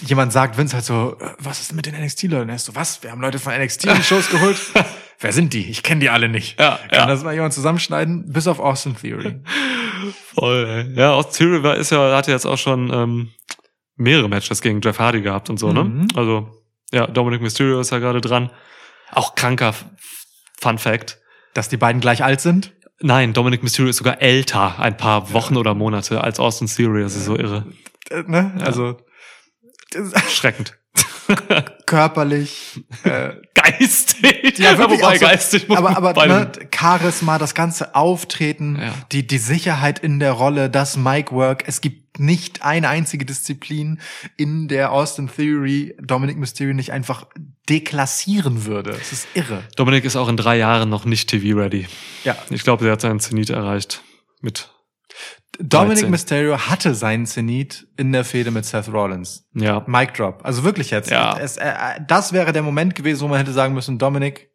jemand 0.00 0.32
sagt 0.32 0.56
Vince 0.58 0.74
halt 0.74 0.84
so, 0.84 1.16
äh, 1.20 1.30
was 1.38 1.60
ist 1.60 1.72
mit 1.74 1.86
den 1.86 1.94
NXT-Leuten? 1.94 2.48
Er 2.48 2.56
ist 2.56 2.66
so, 2.66 2.74
was? 2.74 3.02
Wir 3.02 3.10
haben 3.10 3.20
Leute 3.20 3.38
von 3.38 3.52
NXT 3.54 3.84
in 3.86 4.02
Shows 4.02 4.28
geholt? 4.30 4.58
Wer 5.20 5.32
sind 5.32 5.52
die? 5.52 5.70
Ich 5.70 5.82
kenne 5.82 6.00
die 6.00 6.10
alle 6.10 6.28
nicht. 6.28 6.58
Ja, 6.60 6.78
Kann 6.90 7.00
ja. 7.00 7.06
das 7.06 7.22
mal 7.22 7.32
jemand 7.34 7.54
zusammenschneiden? 7.54 8.30
Bis 8.32 8.46
auf 8.46 8.58
Austin 8.58 8.96
Theory. 8.96 9.40
Voll, 10.34 10.66
ey. 10.94 10.98
Ja, 11.00 11.12
aus 11.12 11.30
Theory 11.36 11.62
war, 11.62 11.76
ist 11.76 11.90
ja, 11.90 12.14
hat 12.16 12.26
ja 12.26 12.34
jetzt 12.34 12.46
auch 12.46 12.58
schon 12.58 12.92
ähm, 12.92 13.30
mehrere 13.96 14.28
Matches 14.28 14.60
gegen 14.60 14.80
Jeff 14.82 14.98
Hardy 14.98 15.22
gehabt 15.22 15.48
und 15.50 15.58
so, 15.58 15.68
Mhm. 15.68 15.98
ne? 16.00 16.06
Also, 16.14 16.48
ja, 16.92 17.06
Dominic 17.06 17.40
Mysterio 17.40 17.80
ist 17.80 17.90
ja 17.90 17.98
gerade 18.00 18.20
dran. 18.20 18.50
Auch 19.12 19.34
kranker 19.34 19.74
Fun 20.60 20.78
Fact. 20.78 21.18
Dass 21.54 21.68
die 21.68 21.76
beiden 21.76 22.00
gleich 22.00 22.22
alt 22.24 22.40
sind? 22.40 22.72
Nein, 23.00 23.32
Dominic 23.32 23.62
Mysterio 23.62 23.90
ist 23.90 23.98
sogar 23.98 24.20
älter, 24.20 24.78
ein 24.80 24.96
paar 24.96 25.32
Wochen 25.32 25.56
oder 25.56 25.74
Monate 25.74 26.22
als 26.22 26.40
Austin 26.40 26.66
Theory. 26.66 27.02
Das 27.02 27.14
ist 27.16 27.24
so 27.24 27.36
irre. 27.36 27.66
Äh, 28.10 28.22
ne? 28.26 28.52
Also 28.60 28.96
Schreckend. 30.28 30.76
körperlich. 31.86 32.84
Äh, 33.04 33.30
Geistig. 33.54 34.58
Ja, 34.58 34.76
wirklich 34.78 35.00
wobei 35.00 35.18
so, 35.18 35.24
geistig 35.26 35.68
muss 35.68 35.78
aber 35.78 35.96
aber 35.96 36.26
ne, 36.26 36.52
Charisma, 36.74 37.38
das 37.38 37.54
ganze 37.54 37.94
Auftreten, 37.94 38.78
Ja. 38.80 38.92
die 39.10 39.26
die 39.26 39.38
Sicherheit 39.38 39.98
in 39.98 40.20
der 40.20 40.32
Rolle, 40.32 40.68
das 40.68 40.96
Mic-Work. 40.96 41.64
Es 41.66 41.80
gibt 41.80 42.18
nicht 42.20 42.62
eine 42.62 42.88
einzige 42.88 43.24
Disziplin, 43.24 44.00
in 44.36 44.68
der 44.68 44.92
Austin 44.92 45.28
Theory 45.34 45.96
Dominic 46.00 46.36
Mysterio 46.36 46.74
nicht 46.74 46.92
einfach 46.92 47.26
deklassieren 47.68 48.66
würde. 48.66 48.92
Das 48.92 49.12
ist 49.12 49.26
irre. 49.34 49.62
Dominik 49.76 50.04
ist 50.04 50.16
auch 50.16 50.28
in 50.28 50.36
drei 50.36 50.58
Jahren 50.58 50.90
noch 50.90 51.06
nicht 51.06 51.30
TV-ready. 51.30 51.86
Ja. 52.24 52.36
Ich 52.50 52.62
glaube, 52.64 52.84
der 52.84 52.92
hat 52.92 53.00
seinen 53.00 53.20
Zenit 53.20 53.50
erreicht. 53.50 54.02
Mit, 54.42 54.68
Dominic 55.58 55.98
13. 56.00 56.10
Mysterio 56.10 56.58
hatte 56.58 56.94
seinen 56.94 57.26
Zenit 57.26 57.86
in 57.96 58.12
der 58.12 58.24
Fehde 58.24 58.50
mit 58.50 58.64
Seth 58.64 58.88
Rollins. 58.92 59.46
ja. 59.54 59.84
Mic 59.86 60.12
Drop. 60.14 60.40
Also 60.44 60.64
wirklich 60.64 60.90
jetzt. 60.90 61.10
Ja. 61.10 61.38
Es, 61.38 61.56
äh, 61.56 61.72
das 62.06 62.32
wäre 62.32 62.52
der 62.52 62.62
Moment 62.62 62.94
gewesen, 62.94 63.22
wo 63.22 63.28
man 63.28 63.38
hätte 63.38 63.52
sagen 63.52 63.74
müssen, 63.74 63.98
Dominic, 63.98 64.50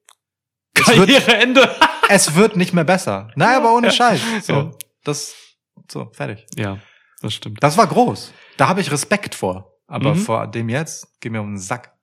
es 0.75 0.87
wird, 0.87 0.97
Karriereende. 1.09 1.69
es 2.09 2.35
wird 2.35 2.55
nicht 2.55 2.73
mehr 2.73 2.83
besser. 2.83 3.29
Nein, 3.35 3.55
aber 3.55 3.73
ohne 3.75 3.87
Ja. 3.87 3.93
Scheiß. 3.93 4.21
So, 4.43 4.53
Ja. 4.53 4.71
das, 5.03 5.33
so, 5.91 6.09
fertig. 6.13 6.45
ja, 6.55 6.77
das 7.21 7.33
stimmt. 7.33 7.61
Das 7.63 7.77
war 7.77 7.87
groß. 7.87 8.33
Da 8.57 8.67
habe 8.67 8.81
ich 8.81 8.91
Respekt 8.91 9.35
vor. 9.35 9.73
Aber 9.87 10.13
Mhm. 10.13 10.19
vor 10.19 10.47
dem 10.47 10.69
jetzt, 10.69 11.07
geh 11.19 11.29
mir 11.29 11.41
um 11.41 11.53
den 11.53 11.57
Sack. 11.57 11.93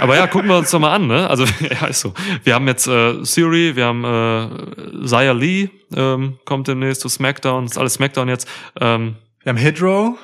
Aber 0.00 0.16
ja, 0.16 0.26
gucken 0.26 0.48
wir 0.48 0.58
uns 0.58 0.70
doch 0.70 0.78
mal 0.78 0.94
an, 0.94 1.06
ne? 1.06 1.28
Also, 1.28 1.44
ja, 1.60 1.86
ist 1.86 2.00
so. 2.00 2.12
Wir 2.44 2.54
haben 2.54 2.66
jetzt 2.68 2.86
äh, 2.86 3.22
Theory, 3.22 3.76
wir 3.76 3.86
haben 3.86 4.04
äh, 4.04 5.06
Zaya 5.06 5.32
Lee, 5.32 5.70
ähm, 5.94 6.38
kommt 6.44 6.68
demnächst 6.68 7.00
zu 7.02 7.08
SmackDown, 7.08 7.64
ist 7.64 7.78
alles 7.78 7.94
SmackDown 7.94 8.28
jetzt. 8.28 8.48
Ähm, 8.80 9.16
Wir 9.42 9.50
haben 9.50 9.58
Hydro. 9.58 10.18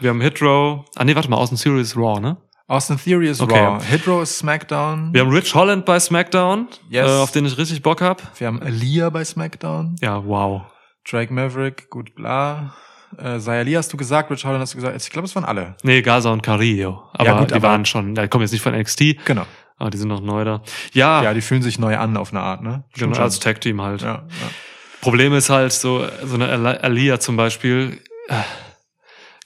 wir 0.00 0.10
haben 0.10 0.20
Hitro. 0.20 0.84
Ah 0.96 1.04
nee, 1.04 1.14
warte 1.14 1.30
mal, 1.30 1.36
Austin 1.36 1.58
Theory 1.58 1.80
ist 1.82 1.96
Raw, 1.96 2.20
ne? 2.20 2.36
Austin 2.66 2.96
Theory 2.98 3.28
ist 3.28 3.40
Okay. 3.42 3.58
Raw. 3.58 3.78
Hydro 3.88 4.22
ist 4.22 4.38
SmackDown. 4.38 5.10
Wir 5.12 5.20
haben 5.20 5.30
Rich 5.30 5.54
Holland 5.54 5.84
bei 5.84 6.00
SmackDown, 6.00 6.68
Yes. 6.88 7.06
äh, 7.10 7.18
auf 7.22 7.30
den 7.30 7.44
ich 7.44 7.56
richtig 7.58 7.82
Bock 7.82 8.00
hab. 8.00 8.22
Wir 8.40 8.46
haben 8.46 8.60
Aaliyah 8.62 9.10
bei 9.10 9.24
SmackDown. 9.24 9.96
Ja, 10.00 10.24
wow. 10.24 10.62
Drake 11.08 11.32
Maverick, 11.32 11.90
gut, 11.90 12.14
bla. 12.14 12.74
Äh, 13.18 13.38
Zayali 13.38 13.72
hast 13.72 13.92
du 13.92 13.96
gesagt, 13.96 14.30
Rich 14.30 14.44
Holland 14.44 14.60
hast 14.62 14.74
du 14.74 14.78
gesagt. 14.78 14.96
Ich 15.00 15.10
glaube, 15.10 15.26
es 15.26 15.34
waren 15.34 15.44
alle. 15.44 15.76
Nee, 15.82 16.02
Gaza 16.02 16.30
und 16.30 16.42
Carrillo. 16.42 17.02
Aber 17.12 17.24
Ja, 17.24 17.38
gut, 17.38 17.50
die 17.50 17.54
aber- 17.54 17.68
waren 17.68 17.84
schon, 17.84 18.14
die 18.14 18.28
kommen 18.28 18.42
jetzt 18.42 18.52
nicht 18.52 18.62
von 18.62 18.74
NXT, 18.74 19.16
Genau. 19.24 19.44
aber 19.76 19.90
die 19.90 19.98
sind 19.98 20.08
noch 20.08 20.20
neu 20.20 20.44
da. 20.44 20.62
Ja, 20.92 21.22
Ja, 21.22 21.34
die 21.34 21.40
fühlen 21.40 21.62
sich 21.62 21.78
neu 21.78 21.96
an 21.96 22.16
auf 22.16 22.32
eine 22.32 22.40
Art, 22.40 22.62
ne? 22.62 22.84
Stimmt 22.90 22.94
genau, 23.12 23.14
schon. 23.16 23.24
als 23.24 23.38
Tag-Team 23.40 23.80
halt. 23.80 24.02
ja, 24.02 24.14
ja. 24.14 24.22
Problem 25.00 25.34
ist 25.34 25.50
halt, 25.50 25.72
so, 25.72 26.04
so 26.24 26.34
eine 26.36 26.48
Ali- 26.48 26.78
Aliyah 26.80 27.20
zum 27.20 27.36
Beispiel, 27.36 28.00
äh, 28.28 28.34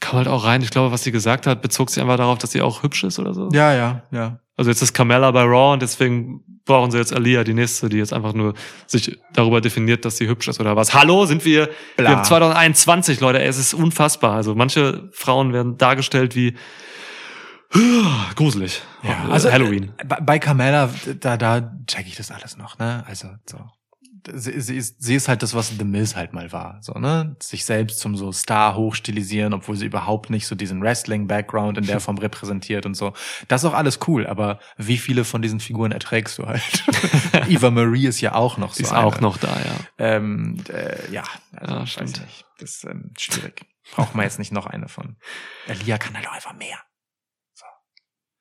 kam 0.01 0.19
halt 0.19 0.29
auch 0.29 0.45
rein. 0.45 0.63
Ich 0.63 0.71
glaube, 0.71 0.93
was 0.93 1.03
sie 1.03 1.11
gesagt 1.13 1.47
hat, 1.47 1.61
bezog 1.63 1.91
sich 1.91 2.01
einfach 2.01 2.17
darauf, 2.17 2.39
dass 2.39 2.53
sie 2.53 2.63
auch 2.63 2.83
hübsch 2.85 3.03
ist 3.05 3.19
oder 3.19 3.35
so. 3.35 3.49
ja, 3.53 3.73
ja, 3.75 4.03
ja. 4.13 4.39
Also 4.57 4.71
jetzt 4.71 4.83
ist 4.83 4.93
Carmella 4.93 5.31
bei 5.33 5.43
Raw 5.43 5.73
und 5.73 5.83
deswegen 5.83 6.58
brauchen 6.69 6.93
sie 6.93 6.99
jetzt 6.99 7.13
Aliyah, 7.13 7.43
die 7.43 7.55
nächste, 7.55 7.89
die 7.89 7.97
jetzt 7.99 8.13
einfach 8.13 8.33
nur 8.35 8.55
sich 8.87 9.19
darüber 9.33 9.61
definiert, 9.61 10.05
dass 10.05 10.17
sie 10.19 10.29
hübsch 10.29 10.47
ist 10.47 10.61
oder 10.61 10.77
was. 10.77 10.95
Hallo, 10.95 11.27
sind 11.27 11.45
wir, 11.45 11.69
Bla. 11.97 12.05
wir 12.11 12.17
haben 12.17 12.25
2021, 12.25 13.19
Leute, 13.19 13.41
ey, 13.41 13.49
es 13.49 13.59
ist 13.59 13.75
unfassbar. 13.75 14.35
Also 14.35 14.55
manche 14.55 15.09
Frauen 15.13 15.53
werden 15.53 15.77
dargestellt 15.79 16.37
wie 16.37 16.55
gruselig. 18.37 18.83
Ja, 19.03 19.27
also 19.31 19.51
Halloween. 19.51 19.93
äh, 19.99 20.05
Bei, 20.05 20.21
bei 20.21 20.39
Carmella, 20.39 20.91
da, 21.21 21.37
da 21.37 21.73
check 21.87 22.07
ich 22.07 22.17
das 22.17 22.31
alles 22.31 22.57
noch, 22.57 22.79
ne? 22.79 23.05
Also 23.07 23.29
so. 23.47 23.59
Sie, 24.33 24.61
sie, 24.61 24.77
ist, 24.77 25.03
sie 25.03 25.15
ist 25.15 25.29
halt 25.29 25.43
das, 25.43 25.55
was 25.55 25.69
The 25.69 25.85
Miz 25.85 26.17
halt 26.17 26.33
mal 26.33 26.51
war, 26.53 26.79
so, 26.81 26.95
ne? 26.95 27.37
Sich 27.41 27.65
selbst 27.65 28.01
zum 28.01 28.17
so 28.17 28.33
Star 28.33 28.75
hochstilisieren, 28.75 29.55
obwohl 29.55 29.77
sie 29.77 29.87
überhaupt 29.87 30.31
nicht 30.31 30.47
so 30.47 30.55
diesen 30.55 30.83
Wrestling-Background 30.83 31.79
in 31.79 31.87
der 31.87 32.01
Form 32.01 32.19
repräsentiert 32.19 32.87
und 32.87 32.95
so. 32.95 33.13
Das 33.49 33.63
ist 33.63 33.71
auch 33.71 33.75
alles 33.75 34.01
cool, 34.07 34.27
aber 34.27 34.59
wie 34.77 34.99
viele 34.99 35.25
von 35.25 35.43
diesen 35.43 35.61
Figuren 35.61 35.93
erträgst 35.93 36.39
du 36.39 36.47
halt? 36.47 36.85
Eva 37.49 37.71
Marie 37.71 38.07
ist 38.07 38.21
ja 38.21 38.35
auch 38.35 38.57
noch 38.57 38.75
so. 38.75 38.83
Ist 38.83 38.93
eine. 38.93 39.07
auch 39.07 39.21
noch 39.21 39.37
da, 39.37 39.49
ja. 39.49 39.75
Ähm, 39.99 40.63
äh, 40.69 41.11
ja, 41.13 41.25
also, 41.57 41.75
Ja, 41.75 41.87
stimmt. 41.87 42.23
Das 42.59 42.71
ist 42.71 42.85
ähm, 42.85 43.13
schwierig. 43.17 43.67
Braucht 43.93 44.15
man 44.15 44.25
jetzt 44.25 44.39
nicht 44.39 44.53
noch 44.53 44.67
eine 44.67 44.89
von. 44.89 45.17
Elia 45.67 45.99
kann 45.99 46.15
halt 46.15 46.29
auch 46.29 46.33
einfach 46.33 46.55
mehr. 46.55 46.79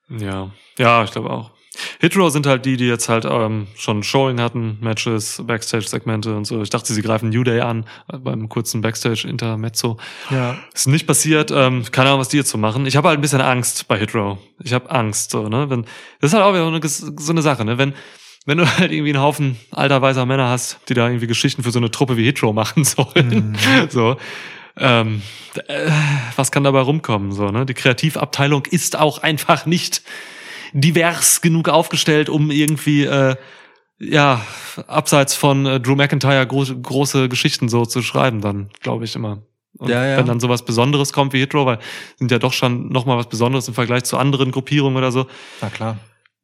Ja, 0.10 0.52
ja, 0.78 1.04
ich 1.04 1.12
glaube 1.12 1.30
auch. 1.30 1.52
Hitro 2.00 2.30
sind 2.30 2.46
halt 2.46 2.66
die, 2.66 2.78
die 2.78 2.88
jetzt 2.88 3.10
halt 3.10 3.26
ähm, 3.26 3.68
schon 3.76 4.04
Showing 4.04 4.40
hatten, 4.40 4.78
Matches, 4.82 5.42
Backstage-Segmente 5.46 6.36
und 6.36 6.46
so. 6.46 6.62
Ich 6.62 6.70
dachte, 6.70 6.94
sie 6.94 7.02
greifen 7.02 7.30
New 7.30 7.44
Day 7.44 7.62
an 7.62 7.86
äh, 8.12 8.18
beim 8.18 8.50
kurzen 8.50 8.82
Backstage-Intermezzo. 8.82 9.98
Ja. 10.30 10.58
Ist 10.74 10.88
nicht 10.88 11.08
passiert. 11.08 11.52
Ähm, 11.52 11.86
keine 11.92 12.10
Ahnung, 12.10 12.22
was 12.22 12.30
die 12.30 12.38
jetzt 12.38 12.50
so 12.50 12.58
machen. 12.58 12.86
Ich 12.86 12.96
habe 12.96 13.08
halt 13.08 13.20
ein 13.20 13.22
bisschen 13.22 13.42
Angst 13.42 13.88
bei 13.88 13.98
Hitro. 13.98 14.38
Ich 14.64 14.74
habe 14.74 14.90
Angst, 14.92 15.32
so 15.32 15.48
ne. 15.48 15.70
Wenn 15.70 15.84
das 16.20 16.32
ist 16.32 16.34
halt 16.34 16.44
auch 16.44 16.54
wieder 16.54 16.64
so 16.64 17.06
eine, 17.08 17.18
so 17.20 17.32
eine 17.32 17.42
Sache, 17.42 17.66
ne. 17.66 17.78
Wenn 17.78 17.94
wenn 18.46 18.58
du 18.58 18.66
halt 18.78 18.92
irgendwie 18.92 19.14
einen 19.14 19.22
Haufen 19.22 19.58
alter 19.72 20.02
weißer 20.02 20.26
Männer 20.26 20.50
hast, 20.50 20.80
die 20.90 20.96
da 20.96 21.08
irgendwie 21.08 21.28
Geschichten 21.28 21.64
für 21.64 21.72
so 21.72 21.80
eine 21.80 21.92
Truppe 21.92 22.18
wie 22.18 22.26
Hitro 22.26 22.54
machen 22.54 22.84
sollen, 22.84 23.58
so. 23.90 24.18
Ähm, 24.80 25.24
äh, 25.68 25.90
was 26.36 26.52
kann 26.52 26.64
dabei 26.64 26.82
rumkommen? 26.82 27.32
So, 27.32 27.50
ne? 27.50 27.66
Die 27.66 27.74
Kreativabteilung 27.74 28.66
ist 28.66 28.96
auch 28.96 29.18
einfach 29.20 29.66
nicht 29.66 30.04
divers 30.74 31.42
genug 31.42 31.70
aufgestellt, 31.70 32.30
um 32.30 32.52
irgendwie 32.52 33.06
äh, 33.06 33.36
ja 34.00 34.42
abseits 34.88 35.34
von 35.34 35.66
äh, 35.66 35.80
Drew 35.80 35.96
McIntyre 35.96 36.46
große, 36.46 36.80
große 36.80 37.30
Geschichten 37.30 37.70
so 37.70 37.86
zu 37.86 38.02
schreiben, 38.02 38.42
dann 38.42 38.70
glaube 38.82 39.06
ich 39.06 39.16
immer. 39.16 39.44
Und 39.78 39.90
Ja, 39.90 40.06
ja. 40.06 40.18
wenn 40.18 40.26
dann 40.26 40.40
sowas 40.40 40.66
Besonderes 40.66 41.14
kommt 41.14 41.34
wie 41.34 41.40
Hitro, 41.40 41.66
weil 41.66 41.80
sind 42.18 42.32
ja 42.32 42.40
doch 42.40 42.54
schon 42.54 42.90
noch 42.90 43.06
mal 43.06 43.18
was 43.18 43.30
Besonderes 43.30 43.68
im 43.68 43.74
Vergleich 43.74 44.04
zu 44.06 44.18
anderen 44.18 44.52
Gruppierungen 44.52 44.98
oder 44.98 45.12
so, 45.12 45.28
Na 45.62 45.70
klar. 45.70 45.98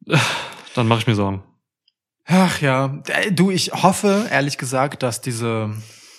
dann 0.74 0.86
mache 0.88 1.00
ich 1.00 1.06
mir 1.06 1.14
Sorgen. 1.14 1.42
Ach 2.26 2.60
ja, 2.60 3.02
Äh, 3.08 3.32
du, 3.32 3.50
ich 3.50 3.72
hoffe, 3.72 4.26
ehrlich 4.30 4.56
gesagt, 4.56 5.02
dass 5.02 5.20
diese 5.20 5.70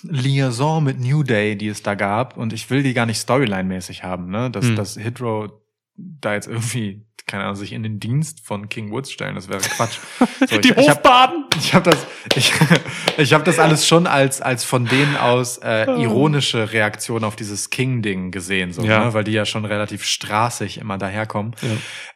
Liaison 0.02 0.84
mit 0.84 1.00
New 1.00 1.22
Day, 1.22 1.56
die 1.56 1.68
es 1.68 1.82
da 1.82 1.94
gab, 1.94 2.36
und 2.36 2.52
ich 2.52 2.68
will 2.70 2.82
die 2.82 2.94
gar 2.94 3.06
nicht 3.06 3.18
Storyline-mäßig 3.18 4.02
haben, 4.02 4.30
ne, 4.30 4.50
dass, 4.50 4.66
Hm. 4.66 4.76
dass 4.76 4.94
Hitro 4.96 5.48
da 5.96 6.34
jetzt 6.34 6.46
irgendwie, 6.48 7.05
keine 7.26 7.42
Ahnung, 7.42 7.56
sich 7.56 7.72
in 7.72 7.82
den 7.82 7.98
Dienst 7.98 8.46
von 8.46 8.68
King 8.68 8.92
Woods 8.92 9.10
stellen, 9.10 9.34
das 9.34 9.48
wäre 9.48 9.60
Quatsch. 9.60 9.98
So, 10.48 10.58
Die 10.58 10.70
ich, 10.70 10.76
Hofbaden! 10.76 11.44
ich 11.58 11.74
hab 11.74 11.82
das, 11.84 12.06
ich, 12.36 12.52
ich 13.18 13.32
hab 13.34 13.44
das 13.44 13.58
alles 13.58 13.86
schon 13.86 14.06
als, 14.06 14.40
als 14.40 14.62
von 14.64 14.84
denen 14.86 15.16
aus 15.16 15.58
äh, 15.58 15.84
ironische 16.00 16.72
Reaktion 16.72 17.24
auf 17.24 17.34
dieses 17.34 17.70
King-Ding 17.70 18.30
gesehen, 18.30 18.72
so, 18.72 18.82
Ja. 18.82 19.06
ne, 19.06 19.14
weil 19.14 19.24
die 19.24 19.32
ja 19.32 19.44
schon 19.44 19.64
relativ 19.64 20.04
straßig 20.04 20.78
immer 20.78 20.98
daherkommen. 20.98 21.54
Ja. 21.62 21.68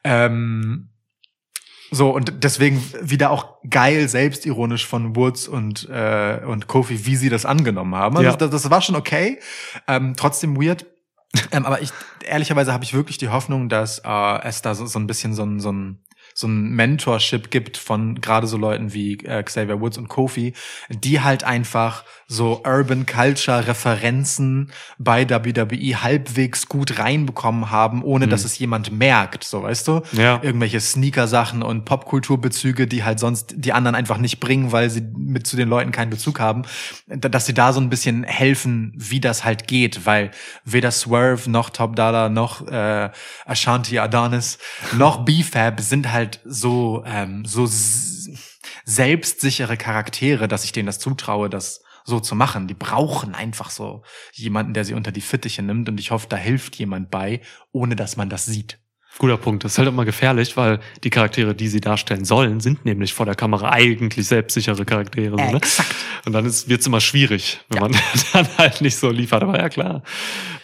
Ähm, 0.04 0.90
so, 1.90 2.10
und 2.10 2.44
deswegen 2.44 2.80
wieder 3.02 3.32
auch 3.32 3.56
geil 3.68 4.08
selbstironisch 4.08 4.86
von 4.86 5.16
Woods 5.16 5.48
und, 5.48 5.88
äh, 5.90 6.38
und 6.46 6.68
Kofi, 6.68 7.04
wie 7.04 7.16
sie 7.16 7.30
das 7.30 7.44
angenommen 7.44 7.96
haben. 7.96 8.16
Also 8.16 8.30
Ja. 8.30 8.36
das, 8.36 8.50
das 8.50 8.70
war 8.70 8.80
schon 8.80 8.94
okay. 8.94 9.40
Ähm, 9.88 10.14
trotzdem 10.16 10.56
weird. 10.56 10.86
Ähm, 11.52 11.66
aber 11.66 11.80
ich, 11.80 11.90
ehrlicherweise 12.24 12.72
habe 12.72 12.84
ich 12.84 12.94
wirklich 12.94 13.18
die 13.18 13.28
Hoffnung, 13.28 13.68
dass 13.68 14.00
äh, 14.00 14.42
es 14.42 14.62
da 14.62 14.74
so, 14.74 14.86
so 14.86 14.98
ein 14.98 15.06
bisschen 15.06 15.34
so 15.34 15.44
ein, 15.44 15.60
so 15.60 15.72
ein 15.72 15.98
so 16.40 16.48
ein 16.48 16.70
Mentorship 16.70 17.50
gibt 17.50 17.76
von 17.76 18.20
gerade 18.20 18.46
so 18.46 18.56
Leuten 18.56 18.92
wie 18.94 19.14
äh, 19.24 19.42
Xavier 19.42 19.80
Woods 19.80 19.98
und 19.98 20.08
Kofi, 20.08 20.54
die 20.88 21.20
halt 21.20 21.44
einfach 21.44 22.04
so 22.26 22.62
Urban 22.64 23.06
Culture 23.06 23.66
Referenzen 23.66 24.70
bei 24.98 25.28
WWE 25.28 26.02
halbwegs 26.02 26.68
gut 26.68 26.98
reinbekommen 26.98 27.70
haben, 27.70 28.02
ohne 28.04 28.28
dass 28.28 28.44
es 28.44 28.58
jemand 28.58 28.92
merkt, 28.92 29.42
so 29.44 29.62
weißt 29.64 29.88
du? 29.88 30.02
Ja. 30.12 30.40
Irgendwelche 30.42 30.80
Sneaker-Sachen 30.80 31.62
und 31.62 31.84
Popkulturbezüge, 31.84 32.86
die 32.86 33.02
halt 33.04 33.18
sonst 33.18 33.54
die 33.56 33.72
anderen 33.72 33.94
einfach 33.96 34.18
nicht 34.18 34.38
bringen, 34.40 34.70
weil 34.72 34.90
sie 34.90 35.02
mit 35.16 35.46
zu 35.46 35.56
den 35.56 35.68
Leuten 35.68 35.90
keinen 35.90 36.10
Bezug 36.10 36.38
haben, 36.38 36.62
da- 37.08 37.28
dass 37.28 37.46
sie 37.46 37.54
da 37.54 37.72
so 37.72 37.80
ein 37.80 37.90
bisschen 37.90 38.22
helfen, 38.24 38.92
wie 38.96 39.20
das 39.20 39.44
halt 39.44 39.66
geht, 39.66 40.06
weil 40.06 40.30
weder 40.64 40.92
Swerve 40.92 41.50
noch 41.50 41.70
Top 41.70 41.96
Dollar 41.96 42.28
noch 42.28 42.66
äh, 42.68 43.10
Ashanti 43.44 43.98
Adonis 43.98 44.58
noch 44.96 45.24
B-Fab 45.24 45.80
sind 45.80 46.12
halt 46.12 46.29
so 46.44 47.02
ähm, 47.06 47.44
so 47.44 47.68
selbstsichere 48.84 49.76
Charaktere, 49.76 50.48
dass 50.48 50.64
ich 50.64 50.72
denen 50.72 50.86
das 50.86 50.98
zutraue, 50.98 51.48
das 51.50 51.82
so 52.04 52.20
zu 52.20 52.34
machen. 52.34 52.68
Die 52.68 52.74
brauchen 52.74 53.34
einfach 53.34 53.70
so 53.70 54.02
jemanden, 54.32 54.74
der 54.74 54.84
sie 54.84 54.94
unter 54.94 55.12
die 55.12 55.20
Fittiche 55.20 55.62
nimmt 55.62 55.88
und 55.88 55.98
ich 55.98 56.10
hoffe, 56.10 56.26
da 56.28 56.36
hilft 56.36 56.76
jemand 56.76 57.10
bei, 57.10 57.40
ohne 57.72 57.96
dass 57.96 58.16
man 58.16 58.28
das 58.28 58.46
sieht. 58.46 58.78
Guter 59.20 59.36
Punkt. 59.36 59.64
Das 59.64 59.72
ist 59.72 59.78
halt 59.78 59.86
immer 59.86 60.06
gefährlich, 60.06 60.56
weil 60.56 60.80
die 61.04 61.10
Charaktere, 61.10 61.54
die 61.54 61.68
sie 61.68 61.82
darstellen 61.82 62.24
sollen, 62.24 62.60
sind 62.60 62.86
nämlich 62.86 63.12
vor 63.12 63.26
der 63.26 63.34
Kamera 63.34 63.70
eigentlich 63.70 64.26
selbstsichere 64.26 64.86
Charaktere. 64.86 65.36
So, 65.36 65.36
ne? 65.36 65.56
Exakt. 65.58 65.94
Und 66.24 66.32
dann 66.32 66.46
ist, 66.46 66.70
wird's 66.70 66.86
immer 66.86 67.02
schwierig, 67.02 67.60
wenn 67.68 67.82
man 67.82 67.92
dann 68.32 68.48
halt 68.56 68.80
nicht 68.80 68.96
so 68.96 69.10
liefert. 69.10 69.42
Aber 69.42 69.58
ja, 69.58 69.68
klar. 69.68 70.02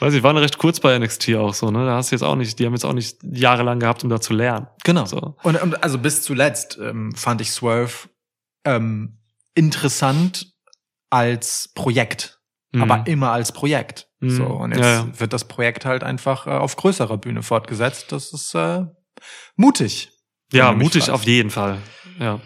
Weiß 0.00 0.14
ich, 0.14 0.22
waren 0.22 0.38
recht 0.38 0.56
kurz 0.56 0.80
bei 0.80 0.98
NXT 0.98 1.34
auch 1.34 1.52
so, 1.52 1.70
ne? 1.70 1.84
Da 1.84 1.96
hast 1.96 2.10
du 2.10 2.14
jetzt 2.14 2.22
auch 2.22 2.34
nicht, 2.34 2.58
die 2.58 2.64
haben 2.64 2.72
jetzt 2.72 2.86
auch 2.86 2.94
nicht 2.94 3.18
jahrelang 3.22 3.78
gehabt, 3.78 4.02
um 4.04 4.08
da 4.08 4.22
zu 4.22 4.32
lernen. 4.32 4.68
Genau. 4.84 5.04
So. 5.04 5.36
Und, 5.42 5.60
und 5.60 5.84
also 5.84 5.98
bis 5.98 6.22
zuletzt 6.22 6.78
ähm, 6.80 7.14
fand 7.14 7.42
ich 7.42 7.50
Swerve 7.50 8.08
ähm, 8.64 9.18
interessant 9.54 10.54
als 11.10 11.70
Projekt, 11.74 12.35
Mhm. 12.72 12.82
aber 12.82 13.06
immer 13.06 13.32
als 13.32 13.52
Projekt. 13.52 14.08
Mhm. 14.20 14.30
So 14.30 14.44
und 14.44 14.72
jetzt 14.72 14.80
Ja, 14.80 14.92
ja. 15.04 15.20
wird 15.20 15.32
das 15.32 15.46
Projekt 15.48 15.84
halt 15.84 16.02
einfach 16.02 16.46
äh, 16.46 16.50
auf 16.50 16.76
größerer 16.76 17.18
Bühne 17.18 17.42
fortgesetzt. 17.42 18.12
Das 18.12 18.32
ist 18.32 18.54
äh, 18.54 18.84
mutig. 19.56 20.10
ja, 20.52 20.72
mutig 20.72 21.10
auf 21.10 21.24
jeden 21.24 21.50
Fall. 21.50 21.78
Ja. 22.18 22.40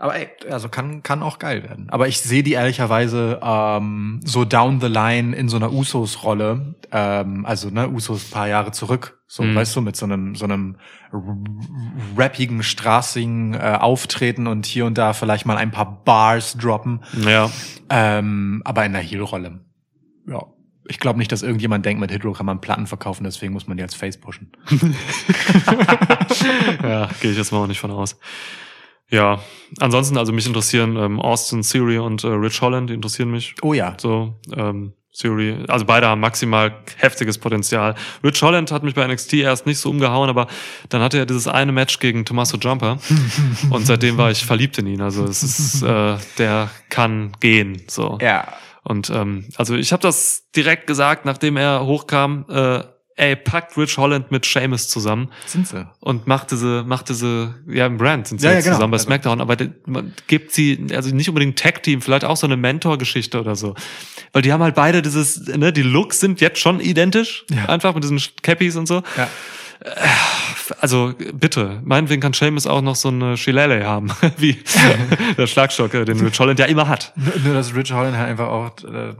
Aber 0.00 0.14
ey, 0.16 0.28
also 0.48 0.68
kann, 0.68 1.02
kann 1.02 1.22
auch 1.22 1.38
geil 1.40 1.64
werden. 1.64 1.88
Aber 1.90 2.06
ich 2.06 2.20
sehe 2.20 2.42
die 2.44 2.52
ehrlicherweise 2.52 3.40
ähm, 3.42 4.20
so 4.24 4.44
down 4.44 4.80
the 4.80 4.86
line 4.86 5.34
in 5.34 5.48
so 5.48 5.56
einer 5.56 5.72
Usos-Rolle. 5.72 6.76
Ähm, 6.92 7.44
also, 7.44 7.70
ne, 7.70 7.88
Usos 7.88 8.30
paar 8.30 8.46
Jahre 8.48 8.70
zurück. 8.70 9.18
So, 9.26 9.42
Mhm. 9.42 9.56
weißt 9.56 9.74
du, 9.76 9.80
mit 9.80 9.96
so 9.96 10.06
einem, 10.06 10.34
so 10.36 10.44
einem 10.44 10.76
rappigen, 12.16 12.62
straßigen 12.62 13.54
äh, 13.54 13.76
Auftreten 13.80 14.46
und 14.46 14.66
hier 14.66 14.86
und 14.86 14.96
da 14.96 15.12
vielleicht 15.12 15.46
mal 15.46 15.56
ein 15.56 15.70
paar 15.72 16.02
Bars 16.04 16.56
droppen. 16.56 17.02
Ja. 17.26 17.50
Ähm, 17.90 18.62
aber 18.64 18.84
in 18.86 18.92
der 18.92 19.02
Heel-Rolle. 19.02 19.60
Ja. 20.26 20.44
Ich 20.90 20.98
glaube 20.98 21.18
nicht, 21.18 21.30
dass 21.32 21.42
irgendjemand 21.42 21.84
denkt, 21.84 22.00
mit 22.00 22.10
Hitro 22.10 22.32
kann 22.32 22.46
man 22.46 22.62
Platten 22.62 22.86
verkaufen, 22.86 23.24
deswegen 23.24 23.52
muss 23.52 23.66
man 23.66 23.76
die 23.76 23.82
als 23.82 23.94
Face 23.94 24.16
pushen. 24.18 24.52
ja, 26.82 27.08
gehe 27.20 27.30
ich 27.32 27.36
jetzt 27.36 27.52
mal 27.52 27.58
auch 27.58 27.66
nicht 27.66 27.80
von 27.80 27.90
aus. 27.90 28.18
Ja, 29.10 29.40
ansonsten, 29.80 30.18
also 30.18 30.32
mich 30.32 30.46
interessieren 30.46 30.96
ähm, 30.96 31.20
Austin, 31.20 31.62
Siri 31.62 31.98
und 31.98 32.24
äh, 32.24 32.28
Rich 32.28 32.60
Holland, 32.60 32.90
die 32.90 32.94
interessieren 32.94 33.30
mich. 33.30 33.54
Oh 33.62 33.72
ja. 33.72 33.96
So, 33.98 34.34
ähm, 34.54 34.92
Siri, 35.10 35.64
also 35.66 35.84
beide 35.84 36.06
haben 36.06 36.20
maximal 36.20 36.76
heftiges 36.98 37.38
Potenzial. 37.38 37.94
Rich 38.22 38.40
Holland 38.42 38.70
hat 38.70 38.82
mich 38.82 38.94
bei 38.94 39.06
NXT 39.06 39.34
erst 39.34 39.66
nicht 39.66 39.78
so 39.78 39.90
umgehauen, 39.90 40.28
aber 40.28 40.46
dann 40.90 41.00
hatte 41.00 41.18
er 41.18 41.26
dieses 41.26 41.48
eine 41.48 41.72
Match 41.72 41.98
gegen 41.98 42.24
Tommaso 42.24 42.58
Jumper 42.58 42.98
und 43.70 43.86
seitdem 43.86 44.18
war 44.18 44.30
ich 44.30 44.44
verliebt 44.44 44.78
in 44.78 44.86
ihn. 44.86 45.00
Also 45.00 45.24
es 45.24 45.42
ist, 45.42 45.82
äh, 45.82 46.18
der 46.36 46.70
kann 46.90 47.32
gehen. 47.40 47.82
So. 47.88 48.18
Ja. 48.20 48.46
Und 48.84 49.10
ähm, 49.10 49.46
also 49.56 49.74
ich 49.74 49.92
habe 49.92 50.02
das 50.02 50.50
direkt 50.54 50.86
gesagt, 50.86 51.24
nachdem 51.24 51.56
er 51.56 51.84
hochkam, 51.84 52.44
äh, 52.48 52.82
ey, 53.18 53.36
packt 53.36 53.76
Rich 53.76 53.98
Holland 53.98 54.30
mit 54.30 54.44
Seamus 54.44 54.88
zusammen 54.88 55.28
Sind 55.46 55.66
sie. 55.68 55.86
und 56.00 56.26
macht 56.26 56.50
diese, 56.50 56.84
macht 56.86 57.08
diese, 57.08 57.54
ja, 57.68 57.86
im 57.86 57.98
Brand 57.98 58.26
sind 58.28 58.40
sie 58.40 58.46
Ja, 58.46 58.52
jetzt 58.54 58.64
ja, 58.64 58.70
genau. 58.70 58.76
zusammen 58.78 58.90
bei 58.92 58.94
Also- 58.96 59.04
SmackDown, 59.06 59.40
aber 59.40 59.56
man 59.86 60.14
gibt 60.26 60.52
sie, 60.52 60.86
also 60.94 61.14
nicht 61.14 61.28
unbedingt 61.28 61.58
Tag-Team, 61.58 62.00
vielleicht 62.00 62.24
auch 62.24 62.36
so 62.36 62.46
eine 62.46 62.56
Mentor-Geschichte 62.56 63.40
oder 63.40 63.56
so. 63.56 63.74
Weil 64.32 64.42
die 64.42 64.52
haben 64.52 64.62
halt 64.62 64.74
beide 64.74 65.02
dieses, 65.02 65.46
ne, 65.48 65.72
die 65.72 65.82
Looks 65.82 66.20
sind 66.20 66.40
jetzt 66.40 66.60
schon 66.60 66.80
identisch, 66.80 67.44
Ja. 67.50 67.66
einfach 67.66 67.94
mit 67.94 68.04
diesen 68.04 68.20
Cappies 68.42 68.76
und 68.76 68.86
so. 68.86 69.02
Ja. 69.16 69.28
Also 70.80 71.14
bitte, 71.34 71.80
meinetwegen 71.84 72.20
kann 72.20 72.32
Seamus 72.32 72.66
auch 72.66 72.82
noch 72.82 72.96
so 72.96 73.08
eine 73.08 73.36
Shillelagh 73.36 73.84
haben, 73.84 74.10
wie 74.36 74.58
der 75.38 75.46
Schlagstock, 75.46 75.94
äh, 75.94 76.04
den 76.04 76.18
Rich 76.20 76.38
Holland 76.40 76.58
ja 76.58 76.66
immer 76.66 76.88
hat. 76.88 77.12
Nur, 77.16 77.32
nur 77.44 77.54
dass 77.54 77.74
Rich 77.74 77.92
Holland 77.92 78.16
halt 78.16 78.28
einfach 78.28 78.48
auch 78.48 78.70
äh, 78.84 79.14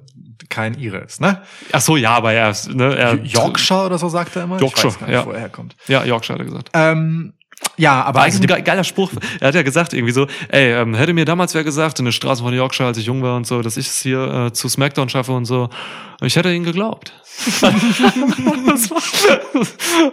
kein 0.48 0.74
Ire 0.78 0.98
ist, 0.98 1.20
ne? 1.20 1.42
Ach 1.72 1.80
so, 1.80 1.96
ja, 1.96 2.10
aber 2.12 2.32
er 2.32 2.50
ist, 2.50 2.72
ne, 2.74 2.94
er, 2.96 3.14
Yorkshire 3.24 3.86
oder 3.86 3.98
so 3.98 4.08
sagt 4.08 4.36
er 4.36 4.44
immer. 4.44 4.58
Yorkshire, 4.60 4.88
ich 4.88 4.94
weiß 4.94 5.00
gar 5.00 5.06
nicht, 5.06 5.14
ja. 5.16 5.26
wo 5.26 5.30
er 5.32 5.40
herkommt. 5.40 5.76
Ja, 5.88 6.04
Yorkshire 6.04 6.34
hat 6.38 6.40
er 6.40 6.44
gesagt. 6.46 6.70
Ähm, 6.74 7.32
ja, 7.76 8.02
aber 8.04 8.20
also 8.22 8.40
ein 8.40 8.46
ge- 8.46 8.62
geiler 8.62 8.84
Spruch. 8.84 9.10
Er 9.40 9.48
hat 9.48 9.54
ja 9.56 9.62
gesagt 9.62 9.92
irgendwie 9.92 10.12
so, 10.12 10.26
ey, 10.48 10.72
ähm, 10.74 10.94
hätte 10.94 11.12
mir 11.12 11.24
damals 11.24 11.54
wer 11.54 11.64
gesagt 11.64 11.98
in 11.98 12.04
den 12.04 12.12
Straßen 12.12 12.44
von 12.44 12.54
Yorkshire, 12.54 12.86
als 12.86 12.98
ich 12.98 13.06
jung 13.06 13.20
war 13.22 13.36
und 13.36 13.46
so, 13.48 13.62
dass 13.62 13.76
ich 13.76 13.88
es 13.88 14.00
hier 14.00 14.46
äh, 14.48 14.52
zu 14.52 14.68
SmackDown 14.68 15.08
schaffe 15.08 15.32
und 15.32 15.44
so, 15.44 15.68
ich 16.20 16.36
hätte 16.36 16.52
ihn 16.52 16.62
geglaubt. 16.64 17.12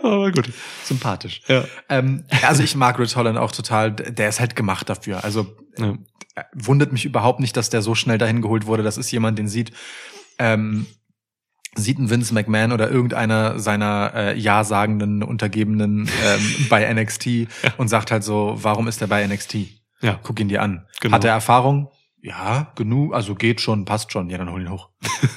aber 0.03 0.32
gut. 0.32 0.49
sympathisch. 0.84 1.41
Ja. 1.48 1.64
Ähm, 1.90 2.24
also 2.44 2.64
ich 2.64 2.76
mag 2.76 2.98
Rich 2.99 3.16
Holland 3.16 3.38
auch 3.38 3.52
total. 3.52 3.91
Der 3.91 4.30
ist 4.30 4.40
halt 4.40 4.56
gemacht 4.56 4.90
dafür. 4.90 5.24
Also 5.24 5.48
Ja. 5.78 5.94
äh, 6.36 6.44
wundert 6.53 6.91
mich 6.91 7.06
überhaupt 7.06 7.40
nicht, 7.40 7.56
dass 7.57 7.70
der 7.70 7.82
so 7.82 7.95
schnell 7.95 8.18
dahin 8.18 8.41
geholt 8.41 8.66
wurde. 8.66 8.84
Das 8.84 8.98
ist 8.98 9.12
jemand, 9.12 9.40
den 9.40 9.48
sieht, 9.48 9.72
ähm, 10.40 10.86
sieht 11.76 11.99
ein 11.99 12.10
Vince 12.10 12.34
McMahon 12.34 12.72
oder 12.72 12.90
irgendeiner 12.90 13.60
seiner 13.60 14.12
äh, 14.16 14.38
ja-sagenden 14.40 15.24
Untergebenen 15.24 16.10
ähm, 16.26 16.66
bei 16.70 16.91
NXT 16.94 17.48
und 17.78 17.90
sagt 17.90 18.12
halt 18.12 18.24
so, 18.24 18.57
warum 18.62 18.88
ist 18.88 19.02
er 19.02 19.07
bei 19.07 19.26
NXT? 19.28 19.57
Ja. 20.02 20.20
Guck 20.24 20.40
ihn 20.40 20.48
dir 20.48 20.62
an. 20.62 20.86
Genau. 21.02 21.16
Hat 21.16 21.24
er 21.26 21.32
Erfahrung? 21.32 21.90
Ja, 22.22 22.72
genug, 22.76 23.14
also 23.14 23.36
geht 23.36 23.62
schon, 23.62 23.86
passt 23.86 24.12
schon. 24.12 24.30
Ja, 24.30 24.38
dann 24.38 24.49
hol 24.52 24.62
ihn 24.62 24.72
hoch. 24.72 24.90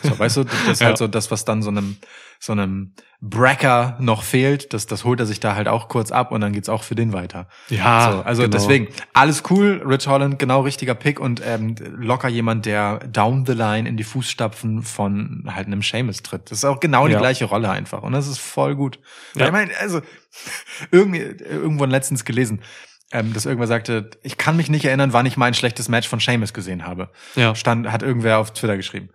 So, 0.02 0.18
weißt 0.18 0.38
du, 0.38 0.44
das 0.44 0.54
ist 0.68 0.80
Ja. 0.80 0.86
halt 0.86 0.98
so 0.98 1.06
das, 1.06 1.30
was 1.30 1.44
dann 1.44 1.60
so 1.62 1.68
einem, 1.70 1.96
so 2.40 2.52
einem 2.52 2.94
Bracker 3.20 3.96
noch 4.00 4.22
fehlt. 4.22 4.72
Das, 4.72 4.86
das 4.86 5.04
holt 5.04 5.18
er 5.18 5.26
sich 5.26 5.40
da 5.40 5.56
halt 5.56 5.66
auch 5.66 5.88
kurz 5.88 6.12
ab 6.12 6.30
und 6.30 6.40
dann 6.40 6.52
geht's 6.52 6.68
auch 6.68 6.84
für 6.84 6.94
den 6.94 7.12
weiter. 7.12 7.48
Ja, 7.68 8.12
So, 8.12 8.18
also 8.20 8.42
genau. 8.42 8.52
deswegen, 8.52 8.88
alles 9.12 9.42
cool. 9.50 9.82
Rich 9.84 10.06
Holland, 10.06 10.38
genau 10.38 10.60
richtiger 10.60 10.94
Pick 10.94 11.18
und 11.18 11.42
ähm, 11.44 11.74
locker 11.96 12.28
jemand, 12.28 12.64
der 12.64 12.98
down 13.00 13.44
the 13.44 13.54
line 13.54 13.88
in 13.88 13.96
die 13.96 14.04
Fußstapfen 14.04 14.82
von 14.82 15.44
halt 15.52 15.66
einem 15.66 15.82
Seamus 15.82 16.22
tritt. 16.22 16.50
Das 16.50 16.58
ist 16.58 16.64
auch 16.64 16.78
genau 16.78 17.06
die 17.08 17.14
Ja. 17.14 17.18
gleiche 17.18 17.46
Rolle 17.46 17.70
einfach 17.70 18.02
und 18.04 18.12
das 18.12 18.28
ist 18.28 18.38
voll 18.38 18.76
gut. 18.76 19.00
Ja. 19.34 19.46
Ich 19.46 19.52
meine, 19.52 19.72
also 19.80 20.00
irgendwie, 20.92 21.18
irgendwo 21.18 21.84
letztens 21.86 22.24
gelesen, 22.24 22.62
ähm, 23.10 23.32
dass 23.32 23.46
irgendwer 23.46 23.66
sagte, 23.66 24.10
ich 24.22 24.36
kann 24.38 24.56
mich 24.56 24.68
nicht 24.70 24.84
erinnern, 24.84 25.12
wann 25.12 25.26
ich 25.26 25.36
mal 25.36 25.46
ein 25.46 25.54
schlechtes 25.54 25.88
Match 25.88 26.06
von 26.06 26.20
Seamus 26.20 26.52
gesehen 26.52 26.86
habe. 26.86 27.10
Ja. 27.34 27.54
Stand, 27.54 27.90
hat 27.90 28.02
irgendwer 28.02 28.38
auf 28.38 28.52
Twitter 28.52 28.76
geschrieben. 28.76 29.08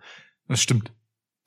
Das 0.48 0.60
stimmt. 0.60 0.92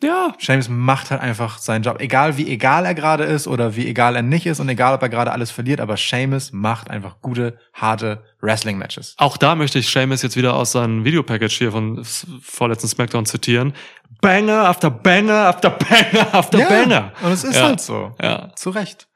Ja. 0.03 0.33
Seamus 0.37 0.69
macht 0.69 1.09
halt 1.09 1.21
einfach 1.21 1.57
seinen 1.57 1.81
Job. 1.81 1.99
Egal 1.99 2.37
wie 2.37 2.47
egal 2.49 2.85
er 2.85 2.93
gerade 2.93 3.23
ist 3.23 3.47
oder 3.47 3.75
wie 3.75 3.87
egal 3.87 4.15
er 4.15 4.21
nicht 4.21 4.45
ist 4.45 4.59
und 4.59 4.69
egal 4.69 4.93
ob 4.93 5.01
er 5.01 5.09
gerade 5.09 5.31
alles 5.31 5.49
verliert, 5.49 5.79
aber 5.81 5.97
Seamus 5.97 6.51
macht 6.53 6.91
einfach 6.91 7.19
gute, 7.21 7.57
harte 7.73 8.23
Wrestling-Matches. 8.41 9.15
Auch 9.17 9.37
da 9.37 9.55
möchte 9.55 9.79
ich 9.79 9.89
Seamus 9.89 10.21
jetzt 10.21 10.35
wieder 10.37 10.53
aus 10.55 10.73
seinem 10.73 11.03
Videopackage 11.03 11.57
hier 11.57 11.71
von 11.71 12.05
vorletzten 12.43 12.87
SmackDown 12.87 13.25
zitieren. 13.25 13.73
Banger 14.21 14.67
after 14.67 14.91
Banger 14.91 15.47
after 15.47 15.71
Banger 15.71 16.27
after 16.33 16.59
Banger. 16.59 17.11
Und 17.23 17.31
es 17.31 17.43
ist 17.43 17.55
Ja. 17.55 17.63
halt 17.63 17.81
so. 17.81 18.15
Ja. 18.21 18.51
Zu 18.55 18.69
Recht. 18.69 19.07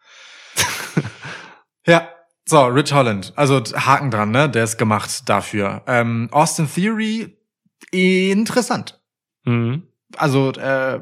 ja. 1.85 2.07
So, 2.45 2.65
Rich 2.65 2.91
Holland. 2.91 3.33
Also 3.35 3.61
Haken 3.61 4.09
dran, 4.11 4.31
ne? 4.31 4.49
Der 4.49 4.63
ist 4.63 4.77
gemacht 4.77 5.29
dafür. 5.29 5.83
Ähm, 5.87 6.27
Austin 6.31 6.67
Theory, 6.73 7.37
interessant. 7.91 8.99
Mhm. 9.45 9.83
Also 10.17 10.51
äh, 10.51 10.99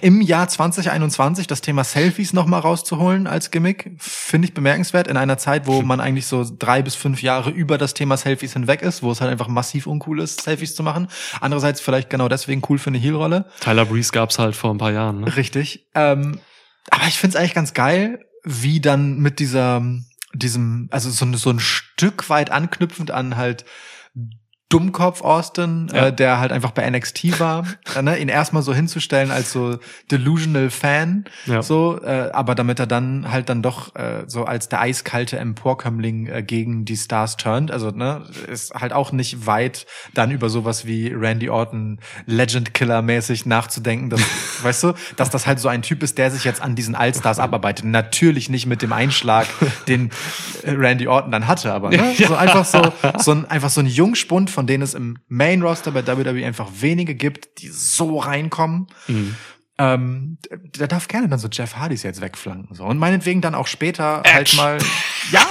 im 0.00 0.20
Jahr 0.20 0.48
2021 0.48 1.46
das 1.46 1.60
Thema 1.60 1.84
Selfies 1.84 2.32
noch 2.32 2.46
mal 2.46 2.58
rauszuholen 2.58 3.26
als 3.26 3.50
Gimmick, 3.50 3.92
finde 3.98 4.48
ich 4.48 4.54
bemerkenswert. 4.54 5.08
In 5.08 5.16
einer 5.16 5.38
Zeit, 5.38 5.66
wo 5.66 5.82
man 5.82 6.00
eigentlich 6.00 6.26
so 6.26 6.44
drei 6.58 6.82
bis 6.82 6.94
fünf 6.94 7.22
Jahre 7.22 7.50
über 7.50 7.78
das 7.78 7.94
Thema 7.94 8.16
Selfies 8.16 8.52
hinweg 8.52 8.82
ist, 8.82 9.02
wo 9.02 9.10
es 9.10 9.20
halt 9.20 9.30
einfach 9.30 9.48
massiv 9.48 9.86
uncool 9.86 10.20
ist, 10.20 10.42
Selfies 10.42 10.74
zu 10.74 10.82
machen. 10.82 11.08
Andererseits 11.40 11.80
vielleicht 11.80 12.10
genau 12.10 12.28
deswegen 12.28 12.62
cool 12.68 12.78
für 12.78 12.90
eine 12.90 12.98
Heel-Rolle. 12.98 13.46
Tyler 13.60 13.86
Breeze 13.86 14.12
gab's 14.12 14.38
halt 14.38 14.56
vor 14.56 14.72
ein 14.72 14.78
paar 14.78 14.92
Jahren. 14.92 15.20
Ne? 15.20 15.36
Richtig. 15.36 15.86
Ähm, 15.94 16.38
aber 16.90 17.06
ich 17.06 17.18
find's 17.18 17.36
eigentlich 17.36 17.54
ganz 17.54 17.74
geil, 17.74 18.24
wie 18.44 18.80
dann 18.80 19.18
mit 19.18 19.38
dieser, 19.38 19.82
diesem, 20.34 20.88
also 20.90 21.10
so, 21.10 21.32
so 21.36 21.50
ein 21.50 21.60
Stück 21.60 22.28
weit 22.28 22.50
anknüpfend 22.50 23.10
an 23.10 23.36
halt 23.36 23.64
Dummkopf 24.72 25.20
Austin, 25.22 25.88
Ja. 25.92 26.06
äh, 26.06 26.12
der 26.14 26.38
halt 26.38 26.50
einfach 26.52 26.70
bei 26.70 26.88
NXT 26.88 27.38
war, 27.38 27.64
äh, 27.96 28.02
ne, 28.02 28.18
ihn 28.18 28.28
erstmal 28.28 28.62
so 28.62 28.72
hinzustellen 28.72 29.30
als 29.30 29.52
so 29.52 29.78
delusional 30.10 30.70
Fan, 30.70 31.24
Ja. 31.46 31.62
so, 31.62 32.00
äh, 32.02 32.30
aber 32.32 32.54
damit 32.54 32.78
er 32.80 32.86
dann 32.86 33.30
halt 33.30 33.48
dann 33.48 33.62
doch 33.62 33.94
äh, 33.96 34.24
so 34.26 34.44
als 34.44 34.68
der 34.68 34.80
eiskalte 34.80 35.38
Emporkömmling 35.38 36.26
äh, 36.26 36.42
gegen 36.42 36.84
die 36.84 36.96
Stars 36.96 37.36
turnt, 37.36 37.70
also 37.70 37.90
ne, 37.90 38.22
ist 38.50 38.72
halt 38.74 38.92
auch 38.92 39.12
nicht 39.12 39.46
weit 39.46 39.86
dann 40.14 40.30
über 40.30 40.48
sowas 40.48 40.86
wie 40.86 41.08
Randy 41.08 41.50
Orton 41.50 41.98
Legend 42.26 42.72
Killer 42.74 43.02
mäßig 43.02 43.44
nachzudenken, 43.46 44.08
dass, 44.10 44.20
weißt 44.62 44.84
du, 44.84 44.92
dass 45.16 45.28
das 45.30 45.46
halt 45.46 45.60
so 45.60 45.68
ein 45.68 45.82
Typ 45.82 46.02
ist, 46.02 46.16
der 46.18 46.30
sich 46.30 46.44
jetzt 46.44 46.62
an 46.62 46.74
diesen 46.74 46.94
Allstars 46.94 47.38
abarbeitet. 47.38 47.84
Natürlich 47.84 48.48
nicht 48.48 48.66
mit 48.66 48.80
dem 48.82 48.92
Einschlag, 48.92 49.46
den 49.88 50.10
äh, 50.62 50.70
Randy 50.70 51.08
Orton 51.08 51.30
dann 51.30 51.46
hatte, 51.46 51.72
aber 51.72 51.90
ne, 51.90 52.14
so 52.16 52.34
einfach 52.34 52.64
so 52.64 52.92
so 53.18 53.32
ein 53.32 53.44
einfach 53.50 53.68
so 53.70 53.80
ein 53.80 53.86
Jungspund, 53.86 54.50
von 54.50 54.61
denen 54.66 54.82
es 54.82 54.94
im 54.94 55.18
Main 55.28 55.62
Roster 55.62 55.90
bei 55.92 56.06
WWE 56.06 56.44
einfach 56.46 56.70
wenige 56.80 57.14
gibt, 57.14 57.60
die 57.62 57.68
so 57.68 58.18
reinkommen. 58.18 58.86
Mhm. 59.08 59.36
Ähm, 59.78 60.38
der 60.76 60.86
darf 60.86 61.08
gerne 61.08 61.28
dann 61.28 61.38
so 61.38 61.48
Jeff 61.50 61.76
Hardys 61.76 62.02
jetzt 62.02 62.20
wegflanken 62.20 62.76
so 62.76 62.84
und 62.84 62.98
meinetwegen 62.98 63.40
dann 63.40 63.54
auch 63.54 63.66
später 63.66 64.22
halt 64.30 64.54
mal 64.54 64.78
ja 65.32 65.46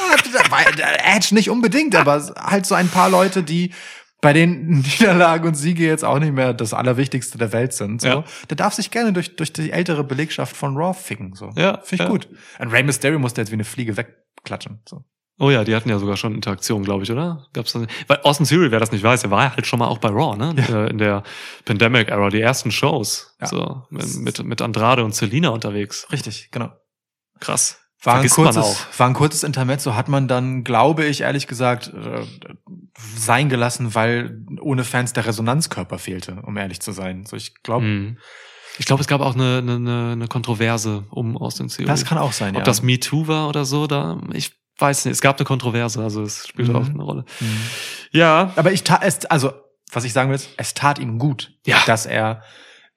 weil- 0.49 0.65
Edge 1.03 1.33
nicht 1.33 1.49
unbedingt, 1.49 1.95
aber 1.95 2.33
halt 2.37 2.65
so 2.67 2.75
ein 2.75 2.87
paar 2.87 3.09
Leute, 3.09 3.41
die 3.41 3.73
bei 4.21 4.31
den 4.33 4.67
Niederlagen 4.99 5.47
und 5.47 5.55
Siege 5.55 5.85
jetzt 5.85 6.05
auch 6.05 6.19
nicht 6.19 6.33
mehr 6.33 6.53
das 6.53 6.73
Allerwichtigste 6.73 7.39
der 7.39 7.51
Welt 7.51 7.73
sind. 7.73 8.01
So. 8.01 8.07
Ja. 8.07 8.23
Der 8.49 8.57
darf 8.57 8.75
sich 8.75 8.91
gerne 8.91 9.11
durch, 9.11 9.35
durch 9.35 9.51
die 9.51 9.71
ältere 9.71 10.03
Belegschaft 10.03 10.55
von 10.55 10.77
Raw 10.77 10.93
ficken. 10.93 11.33
So. 11.33 11.49
Ja, 11.57 11.79
Finde 11.83 12.03
ich 12.03 12.07
ja. 12.07 12.07
gut. 12.07 12.29
Und 12.59 12.71
Rey 12.71 12.83
Mysterio 12.83 13.17
musste 13.17 13.41
jetzt 13.41 13.49
wie 13.49 13.55
eine 13.55 13.63
Fliege 13.63 13.97
wegklatschen. 13.97 14.81
So. 14.87 15.03
Oh 15.41 15.49
ja, 15.49 15.63
die 15.63 15.75
hatten 15.75 15.89
ja 15.89 15.97
sogar 15.97 16.17
schon 16.17 16.35
Interaktion, 16.35 16.83
glaube 16.83 17.03
ich, 17.03 17.11
oder? 17.11 17.47
Gab's 17.53 17.73
das 17.73 17.81
nicht? 17.81 18.07
Weil 18.07 18.19
Austin 18.21 18.45
Theory, 18.45 18.69
wer 18.69 18.79
das 18.79 18.91
nicht 18.91 19.03
weiß, 19.03 19.21
der 19.21 19.31
war 19.31 19.43
ja 19.45 19.55
halt 19.55 19.65
schon 19.65 19.79
mal 19.79 19.87
auch 19.87 19.97
bei 19.97 20.09
Raw, 20.09 20.37
ne? 20.37 20.53
Ja. 20.69 20.85
In 20.85 20.99
der 20.99 21.23
Pandemic-Era, 21.65 22.29
die 22.29 22.41
ersten 22.41 22.69
Shows. 22.69 23.35
Ja. 23.41 23.47
So, 23.47 23.83
mit, 23.89 24.43
mit, 24.43 24.61
Andrade 24.61 25.03
und 25.03 25.15
Selina 25.15 25.49
unterwegs. 25.49 26.05
Richtig, 26.11 26.49
genau. 26.51 26.69
Krass. 27.39 27.79
War 28.03 28.13
ein, 28.13 28.17
Vergisst 28.17 28.35
kurzes, 28.35 28.63
auch. 28.63 28.99
war 28.99 29.07
ein 29.07 29.15
kurzes 29.15 29.41
Intermezzo, 29.41 29.95
hat 29.95 30.09
man 30.09 30.27
dann, 30.27 30.63
glaube 30.63 31.05
ich, 31.05 31.21
ehrlich 31.21 31.47
gesagt, 31.47 31.91
äh, 31.91 32.23
sein 33.15 33.49
gelassen, 33.49 33.95
weil 33.95 34.45
ohne 34.61 34.83
Fans 34.83 35.13
der 35.13 35.25
Resonanzkörper 35.25 35.97
fehlte, 35.97 36.43
um 36.43 36.55
ehrlich 36.55 36.81
zu 36.81 36.91
sein. 36.91 37.25
So, 37.25 37.35
ich 37.35 37.63
glaube, 37.63 37.85
Mhm. 37.85 38.17
Ich 38.77 38.85
glaube, 38.85 39.01
es 39.01 39.07
gab 39.07 39.19
auch 39.19 39.35
eine, 39.35 39.57
eine, 39.57 40.11
eine 40.13 40.27
Kontroverse 40.27 41.05
um 41.09 41.35
Austin 41.35 41.67
Theory. 41.67 41.87
das 41.87 42.05
kann 42.05 42.17
auch 42.17 42.31
sein, 42.31 42.55
Ob 42.55 42.59
ja. 42.59 42.63
das 42.63 42.81
Me 42.81 42.99
Too 42.99 43.27
war 43.27 43.49
oder 43.49 43.65
so, 43.65 43.85
da 43.85 44.21
ich 44.31 44.60
weiß 44.81 45.05
nicht, 45.05 45.13
es 45.13 45.21
gab 45.21 45.37
eine 45.37 45.45
Kontroverse, 45.45 46.01
also 46.03 46.23
es 46.23 46.47
spielt 46.47 46.69
Mhm. 46.69 46.75
auch 46.75 46.85
eine 46.89 47.03
Rolle. 47.03 47.25
Ja, 48.11 48.51
Aber 48.55 48.71
ich 48.71 48.83
tat 48.83 49.01
es, 49.03 49.25
also, 49.25 49.53
was 49.91 50.03
ich 50.03 50.13
sagen 50.13 50.29
will, 50.29 50.35
ist, 50.35 50.49
es 50.57 50.73
tat 50.73 50.99
ihm 50.99 51.19
gut, 51.19 51.53
Ja. 51.65 51.77
dass 51.85 52.05
er 52.05 52.41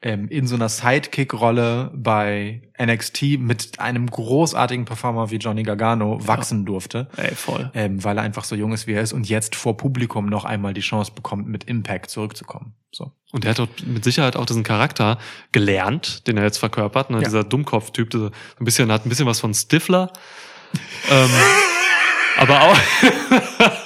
ähm, 0.06 0.28
in 0.28 0.46
so 0.46 0.54
einer 0.54 0.68
Sidekick-Rolle 0.68 1.90
bei 1.94 2.60
NXT 2.78 3.38
mit 3.38 3.80
einem 3.80 4.06
großartigen 4.10 4.84
Performer 4.84 5.30
wie 5.30 5.36
Johnny 5.36 5.62
Gargano 5.62 6.18
wachsen 6.26 6.66
durfte. 6.66 7.08
ey, 7.16 7.34
voll. 7.34 7.70
Ähm, 7.72 8.04
weil 8.04 8.18
er 8.18 8.22
einfach 8.22 8.44
so 8.44 8.54
jung 8.54 8.72
ist, 8.74 8.86
wie 8.86 8.92
er 8.92 9.00
ist 9.00 9.14
und 9.14 9.26
jetzt 9.28 9.56
vor 9.56 9.78
Publikum 9.78 10.26
noch 10.26 10.44
einmal 10.44 10.74
die 10.74 10.82
Chance 10.82 11.12
bekommt, 11.14 11.48
mit 11.48 11.64
Impact 11.64 12.10
zurückzukommen. 12.10 12.74
So. 12.92 13.12
Und 13.32 13.46
er 13.46 13.52
hat 13.52 13.58
dort 13.60 13.86
mit 13.86 14.04
Sicherheit 14.04 14.36
auch 14.36 14.44
diesen 14.44 14.62
Charakter 14.62 15.18
gelernt, 15.52 16.26
den 16.26 16.36
er 16.36 16.44
jetzt 16.44 16.58
verkörpert. 16.58 17.08
Ne? 17.08 17.16
Ja. 17.18 17.22
Dieser 17.24 17.42
Dummkopf-Typ, 17.42 18.10
der 18.10 18.20
so 18.20 18.30
ein 18.60 18.64
bisschen, 18.66 18.92
hat 18.92 19.06
ein 19.06 19.08
bisschen 19.08 19.26
was 19.26 19.40
von 19.40 19.54
Stifler. 19.54 20.12
ähm, 21.10 21.30
aber 22.36 22.62
auch, 22.62 22.76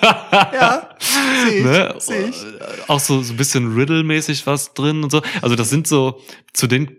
Ja, 0.53 0.89
sehe 0.99 1.65
ne, 1.65 1.95
auch 2.89 3.01
so, 3.01 3.23
so 3.23 3.33
ein 3.33 3.37
bisschen 3.37 3.75
Riddle-mäßig 3.75 4.47
was 4.47 4.75
drin 4.75 5.03
und 5.05 5.11
so. 5.11 5.23
Also 5.43 5.57
das 5.57 5.71
sind 5.71 5.87
so, 5.87 6.21
zu 6.53 6.67
den 6.67 6.97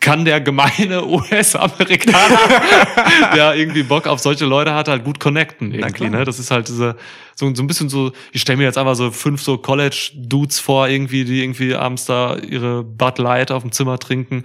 kann 0.00 0.24
der 0.24 0.40
gemeine 0.40 1.04
US-Amerikaner, 1.06 2.38
der 3.34 3.54
irgendwie 3.54 3.82
Bock 3.82 4.06
auf 4.06 4.20
solche 4.20 4.44
Leute 4.44 4.74
hat, 4.74 4.88
halt 4.88 5.04
gut 5.04 5.20
connecten 5.20 5.72
irgendwie. 5.72 6.08
Ne? 6.08 6.24
Das 6.24 6.38
ist 6.38 6.50
halt 6.50 6.68
diese, 6.68 6.96
so, 7.34 7.54
so 7.54 7.62
ein 7.62 7.66
bisschen 7.66 7.88
so, 7.88 8.12
ich 8.32 8.40
stelle 8.40 8.56
mir 8.58 8.64
jetzt 8.64 8.78
einfach 8.78 8.96
so 8.96 9.10
fünf 9.10 9.42
so 9.42 9.58
College-Dudes 9.58 10.58
vor, 10.58 10.88
irgendwie, 10.88 11.24
die 11.24 11.42
irgendwie 11.42 11.74
abends 11.74 12.06
da 12.06 12.36
ihre 12.36 12.82
Bud 12.82 13.18
Light 13.18 13.50
auf 13.50 13.62
dem 13.62 13.72
Zimmer 13.72 13.98
trinken 13.98 14.44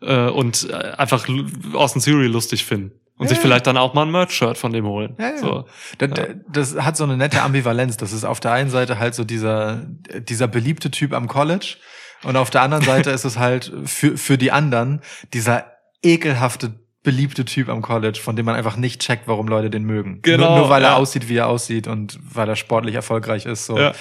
äh, 0.00 0.28
und 0.28 0.68
äh, 0.70 0.74
einfach 0.74 1.26
Austin 1.72 2.02
Theory 2.02 2.26
lustig 2.26 2.64
finden. 2.64 2.92
Und 3.18 3.28
sich 3.28 3.38
Ja. 3.38 3.42
vielleicht 3.42 3.66
dann 3.66 3.76
auch 3.76 3.94
mal 3.94 4.02
ein 4.02 4.10
Merch-Shirt 4.12 4.56
von 4.56 4.72
dem 4.72 4.86
holen. 4.86 5.16
Ja, 5.18 5.30
ja. 5.30 5.38
So. 5.38 5.64
Das, 5.98 6.10
das 6.48 6.76
hat 6.84 6.96
so 6.96 7.04
eine 7.04 7.16
nette 7.16 7.42
Ambivalenz. 7.42 7.96
Das 7.96 8.12
ist 8.12 8.24
auf 8.24 8.38
der 8.40 8.52
einen 8.52 8.70
Seite 8.70 8.98
halt 8.98 9.14
so 9.14 9.24
dieser, 9.24 9.82
dieser 10.20 10.46
beliebte 10.48 10.90
Typ 10.90 11.12
am 11.12 11.26
College 11.28 11.76
und 12.24 12.36
auf 12.36 12.50
der 12.50 12.62
anderen 12.62 12.84
Seite 12.84 13.10
ist 13.10 13.24
es 13.24 13.36
halt 13.38 13.72
für, 13.84 14.16
für 14.16 14.38
die 14.38 14.52
anderen 14.52 15.02
dieser 15.34 15.66
ekelhafte 16.02 16.74
beliebte 17.04 17.44
Typ 17.44 17.68
am 17.68 17.80
College, 17.80 18.18
von 18.22 18.36
dem 18.36 18.44
man 18.44 18.54
einfach 18.54 18.76
nicht 18.76 19.00
checkt, 19.00 19.26
warum 19.28 19.48
Leute 19.48 19.70
den 19.70 19.84
mögen. 19.84 20.20
Genau, 20.22 20.50
nur, 20.50 20.58
nur 20.58 20.68
weil 20.68 20.82
er 20.84 20.96
aussieht, 20.96 21.28
wie 21.28 21.36
er 21.36 21.46
aussieht 21.46 21.86
und 21.86 22.18
weil 22.22 22.48
er 22.48 22.56
sportlich 22.56 22.94
erfolgreich 22.96 23.46
ist. 23.46 23.66
So 23.66 23.78
Ja. 23.78 23.92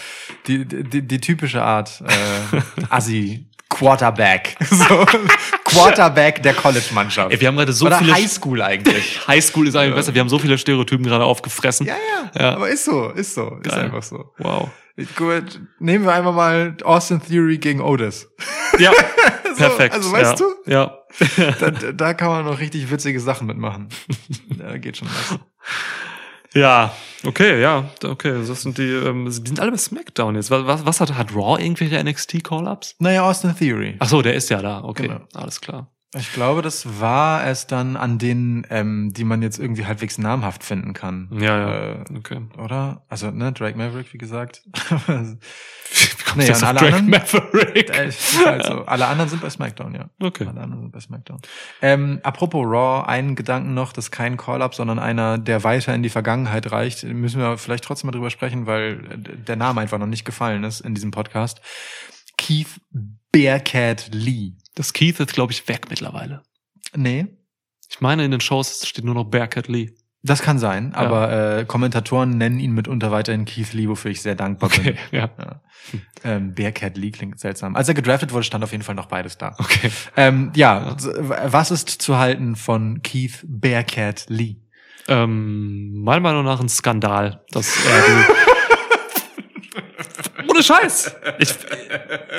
die, 0.48 0.65
die, 0.65 1.02
die 1.07 1.22
typische 1.22 1.61
Art 1.64 2.03
äh, 2.06 2.61
Assi 2.89 3.48
Quarterback. 3.69 4.57
So, 4.69 5.06
Quarterback 5.68 6.41
der 6.44 6.53
College-Mannschaft. 6.53 7.39
Wir 7.39 7.48
haben 7.48 7.57
gerade 7.57 7.73
so 7.73 7.85
Oder 7.85 7.99
viele 7.99 8.14
Highschool 8.14 8.61
eigentlich. 8.61 9.19
Highschool 9.27 9.68
ist 9.68 9.76
eigentlich 9.76 9.95
besser. 9.95 10.14
Wir 10.14 10.22
haben 10.22 10.30
so 10.30 10.39
viele 10.39 10.57
Stereotypen 10.57 11.06
gerade 11.06 11.26
aufgefressen. 11.26 11.85
Ja, 11.85 11.95
ja, 11.95 12.41
Ja. 12.41 12.56
Aber 12.56 12.69
ist 12.69 12.85
so, 12.85 13.10
ist 13.10 13.34
so, 13.34 13.57
ist 13.61 13.69
Geil. 13.69 13.85
einfach 13.85 14.03
so. 14.03 14.34
Wow. 14.38 14.69
Gut, 15.15 15.60
nehmen 15.80 16.06
wir 16.06 16.14
einfach 16.14 16.34
mal 16.34 16.76
Austin 16.84 17.22
Theory 17.22 17.57
gegen 17.60 17.81
Otis. 17.81 18.30
Ja, 18.80 18.91
perfekt. 19.57 19.94
also 19.94 20.11
weißt 20.11 20.39
ja. 20.39 20.45
du? 20.45 20.72
Ja. 20.72 20.98
Da, 21.60 21.72
da 21.91 22.14
kann 22.14 22.30
man 22.30 22.45
noch 22.45 22.60
richtig 22.60 22.89
witzige 22.89 23.19
Sachen 23.19 23.48
mitmachen. 23.48 23.89
Da 24.49 24.77
geht 24.77 24.98
schon 24.98 25.07
was. 25.07 25.39
Ja, 26.57 26.91
okay, 27.25 27.61
ja, 27.61 27.85
okay. 28.03 28.34
Das 28.47 28.61
sind 28.61 28.77
die, 28.77 28.89
ähm, 28.89 29.25
die 29.25 29.31
sind 29.31 29.59
alle 29.59 29.71
bei 29.71 29.77
SmackDown 29.77 30.35
jetzt. 30.35 30.49
Was, 30.51 30.65
was, 30.65 30.85
was 30.85 31.01
hat, 31.01 31.13
hat 31.15 31.35
Raw 31.35 31.61
irgendwelche 31.61 32.01
NXT-Call-Ups? 32.03 32.95
Naja, 32.99 33.23
Austin 33.23 33.55
Theory. 33.55 33.95
Ach 33.99 34.07
so, 34.09 34.21
der 34.21 34.34
ist 34.35 34.49
ja 34.49 34.61
da. 34.61 34.84
Okay, 34.84 35.07
Genau. 35.07 35.21
alles 35.34 35.59
klar. 35.61 35.91
Ich 36.18 36.34
glaube, 36.34 36.61
das 36.61 36.99
war 36.99 37.45
es 37.48 37.68
dann 37.68 37.95
an 37.98 38.18
denen, 38.18 38.65
ähm, 38.69 39.14
die 39.14 39.23
man 39.23 39.41
jetzt 39.41 39.60
irgendwie 39.60 39.85
halbwegs 39.85 40.18
namhaft 40.18 40.64
finden 40.64 40.94
kann. 40.94 41.30
Ja, 41.31 41.60
ja. 41.60 41.91
Äh, 41.94 42.03
Okay. 42.18 42.41
oder? 42.57 43.03
Also, 43.10 43.31
ne, 43.31 43.52
Drake 43.52 43.77
Maverick, 43.77 44.14
wie 44.14 44.18
gesagt. 44.18 44.64
Wie 46.35 46.52
auf 46.52 46.64
alle 46.64 46.80
Drake 46.80 46.95
anderen? 46.98 47.10
Maverick? 47.10 47.89
Äh, 47.98 48.10
ist 48.10 48.45
halt 48.45 48.65
so. 48.65 48.84
Alle 48.85 49.07
anderen 49.07 49.30
sind 49.30 49.41
bei 49.41 49.49
SmackDown, 49.49 49.95
ja. 49.95 50.10
Okay. 50.22 50.45
Alle 50.45 50.60
anderen 50.61 50.84
sind 50.84 50.91
bei 50.91 50.99
SmackDown. 50.99 51.39
Ähm, 51.81 52.19
apropos 52.23 52.65
Raw, 52.65 53.07
einen 53.07 53.35
Gedanken 53.35 53.73
noch, 53.73 53.94
das 53.94 54.06
ist 54.06 54.11
kein 54.11 54.35
Call-Up, 54.35 54.76
sondern 54.76 54.99
einer, 54.99 55.38
der 55.38 55.64
weiter 55.64 55.95
in 55.95 56.03
die 56.03 56.10
Vergangenheit 56.10 56.72
reicht. 56.72 57.03
Müssen 57.06 57.39
wir 57.39 57.57
vielleicht 57.57 57.85
trotzdem 57.85 58.07
mal 58.07 58.11
drüber 58.11 58.30
sprechen, 58.30 58.65
weil 58.65 58.99
äh, 59.11 59.38
der 59.38 59.56
Name 59.56 59.80
einfach 59.81 59.98
noch 59.98 60.07
nicht 60.07 60.26
gefallen 60.26 60.64
ist 60.65 60.81
in 60.81 60.94
diesem 60.94 61.11
Podcast. 61.11 61.61
Keith 62.38 62.81
Bearcat 63.31 64.10
Lee. 64.11 64.53
Das 64.77 64.93
Keith 64.93 65.19
ist, 65.19 65.33
glaube 65.33 65.51
ich, 65.53 65.67
weg 65.67 65.87
mittlerweile. 65.89 66.43
Nee, 66.95 67.25
Ich 67.89 67.99
meine, 67.99 68.23
in 68.25 68.31
den 68.31 68.41
Shows 68.41 68.87
steht 68.87 69.05
nur 69.05 69.15
noch 69.15 69.25
Bearcat 69.25 69.67
Lee. 69.67 69.89
das 70.21 70.41
kann 70.41 70.59
sein, 70.59 70.93
aber 70.93 71.57
äh, 71.59 71.65
Kommentatoren 71.65 72.37
nennen 72.37 72.59
ihn 72.59 72.71
mitunter 72.73 73.11
weiterhin 73.11 73.45
Keith 73.45 73.73
Lee, 73.73 73.87
wofür 73.89 74.11
ich 74.11 74.21
sehr 74.21 74.35
dankbar 74.35 74.69
Okay, 74.69 74.91
bin. 74.91 74.97
ja. 75.19 75.29
Ja. 75.37 75.61
Ähm, 76.23 76.53
Bearcat 76.53 76.95
Lee 76.97 77.11
klingt 77.11 77.39
seltsam. 77.39 77.75
Als 77.75 77.87
er 77.87 77.93
gedraftet 77.95 78.33
wurde, 78.33 78.43
stand 78.43 78.63
auf 78.63 78.71
jeden 78.71 78.83
Fall 78.83 78.95
noch 78.95 79.05
beides 79.07 79.37
da. 79.37 79.55
Okay. 79.57 79.91
Ähm, 80.15 80.51
ja, 80.55 80.95
s- 80.95 81.09
was 81.17 81.71
ist 81.71 81.89
zu 81.89 82.17
halten 82.17 82.55
von 82.55 83.01
Keith 83.01 83.43
Bearcat 83.47 84.25
Lee? 84.27 84.57
Ähm, 85.07 86.01
meiner 86.03 86.21
Meinung 86.21 86.43
nach 86.45 86.59
ein 86.59 86.69
Skandal, 86.69 87.43
dass 87.51 87.75
er 87.85 88.01
die 88.05 88.33
Ohne 90.49 90.63
Scheiß! 90.63 91.15
Ich, 91.39 91.53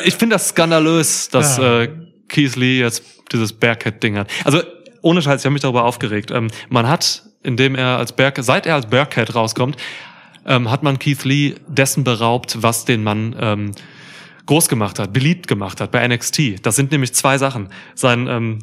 ich 0.04 0.14
finde 0.16 0.34
das 0.34 0.48
skandalös, 0.48 1.28
dass 1.30 1.58
Ja. 1.58 1.82
äh, 1.82 2.07
Keith 2.28 2.56
Lee 2.56 2.80
jetzt 2.80 3.02
dieses 3.32 3.52
Bearcat-Ding 3.52 4.16
hat. 4.16 4.30
Also, 4.44 4.62
ohne 5.02 5.22
Scheiß, 5.22 5.40
ich 5.40 5.44
habe 5.44 5.52
mich 5.52 5.62
darüber 5.62 5.84
aufgeregt. 5.84 6.30
Ähm, 6.30 6.48
man 6.68 6.88
hat, 6.88 7.22
indem 7.42 7.74
er 7.74 7.98
als 7.98 8.12
Bearcat, 8.12 8.44
seit 8.44 8.66
er 8.66 8.74
als 8.74 8.86
Bearcat 8.86 9.34
rauskommt, 9.34 9.76
ähm, 10.46 10.70
hat 10.70 10.82
man 10.82 10.98
Keith 10.98 11.24
Lee 11.24 11.54
dessen 11.66 12.04
beraubt, 12.04 12.62
was 12.62 12.84
den 12.84 13.02
Mann 13.02 13.36
ähm, 13.38 13.72
groß 14.46 14.68
gemacht 14.68 14.98
hat, 14.98 15.12
beliebt 15.12 15.46
gemacht 15.46 15.80
hat 15.80 15.90
bei 15.90 16.06
NXT. 16.06 16.66
Das 16.66 16.74
sind 16.74 16.90
nämlich 16.90 17.14
zwei 17.14 17.36
Sachen. 17.38 17.68
Sein, 17.94 18.26
ähm, 18.28 18.58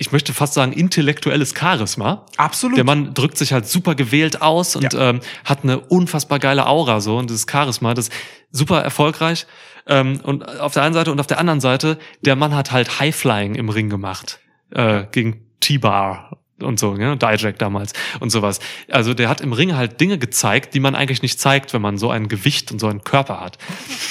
ich 0.00 0.12
möchte 0.12 0.32
fast 0.32 0.54
sagen, 0.54 0.72
intellektuelles 0.72 1.52
Charisma. 1.56 2.24
Absolut. 2.38 2.78
Der 2.78 2.84
Mann 2.84 3.12
drückt 3.12 3.36
sich 3.36 3.52
halt 3.52 3.68
super 3.68 3.94
gewählt 3.94 4.40
aus 4.40 4.74
und 4.74 4.94
Ja. 4.94 5.10
ähm, 5.10 5.20
hat 5.44 5.58
eine 5.62 5.78
unfassbar 5.78 6.38
geile 6.38 6.66
Aura 6.66 7.02
so 7.02 7.18
und 7.18 7.28
dieses 7.28 7.44
Charisma, 7.48 7.92
das 7.92 8.08
ist 8.08 8.14
super 8.50 8.80
erfolgreich. 8.80 9.46
Ähm, 9.86 10.20
und 10.22 10.48
auf 10.58 10.72
der 10.72 10.84
einen 10.84 10.94
Seite 10.94 11.12
und 11.12 11.20
auf 11.20 11.26
der 11.26 11.38
anderen 11.38 11.60
Seite, 11.60 11.98
der 12.22 12.34
Mann 12.34 12.54
hat 12.54 12.72
halt 12.72 12.98
Highflying 12.98 13.54
im 13.56 13.68
Ring 13.68 13.90
gemacht 13.90 14.40
äh, 14.70 15.04
gegen 15.12 15.44
T-Bar 15.60 16.38
und 16.62 16.78
so, 16.78 16.94
ne? 16.94 17.16
Dijak 17.16 17.58
damals 17.58 17.92
und 18.20 18.30
sowas. 18.30 18.60
Also 18.90 19.14
der 19.14 19.28
hat 19.28 19.40
im 19.40 19.52
Ring 19.52 19.74
halt 19.74 20.00
Dinge 20.00 20.18
gezeigt, 20.18 20.74
die 20.74 20.80
man 20.80 20.94
eigentlich 20.94 21.22
nicht 21.22 21.40
zeigt, 21.40 21.72
wenn 21.72 21.82
man 21.82 21.98
so 21.98 22.10
ein 22.10 22.28
Gewicht 22.28 22.72
und 22.72 22.78
so 22.78 22.86
einen 22.86 23.02
Körper 23.02 23.40
hat. 23.40 23.58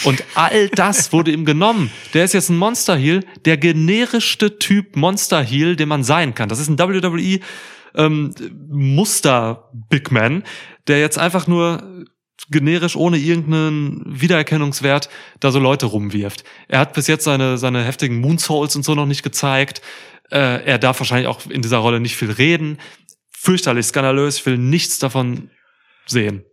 Und 0.03 0.23
all 0.35 0.69
das 0.69 1.13
wurde 1.13 1.31
ihm 1.31 1.45
genommen. 1.45 1.91
Der 2.13 2.25
ist 2.25 2.33
jetzt 2.33 2.49
ein 2.49 2.57
Monster 2.57 2.95
Heel, 2.95 3.23
der 3.45 3.57
generischste 3.57 4.59
Typ 4.59 4.95
Monster 4.95 5.41
Heel, 5.41 5.75
den 5.75 5.89
man 5.89 6.03
sein 6.03 6.35
kann. 6.35 6.49
Das 6.49 6.59
ist 6.59 6.69
ein 6.69 6.79
WWE 6.79 7.39
ähm, 7.95 8.33
Muster 8.69 9.69
Big 9.89 10.11
Man, 10.11 10.43
der 10.87 10.99
jetzt 10.99 11.17
einfach 11.17 11.47
nur 11.47 12.05
generisch 12.49 12.95
ohne 12.95 13.17
irgendeinen 13.17 14.03
Wiedererkennungswert 14.05 15.09
da 15.39 15.51
so 15.51 15.59
Leute 15.59 15.87
rumwirft. 15.87 16.43
Er 16.67 16.79
hat 16.79 16.93
bis 16.93 17.07
jetzt 17.07 17.25
seine 17.25 17.57
seine 17.57 17.83
heftigen 17.83 18.19
Moonsaults 18.21 18.75
und 18.75 18.83
so 18.83 18.95
noch 18.95 19.05
nicht 19.05 19.23
gezeigt. 19.23 19.81
Äh, 20.31 20.63
er 20.65 20.77
darf 20.77 20.99
wahrscheinlich 20.99 21.27
auch 21.27 21.45
in 21.47 21.61
dieser 21.61 21.77
Rolle 21.77 21.99
nicht 21.99 22.15
viel 22.15 22.31
reden. 22.31 22.77
Fürchterlich 23.29 23.87
skandalös. 23.87 24.37
Ich 24.37 24.45
will 24.45 24.57
nichts 24.57 24.99
davon 24.99 25.49
sehen. 26.05 26.43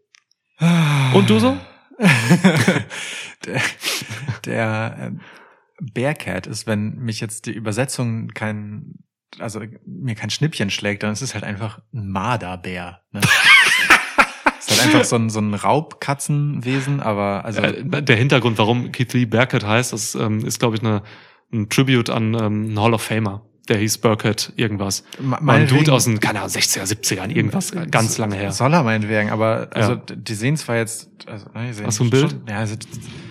Und 1.12 1.28
du 1.28 1.39
so? 1.39 1.57
der 3.44 3.61
der 4.47 4.97
ähm, 4.98 5.20
Bearcat 5.81 6.47
ist, 6.47 6.66
wenn 6.66 6.97
mich 6.97 7.20
jetzt 7.20 7.47
die 7.47 7.53
Übersetzung 7.53 8.28
kein, 8.28 8.94
also 9.39 9.61
mir 9.85 10.15
kein 10.15 10.31
Schnippchen 10.31 10.70
schlägt, 10.70 11.03
dann 11.03 11.12
ist 11.12 11.20
es 11.20 11.35
halt 11.35 11.44
einfach 11.44 11.81
ein 11.93 12.09
Marderbär. 12.09 13.03
Ne? 13.12 13.20
ist 14.59 14.70
halt 14.70 14.81
einfach 14.82 15.05
so 15.05 15.16
ein, 15.16 15.28
so 15.28 15.40
ein 15.40 15.53
Raubkatzenwesen, 15.53 17.01
aber 17.01 17.44
also 17.44 17.61
Äh, 17.61 18.03
der 18.03 18.16
Hintergrund, 18.16 18.57
warum 18.57 18.93
Keith 18.93 19.12
Lee 19.12 19.27
Burkett 19.27 19.65
heißt, 19.65 19.93
das 19.93 20.15
ähm, 20.15 20.44
ist, 20.47 20.61
glaube 20.61 20.77
ich, 20.77 20.82
eine, 20.82 21.03
ein 21.53 21.69
Tribute 21.69 22.09
an 22.09 22.35
ähm, 22.35 22.65
einen 22.66 22.81
Hall 22.81 22.94
of 22.94 23.03
Famer. 23.03 23.44
Der 23.68 23.78
hieß 23.78 23.98
Burkett 23.98 24.52
irgendwas. 24.56 25.02
me- 25.20 25.32
War 25.32 25.38
ein 25.40 25.44
meinetwegen- 25.44 25.84
Dude 25.84 25.93
aus 25.94 26.05
den, 26.05 26.20
keine 26.20 26.38
Ahnung, 26.40 26.51
60er, 26.51 26.84
70ern, 26.86 27.30
irgendwas, 27.30 27.72
ganz 27.90 28.16
lange 28.18 28.36
her. 28.36 28.52
Soll 28.52 28.72
er 28.72 28.82
meinetwegen, 28.84 29.30
aber 29.30 29.68
also 29.72 29.93
Ja. 29.94 30.02
die 30.14 30.34
sehen 30.34 30.56
zwar 30.56 30.76
jetzt, 30.76 31.09
also 31.26 31.47
ne, 31.55 31.74
sehen 31.74 31.86
Hast 31.86 31.98
du 31.98 32.05
ein 32.05 32.10
Bild? 32.10 32.30
Schon, 32.30 32.43
ja, 32.48 32.64
sieht, 32.66 32.86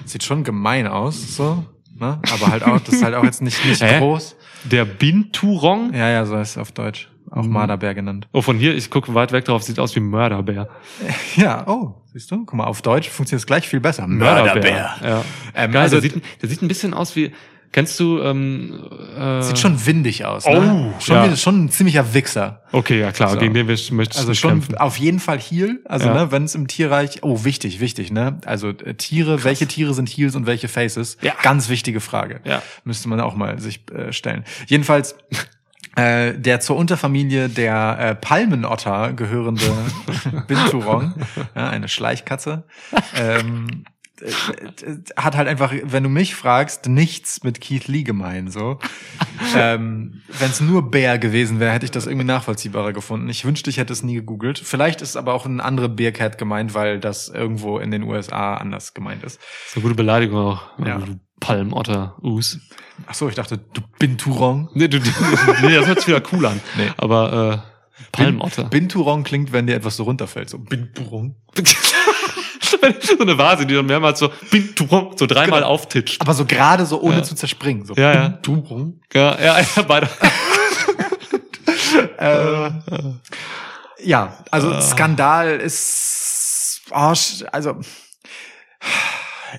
sieht 0.06 0.24
schon 0.24 0.44
gemein 0.44 0.88
aus, 0.88 1.36
so, 1.38 1.66
ne? 1.98 2.20
Aber 2.34 2.48
halt 2.52 2.64
auch, 2.64 2.80
das 2.82 2.96
ist 2.96 3.04
halt 3.04 3.16
auch 3.16 3.24
jetzt 3.24 3.42
nicht 3.42 3.64
nicht 3.66 3.82
Hä? 3.84 4.00
groß. 4.00 4.36
Der 4.66 4.84
Binturong? 4.84 5.94
Ja, 5.94 6.10
ja, 6.10 6.26
so 6.26 6.36
ist 6.38 6.52
es 6.52 6.58
auf 6.58 6.72
Deutsch. 6.72 7.10
Auch 7.32 7.44
Mhm. 7.44 7.54
Marderbär 7.54 7.94
genannt. 7.96 8.28
Oh, 8.34 8.42
von 8.42 8.58
hier, 8.58 8.76
ich 8.76 8.90
gucke 8.90 9.14
weit 9.14 9.32
weg 9.32 9.46
drauf, 9.46 9.64
sieht 9.64 9.80
aus 9.80 9.96
wie 9.96 10.00
Mörderbär. 10.00 10.70
Ja, 11.38 11.68
oh, 11.68 11.96
siehst 12.14 12.30
du? 12.32 12.38
Guck 12.46 12.54
mal, 12.54 12.66
auf 12.66 12.82
Deutsch 12.82 13.10
funktioniert 13.10 13.42
es 13.42 13.48
gleich 13.48 13.68
viel 13.68 13.80
besser. 13.80 14.04
Ja. 14.04 15.24
Ähm, 15.54 15.72
Geil, 15.72 15.82
also, 15.82 16.00
der, 16.00 16.12
sieht, 16.12 16.22
der 16.42 16.50
sieht 16.50 16.62
ein 16.62 16.68
bisschen 16.68 16.94
aus 16.94 17.16
wie, 17.16 17.32
Kennst 17.76 18.00
du, 18.00 18.22
ähm, 18.22 18.88
äh, 19.20 19.42
Sieht 19.42 19.60
schon 19.60 19.86
windig 19.86 20.24
aus. 20.24 20.46
Oh, 20.46 20.62
ne? 20.62 20.94
schon, 21.02 21.16
ja. 21.18 21.36
schon 21.36 21.66
ein 21.66 21.70
ziemlicher 21.70 22.14
Wichser. 22.14 22.62
Okay, 22.72 23.02
ja 23.02 23.12
klar, 23.12 23.32
So. 23.32 23.38
gegen 23.38 23.54
den 23.54 23.66
möchte 23.68 23.92
ich 23.92 24.18
Also 24.18 24.34
schon 24.34 24.52
kämpfen. 24.62 24.78
auf 24.78 24.96
jeden 24.98 25.20
Fall 25.20 25.38
Heal. 25.40 25.80
Also 25.84 26.08
Ja. 26.08 26.14
ne, 26.14 26.32
wenn 26.32 26.46
es 26.46 26.56
im 26.56 26.70
Tierreich, 26.70 27.22
oh 27.24 27.44
wichtig, 27.44 27.82
wichtig, 27.82 28.14
ne? 28.14 28.38
Also 28.46 28.70
äh, 28.70 28.94
Tiere, 28.94 29.44
welche 29.44 29.68
Tiere 29.68 29.94
sind 29.94 30.08
Heals 30.08 30.38
und 30.38 30.46
welche 30.46 30.70
Faces? 30.70 31.18
Ja. 31.22 31.34
Ganz 31.44 31.68
wichtige 31.68 32.00
Frage. 32.00 32.40
Ja. 32.46 32.62
Müsste 32.86 33.10
man 33.10 33.20
auch 33.20 33.36
mal 33.36 33.60
sich 33.60 33.82
äh, 33.92 34.14
stellen. 34.14 34.46
Jedenfalls 34.68 35.18
äh, 35.98 36.34
der 36.34 36.62
zur 36.62 36.78
Unterfamilie 36.78 37.50
der 37.50 37.98
äh, 38.00 38.16
Palmenotter 38.16 39.12
gehörende 39.12 39.66
Binturong, 40.48 41.14
ja, 41.56 41.70
eine 41.70 41.90
Schleichkatze, 41.90 42.64
ähm, 43.18 43.68
äh, 43.68 43.72
äh, 43.72 43.95
hat 45.18 45.36
halt 45.36 45.48
einfach, 45.48 45.74
wenn 45.84 46.04
du 46.04 46.10
mich 46.10 46.36
fragst, 46.36 46.88
nichts 46.88 47.44
mit 47.44 47.62
Keith 47.62 47.88
Lee 47.88 48.04
gemein. 48.04 48.50
So, 48.50 48.80
ähm, 49.56 50.22
wenn 50.40 50.52
es 50.52 50.62
nur 50.62 50.90
Bär 50.90 51.18
gewesen 51.18 51.60
wäre, 51.60 51.72
hätte 51.74 51.86
ich 51.86 51.92
das 51.92 52.08
irgendwie 52.08 52.26
nachvollziehbarer 52.26 52.94
gefunden. 52.94 53.30
Ich 53.30 53.46
wünschte, 53.46 53.70
ich 53.70 53.78
hätte 53.78 53.94
es 53.94 54.04
nie 54.04 54.16
gegoogelt. 54.16 54.60
Vielleicht 54.60 55.02
ist 55.02 55.18
aber 55.18 55.34
auch 55.34 55.46
ein 55.46 55.60
andere 55.60 55.90
Bearcat 55.90 56.38
gemeint, 56.38 56.74
weil 56.74 57.00
das 57.00 57.30
irgendwo 57.30 57.78
in 57.80 57.92
den 57.92 58.04
USA 58.04 58.56
anders 58.56 58.94
gemeint 58.94 59.24
ist. 59.24 59.38
Das 59.38 59.70
ist 59.70 59.76
eine 59.76 59.84
gute 59.84 59.96
Beleidigung 59.96 60.40
auch. 60.40 60.80
Ja. 60.80 61.00
Du 61.00 61.20
Palmotter, 61.40 62.16
Us. 62.22 62.60
Ach 63.08 63.14
so, 63.14 63.28
ich 63.28 63.36
dachte, 63.36 63.58
du 63.58 63.82
Binturong. 64.00 64.70
Nee, 64.74 64.88
du, 64.88 64.98
nee, 65.62 65.76
das 65.76 65.86
hört 65.88 66.00
sich 66.00 66.08
wieder 66.08 66.24
cool 66.32 66.46
an. 66.46 66.62
Nee. 66.78 66.90
Aber 66.98 67.64
äh, 67.64 67.76
Palmotter. 68.12 68.64
Binturong 68.66 69.24
klingt, 69.24 69.52
wenn 69.52 69.68
dir 69.68 69.76
etwas 69.76 69.98
so 69.98 70.04
runterfällt. 70.04 70.50
So 70.50 70.60
Binturong. 70.60 71.36
so 73.02 73.20
eine 73.20 73.38
Vase, 73.38 73.66
die 73.66 73.74
dann 73.74 73.86
mehrmals 73.86 74.20
so, 74.20 74.32
so 75.16 75.26
dreimal 75.26 75.60
Genau. 75.62 75.72
auftitscht. 75.72 76.22
Aber 76.22 76.34
so 76.34 76.46
gerade 76.46 76.86
so 76.86 77.02
ohne 77.02 77.18
Ja. 77.18 77.24
zu 77.24 77.36
zerspringen. 77.36 77.86
So 77.86 77.94
Ja, 77.96 78.14
ja. 78.14 78.40
Ja, 79.14 79.40
ja, 79.40 79.60
ja, 79.60 79.82
beide. 79.88 80.10
Äh, 82.18 82.70
ja, 84.04 84.38
also 84.52 84.80
Skandal 84.82 85.60
ist 85.60 86.82
oh, 86.92 87.14
also 87.52 87.80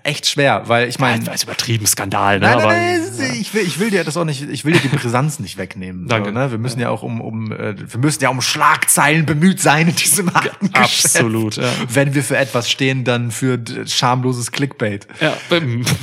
echt 0.03 0.27
schwer, 0.27 0.63
weil 0.67 0.89
ich 0.89 0.99
meine, 0.99 1.25
Das 1.25 1.37
ist 1.37 1.45
übertrieben 1.45 1.87
Skandal, 1.87 2.39
ne? 2.39 2.47
Nein, 2.47 2.55
aber, 2.55 2.67
nein, 2.73 3.03
nein, 3.19 3.37
ich 3.41 3.55
will, 3.55 3.63
ich 3.63 3.79
will 3.79 3.91
dir 3.91 4.05
das 4.05 4.17
auch 4.17 4.25
nicht, 4.25 4.43
ich 4.43 4.65
will 4.65 4.73
dir 4.73 4.81
die 4.81 4.89
Brisanz 4.89 5.39
nicht 5.39 5.57
wegnehmen. 5.59 6.09
Danke. 6.09 6.31
So, 6.31 6.35
ne? 6.35 6.51
Wir 6.51 6.59
müssen 6.59 6.81
ja 6.81 6.89
auch 6.91 7.03
um, 7.03 7.21
um, 7.21 7.53
äh, 7.53 7.75
wir 7.77 8.01
müssen 8.01 8.23
ja 8.23 8.29
um 8.29 8.41
Schlagzeilen 8.41 9.27
bemüht 9.27 9.61
sein 9.61 9.89
in 9.89 9.97
diesem 9.97 10.33
harten. 10.33 10.71
Absolut, 10.75 11.57
ja. 11.57 11.71
Wenn 11.89 12.15
wir 12.15 12.23
für 12.23 12.37
etwas 12.37 12.71
stehen, 12.71 13.05
dann 13.05 13.31
für 13.31 13.59
schamloses 13.87 14.53
Clickbait. 14.53 15.07
Ja, 15.21 15.37
ähm, 15.51 15.85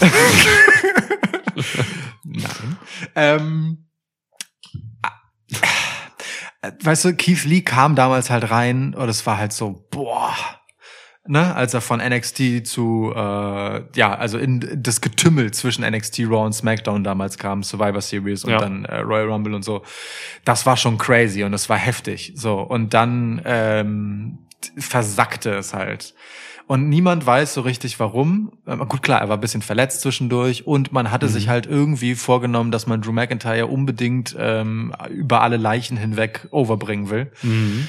Nein. 2.24 2.78
Ähm, 3.16 3.86
äh, 6.62 6.72
weißt 6.82 7.06
du, 7.06 7.16
Keith 7.16 7.44
Lee 7.44 7.62
kam 7.62 7.96
damals 7.96 8.30
halt 8.30 8.50
rein 8.50 8.94
und 8.96 9.10
es 9.10 9.26
war 9.26 9.38
halt 9.38 9.54
so, 9.54 9.88
boah, 9.92 10.34
ne, 11.26 11.56
als 11.56 11.74
er 11.74 11.82
von 11.82 12.00
NXT 12.02 12.66
zu, 12.68 13.14
äh, 13.16 13.20
ja, 13.96 14.14
also 14.16 14.38
in 14.38 14.82
das 14.82 15.00
Getümmel 15.02 15.52
zwischen 15.52 15.84
NXT 15.90 16.20
Raw 16.22 16.46
und 16.46 16.54
SmackDown 16.54 17.04
damals 17.04 17.38
kam, 17.38 17.64
Survivor 17.64 18.02
Series 18.02 18.44
und 18.44 18.52
Ja. 18.52 18.58
dann 18.60 18.86
äh, 18.86 18.98
Royal 19.00 19.30
Rumble 19.32 19.54
und 19.54 19.64
so, 19.64 19.84
das 20.46 20.66
war 20.66 20.76
schon 20.78 20.98
crazy 20.98 21.44
und 21.44 21.52
das 21.54 21.70
war 21.70 21.78
heftig, 21.78 22.34
so 22.36 22.60
und 22.60 22.94
dann 22.94 23.42
ähm, 23.46 24.40
versackte 24.78 25.52
es 25.56 25.74
halt. 25.74 26.14
Und 26.66 26.88
niemand 26.88 27.26
weiß 27.26 27.56
so 27.56 27.62
richtig 27.62 28.00
warum. 28.00 28.54
Ähm, 28.66 28.80
Gut, 28.88 29.02
klar, 29.04 29.20
er 29.20 29.28
war 29.28 29.36
ein 29.38 29.42
bisschen 29.42 29.62
verletzt 29.62 30.00
zwischendurch 30.00 30.66
und 30.66 30.94
man 30.94 31.12
hatte 31.12 31.28
sich 31.28 31.50
halt 31.50 31.66
irgendwie 31.66 32.16
vorgenommen, 32.16 32.72
dass 32.72 32.88
man 32.88 33.02
Drew 33.02 33.12
McIntyre 33.12 33.68
unbedingt 33.68 34.34
ähm, 34.40 34.94
über 35.10 35.42
alle 35.42 35.58
Leichen 35.58 35.98
hinweg 35.98 36.48
overbringen 36.52 37.10
will. 37.10 37.32
mhm. 37.42 37.86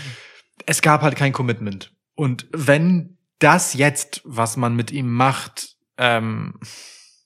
Es 0.66 0.82
gab 0.82 1.02
halt 1.02 1.14
kein 1.14 1.32
Commitment. 1.32 1.92
Und 2.16 2.46
wenn 2.52 3.13
das 3.44 3.74
jetzt, 3.74 4.22
was 4.24 4.56
man 4.56 4.74
mit 4.74 4.90
ihm 4.90 5.12
macht, 5.12 5.76
ähm, 5.98 6.54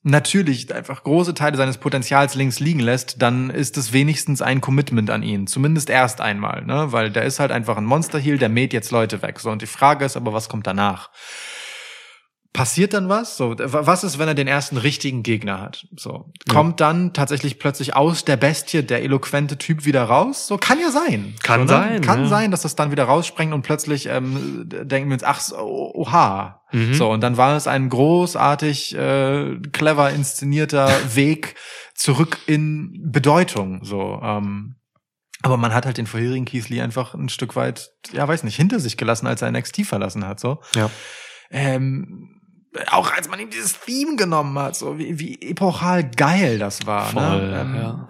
natürlich 0.02 0.74
einfach 0.74 1.04
große 1.04 1.34
Teile 1.34 1.56
seines 1.56 1.78
Potenzials 1.78 2.34
links 2.34 2.60
liegen 2.60 2.80
lässt, 2.80 3.22
dann 3.22 3.50
ist 3.50 3.76
es 3.76 3.92
wenigstens 3.92 4.42
ein 4.42 4.60
Commitment 4.60 5.10
an 5.10 5.22
ihn. 5.22 5.46
Zumindest 5.46 5.90
erst 5.90 6.20
einmal, 6.20 6.64
ne? 6.64 6.92
Weil 6.92 7.10
der 7.10 7.24
ist 7.24 7.40
halt 7.40 7.52
einfach 7.52 7.76
ein 7.76 7.84
Monster-Heel, 7.84 8.38
der 8.38 8.48
mäht 8.48 8.72
jetzt 8.72 8.90
Leute 8.90 9.22
weg. 9.22 9.38
So, 9.38 9.50
und 9.50 9.62
die 9.62 9.66
Frage 9.66 10.04
ist 10.04 10.16
aber, 10.16 10.32
was 10.32 10.48
kommt 10.48 10.66
danach? 10.66 11.10
Passiert 12.54 12.94
dann 12.94 13.08
was? 13.08 13.36
So, 13.36 13.54
was 13.58 14.04
ist, 14.04 14.18
wenn 14.18 14.26
er 14.26 14.34
den 14.34 14.48
ersten 14.48 14.78
richtigen 14.78 15.22
Gegner 15.22 15.60
hat? 15.60 15.86
So, 15.96 16.32
kommt 16.50 16.80
dann 16.80 17.12
tatsächlich 17.12 17.58
plötzlich 17.58 17.94
aus 17.94 18.24
der 18.24 18.36
Bestie 18.36 18.82
der 18.82 19.02
eloquente 19.02 19.58
Typ 19.58 19.84
wieder 19.84 20.04
raus? 20.04 20.46
So, 20.46 20.56
kann 20.56 20.80
ja 20.80 20.90
sein. 20.90 21.34
Kann 21.42 21.68
so, 21.68 21.74
ne? 21.74 21.80
sein, 21.80 22.00
Kann 22.00 22.22
ja. 22.22 22.28
sein, 22.28 22.50
dass 22.50 22.62
das 22.62 22.74
dann 22.74 22.90
wieder 22.90 23.04
raussprengt 23.04 23.52
und 23.52 23.62
plötzlich 23.62 24.06
ähm, 24.06 24.64
denken 24.66 25.10
wir 25.10 25.14
uns, 25.14 25.24
ach, 25.24 25.40
so, 25.40 25.56
oha. 25.94 26.62
Mhm. 26.72 26.94
So, 26.94 27.10
und 27.10 27.20
dann 27.20 27.36
war 27.36 27.54
es 27.54 27.66
ein 27.66 27.90
großartig, 27.90 28.96
äh, 28.96 29.56
clever 29.72 30.10
inszenierter 30.10 30.88
Weg 31.14 31.54
zurück 31.94 32.38
in 32.46 33.10
Bedeutung. 33.12 33.84
So, 33.84 34.20
ähm, 34.22 34.76
aber 35.42 35.56
man 35.56 35.72
hat 35.72 35.86
halt 35.86 35.98
den 35.98 36.06
vorherigen 36.06 36.46
Keith 36.46 36.68
Lee 36.68 36.80
einfach 36.80 37.14
ein 37.14 37.28
Stück 37.28 37.56
weit, 37.56 37.92
ja, 38.12 38.26
weiß 38.26 38.42
nicht, 38.42 38.56
hinter 38.56 38.80
sich 38.80 38.96
gelassen, 38.96 39.26
als 39.26 39.42
er 39.42 39.50
NXT 39.50 39.86
verlassen 39.86 40.26
hat. 40.26 40.40
So. 40.40 40.60
Ja. 40.74 40.90
Ähm, 41.50 42.37
auch 42.90 43.12
als 43.12 43.28
man 43.28 43.40
ihm 43.40 43.50
dieses 43.50 43.80
Theme 43.80 44.16
genommen 44.16 44.58
hat, 44.58 44.76
so 44.76 44.98
wie, 44.98 45.18
wie 45.18 45.40
epochal 45.40 46.08
geil 46.08 46.58
das 46.58 46.86
war. 46.86 47.06
Voll, 47.06 47.50
ne? 47.50 47.60
ähm, 47.60 47.74
ja. 47.74 48.08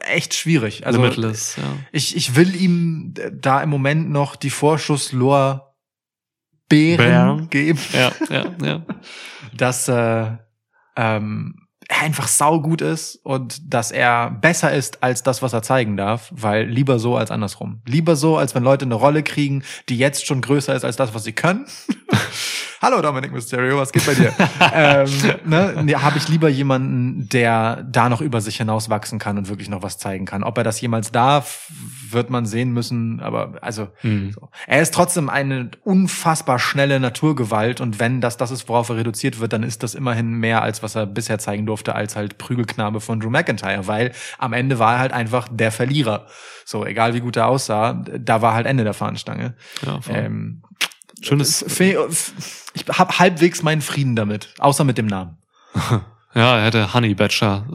Echt 0.00 0.34
schwierig. 0.34 0.86
Also 0.86 1.00
Limitless, 1.00 1.56
ja. 1.56 1.62
ich, 1.92 2.16
ich 2.16 2.34
will 2.34 2.54
ihm 2.56 3.14
da 3.32 3.62
im 3.62 3.68
Moment 3.68 4.10
noch 4.10 4.36
die 4.36 4.50
Vorschusslor 4.50 5.74
Beeren 6.68 7.06
Bären. 7.06 7.50
geben, 7.50 7.78
Ja, 7.92 8.12
ja, 8.28 8.44
ja. 8.62 8.86
dass 9.56 9.88
äh, 9.88 10.26
ähm, 10.96 11.68
er 11.88 12.02
einfach 12.02 12.28
saugut 12.28 12.82
ist 12.82 13.16
und 13.24 13.72
dass 13.72 13.90
er 13.90 14.30
besser 14.30 14.72
ist 14.74 15.02
als 15.02 15.22
das, 15.22 15.40
was 15.40 15.54
er 15.54 15.62
zeigen 15.62 15.96
darf, 15.96 16.30
weil 16.30 16.66
lieber 16.66 16.98
so 16.98 17.16
als 17.16 17.30
andersrum. 17.30 17.80
Lieber 17.86 18.14
so, 18.14 18.36
als 18.36 18.54
wenn 18.54 18.62
Leute 18.62 18.84
eine 18.84 18.94
Rolle 18.94 19.22
kriegen, 19.22 19.62
die 19.88 19.96
jetzt 19.96 20.26
schon 20.26 20.42
größer 20.42 20.74
ist 20.74 20.84
als 20.84 20.96
das, 20.96 21.14
was 21.14 21.24
sie 21.24 21.32
können. 21.32 21.66
Hallo 22.80 23.02
Dominic 23.02 23.32
Mysterio, 23.32 23.76
was 23.78 23.90
geht 23.90 24.06
bei 24.06 24.14
dir? 24.14 24.32
ähm, 24.72 25.08
ne, 25.44 25.82
ne, 25.82 26.00
Habe 26.00 26.16
ich 26.16 26.28
lieber 26.28 26.48
jemanden, 26.48 27.28
der 27.28 27.82
da 27.82 28.08
noch 28.08 28.20
über 28.20 28.40
sich 28.40 28.56
hinaus 28.58 28.88
wachsen 28.88 29.18
kann 29.18 29.36
und 29.36 29.48
wirklich 29.48 29.68
noch 29.68 29.82
was 29.82 29.98
zeigen 29.98 30.26
kann. 30.26 30.44
Ob 30.44 30.56
er 30.58 30.62
das 30.62 30.80
jemals 30.80 31.10
darf, 31.10 31.72
wird 32.10 32.30
man 32.30 32.46
sehen 32.46 32.72
müssen. 32.72 33.18
Aber 33.18 33.54
also, 33.62 33.88
Mhm. 34.02 34.30
so. 34.32 34.48
er 34.68 34.80
ist 34.80 34.94
trotzdem 34.94 35.28
eine 35.28 35.72
unfassbar 35.82 36.60
schnelle 36.60 37.00
Naturgewalt 37.00 37.80
und 37.80 37.98
wenn 37.98 38.20
das 38.20 38.36
das 38.36 38.52
ist, 38.52 38.68
worauf 38.68 38.90
er 38.90 38.98
reduziert 38.98 39.40
wird, 39.40 39.52
dann 39.52 39.64
ist 39.64 39.82
das 39.82 39.96
immerhin 39.96 40.30
mehr 40.34 40.62
als 40.62 40.80
was 40.80 40.94
er 40.94 41.06
bisher 41.06 41.40
zeigen 41.40 41.66
durfte, 41.66 41.96
als 41.96 42.14
halt 42.14 42.38
Prügelknabe 42.38 43.00
von 43.00 43.18
Drew 43.18 43.30
McIntyre, 43.30 43.88
weil 43.88 44.12
am 44.38 44.52
Ende 44.52 44.78
war 44.78 44.94
er 44.94 44.98
halt 45.00 45.12
einfach 45.12 45.48
der 45.50 45.72
Verlierer. 45.72 46.26
So, 46.64 46.86
egal 46.86 47.12
wie 47.14 47.20
gut 47.20 47.36
er 47.36 47.48
aussah, 47.48 47.94
da 47.94 48.40
war 48.40 48.54
halt 48.54 48.66
Ende 48.66 48.84
der 48.84 48.94
Fahnenstange. 48.94 49.54
ja. 49.84 49.98
Ähm, 50.08 50.62
Schönes, 51.22 51.62
ich 51.78 51.96
habe 52.88 53.18
halbwegs 53.18 53.62
meinen 53.62 53.80
Frieden 53.82 54.16
damit, 54.16 54.48
außer 54.58 54.84
mit 54.84 54.98
dem 54.98 55.06
Namen. 55.06 55.38
ja, 56.34 56.58
er 56.58 56.64
hätte 56.64 56.94
Honey 56.94 57.14
Badger 57.14 57.66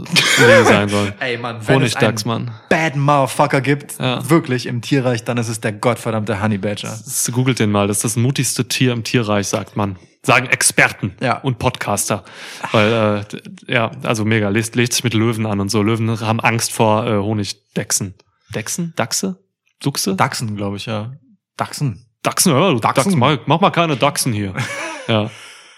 sein 0.66 0.90
sollen. 0.90 1.14
Ey, 1.20 1.38
Mann, 1.38 1.58
wenn 1.68 1.76
Honigdachs, 1.76 2.22
es 2.22 2.28
einen 2.28 2.46
Mann. 2.46 2.56
Bad 2.70 2.96
Motherfucker 2.96 3.62
gibt, 3.62 4.00
Ja. 4.00 4.28
wirklich 4.30 4.66
im 4.66 4.82
Tierreich, 4.82 5.24
dann 5.24 5.38
ist 5.38 5.50
es 5.50 5.60
der 5.62 5.74
gottverdammte 5.74 6.42
Honey 6.42 6.58
Badger. 6.58 6.98
Googelt 7.32 7.60
den 7.60 7.72
mal, 7.72 7.88
das 7.88 7.98
ist 7.98 8.04
das 8.04 8.16
mutigste 8.16 8.68
Tier 8.68 8.94
im 8.94 9.04
Tierreich, 9.04 9.48
sagt 9.48 9.76
man. 9.76 9.98
Sagen 10.26 10.48
Experten 10.48 11.16
Ja. 11.20 11.40
und 11.40 11.60
Podcaster. 11.60 12.24
Weil, 12.72 13.26
äh, 13.68 13.72
ja, 13.74 13.92
also 14.04 14.24
mega, 14.24 14.48
lest, 14.48 14.76
lest 14.76 14.94
sich 14.94 15.04
mit 15.04 15.14
Löwen 15.14 15.46
an 15.46 15.60
und 15.60 15.70
so. 15.70 15.82
Löwen 15.84 16.18
haben 16.22 16.40
Angst 16.40 16.72
vor 16.72 17.06
äh, 17.06 17.18
Honigdechsen. 17.18 18.14
Dechsen? 18.56 18.94
Dachse? 18.96 19.44
Duchse? 19.82 20.16
Dachsen, 20.16 20.56
glaube 20.56 20.78
ich, 20.78 20.86
ja. 20.86 21.12
Dachsen. 21.58 22.06
Dachsen, 22.24 22.54
ja, 22.54 22.74
Dachsen. 22.74 22.82
Dachsen. 22.82 23.20
Mach, 23.20 23.38
mach 23.46 23.62
mal 23.62 23.70
keine 23.70 23.98
Dachsen 23.98 24.34
hier. 24.34 24.54
ja. 25.08 25.30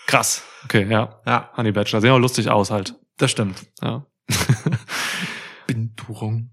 Krass. 0.08 0.44
Okay, 0.64 0.88
ja. 0.90 1.20
Ja, 1.26 1.52
Honey 1.58 1.72
Badger. 1.72 2.02
Sehen 2.02 2.12
auch 2.12 2.20
lustig 2.20 2.50
aus 2.50 2.72
halt. 2.72 2.96
das 3.18 3.32
stimmt. 3.32 3.66
Ja. 3.82 4.06
Binturong. 5.68 6.52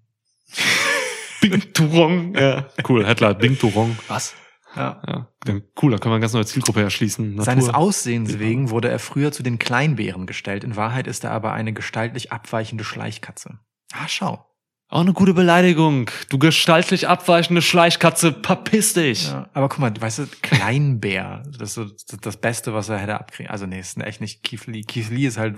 Bing 1.40 1.72
Turong. 1.72 2.34
Ja. 2.34 2.66
Cool, 2.88 3.06
Headlight. 3.06 3.38
Bing 3.38 3.58
Turong. 3.58 3.98
Was? 4.08 4.34
Ja. 4.76 5.02
Ja. 5.06 5.28
Dann 5.44 5.62
Cool, 5.80 5.90
da 5.90 5.98
können 5.98 6.12
wir 6.12 6.16
eine 6.16 6.20
ganz 6.20 6.32
neue 6.32 6.46
Zielgruppe 6.46 6.82
erschließen. 6.82 7.30
Natur. 7.30 7.44
Seines 7.44 7.68
Aussehens 7.68 8.38
wegen 8.38 8.70
wurde 8.70 8.88
er 8.88 8.98
früher 8.98 9.32
zu 9.32 9.42
den 9.42 9.58
Kleinbären 9.58 10.26
gestellt. 10.26 10.64
In 10.64 10.76
Wahrheit 10.76 11.06
ist 11.06 11.24
er 11.24 11.32
aber 11.32 11.52
eine 11.52 11.72
gestaltlich 11.72 12.32
abweichende 12.32 12.84
Schleichkatze. 12.84 13.58
Ah, 13.92 14.08
schau. 14.08 14.46
Auch 14.92 15.00
eine 15.00 15.14
gute 15.14 15.32
Beleidigung. 15.32 16.10
Du 16.28 16.38
gestaltlich 16.38 17.08
abweichende 17.08 17.62
Schleichkatze, 17.62 18.36
verpiss 18.42 18.92
dich. 18.92 19.28
Ja, 19.28 19.48
aber 19.54 19.70
guck 19.70 19.78
mal, 19.78 19.90
weißt 19.98 20.18
du, 20.18 20.26
Kleinbär, 20.42 21.44
das 21.46 21.78
ist 21.78 22.08
so 22.10 22.16
das, 22.20 22.36
Beste, 22.36 22.74
was 22.74 22.90
er 22.90 22.98
hätte 22.98 23.14
abkriegen. 23.14 23.50
Also 23.50 23.64
nee, 23.64 23.80
ist 23.80 23.96
echt 23.96 24.20
nicht. 24.20 24.42
Keith 24.42 24.66
Lee 24.66 25.26
ist 25.26 25.38
halt, 25.38 25.56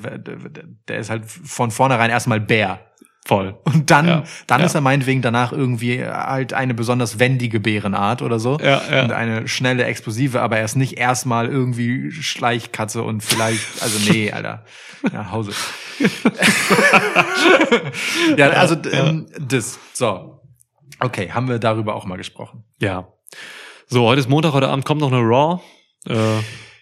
der 0.86 0.98
ist 0.98 1.10
halt 1.10 1.24
von 1.26 1.72
vornherein 1.72 2.10
erstmal 2.10 2.38
Bär. 2.38 2.78
Voll. 3.26 3.58
Und 3.64 3.90
dann, 3.90 4.06
Ja, 4.06 4.24
dann 4.46 4.60
ja. 4.60 4.66
ist 4.66 4.74
er 4.74 4.82
meinetwegen 4.82 5.22
danach 5.22 5.52
irgendwie 5.52 6.04
halt 6.04 6.52
eine 6.52 6.74
besonders 6.74 7.18
wendige 7.18 7.58
Bärenart 7.58 8.20
oder 8.20 8.38
so. 8.38 8.58
Ja, 8.58 8.82
ja. 8.90 9.02
Und 9.04 9.12
eine 9.12 9.48
schnelle, 9.48 9.84
explosive, 9.84 10.42
aber 10.42 10.58
er 10.58 10.64
ist 10.66 10.76
nicht 10.76 10.98
erstmal 10.98 11.48
irgendwie 11.48 12.10
Schleichkatze 12.10 13.02
und 13.02 13.22
vielleicht, 13.22 13.82
also 13.82 13.98
nee, 14.12 14.30
Alter. 14.32 14.66
Ja, 15.10 15.30
Hause. 15.30 15.52
ja, 18.36 18.50
also 18.50 18.76
ähm, 18.90 19.26
das. 19.38 19.78
So. 19.92 20.40
Okay, 21.00 21.30
haben 21.32 21.48
wir 21.48 21.58
darüber 21.58 21.94
auch 21.94 22.06
mal 22.06 22.16
gesprochen. 22.16 22.64
Ja. 22.80 23.08
So, 23.86 24.06
heute 24.06 24.20
ist 24.20 24.28
Montag, 24.28 24.52
heute 24.52 24.68
Abend 24.68 24.84
kommt 24.84 25.00
noch 25.00 25.12
eine 25.12 25.20
Raw. 25.20 25.60
Äh, 26.06 26.14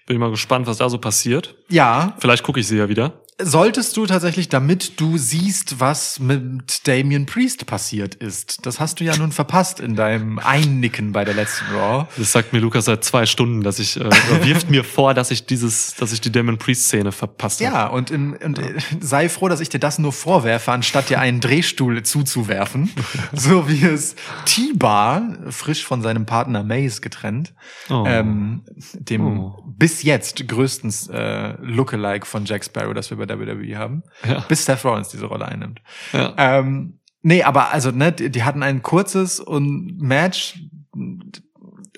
bin 0.07 0.17
ich 0.17 0.19
mal 0.19 0.31
gespannt, 0.31 0.67
was 0.67 0.79
da 0.79 0.89
so 0.89 0.99
passiert. 0.99 1.57
Ja, 1.69 2.15
Vielleicht 2.19 2.43
gucke 2.43 2.61
ich 2.61 2.67
sie 2.67 2.79
ja 2.79 2.89
wieder. 2.89 3.22
Solltest 3.41 3.97
du 3.97 4.07
tatsächlich, 4.07 4.49
damit 4.49 5.01
du 5.01 5.17
siehst, 5.19 5.81
was 5.81 6.21
mit 6.21 6.87
Damien 6.87 7.27
Priest 7.27 7.67
passiert 7.67 8.15
ist. 8.15 8.65
Das 8.67 8.79
hast 8.79 9.01
du 9.01 9.05
ja 9.05 9.17
nun 9.17 9.33
verpasst 9.33 9.81
in 9.81 9.97
deinem 9.97 10.39
Einnicken 10.39 11.13
bei 11.13 11.25
der 11.25 11.35
letzten 11.35 11.65
Raw. 11.75 12.07
Das 12.17 12.33
sagt 12.33 12.53
mir 12.53 12.61
Lukas 12.61 12.85
seit 12.85 13.03
zwei 13.05 13.27
Stunden, 13.27 13.63
dass 13.63 13.79
ich, 13.79 13.99
äh, 14.01 14.11
wirft 14.45 14.71
mir 14.71 14.85
vor, 14.85 15.15
dass 15.15 15.31
ich 15.31 15.47
dieses, 15.47 15.95
dass 15.97 16.13
ich 16.13 16.21
die 16.21 16.31
Demon 16.31 16.59
Priest 16.59 16.85
Szene 16.85 17.11
verpasst 17.11 17.61
habe. 17.65 17.75
Ja, 17.75 17.87
und, 17.89 18.11
im, 18.11 18.35
und 18.43 18.59
äh, 18.59 18.75
sei 19.01 19.29
froh, 19.29 19.49
dass 19.49 19.61
ich 19.61 19.69
dir 19.69 19.81
das 19.81 19.99
nur 19.99 20.13
vorwerfe, 20.13 20.71
anstatt 20.73 21.09
dir 21.11 21.19
einen 21.19 21.41
Drehstuhl 21.41 22.03
zuzuwerfen. 22.03 22.91
so 23.33 23.69
wie 23.69 23.85
es 23.85 24.15
T-Bar, 24.45 25.23
frisch 25.51 25.85
von 25.85 26.03
seinem 26.03 26.27
Partner 26.27 26.63
Maze 26.63 27.01
getrennt, 27.01 27.55
Oh. 27.91 28.05
ähm, 28.07 28.63
dem 28.95 29.23
Oh. 29.27 29.63
bis 29.67 30.03
jetzt 30.03 30.47
größtens 30.47 31.09
äh, 31.09 31.55
Lookalike 31.61 32.27
von 32.27 32.45
Jack 32.45 32.65
Sparrow, 32.65 32.95
das 32.95 33.11
wir 33.11 33.17
bei 33.27 33.49
WWE 33.49 33.77
haben, 33.79 34.03
Ja. 34.27 34.41
bis 34.49 34.65
Seth 34.65 34.85
Rollins 34.85 35.09
diese 35.09 35.27
Rolle 35.27 35.47
einnimmt. 35.47 35.81
Ja. 36.13 36.35
Ähm, 36.37 37.01
nee, 37.23 37.43
aber 37.43 37.71
also, 37.73 37.91
ne, 37.91 38.13
die, 38.13 38.31
die 38.31 38.43
hatten 38.45 38.63
ein 38.63 38.83
kurzes 38.83 39.41
und 39.41 39.99
Match 40.01 40.61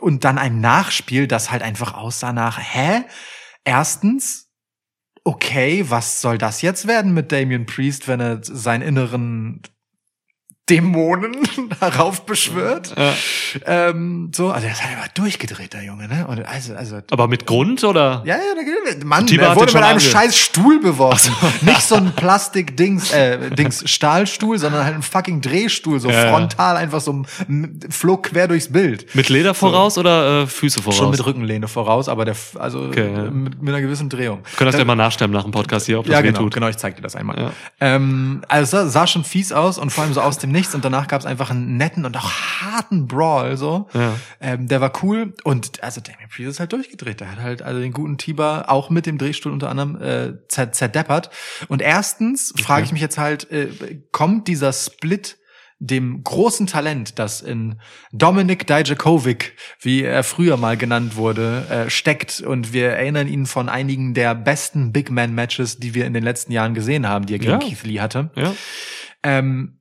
und 0.01 0.25
dann 0.25 0.39
ein 0.39 0.61
Nachspiel, 0.61 1.27
das 1.27 1.51
halt 1.51 1.63
einfach 1.63 1.95
aussah 1.95 2.33
nach, 2.33 2.59
hä? 2.61 3.03
Erstens, 3.65 4.51
okay, 5.25 5.85
was 5.89 6.21
soll 6.21 6.37
das 6.39 6.61
jetzt 6.63 6.87
werden 6.87 7.15
mit 7.15 7.33
Damien 7.33 7.67
Priest, 7.67 8.09
wenn 8.09 8.21
er 8.21 8.39
seinen 8.43 8.83
inneren 8.83 9.63
Dämonen 10.71 11.37
heraufbeschwört? 11.81 12.95
Ja. 12.97 13.13
Ähm, 13.67 14.31
so, 14.35 14.51
also 14.51 14.67
er 14.67 14.73
ist 14.73 14.83
halt 14.83 14.97
einfach 14.97 15.09
durchgedreht, 15.09 15.73
der 15.75 15.85
Junge, 15.85 16.09
ne? 16.09 16.27
Und 16.27 16.45
also, 16.47 16.75
also 16.75 16.99
Aber 17.11 17.29
mit 17.29 17.47
Grund 17.47 17.85
oder? 17.85 18.23
ja, 18.25 18.37
ja, 18.37 18.43
der 18.95 19.05
Mann, 19.07 19.27
der 19.27 19.51
hat 19.51 19.57
wurde 19.57 19.73
mit 19.75 19.83
einem 19.83 19.99
ange- 19.99 20.01
scheiß 20.01 20.37
Stuhl 20.37 20.81
beworfen. 20.81 21.35
Nicht 21.61 21.83
so 21.83 21.97
ein 21.97 22.13
Plastik-Dings, 22.15 23.13
äh, 23.13 23.51
Dings, 23.51 23.89
Stahlstuhl, 23.89 24.59
sondern 24.59 24.85
halt 24.85 24.95
ein 24.95 25.03
fucking 25.03 25.41
Drehstuhl, 25.41 26.01
so 26.01 26.09
Ja, 26.11 26.31
frontal 26.31 26.77
einfach 26.77 27.01
so 27.01 27.25
flog 27.91 28.25
quer 28.25 28.49
durchs 28.49 28.73
Bild. 28.73 29.15
Mit 29.15 29.29
Leder 29.29 29.55
voraus 29.55 29.99
oder 29.99 30.43
äh, 30.43 30.47
Füße 30.47 30.83
voraus? 30.83 30.97
Schon 30.99 31.11
mit 31.11 31.25
Rückenlehne 31.25 31.69
voraus, 31.69 32.09
aber 32.09 32.25
der, 32.25 32.37
also 32.59 32.85
Okay, 32.87 33.13
ja. 33.13 33.23
mit, 33.31 33.61
mit 33.63 33.69
einer 33.69 33.81
gewissen 33.83 34.09
Drehung. 34.09 34.41
Können 34.57 34.71
das 34.71 34.79
ja 34.79 34.85
mal 34.85 34.95
nachstellen 34.97 35.31
nach 35.31 35.43
dem 35.43 35.53
Podcast 35.53 35.87
hier, 35.87 35.99
ob 35.99 36.07
das 36.07 36.13
Ja, 36.15 36.21
genau, 36.23 36.41
tut. 36.41 36.55
genau, 36.55 36.69
ich 36.69 36.77
zeig 36.77 36.97
dir 36.97 37.03
das 37.03 37.17
einmal. 37.17 37.39
Ja. 37.39 37.51
Ähm, 37.81 38.43
also 38.49 38.71
sah, 38.79 38.87
sah 38.89 39.07
schon 39.07 39.25
fies 39.25 39.53
aus 39.53 39.79
und 39.79 39.91
vor 39.91 40.05
allem 40.05 40.15
so 40.15 40.21
aus 40.21 40.39
dem 40.39 40.54
Nichts 40.55 40.75
und 40.75 40.85
danach 40.85 41.09
gab 41.09 41.21
es 41.21 41.27
einfach 41.27 41.51
einen 41.51 41.77
netten 41.77 42.05
und 42.05 42.17
auch 42.17 42.31
harten 42.31 43.09
Brawl 43.09 43.57
so. 43.57 43.89
Ja. 43.93 44.15
Ähm, 44.41 44.69
der 44.69 44.81
war 44.81 44.93
cool 45.03 45.35
und 45.43 45.83
also 45.83 46.01
Damien 46.01 46.29
Priest 46.31 46.49
ist 46.49 46.61
halt 46.61 46.73
durchgedreht. 46.73 47.21
Der 47.21 47.33
hat 47.33 47.41
halt 47.41 47.61
also 47.63 47.81
den 47.81 47.93
guten 47.93 48.19
Tiber 48.19 48.67
auch 48.69 48.89
mit 48.89 49.05
dem 49.07 49.19
Drehstuhl 49.19 49.53
unter 49.53 49.69
anderem 49.69 50.01
äh, 50.01 50.35
zer 50.49 50.71
zerdeppert. 50.71 51.31
Und 51.67 51.83
erstens 51.83 52.55
frage 52.63 52.85
ich 52.85 52.93
mich 52.93 53.03
jetzt 53.03 53.19
halt, 53.19 53.51
äh, 53.51 53.69
kommt 54.13 54.47
dieser 54.47 54.73
Split 54.73 55.39
dem 55.81 56.23
großen 56.23 56.69
Talent, 56.69 57.19
das 57.19 57.43
in 57.43 57.81
Dominik 58.13 58.67
Dijakovic, 58.67 59.57
wie 59.81 60.03
er 60.03 60.23
früher 60.23 60.57
mal 60.57 60.77
genannt 60.77 61.17
wurde, 61.17 61.67
äh, 61.69 61.91
steckt. 61.91 62.41
Und 62.41 62.73
wir 62.73 62.91
erinnern 62.91 63.27
ihn 63.27 63.45
von 63.45 63.69
einigen 63.69 64.15
der 64.15 64.37
besten 64.37 64.93
Big 64.93 65.11
Man 65.11 65.35
Matches, 65.35 65.81
die 65.81 65.95
wir 65.95 66.07
in 66.07 66.15
den 66.15 66.23
letzten 66.23 66.53
Jahren 66.53 66.75
gesehen 66.75 67.09
haben, 67.09 67.27
die 67.27 67.35
er 67.35 67.39
gegen 67.41 67.53
Ja. 67.53 67.59
Keith 67.59 67.83
Lee 67.83 68.01
hatte. 68.01 68.31
Ja. 68.37 68.55
Ähm, 69.25 69.81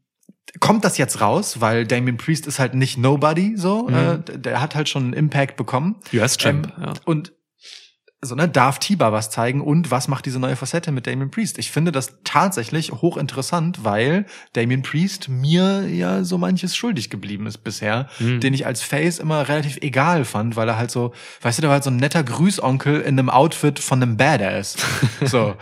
kommt 0.59 0.85
das 0.85 0.97
jetzt 0.97 1.19
raus, 1.21 1.61
weil 1.61 1.85
Damien 1.85 2.17
Priest 2.17 2.45
ist 2.47 2.59
halt 2.59 2.73
nicht 2.75 2.97
Nobody 2.97 3.53
so, 3.57 3.87
Mhm. 3.89 3.95
äh, 3.95 4.17
der 4.39 4.61
hat 4.61 4.75
halt 4.75 4.87
schon 4.89 5.03
einen 5.05 5.13
Impact 5.13 5.55
bekommen. 5.57 5.95
US-Champ, 6.13 6.71
Ähm, 6.77 6.83
ja. 6.83 6.93
Und 7.05 7.33
also, 8.23 8.35
ne, 8.35 8.47
darf 8.47 8.79
Tiba 8.79 9.11
was 9.11 9.29
zeigen 9.29 9.59
und 9.59 9.91
was 9.91 10.07
macht 10.07 10.25
diese 10.25 10.39
neue 10.39 10.55
Facette 10.55 10.93
mit 10.93 11.07
Damien 11.07 11.29
Priest? 11.29 11.57
Ich 11.57 11.71
finde 11.71 11.91
das 11.91 12.13
tatsächlich 12.23 12.93
hochinteressant, 12.93 13.83
weil 13.83 14.25
Damien 14.53 14.81
Priest 14.81 15.27
mir 15.27 15.85
ja 15.89 16.23
so 16.23 16.37
manches 16.37 16.73
schuldig 16.73 17.09
geblieben 17.09 17.47
ist 17.47 17.57
bisher, 17.65 18.07
Mhm. 18.19 18.39
den 18.39 18.53
ich 18.53 18.65
als 18.65 18.81
Face 18.81 19.19
immer 19.19 19.49
relativ 19.49 19.77
egal 19.81 20.23
fand, 20.23 20.55
weil 20.55 20.69
er 20.69 20.77
halt 20.77 20.89
so, 20.89 21.13
weißt 21.41 21.57
du, 21.57 21.61
der 21.63 21.69
war 21.69 21.73
halt 21.73 21.83
so 21.83 21.89
ein 21.89 21.97
netter 21.97 22.23
Grüßonkel 22.23 23.01
in 23.01 23.19
einem 23.19 23.29
Outfit 23.29 23.79
von 23.79 24.01
einem 24.01 24.15
Badass. 24.15 24.77
So. 25.25 25.55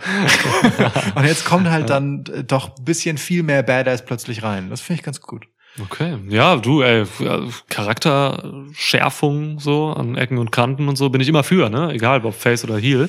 und 1.14 1.24
jetzt 1.24 1.44
kommt 1.44 1.68
halt 1.68 1.90
dann 1.90 2.24
äh, 2.32 2.44
doch 2.44 2.76
ein 2.78 2.84
bisschen 2.84 3.18
viel 3.18 3.42
mehr 3.42 3.62
Badass 3.62 4.04
plötzlich 4.04 4.42
rein. 4.42 4.70
Das 4.70 4.80
finde 4.80 5.00
ich 5.00 5.04
ganz 5.04 5.20
gut. 5.20 5.46
Okay. 5.80 6.18
Ja, 6.28 6.56
du, 6.56 6.82
ey, 6.82 7.04
ja, 7.20 7.40
Charakterschärfung 7.68 9.58
so 9.58 9.88
an 9.90 10.16
Ecken 10.16 10.38
und 10.38 10.52
Kanten 10.52 10.88
und 10.88 10.96
so 10.96 11.08
bin 11.10 11.20
ich 11.20 11.28
immer 11.28 11.44
für, 11.44 11.70
ne? 11.70 11.90
Egal 11.92 12.24
ob 12.24 12.34
Face 12.34 12.64
oder 12.64 12.76
Heel. 12.78 13.08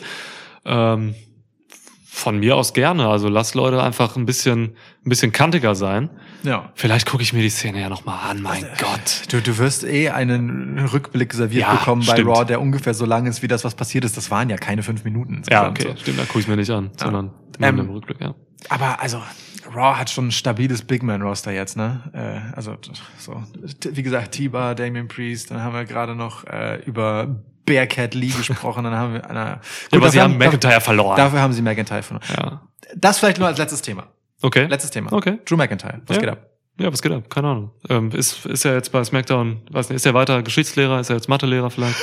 Ähm, 0.65 1.13
von 2.05 2.39
mir 2.39 2.55
aus 2.55 2.73
gerne. 2.73 3.07
Also 3.07 3.27
lass 3.27 3.53
Leute 3.55 3.81
einfach 3.81 4.15
ein 4.15 4.25
bisschen, 4.25 4.75
ein 5.03 5.09
bisschen 5.09 5.31
kantiger 5.31 5.73
sein. 5.73 6.09
Ja. 6.43 6.71
Vielleicht 6.75 7.07
gucke 7.09 7.23
ich 7.23 7.33
mir 7.33 7.41
die 7.41 7.49
Szene 7.49 7.81
ja 7.81 7.89
nochmal 7.89 8.29
an. 8.29 8.41
Mein 8.41 8.63
Gott. 8.79 9.23
Du, 9.31 9.41
du 9.41 9.57
wirst 9.57 9.83
eh 9.83 10.09
einen 10.09 10.77
Rückblick 10.79 11.33
serviert 11.33 11.63
Ja, 11.63 11.73
bekommen 11.73 12.05
bei 12.05 12.13
stimmt. 12.13 12.29
Raw, 12.29 12.45
der 12.45 12.61
ungefähr 12.61 12.93
so 12.93 13.05
lang 13.05 13.25
ist, 13.25 13.41
wie 13.41 13.47
das, 13.47 13.63
was 13.65 13.73
passiert 13.75 14.05
ist. 14.05 14.15
Das 14.15 14.29
waren 14.29 14.49
ja 14.49 14.57
keine 14.57 14.83
fünf 14.83 15.03
Minuten. 15.03 15.41
Ja, 15.49 15.67
okay, 15.69 15.87
So. 15.89 15.95
stimmt, 16.01 16.19
da 16.19 16.25
gucke 16.25 16.39
ich 16.39 16.47
mir 16.47 16.55
nicht 16.55 16.69
an, 16.69 16.91
sondern 16.97 17.31
nur 17.59 17.67
Ähm, 17.69 17.79
im 17.79 17.89
Rückblick, 17.89 18.21
ja. 18.21 18.35
Aber 18.69 18.99
also, 19.01 19.21
Raw 19.73 19.95
hat 19.97 20.09
schon 20.09 20.27
ein 20.27 20.31
stabiles 20.31 20.81
Big 20.83 21.03
Man-Roster 21.03 21.51
jetzt, 21.51 21.77
ne? 21.77 22.01
Äh, 22.13 22.55
also, 22.55 22.75
so, 23.17 23.41
wie 23.91 24.03
gesagt, 24.03 24.33
T-Bar, 24.33 24.75
Damien 24.75 25.07
Priest, 25.07 25.51
dann 25.51 25.61
haben 25.61 25.73
wir 25.73 25.85
gerade 25.85 26.15
noch 26.15 26.45
äh, 26.45 26.81
über 26.85 27.27
Bearcat 27.65 28.13
Lee 28.13 28.27
gesprochen, 28.37 28.83
dann 28.83 28.95
haben 28.95 29.13
wir, 29.13 29.21
na, 29.29 29.45
Ja, 29.91 29.97
aber 29.97 30.09
sie 30.09 30.21
haben 30.21 30.37
McIntyre 30.37 30.81
verloren. 30.81 31.17
Dafür 31.17 31.41
haben 31.41 31.53
sie 31.53 31.61
McIntyre 31.61 32.03
verloren. 32.03 32.23
ja. 32.37 32.61
Das 32.95 33.17
vielleicht 33.19 33.39
nur 33.39 33.47
als 33.47 33.57
letztes 33.57 33.81
Thema. 33.81 34.07
Okay. 34.41 34.65
Letztes 34.65 34.91
Thema. 34.91 35.11
Okay. 35.13 35.39
Drew 35.45 35.55
McIntyre. 35.55 36.01
Was 36.05 36.17
Ja. 36.17 36.21
geht 36.21 36.29
ab? 36.31 36.49
Ja, 36.79 36.91
was 36.91 37.01
geht 37.01 37.11
ab? 37.11 37.29
Keine 37.29 37.47
Ahnung. 37.47 37.71
Ähm, 37.89 38.11
ist, 38.11 38.45
ist 38.45 38.65
er 38.65 38.73
jetzt 38.73 38.91
bei 38.91 39.03
SmackDown, 39.03 39.61
weiß 39.71 39.89
nicht, 39.89 39.95
ist 39.97 40.05
er 40.05 40.13
weiter 40.13 40.43
Geschichtslehrer? 40.43 40.99
Ist 40.99 41.09
er 41.09 41.15
jetzt 41.15 41.29
Mathelehrer 41.29 41.69
vielleicht? 41.71 41.95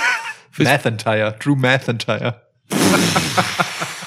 McIntyre. 0.58 1.36
Drew 1.38 1.54
McIntyre. 1.54 2.40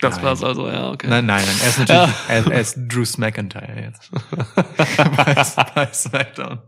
Das 0.00 0.16
Nein. 0.16 0.24
war's 0.24 0.42
also, 0.42 0.68
ja, 0.68 0.90
okay. 0.90 1.08
Nein, 1.08 1.26
nein, 1.26 1.44
nein. 1.44 1.56
Er 1.62 1.68
ist 1.68 1.78
natürlich, 1.78 2.14
er, 2.28 2.46
er 2.52 2.60
ist 2.60 2.76
Drew 2.88 3.04
McIntyre 3.18 3.80
jetzt. 3.80 4.10
bei, 4.96 5.44
bei 5.74 5.92
SmackDown. 5.92 6.62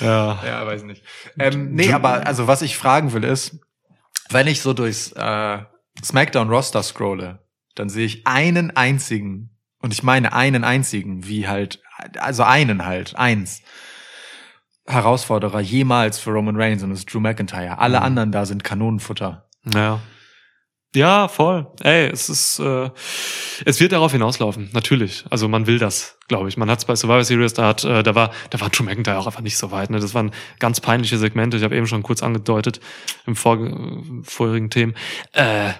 Ja. 0.00 0.38
Ja, 0.44 0.66
weiß 0.66 0.84
nicht. 0.84 1.04
Ähm, 1.38 1.72
nee, 1.74 1.92
aber 1.92 2.26
also 2.26 2.46
was 2.46 2.62
ich 2.62 2.76
fragen 2.76 3.12
will 3.12 3.24
ist, 3.24 3.58
wenn 4.30 4.46
ich 4.46 4.62
so 4.62 4.72
durchs 4.72 5.12
äh, 5.12 5.58
SmackDown 6.02 6.48
Roster 6.48 6.82
scrolle, 6.82 7.40
dann 7.74 7.88
sehe 7.88 8.06
ich 8.06 8.26
einen 8.26 8.74
einzigen 8.76 9.50
und 9.80 9.92
ich 9.92 10.02
meine 10.02 10.32
einen 10.32 10.64
einzigen, 10.64 11.26
wie 11.26 11.48
halt 11.48 11.82
also 12.18 12.42
einen 12.44 12.84
halt 12.86 13.16
eins 13.16 13.60
Herausforderer 14.86 15.60
jemals 15.60 16.18
für 16.18 16.30
Roman 16.30 16.56
Reigns 16.56 16.82
und 16.82 16.90
das 16.90 17.00
ist 17.00 17.12
Drew 17.12 17.20
McIntyre. 17.20 17.78
Alle 17.78 17.98
Mhm. 17.98 18.04
anderen 18.04 18.32
da 18.32 18.46
sind 18.46 18.64
Kanonenfutter. 18.64 19.48
Ja. 19.72 20.00
Ja, 20.94 21.26
voll. 21.28 21.66
Ey, 21.82 22.06
es 22.08 22.28
ist, 22.28 22.60
äh, 22.60 22.90
es 23.64 23.80
wird 23.80 23.92
darauf 23.92 24.12
hinauslaufen, 24.12 24.70
natürlich. 24.72 25.24
Also 25.28 25.48
man 25.48 25.66
will 25.66 25.78
das, 25.78 26.18
glaube 26.28 26.48
ich. 26.48 26.56
Man 26.56 26.70
hat 26.70 26.78
es 26.78 26.84
bei 26.84 26.94
Survivor 26.94 27.24
Series, 27.24 27.52
da 27.52 27.66
hat, 27.66 27.82
äh, 27.84 28.02
da 28.04 28.14
war, 28.14 28.30
da 28.50 28.60
war 28.60 28.70
Drew 28.70 28.84
McIntyre 28.84 29.18
auch 29.18 29.26
einfach 29.26 29.40
nicht 29.40 29.58
so 29.58 29.72
weit. 29.72 29.90
Ne? 29.90 29.98
Das 29.98 30.14
waren 30.14 30.30
ganz 30.60 30.80
peinliche 30.80 31.18
Segmente. 31.18 31.56
Ich 31.56 31.64
habe 31.64 31.76
eben 31.76 31.88
schon 31.88 32.04
kurz 32.04 32.22
angedeutet 32.22 32.80
im 33.26 33.34
vor, 33.34 33.58
vorherigen 34.22 34.70
Themen. 34.70 34.94
Äh, 35.32 35.72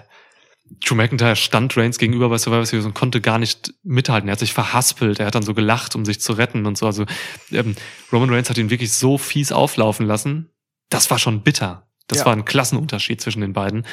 Drew 0.83 0.95
McIntyre 0.95 1.35
stand 1.37 1.77
Reigns 1.77 1.97
gegenüber 1.97 2.27
bei 2.27 2.37
Survivor 2.37 2.65
Series 2.65 2.85
und 2.85 2.93
konnte 2.95 3.21
gar 3.21 3.37
nicht 3.39 3.73
mithalten. 3.83 4.27
Er 4.27 4.33
hat 4.33 4.39
sich 4.39 4.51
verhaspelt, 4.53 5.19
er 5.19 5.27
hat 5.27 5.35
dann 5.35 5.43
so 5.43 5.53
gelacht, 5.53 5.95
um 5.95 6.03
sich 6.03 6.19
zu 6.19 6.33
retten 6.33 6.65
und 6.65 6.77
so. 6.77 6.87
Also 6.87 7.05
ähm, 7.51 7.75
Roman 8.11 8.31
Reigns 8.31 8.49
hat 8.49 8.57
ihn 8.57 8.69
wirklich 8.69 8.91
so 8.91 9.17
fies 9.17 9.51
auflaufen 9.53 10.05
lassen. 10.07 10.49
Das 10.89 11.09
war 11.09 11.19
schon 11.19 11.41
bitter. 11.41 11.87
Das 12.07 12.19
Ja. 12.19 12.25
war 12.25 12.33
ein 12.33 12.45
Klassenunterschied 12.45 13.21
zwischen 13.21 13.41
den 13.41 13.53
beiden. 13.53 13.85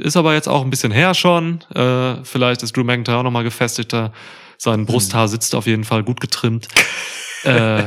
Ist 0.00 0.16
aber 0.16 0.34
jetzt 0.34 0.48
auch 0.48 0.62
ein 0.62 0.70
bisschen 0.70 0.92
her 0.92 1.14
schon. 1.14 1.62
Äh, 1.74 2.24
vielleicht 2.24 2.62
ist 2.62 2.76
Drew 2.76 2.84
McIntyre 2.84 3.18
auch 3.18 3.22
nochmal 3.22 3.44
gefestigter. 3.44 4.12
Sein 4.58 4.86
Brusthaar 4.86 5.28
sitzt 5.28 5.54
auf 5.54 5.66
jeden 5.66 5.84
Fall 5.84 6.02
gut 6.02 6.20
getrimmt. 6.20 6.68
äh, 7.44 7.84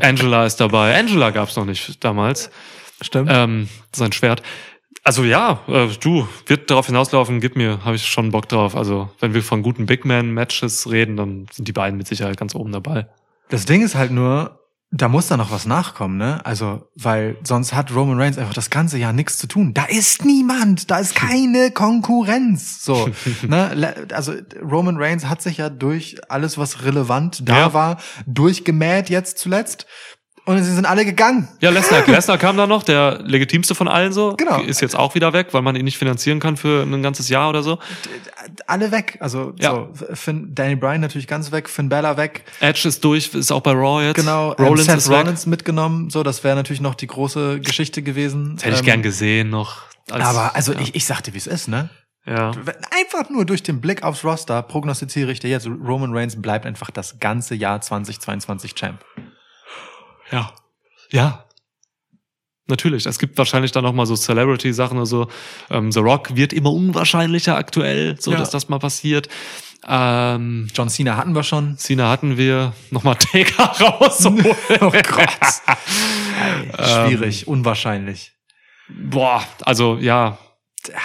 Angela 0.00 0.46
ist 0.46 0.56
dabei. 0.56 0.98
Angela 0.98 1.30
gab's 1.30 1.56
noch 1.56 1.64
nicht 1.64 2.02
damals. 2.04 2.50
Stimmt. 3.00 3.30
Ähm, 3.32 3.68
sein 3.92 4.12
Schwert. 4.12 4.42
Also 5.06 5.22
ja, 5.22 5.60
äh, 5.68 5.88
du, 6.00 6.26
wird 6.46 6.70
darauf 6.70 6.86
hinauslaufen, 6.86 7.40
gib 7.40 7.54
mir, 7.54 7.84
habe 7.84 7.94
ich 7.94 8.06
schon 8.06 8.32
Bock 8.32 8.48
drauf. 8.48 8.74
Also 8.74 9.08
wenn 9.20 9.34
wir 9.34 9.42
von 9.42 9.62
guten 9.62 9.86
Big 9.86 10.04
Man-Matches 10.04 10.90
reden, 10.90 11.16
dann 11.16 11.46
sind 11.52 11.68
die 11.68 11.72
beiden 11.72 11.96
mit 11.96 12.08
Sicherheit 12.08 12.36
ganz 12.36 12.54
oben 12.56 12.72
dabei. 12.72 13.06
Das 13.48 13.66
Ding 13.66 13.82
ist 13.82 13.94
halt 13.94 14.10
nur, 14.10 14.58
da 14.92 15.08
muss 15.08 15.26
da 15.26 15.36
noch 15.36 15.50
was 15.50 15.66
nachkommen, 15.66 16.16
ne? 16.16 16.40
Also, 16.46 16.88
weil 16.94 17.36
sonst 17.42 17.74
hat 17.74 17.92
Roman 17.94 18.20
Reigns 18.20 18.38
einfach 18.38 18.54
das 18.54 18.70
ganze 18.70 18.98
Jahr 18.98 19.12
nichts 19.12 19.36
zu 19.36 19.46
tun. 19.48 19.74
Da 19.74 19.84
ist 19.84 20.24
niemand, 20.24 20.90
da 20.90 20.98
ist 20.98 21.14
keine 21.16 21.70
Konkurrenz. 21.72 22.82
So, 22.84 23.10
ne? 23.48 24.06
Also 24.12 24.34
Roman 24.62 24.96
Reigns 24.96 25.26
hat 25.26 25.42
sich 25.42 25.56
ja 25.58 25.70
durch 25.70 26.16
alles, 26.28 26.56
was 26.56 26.84
relevant 26.84 27.48
da 27.48 27.58
Ja. 27.58 27.74
war, 27.74 27.96
durchgemäht 28.26 29.10
jetzt 29.10 29.38
zuletzt. 29.38 29.86
Und 30.46 30.62
sie 30.62 30.72
sind 30.72 30.86
alle 30.86 31.04
gegangen. 31.04 31.48
Ja, 31.60 31.70
Lesnar, 31.70 32.04
Lesnar 32.06 32.38
kam 32.38 32.56
da 32.56 32.66
noch, 32.68 32.84
der 32.84 33.20
legitimste 33.24 33.74
von 33.74 33.88
allen 33.88 34.12
so. 34.12 34.34
Genau. 34.36 34.60
Ist 34.62 34.80
jetzt 34.80 34.96
auch 34.96 35.14
wieder 35.16 35.32
weg, 35.32 35.48
weil 35.50 35.60
man 35.62 35.74
ihn 35.76 35.84
nicht 35.84 35.98
finanzieren 35.98 36.38
kann 36.40 36.56
für 36.56 36.82
ein 36.84 37.02
ganzes 37.02 37.28
Jahr 37.28 37.48
oder 37.50 37.62
so. 37.64 37.78
Alle 38.68 38.92
weg. 38.92 39.18
Also 39.20 39.52
Ja. 39.58 39.88
so, 39.92 40.06
Finn, 40.14 40.54
Danny 40.54 40.76
Bryan 40.76 41.00
natürlich 41.00 41.26
ganz 41.26 41.50
weg, 41.50 41.68
Finn 41.68 41.88
Bella 41.88 42.16
weg. 42.16 42.44
Edge 42.60 42.86
ist 42.86 43.04
durch, 43.04 43.34
ist 43.34 43.50
auch 43.50 43.60
bei 43.60 43.72
Raw 43.72 44.04
jetzt. 44.04 44.16
Genau, 44.16 44.54
ähm, 44.56 44.64
Rollins 44.64 44.86
Seth 44.86 44.98
ist 44.98 45.08
weg. 45.10 45.18
Rollins 45.18 45.46
mitgenommen. 45.46 46.10
So, 46.10 46.22
das 46.22 46.44
wäre 46.44 46.54
natürlich 46.54 46.80
noch 46.80 46.94
die 46.94 47.08
große 47.08 47.60
Geschichte 47.60 48.02
gewesen. 48.02 48.54
Das 48.54 48.64
hätte 48.64 48.74
ich 48.74 48.80
Ähm, 48.80 48.86
gern 48.86 49.02
gesehen 49.02 49.50
noch. 49.50 49.82
als- 50.10 50.24
Aber 50.24 50.54
also 50.54 50.72
ja. 50.72 50.80
ich, 50.80 50.94
ich 50.94 51.04
sagte, 51.06 51.34
wie 51.34 51.38
es 51.38 51.48
ist, 51.48 51.66
ne? 51.66 51.90
Ja. 52.24 52.52
Einfach 52.96 53.30
nur 53.30 53.44
durch 53.44 53.62
den 53.64 53.80
Blick 53.80 54.02
aufs 54.04 54.24
Roster 54.24 54.62
prognostiziere 54.62 55.30
ich 55.32 55.40
dir 55.40 55.48
jetzt, 55.50 55.66
Roman 55.66 56.12
Reigns 56.16 56.40
bleibt 56.40 56.66
einfach 56.66 56.90
das 56.90 57.18
ganze 57.18 57.54
Jahr 57.56 57.80
2022 57.80 58.74
Champ. 58.76 59.04
Ja. 60.30 60.52
Ja. 61.10 61.44
Natürlich. 62.68 63.06
Es 63.06 63.18
gibt 63.20 63.38
wahrscheinlich 63.38 63.70
dann 63.70 63.84
noch 63.84 63.92
mal 63.92 64.06
so 64.06 64.16
Celebrity-Sachen 64.16 64.96
oder 64.96 65.06
so. 65.06 65.28
Ähm, 65.70 65.92
The 65.92 66.00
Rock 66.00 66.34
wird 66.34 66.52
immer 66.52 66.72
unwahrscheinlicher 66.72 67.56
aktuell, 67.56 68.16
so 68.20 68.32
Ja. 68.32 68.38
dass 68.38 68.50
das 68.50 68.68
mal 68.68 68.78
passiert. 68.80 69.28
Ähm, 69.86 70.66
John 70.74 70.88
Cena 70.88 71.16
hatten 71.16 71.32
wir 71.34 71.44
schon. 71.44 71.78
Cena 71.78 72.10
hatten 72.10 72.36
wir. 72.36 72.72
Nochmal 72.90 73.14
Taker 73.20 73.64
rausholen. 73.66 74.44
Oh 74.80 74.90
Gott. 74.90 75.38
Schwierig, 76.88 77.46
unwahrscheinlich. 77.46 78.32
Boah, 78.88 79.44
also 79.62 79.96
ja. 79.98 80.38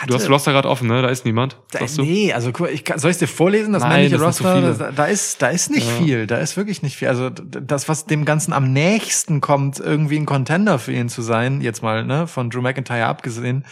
Du 0.07 0.13
hast 0.13 0.29
Roster 0.29 0.51
gerade 0.51 0.69
offen, 0.69 0.87
ne? 0.87 1.01
Da 1.01 1.09
ist 1.09 1.25
niemand. 1.25 1.57
Du? 1.71 2.01
Nee, 2.03 2.33
also 2.33 2.51
guck, 2.51 2.69
ich 2.71 2.83
kann, 2.83 2.99
soll 2.99 3.11
ich 3.11 3.17
dir 3.17 3.27
vorlesen, 3.27 3.73
das 3.73 3.83
Nein, 3.83 4.03
männliche 4.03 4.17
das 4.17 4.41
Roster? 4.41 4.61
Das, 4.61 4.95
da 4.95 5.05
ist, 5.05 5.41
da 5.41 5.47
ist 5.49 5.69
nicht 5.71 5.87
Ja. 5.87 6.03
viel, 6.05 6.27
da 6.27 6.37
ist 6.37 6.57
wirklich 6.57 6.81
nicht 6.83 6.97
viel. 6.97 7.07
Also 7.07 7.29
das, 7.29 7.89
was 7.89 8.05
dem 8.05 8.25
Ganzen 8.25 8.53
am 8.53 8.71
nächsten 8.71 9.41
kommt, 9.41 9.79
irgendwie 9.79 10.17
ein 10.17 10.25
Contender 10.25 10.79
für 10.79 10.91
ihn 10.93 11.09
zu 11.09 11.21
sein, 11.21 11.61
jetzt 11.61 11.81
mal, 11.83 12.05
ne, 12.05 12.27
von 12.27 12.49
Drew 12.49 12.61
McIntyre 12.61 13.05
abgesehen, 13.05 13.65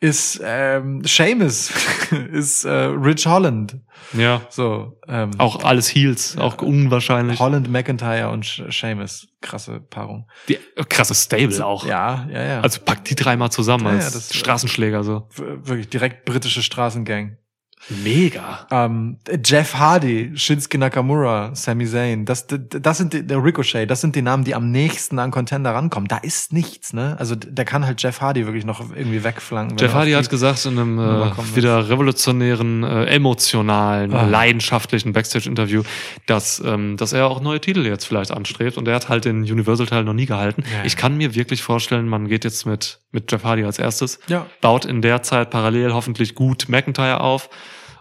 ist 0.00 0.40
ähm, 0.42 1.02
Seamus, 1.04 1.70
ist 2.32 2.64
äh, 2.64 2.70
Rich 2.70 3.26
Holland. 3.26 3.76
Ja. 4.14 4.40
So, 4.48 4.98
ähm, 5.06 5.32
Auch 5.38 5.62
alles 5.62 5.94
Heels, 5.94 6.36
auch 6.38 6.60
unwahrscheinlich. 6.62 7.38
Holland, 7.38 7.70
McIntyre 7.70 8.30
und 8.30 8.64
Seamus. 8.70 9.28
Krasse 9.42 9.80
Paarung. 9.80 10.26
Die, 10.48 10.58
krasses 10.88 11.22
Stable 11.24 11.64
auch. 11.64 11.86
Ja, 11.86 12.26
ja, 12.32 12.42
ja. 12.42 12.60
Also 12.62 12.80
pack 12.84 13.04
die 13.04 13.14
dreimal 13.14 13.50
zusammen 13.50 13.84
Ja, 13.84 13.90
ja, 13.92 13.96
als 13.98 14.12
das- 14.12 14.34
Straßenschläger 14.34 15.04
so. 15.04 15.28
Wirklich 15.36 15.88
direkt 15.90 16.24
britische 16.24 16.62
Straßengang. 16.62 17.36
Mega. 17.88 18.66
Ähm, 18.70 19.16
Jeff 19.44 19.74
Hardy, 19.74 20.32
Shinsuke 20.34 20.78
Nakamura, 20.78 21.54
Sami 21.54 21.86
Zayn, 21.86 22.24
das, 22.24 22.46
das, 22.46 22.60
das 22.70 22.98
sind 22.98 23.12
die, 23.14 23.26
der 23.26 23.42
Ricochet, 23.42 23.90
das 23.90 24.00
sind 24.00 24.14
die 24.14 24.22
Namen, 24.22 24.44
die 24.44 24.54
am 24.54 24.70
nächsten 24.70 25.18
an 25.18 25.30
Contender 25.30 25.70
rankommen. 25.74 26.06
Da 26.06 26.18
ist 26.18 26.52
nichts, 26.52 26.92
ne? 26.92 27.16
Also 27.18 27.34
der 27.34 27.64
kann 27.64 27.86
halt 27.86 28.02
Jeff 28.02 28.20
Hardy 28.20 28.46
wirklich 28.46 28.64
noch 28.64 28.80
irgendwie 28.94 29.24
wegflanken. 29.24 29.78
Jeff 29.78 29.94
Hardy 29.94 30.12
hat 30.12 30.28
gesagt 30.30 30.64
in 30.66 30.78
einem 30.78 30.98
äh, 30.98 31.56
wieder 31.56 31.88
revolutionären, 31.88 32.84
äh, 32.84 33.04
emotionalen, 33.06 34.12
Ah. 34.12 34.26
leidenschaftlichen 34.26 35.12
Backstage-Interview, 35.12 35.82
dass, 36.26 36.62
ähm, 36.64 36.96
dass 36.96 37.12
er 37.12 37.26
auch 37.28 37.40
neue 37.40 37.60
Titel 37.60 37.86
jetzt 37.86 38.04
vielleicht 38.04 38.30
anstrebt. 38.30 38.76
Und 38.76 38.86
er 38.88 38.94
hat 38.96 39.08
halt 39.08 39.24
den 39.24 39.42
Universal-Teil 39.42 40.04
noch 40.04 40.12
nie 40.12 40.26
gehalten. 40.26 40.62
Ja. 40.72 40.84
Ich 40.84 40.96
kann 40.96 41.16
mir 41.16 41.34
wirklich 41.34 41.62
vorstellen, 41.62 42.08
man 42.08 42.28
geht 42.28 42.44
jetzt 42.44 42.66
mit, 42.66 43.00
mit 43.12 43.30
Jeff 43.32 43.44
Hardy 43.44 43.64
als 43.64 43.78
erstes, 43.78 44.20
Ja. 44.28 44.46
baut 44.60 44.84
in 44.84 45.00
der 45.02 45.22
Zeit 45.22 45.50
parallel 45.50 45.92
hoffentlich 45.94 46.34
gut 46.34 46.66
McIntyre 46.68 47.20
auf 47.20 47.48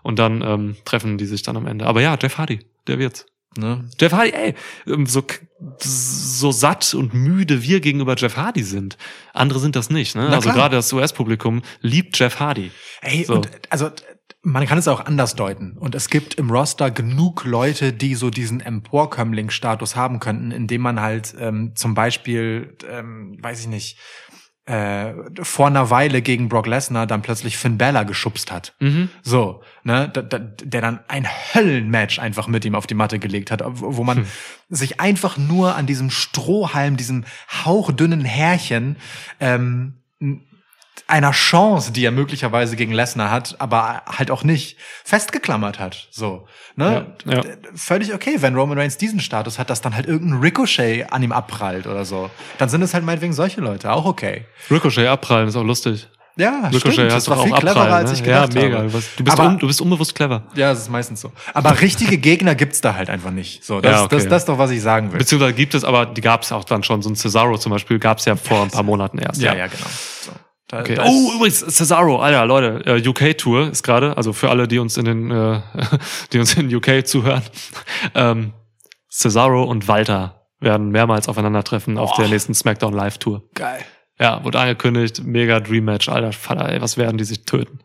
und 0.04 0.20
dann 0.20 0.42
ähm, 0.42 0.76
treffen 0.86 1.18
die 1.18 1.26
sich 1.26 1.42
dann 1.44 1.58
am 1.58 1.66
Ende. 1.68 1.86
Aber 1.86 2.02
ja, 2.02 2.18
Jeff 2.22 2.38
Hardy, 2.38 2.60
der 2.88 3.00
wird's. 3.00 3.26
Ne? 3.58 3.90
Jeff 4.00 4.14
Hardy, 4.14 4.32
ey, 4.32 4.54
ähm, 4.88 5.06
so, 5.08 5.24
so 5.80 6.52
satt 6.52 6.94
und 6.94 7.14
müde 7.14 7.64
wir 7.64 7.80
gegenüber 7.80 8.16
Jeff 8.18 8.38
Hardy 8.38 8.64
sind. 8.64 8.98
Andere 9.34 9.60
sind 9.60 9.76
das 9.76 9.90
nicht, 9.90 10.16
ne? 10.16 10.28
Na 10.30 10.36
Also 10.36 10.50
klar. 10.50 10.56
gerade 10.56 10.76
das 10.76 10.94
US-Publikum 10.94 11.62
liebt 11.82 12.18
Jeff 12.20 12.40
Hardy. 12.40 12.72
Ey, 13.02 13.24
So. 13.24 13.34
und 13.36 13.50
also 13.70 13.90
man 14.42 14.66
kann 14.68 14.78
es 14.78 14.88
auch 14.88 15.04
anders 15.06 15.36
deuten. 15.36 15.78
Und 15.78 15.96
es 15.96 16.10
gibt 16.10 16.36
im 16.36 16.50
Roster 16.50 16.92
genug 16.92 17.44
Leute, 17.44 17.92
die 17.92 18.16
so 18.16 18.30
diesen 18.30 18.62
Emporkömmling-Status 18.62 19.96
haben 19.96 20.20
könnten, 20.20 20.52
indem 20.52 20.82
man 20.82 21.02
halt 21.02 21.36
ähm, 21.40 21.74
zum 21.76 21.94
Beispiel, 21.94 22.78
ähm, 22.90 23.38
weiß 23.42 23.60
ich 23.62 23.68
nicht, 23.68 23.98
äh, 24.70 25.14
vor 25.42 25.66
einer 25.66 25.90
Weile 25.90 26.22
gegen 26.22 26.48
Brock 26.48 26.68
Lesnar 26.68 27.08
dann 27.08 27.24
plötzlich 27.24 27.58
Finn 27.58 27.80
Balor 27.80 28.06
geschubst 28.06 28.52
hat. 28.52 28.76
Mhm. 28.80 29.10
So, 29.24 29.64
ne, 29.84 30.10
da, 30.14 30.22
da, 30.22 30.38
der 30.38 30.82
dann 30.82 31.00
ein 31.08 31.28
Höllenmatch 31.28 32.20
einfach 32.20 32.48
mit 32.48 32.64
ihm 32.66 32.76
auf 32.76 32.86
die 32.86 32.94
Matte 32.94 33.18
gelegt 33.18 33.50
hat, 33.50 33.64
wo 33.66 33.98
wo 33.98 34.02
Hm. 34.02 34.06
man 34.06 34.26
sich 34.70 35.00
einfach 35.00 35.38
nur 35.38 35.76
an 35.76 35.88
diesem 35.88 36.12
Strohhalm, 36.12 36.98
diesem 36.98 37.26
hauchdünnen 37.66 38.24
Härchen, 38.24 38.98
ähm, 39.40 39.96
einer 41.10 41.32
Chance, 41.32 41.92
die 41.92 42.06
er 42.06 42.12
möglicherweise 42.12 42.76
gegen 42.76 42.94
Lesnar 42.94 43.32
hat, 43.32 43.56
aber 43.60 44.04
halt 44.06 44.32
auch 44.32 44.44
nicht 44.44 44.78
festgeklammert 45.04 45.80
hat. 45.80 46.08
So, 46.12 46.48
ne? 46.76 47.08
Ja, 47.26 47.34
ja. 47.36 47.42
Völlig 47.76 48.14
okay, 48.14 48.36
wenn 48.40 48.56
Roman 48.56 48.78
Reigns 48.78 48.98
diesen 48.98 49.20
Status 49.20 49.60
hat, 49.60 49.70
dass 49.70 49.82
dann 49.82 49.96
halt 49.96 50.06
irgendein 50.08 50.40
Ricochet 50.40 51.12
an 51.12 51.24
ihm 51.24 51.32
abprallt 51.32 51.88
oder 51.88 52.06
so. 52.06 52.30
Dann 52.58 52.70
sind 52.70 52.82
es 52.82 52.94
halt 52.94 53.04
meinetwegen 53.04 53.34
solche 53.34 53.60
Leute, 53.62 53.92
auch 53.92 54.06
okay. 54.06 54.46
Ricochet 54.70 55.08
abprallen 55.08 55.48
ist 55.48 55.56
auch 55.56 55.64
lustig. 55.64 56.08
Ja, 56.38 56.68
Ricochet 56.72 56.94
stimmt. 56.94 57.12
Das 57.12 57.28
war 57.28 57.40
auch 57.40 57.44
viel 57.44 57.52
cleverer, 57.54 57.82
abprallen. 57.82 58.08
als 58.08 58.14
ich 58.14 58.22
ne? 58.22 58.30
Ja, 58.30 58.46
gedacht 58.46 58.54
mega. 58.64 58.78
habe. 58.78 58.88
Du, 58.88 58.94
bist- 58.94 59.20
du, 59.20 59.24
bist 59.26 59.40
Aber- 59.40 59.56
du 59.56 59.68
bist 59.68 59.82
unbewusst 59.82 60.16
clever. 60.16 60.44
Ja, 60.56 60.70
das 60.70 60.84
ist 60.84 60.90
meistens 60.90 61.20
so. 61.20 61.34
Aber 61.54 61.82
richtige 61.82 62.18
Gegner 62.18 62.56
gibt's 62.56 62.80
da 62.80 62.94
halt 62.96 63.10
einfach 63.10 63.32
nicht. 63.32 63.66
So, 63.66 63.82
das, 63.82 63.92
Ja, 63.92 64.04
okay. 64.06 64.16
das, 64.16 64.28
das 64.28 64.42
ist 64.44 64.50
doch, 64.50 64.58
was 64.58 64.72
ich 64.72 64.82
sagen 64.82 65.12
will. 65.12 65.18
Beziehungsweise 65.20 65.54
gibt 65.54 65.74
es, 65.74 65.84
aber 65.84 66.06
die 66.06 66.22
gab 66.22 66.44
es 66.44 66.54
auch 66.54 66.64
dann 66.64 66.84
schon. 66.84 67.02
So 67.02 67.10
ein 67.10 67.16
Cesaro 67.18 67.58
zum 67.58 67.74
Beispiel 67.74 68.00
gab 68.00 68.20
es 68.20 68.26
ja 68.26 68.38
vor 68.38 68.62
ein 68.62 68.70
paar 68.70 68.84
Monaten 68.84 69.18
erst. 69.18 69.42
ja, 69.42 69.54
ja, 69.54 69.68
genau. 69.68 69.88
So. 70.22 70.32
Da, 70.70 70.80
Okay. 70.82 70.96
da 70.96 71.04
Oh, 71.06 71.34
übrigens, 71.36 71.60
Cesaro, 71.60 72.20
Alter, 72.22 72.46
Leute, 72.46 72.82
äh, 72.86 73.08
UK-Tour 73.08 73.70
ist 73.72 73.84
gerade, 73.84 74.16
also 74.16 74.34
für 74.34 74.50
alle, 74.50 74.68
die 74.68 74.80
uns 74.80 74.96
in 74.98 75.06
den, 75.06 75.32
äh, 75.32 75.62
die 76.32 76.40
uns 76.40 76.56
in 76.56 76.74
UK 76.74 77.06
zuhören, 77.06 77.42
ähm, 78.16 78.54
Cesaro 79.10 79.64
und 79.64 79.88
Walter 79.88 80.48
werden 80.60 80.90
mehrmals 80.90 81.28
aufeinandertreffen 81.28 81.98
auf 81.98 82.16
der 82.18 82.28
nächsten 82.28 82.54
SmackDown 82.54 82.94
Live-Tour. 82.94 83.44
geil. 83.56 83.84
Ja, 84.22 84.44
wurde 84.44 84.60
angekündigt, 84.60 85.24
mega 85.24 85.62
Dream 85.62 85.86
Match, 85.86 86.10
alter 86.10 86.34
Vater, 86.34 86.68
ey, 86.70 86.82
was 86.82 86.98
werden 86.98 87.18
die 87.18 87.24
sich 87.24 87.46
töten? 87.46 87.80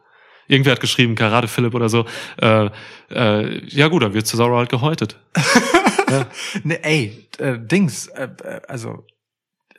Irgendwer 0.48 0.73
hat 0.73 0.81
geschrieben, 0.81 1.15
Karate 1.15 1.47
Philipp 1.47 1.74
oder 1.74 1.89
so. 1.89 2.05
Äh, 2.43 2.70
äh, 3.11 3.65
ja 3.69 3.86
gut, 3.89 4.02
dann 4.02 4.15
wird 4.15 4.27
Cesaro 4.27 4.56
halt 4.56 4.69
gehäutet. 4.69 5.19
Ne, 6.62 6.85
ey, 6.85 7.28
äh, 7.39 7.59
Dings, 7.59 8.06
äh, 8.09 8.28
äh, 8.44 8.61
also 8.69 9.05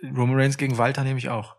Roman 0.04 0.36
Reigns 0.38 0.58
gegen 0.58 0.78
Walter 0.78 1.04
nehme 1.04 1.18
ich 1.20 1.30
auch. 1.30 1.56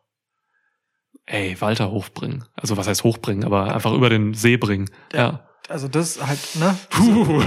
Ey, 1.26 1.60
Walter 1.60 1.90
hochbringen. 1.90 2.44
Also 2.54 2.76
was 2.76 2.86
heißt 2.86 3.02
hochbringen, 3.02 3.44
aber 3.44 3.74
einfach 3.74 3.92
über 3.92 4.08
den 4.08 4.34
See 4.34 4.56
bringen. 4.56 4.88
Ja. 5.12 5.40
Also 5.68 5.88
das 5.88 6.24
halt, 6.24 6.38
ne? 6.60 6.76
Puh. 6.90 7.42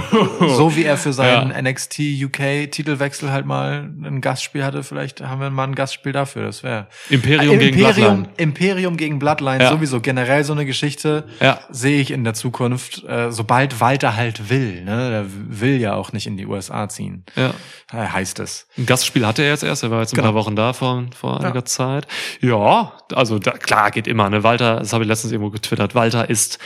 So 0.48 0.76
wie 0.76 0.84
er 0.84 0.98
für 0.98 1.12
seinen 1.14 1.50
Ja. 1.52 1.62
NXT 1.62 2.00
UK 2.24 2.70
Titelwechsel 2.70 3.32
halt 3.32 3.46
mal 3.46 3.90
ein 4.04 4.20
Gastspiel 4.20 4.62
hatte, 4.62 4.82
vielleicht 4.82 5.22
haben 5.22 5.40
wir 5.40 5.48
mal 5.48 5.64
ein 5.64 5.74
Gastspiel 5.74 6.12
dafür, 6.12 6.44
das 6.44 6.62
wäre. 6.62 6.88
Imperium 7.08 7.58
gegen 7.58 7.78
Imperium, 7.78 7.94
Bloodline. 8.22 8.28
Imperium 8.36 8.96
gegen 8.98 9.18
Bloodline, 9.18 9.62
Ja. 9.64 9.70
sowieso 9.70 10.00
generell 10.02 10.44
so 10.44 10.52
eine 10.52 10.66
Geschichte 10.66 11.24
Ja. 11.40 11.60
sehe 11.70 12.00
ich 12.00 12.10
in 12.10 12.24
der 12.24 12.34
Zukunft, 12.34 13.04
äh, 13.04 13.32
sobald 13.32 13.80
Walter 13.80 14.16
halt 14.16 14.50
will, 14.50 14.84
ne? 14.84 15.10
Der 15.10 15.24
will 15.28 15.80
ja 15.80 15.94
auch 15.94 16.12
nicht 16.12 16.26
in 16.26 16.36
die 16.36 16.46
USA 16.46 16.88
ziehen. 16.90 17.24
Ja. 17.36 17.54
Äh, 17.92 18.06
heißt 18.06 18.38
es. 18.40 18.66
Ein 18.76 18.84
Gastspiel 18.84 19.26
hatte 19.26 19.42
er 19.42 19.48
jetzt 19.50 19.62
erst, 19.64 19.82
er 19.82 19.90
war 19.90 20.00
jetzt 20.00 20.12
ein 20.12 20.16
Genau. 20.16 20.28
paar 20.28 20.34
Wochen 20.34 20.56
da 20.56 20.74
vor, 20.74 21.04
vor 21.18 21.40
einiger 21.42 21.64
Zeit. 21.64 22.06
Ja, 22.42 22.92
also 23.14 23.38
da, 23.38 23.52
klar 23.52 23.90
geht 23.90 24.06
immer. 24.06 24.28
Ne? 24.28 24.42
Walter, 24.42 24.76
das 24.80 24.92
habe 24.92 25.04
ich 25.04 25.08
letztens 25.08 25.32
irgendwo 25.32 25.50
getwittert, 25.50 25.94
Walter 25.94 26.28
ist 26.28 26.58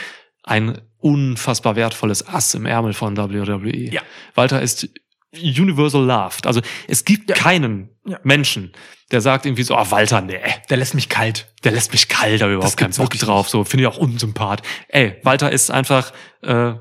ein 0.43 0.77
unfassbar 1.05 1.75
wertvolles 1.75 2.27
Ass 2.27 2.55
im 2.55 2.65
Ärmel 2.65 2.93
von 2.93 3.15
WWE. 3.15 3.91
Ja. 3.91 4.01
Walter 4.33 4.61
ist 4.61 4.89
universal 5.33 6.03
loved. 6.03 6.47
Also 6.47 6.61
es 6.87 7.05
gibt 7.05 7.33
keinen 7.35 7.89
Ja. 8.07 8.19
Menschen, 8.23 8.71
der 9.11 9.21
sagt 9.21 9.45
irgendwie 9.45 9.63
so, 9.63 9.75
ah, 9.75 9.89
Walter, 9.91 10.21
nee, 10.21 10.39
Der 10.69 10.77
lässt 10.77 10.95
mich 10.95 11.09
kalt. 11.09 11.51
der 11.63 11.73
lässt 11.73 11.91
mich 11.91 12.07
kalt, 12.07 12.41
da 12.41 12.49
überhaupt 12.51 12.77
keinen 12.77 12.93
Bock 12.93 13.11
drauf, 13.11 13.49
so 13.49 13.63
finde 13.63 13.83
ich 13.83 13.87
auch 13.87 13.97
unsympath. 13.97 14.61
Ey, 14.87 15.17
Walter 15.23 15.51
ist 15.51 15.69
einfach 15.71 16.11
äh, 16.41 16.73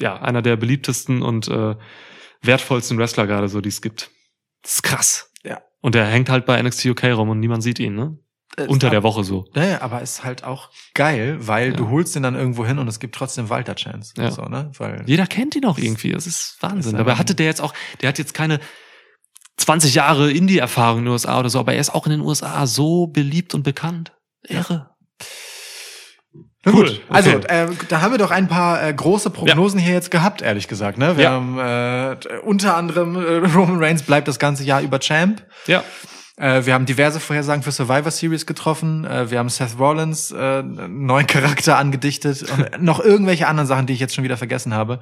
ja, 0.00 0.20
einer 0.20 0.42
der 0.42 0.56
beliebtesten 0.56 1.22
und 1.22 1.48
äh, 1.48 1.74
wertvollsten 2.42 2.96
Wrestler 2.98 3.26
gerade 3.26 3.48
so, 3.48 3.60
die 3.60 3.70
es 3.70 3.82
gibt. 3.82 4.10
Das 4.62 4.74
ist 4.76 4.82
krass. 4.82 5.32
Ja. 5.42 5.60
Und 5.80 5.94
der 5.96 6.06
hängt 6.06 6.28
halt 6.30 6.46
bei 6.46 6.60
NXT 6.62 6.86
UK 6.86 7.04
rum 7.14 7.30
und 7.30 7.40
niemand 7.40 7.62
sieht 7.64 7.78
ihn, 7.80 7.94
ne? 7.96 8.18
Unter 8.66 8.90
der 8.90 9.02
Woche 9.02 9.22
so. 9.24 9.44
Naja, 9.54 9.80
aber 9.82 10.02
ist 10.02 10.24
halt 10.24 10.42
auch 10.44 10.70
geil, 10.94 11.36
weil 11.40 11.70
Ja. 11.70 11.76
du 11.76 11.90
holst 11.90 12.14
den 12.16 12.22
dann 12.24 12.34
irgendwo 12.34 12.66
hin 12.66 12.78
und 12.78 12.88
es 12.88 12.98
gibt 13.00 13.14
trotzdem 13.14 13.48
Walter 13.50 13.74
Chance. 13.76 14.14
Ja. 14.16 14.30
So, 14.30 14.42
ne? 14.42 14.70
Weil 14.78 15.02
Jeder 15.06 15.26
kennt 15.26 15.54
ihn 15.54 15.64
auch 15.64 15.78
irgendwie. 15.78 16.12
Das 16.12 16.26
ist 16.26 16.56
Wahnsinn. 16.60 16.96
Dabei 16.96 17.14
hatte 17.14 17.34
der 17.34 17.46
jetzt 17.46 17.60
auch, 17.60 17.74
der 18.02 18.08
hat 18.08 18.18
jetzt 18.18 18.34
keine 18.34 18.58
20 19.58 19.94
Jahre 19.94 20.30
Indie-Erfahrung 20.32 20.98
in 21.00 21.04
den 21.06 21.12
USA 21.12 21.38
oder 21.38 21.50
so, 21.50 21.58
aber 21.58 21.74
er 21.74 21.80
ist 21.80 21.94
auch 21.94 22.06
in 22.06 22.12
den 22.12 22.20
USA 22.20 22.66
so 22.66 23.06
beliebt 23.06 23.54
und 23.54 23.62
bekannt. 23.62 24.12
Irre. 24.42 24.90
Na 26.64 26.72
Cool, 26.72 26.86
gut, 26.90 27.00
also 27.08 27.30
okay. 27.30 27.64
äh, 27.64 27.68
da 27.88 28.00
haben 28.00 28.12
wir 28.12 28.18
doch 28.18 28.30
ein 28.32 28.48
paar 28.48 28.82
äh, 28.82 28.92
große 28.92 29.30
Prognosen 29.30 29.78
hier 29.78 29.94
jetzt 29.94 30.10
gehabt, 30.10 30.42
ehrlich 30.42 30.66
gesagt. 30.68 30.98
Ne? 30.98 31.16
Wir 31.16 31.24
Ja. 31.24 31.30
haben 31.30 31.58
äh, 31.58 32.16
unter 32.44 32.76
anderem 32.76 33.14
äh, 33.16 33.46
Roman 33.54 33.78
Reigns 33.82 34.02
bleibt 34.02 34.26
das 34.28 34.38
ganze 34.38 34.64
Jahr 34.64 34.82
über 34.82 34.98
Champ. 35.00 35.44
Ja. 35.66 35.82
Äh, 36.38 36.66
wir 36.66 36.74
haben 36.74 36.86
diverse 36.86 37.18
Vorhersagen 37.18 37.62
für 37.62 37.72
Survivor 37.72 38.10
Series 38.10 38.46
getroffen. 38.46 39.04
Äh, 39.04 39.30
wir 39.30 39.38
haben 39.38 39.48
Seth 39.48 39.78
Rollins 39.78 40.30
äh, 40.30 40.36
einen 40.36 41.06
neuen 41.06 41.26
Charakter 41.26 41.76
angedichtet 41.76 42.44
und 42.50 42.80
noch 42.82 43.00
irgendwelche 43.00 43.48
anderen 43.48 43.66
Sachen, 43.66 43.86
die 43.86 43.92
ich 43.92 44.00
jetzt 44.00 44.14
schon 44.14 44.24
wieder 44.24 44.36
vergessen 44.36 44.72
habe. 44.72 45.00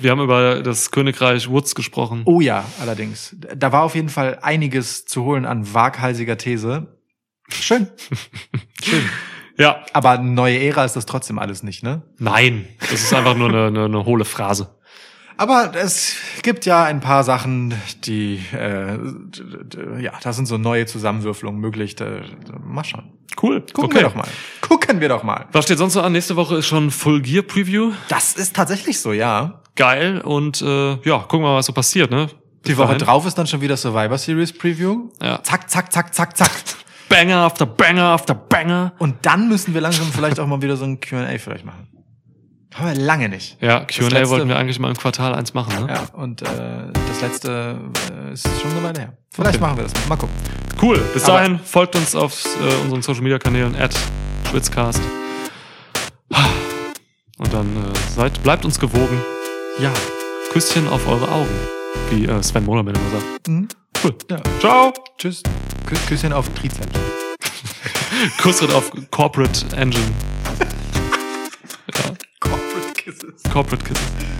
Wir 0.00 0.12
haben 0.12 0.20
über 0.20 0.62
das 0.62 0.92
Königreich 0.92 1.50
Woods 1.50 1.74
gesprochen. 1.74 2.22
Oh 2.24 2.40
ja, 2.40 2.64
allerdings. 2.80 3.34
Da 3.56 3.72
war 3.72 3.82
auf 3.82 3.96
jeden 3.96 4.08
Fall 4.08 4.38
einiges 4.42 5.06
zu 5.06 5.24
holen 5.24 5.44
an 5.44 5.74
waghalsiger 5.74 6.38
These. 6.38 6.86
Schön. 7.48 7.88
Schön. 8.82 9.02
Ja. 9.58 9.84
Aber 9.92 10.18
neue 10.18 10.58
Ära 10.60 10.84
ist 10.84 10.94
das 10.94 11.06
trotzdem 11.06 11.38
alles 11.38 11.62
nicht, 11.62 11.82
ne? 11.82 12.02
Nein. 12.18 12.68
Das 12.78 12.92
ist 12.92 13.14
einfach 13.14 13.36
nur 13.36 13.48
eine, 13.48 13.66
eine, 13.66 13.84
eine 13.86 14.04
hohle 14.04 14.24
Phrase. 14.24 14.75
Aber 15.36 15.74
es 15.74 16.16
gibt 16.42 16.64
ja 16.64 16.84
ein 16.84 17.00
paar 17.00 17.22
Sachen, 17.22 17.74
die, 18.04 18.40
äh, 18.52 18.98
ja, 20.00 20.12
da 20.22 20.32
sind 20.32 20.46
so 20.46 20.56
neue 20.56 20.86
Zusammenwürfelungen 20.86 21.60
möglich. 21.60 21.94
Da, 21.96 22.06
da, 22.06 22.58
mal 22.58 22.84
schauen. 22.84 23.12
Cool. 23.40 23.60
Gucken 23.60 23.84
okay. 23.84 23.96
wir 23.96 24.02
doch 24.02 24.14
mal. 24.14 24.28
Gucken 24.62 25.00
wir 25.00 25.08
doch 25.08 25.22
mal. 25.22 25.46
Was 25.52 25.66
steht 25.66 25.78
sonst 25.78 25.94
noch 25.94 26.04
an? 26.04 26.12
Nächste 26.12 26.36
Woche 26.36 26.56
ist 26.56 26.66
schon 26.66 26.90
Full 26.90 27.20
Gear 27.20 27.42
Preview. 27.42 27.92
Das 28.08 28.32
ist 28.34 28.56
tatsächlich 28.56 28.98
so, 28.98 29.12
ja. 29.12 29.60
Geil. 29.74 30.22
Und 30.22 30.62
äh, 30.62 30.94
ja, 31.02 31.18
gucken 31.18 31.40
wir 31.40 31.50
mal, 31.50 31.56
was 31.56 31.66
so 31.66 31.72
passiert, 31.74 32.10
ne? 32.10 32.28
Die 32.64 32.70
Bis 32.70 32.78
Woche 32.78 32.88
dahin. 32.88 32.98
drauf 33.00 33.26
ist 33.26 33.36
dann 33.36 33.46
schon 33.46 33.60
wieder 33.60 33.76
Survivor 33.76 34.16
Series 34.16 34.52
Preview. 34.52 35.10
Ja. 35.20 35.42
Zack, 35.42 35.68
zack, 35.70 35.92
zack, 35.92 36.14
zack, 36.14 36.36
zack. 36.36 36.50
Banger 37.08 37.36
after 37.36 37.66
Banger 37.66 38.04
after 38.04 38.34
Banger. 38.34 38.92
Und 38.98 39.24
dann 39.26 39.48
müssen 39.48 39.74
wir 39.74 39.80
langsam 39.82 40.06
vielleicht 40.12 40.40
auch 40.40 40.46
mal 40.46 40.62
wieder 40.62 40.76
so 40.76 40.84
ein 40.84 40.98
Q&A 41.00 41.38
vielleicht 41.38 41.64
machen. 41.64 41.88
Haben 42.74 42.88
wir 42.88 43.04
lange 43.04 43.28
nicht. 43.28 43.56
Ja, 43.62 43.80
Q&A 43.86 44.28
wollten 44.28 44.48
wir 44.48 44.56
eigentlich 44.58 44.78
mal 44.78 44.88
im 44.90 44.96
Quartal 44.96 45.34
eins 45.34 45.54
machen, 45.54 45.86
ne? 45.86 45.92
Ja, 45.92 46.02
und 46.20 46.42
äh, 46.42 46.46
das 47.08 47.20
letzte 47.22 47.78
äh, 48.28 48.32
ist 48.34 48.46
schon 48.60 48.70
eine 48.72 48.82
Weile 48.82 49.00
her. 49.00 49.12
Vielleicht 49.32 49.56
Okay. 49.56 49.60
machen 49.64 49.76
wir 49.78 49.84
das 49.84 49.94
mal. 49.94 50.08
Mal 50.10 50.16
gucken. 50.16 50.34
Cool. 50.82 50.98
Bis 51.14 51.24
Aber- 51.24 51.38
dahin 51.38 51.58
folgt 51.58 51.96
uns 51.96 52.14
auf 52.14 52.44
äh, 52.44 52.82
unseren 52.82 53.00
Social 53.02 53.22
Media 53.22 53.38
Kanälen 53.38 53.74
at 53.76 53.94
Schwitzcast. 54.50 55.00
Und 57.38 57.52
dann 57.52 57.66
äh, 57.76 57.98
seid, 58.14 58.42
bleibt 58.42 58.64
uns 58.64 58.78
gewogen. 58.78 59.20
Ja, 59.78 59.92
Küsschen 60.52 60.88
auf 60.88 61.06
eure 61.06 61.30
Augen. 61.30 61.50
Wie 62.10 62.24
äh, 62.26 62.42
Sven 62.42 62.64
Monoman 62.64 62.94
immer 62.94 63.10
sagt. 63.10 63.48
Mhm. 63.48 63.68
Cool. 64.02 64.14
Ja. 64.30 64.38
Ciao. 64.60 64.92
Tschüss. 65.18 65.42
Kü 65.86 65.94
Küsschen 66.08 66.32
auf 66.32 66.48
Trizeps. 66.54 66.98
Kussritt 68.42 68.72
auf 68.72 68.90
Corporate 69.10 69.64
Engine. 69.76 70.04
Kisses. 73.06 73.40
Corporate 73.52 73.84
Kisses. 73.84 74.35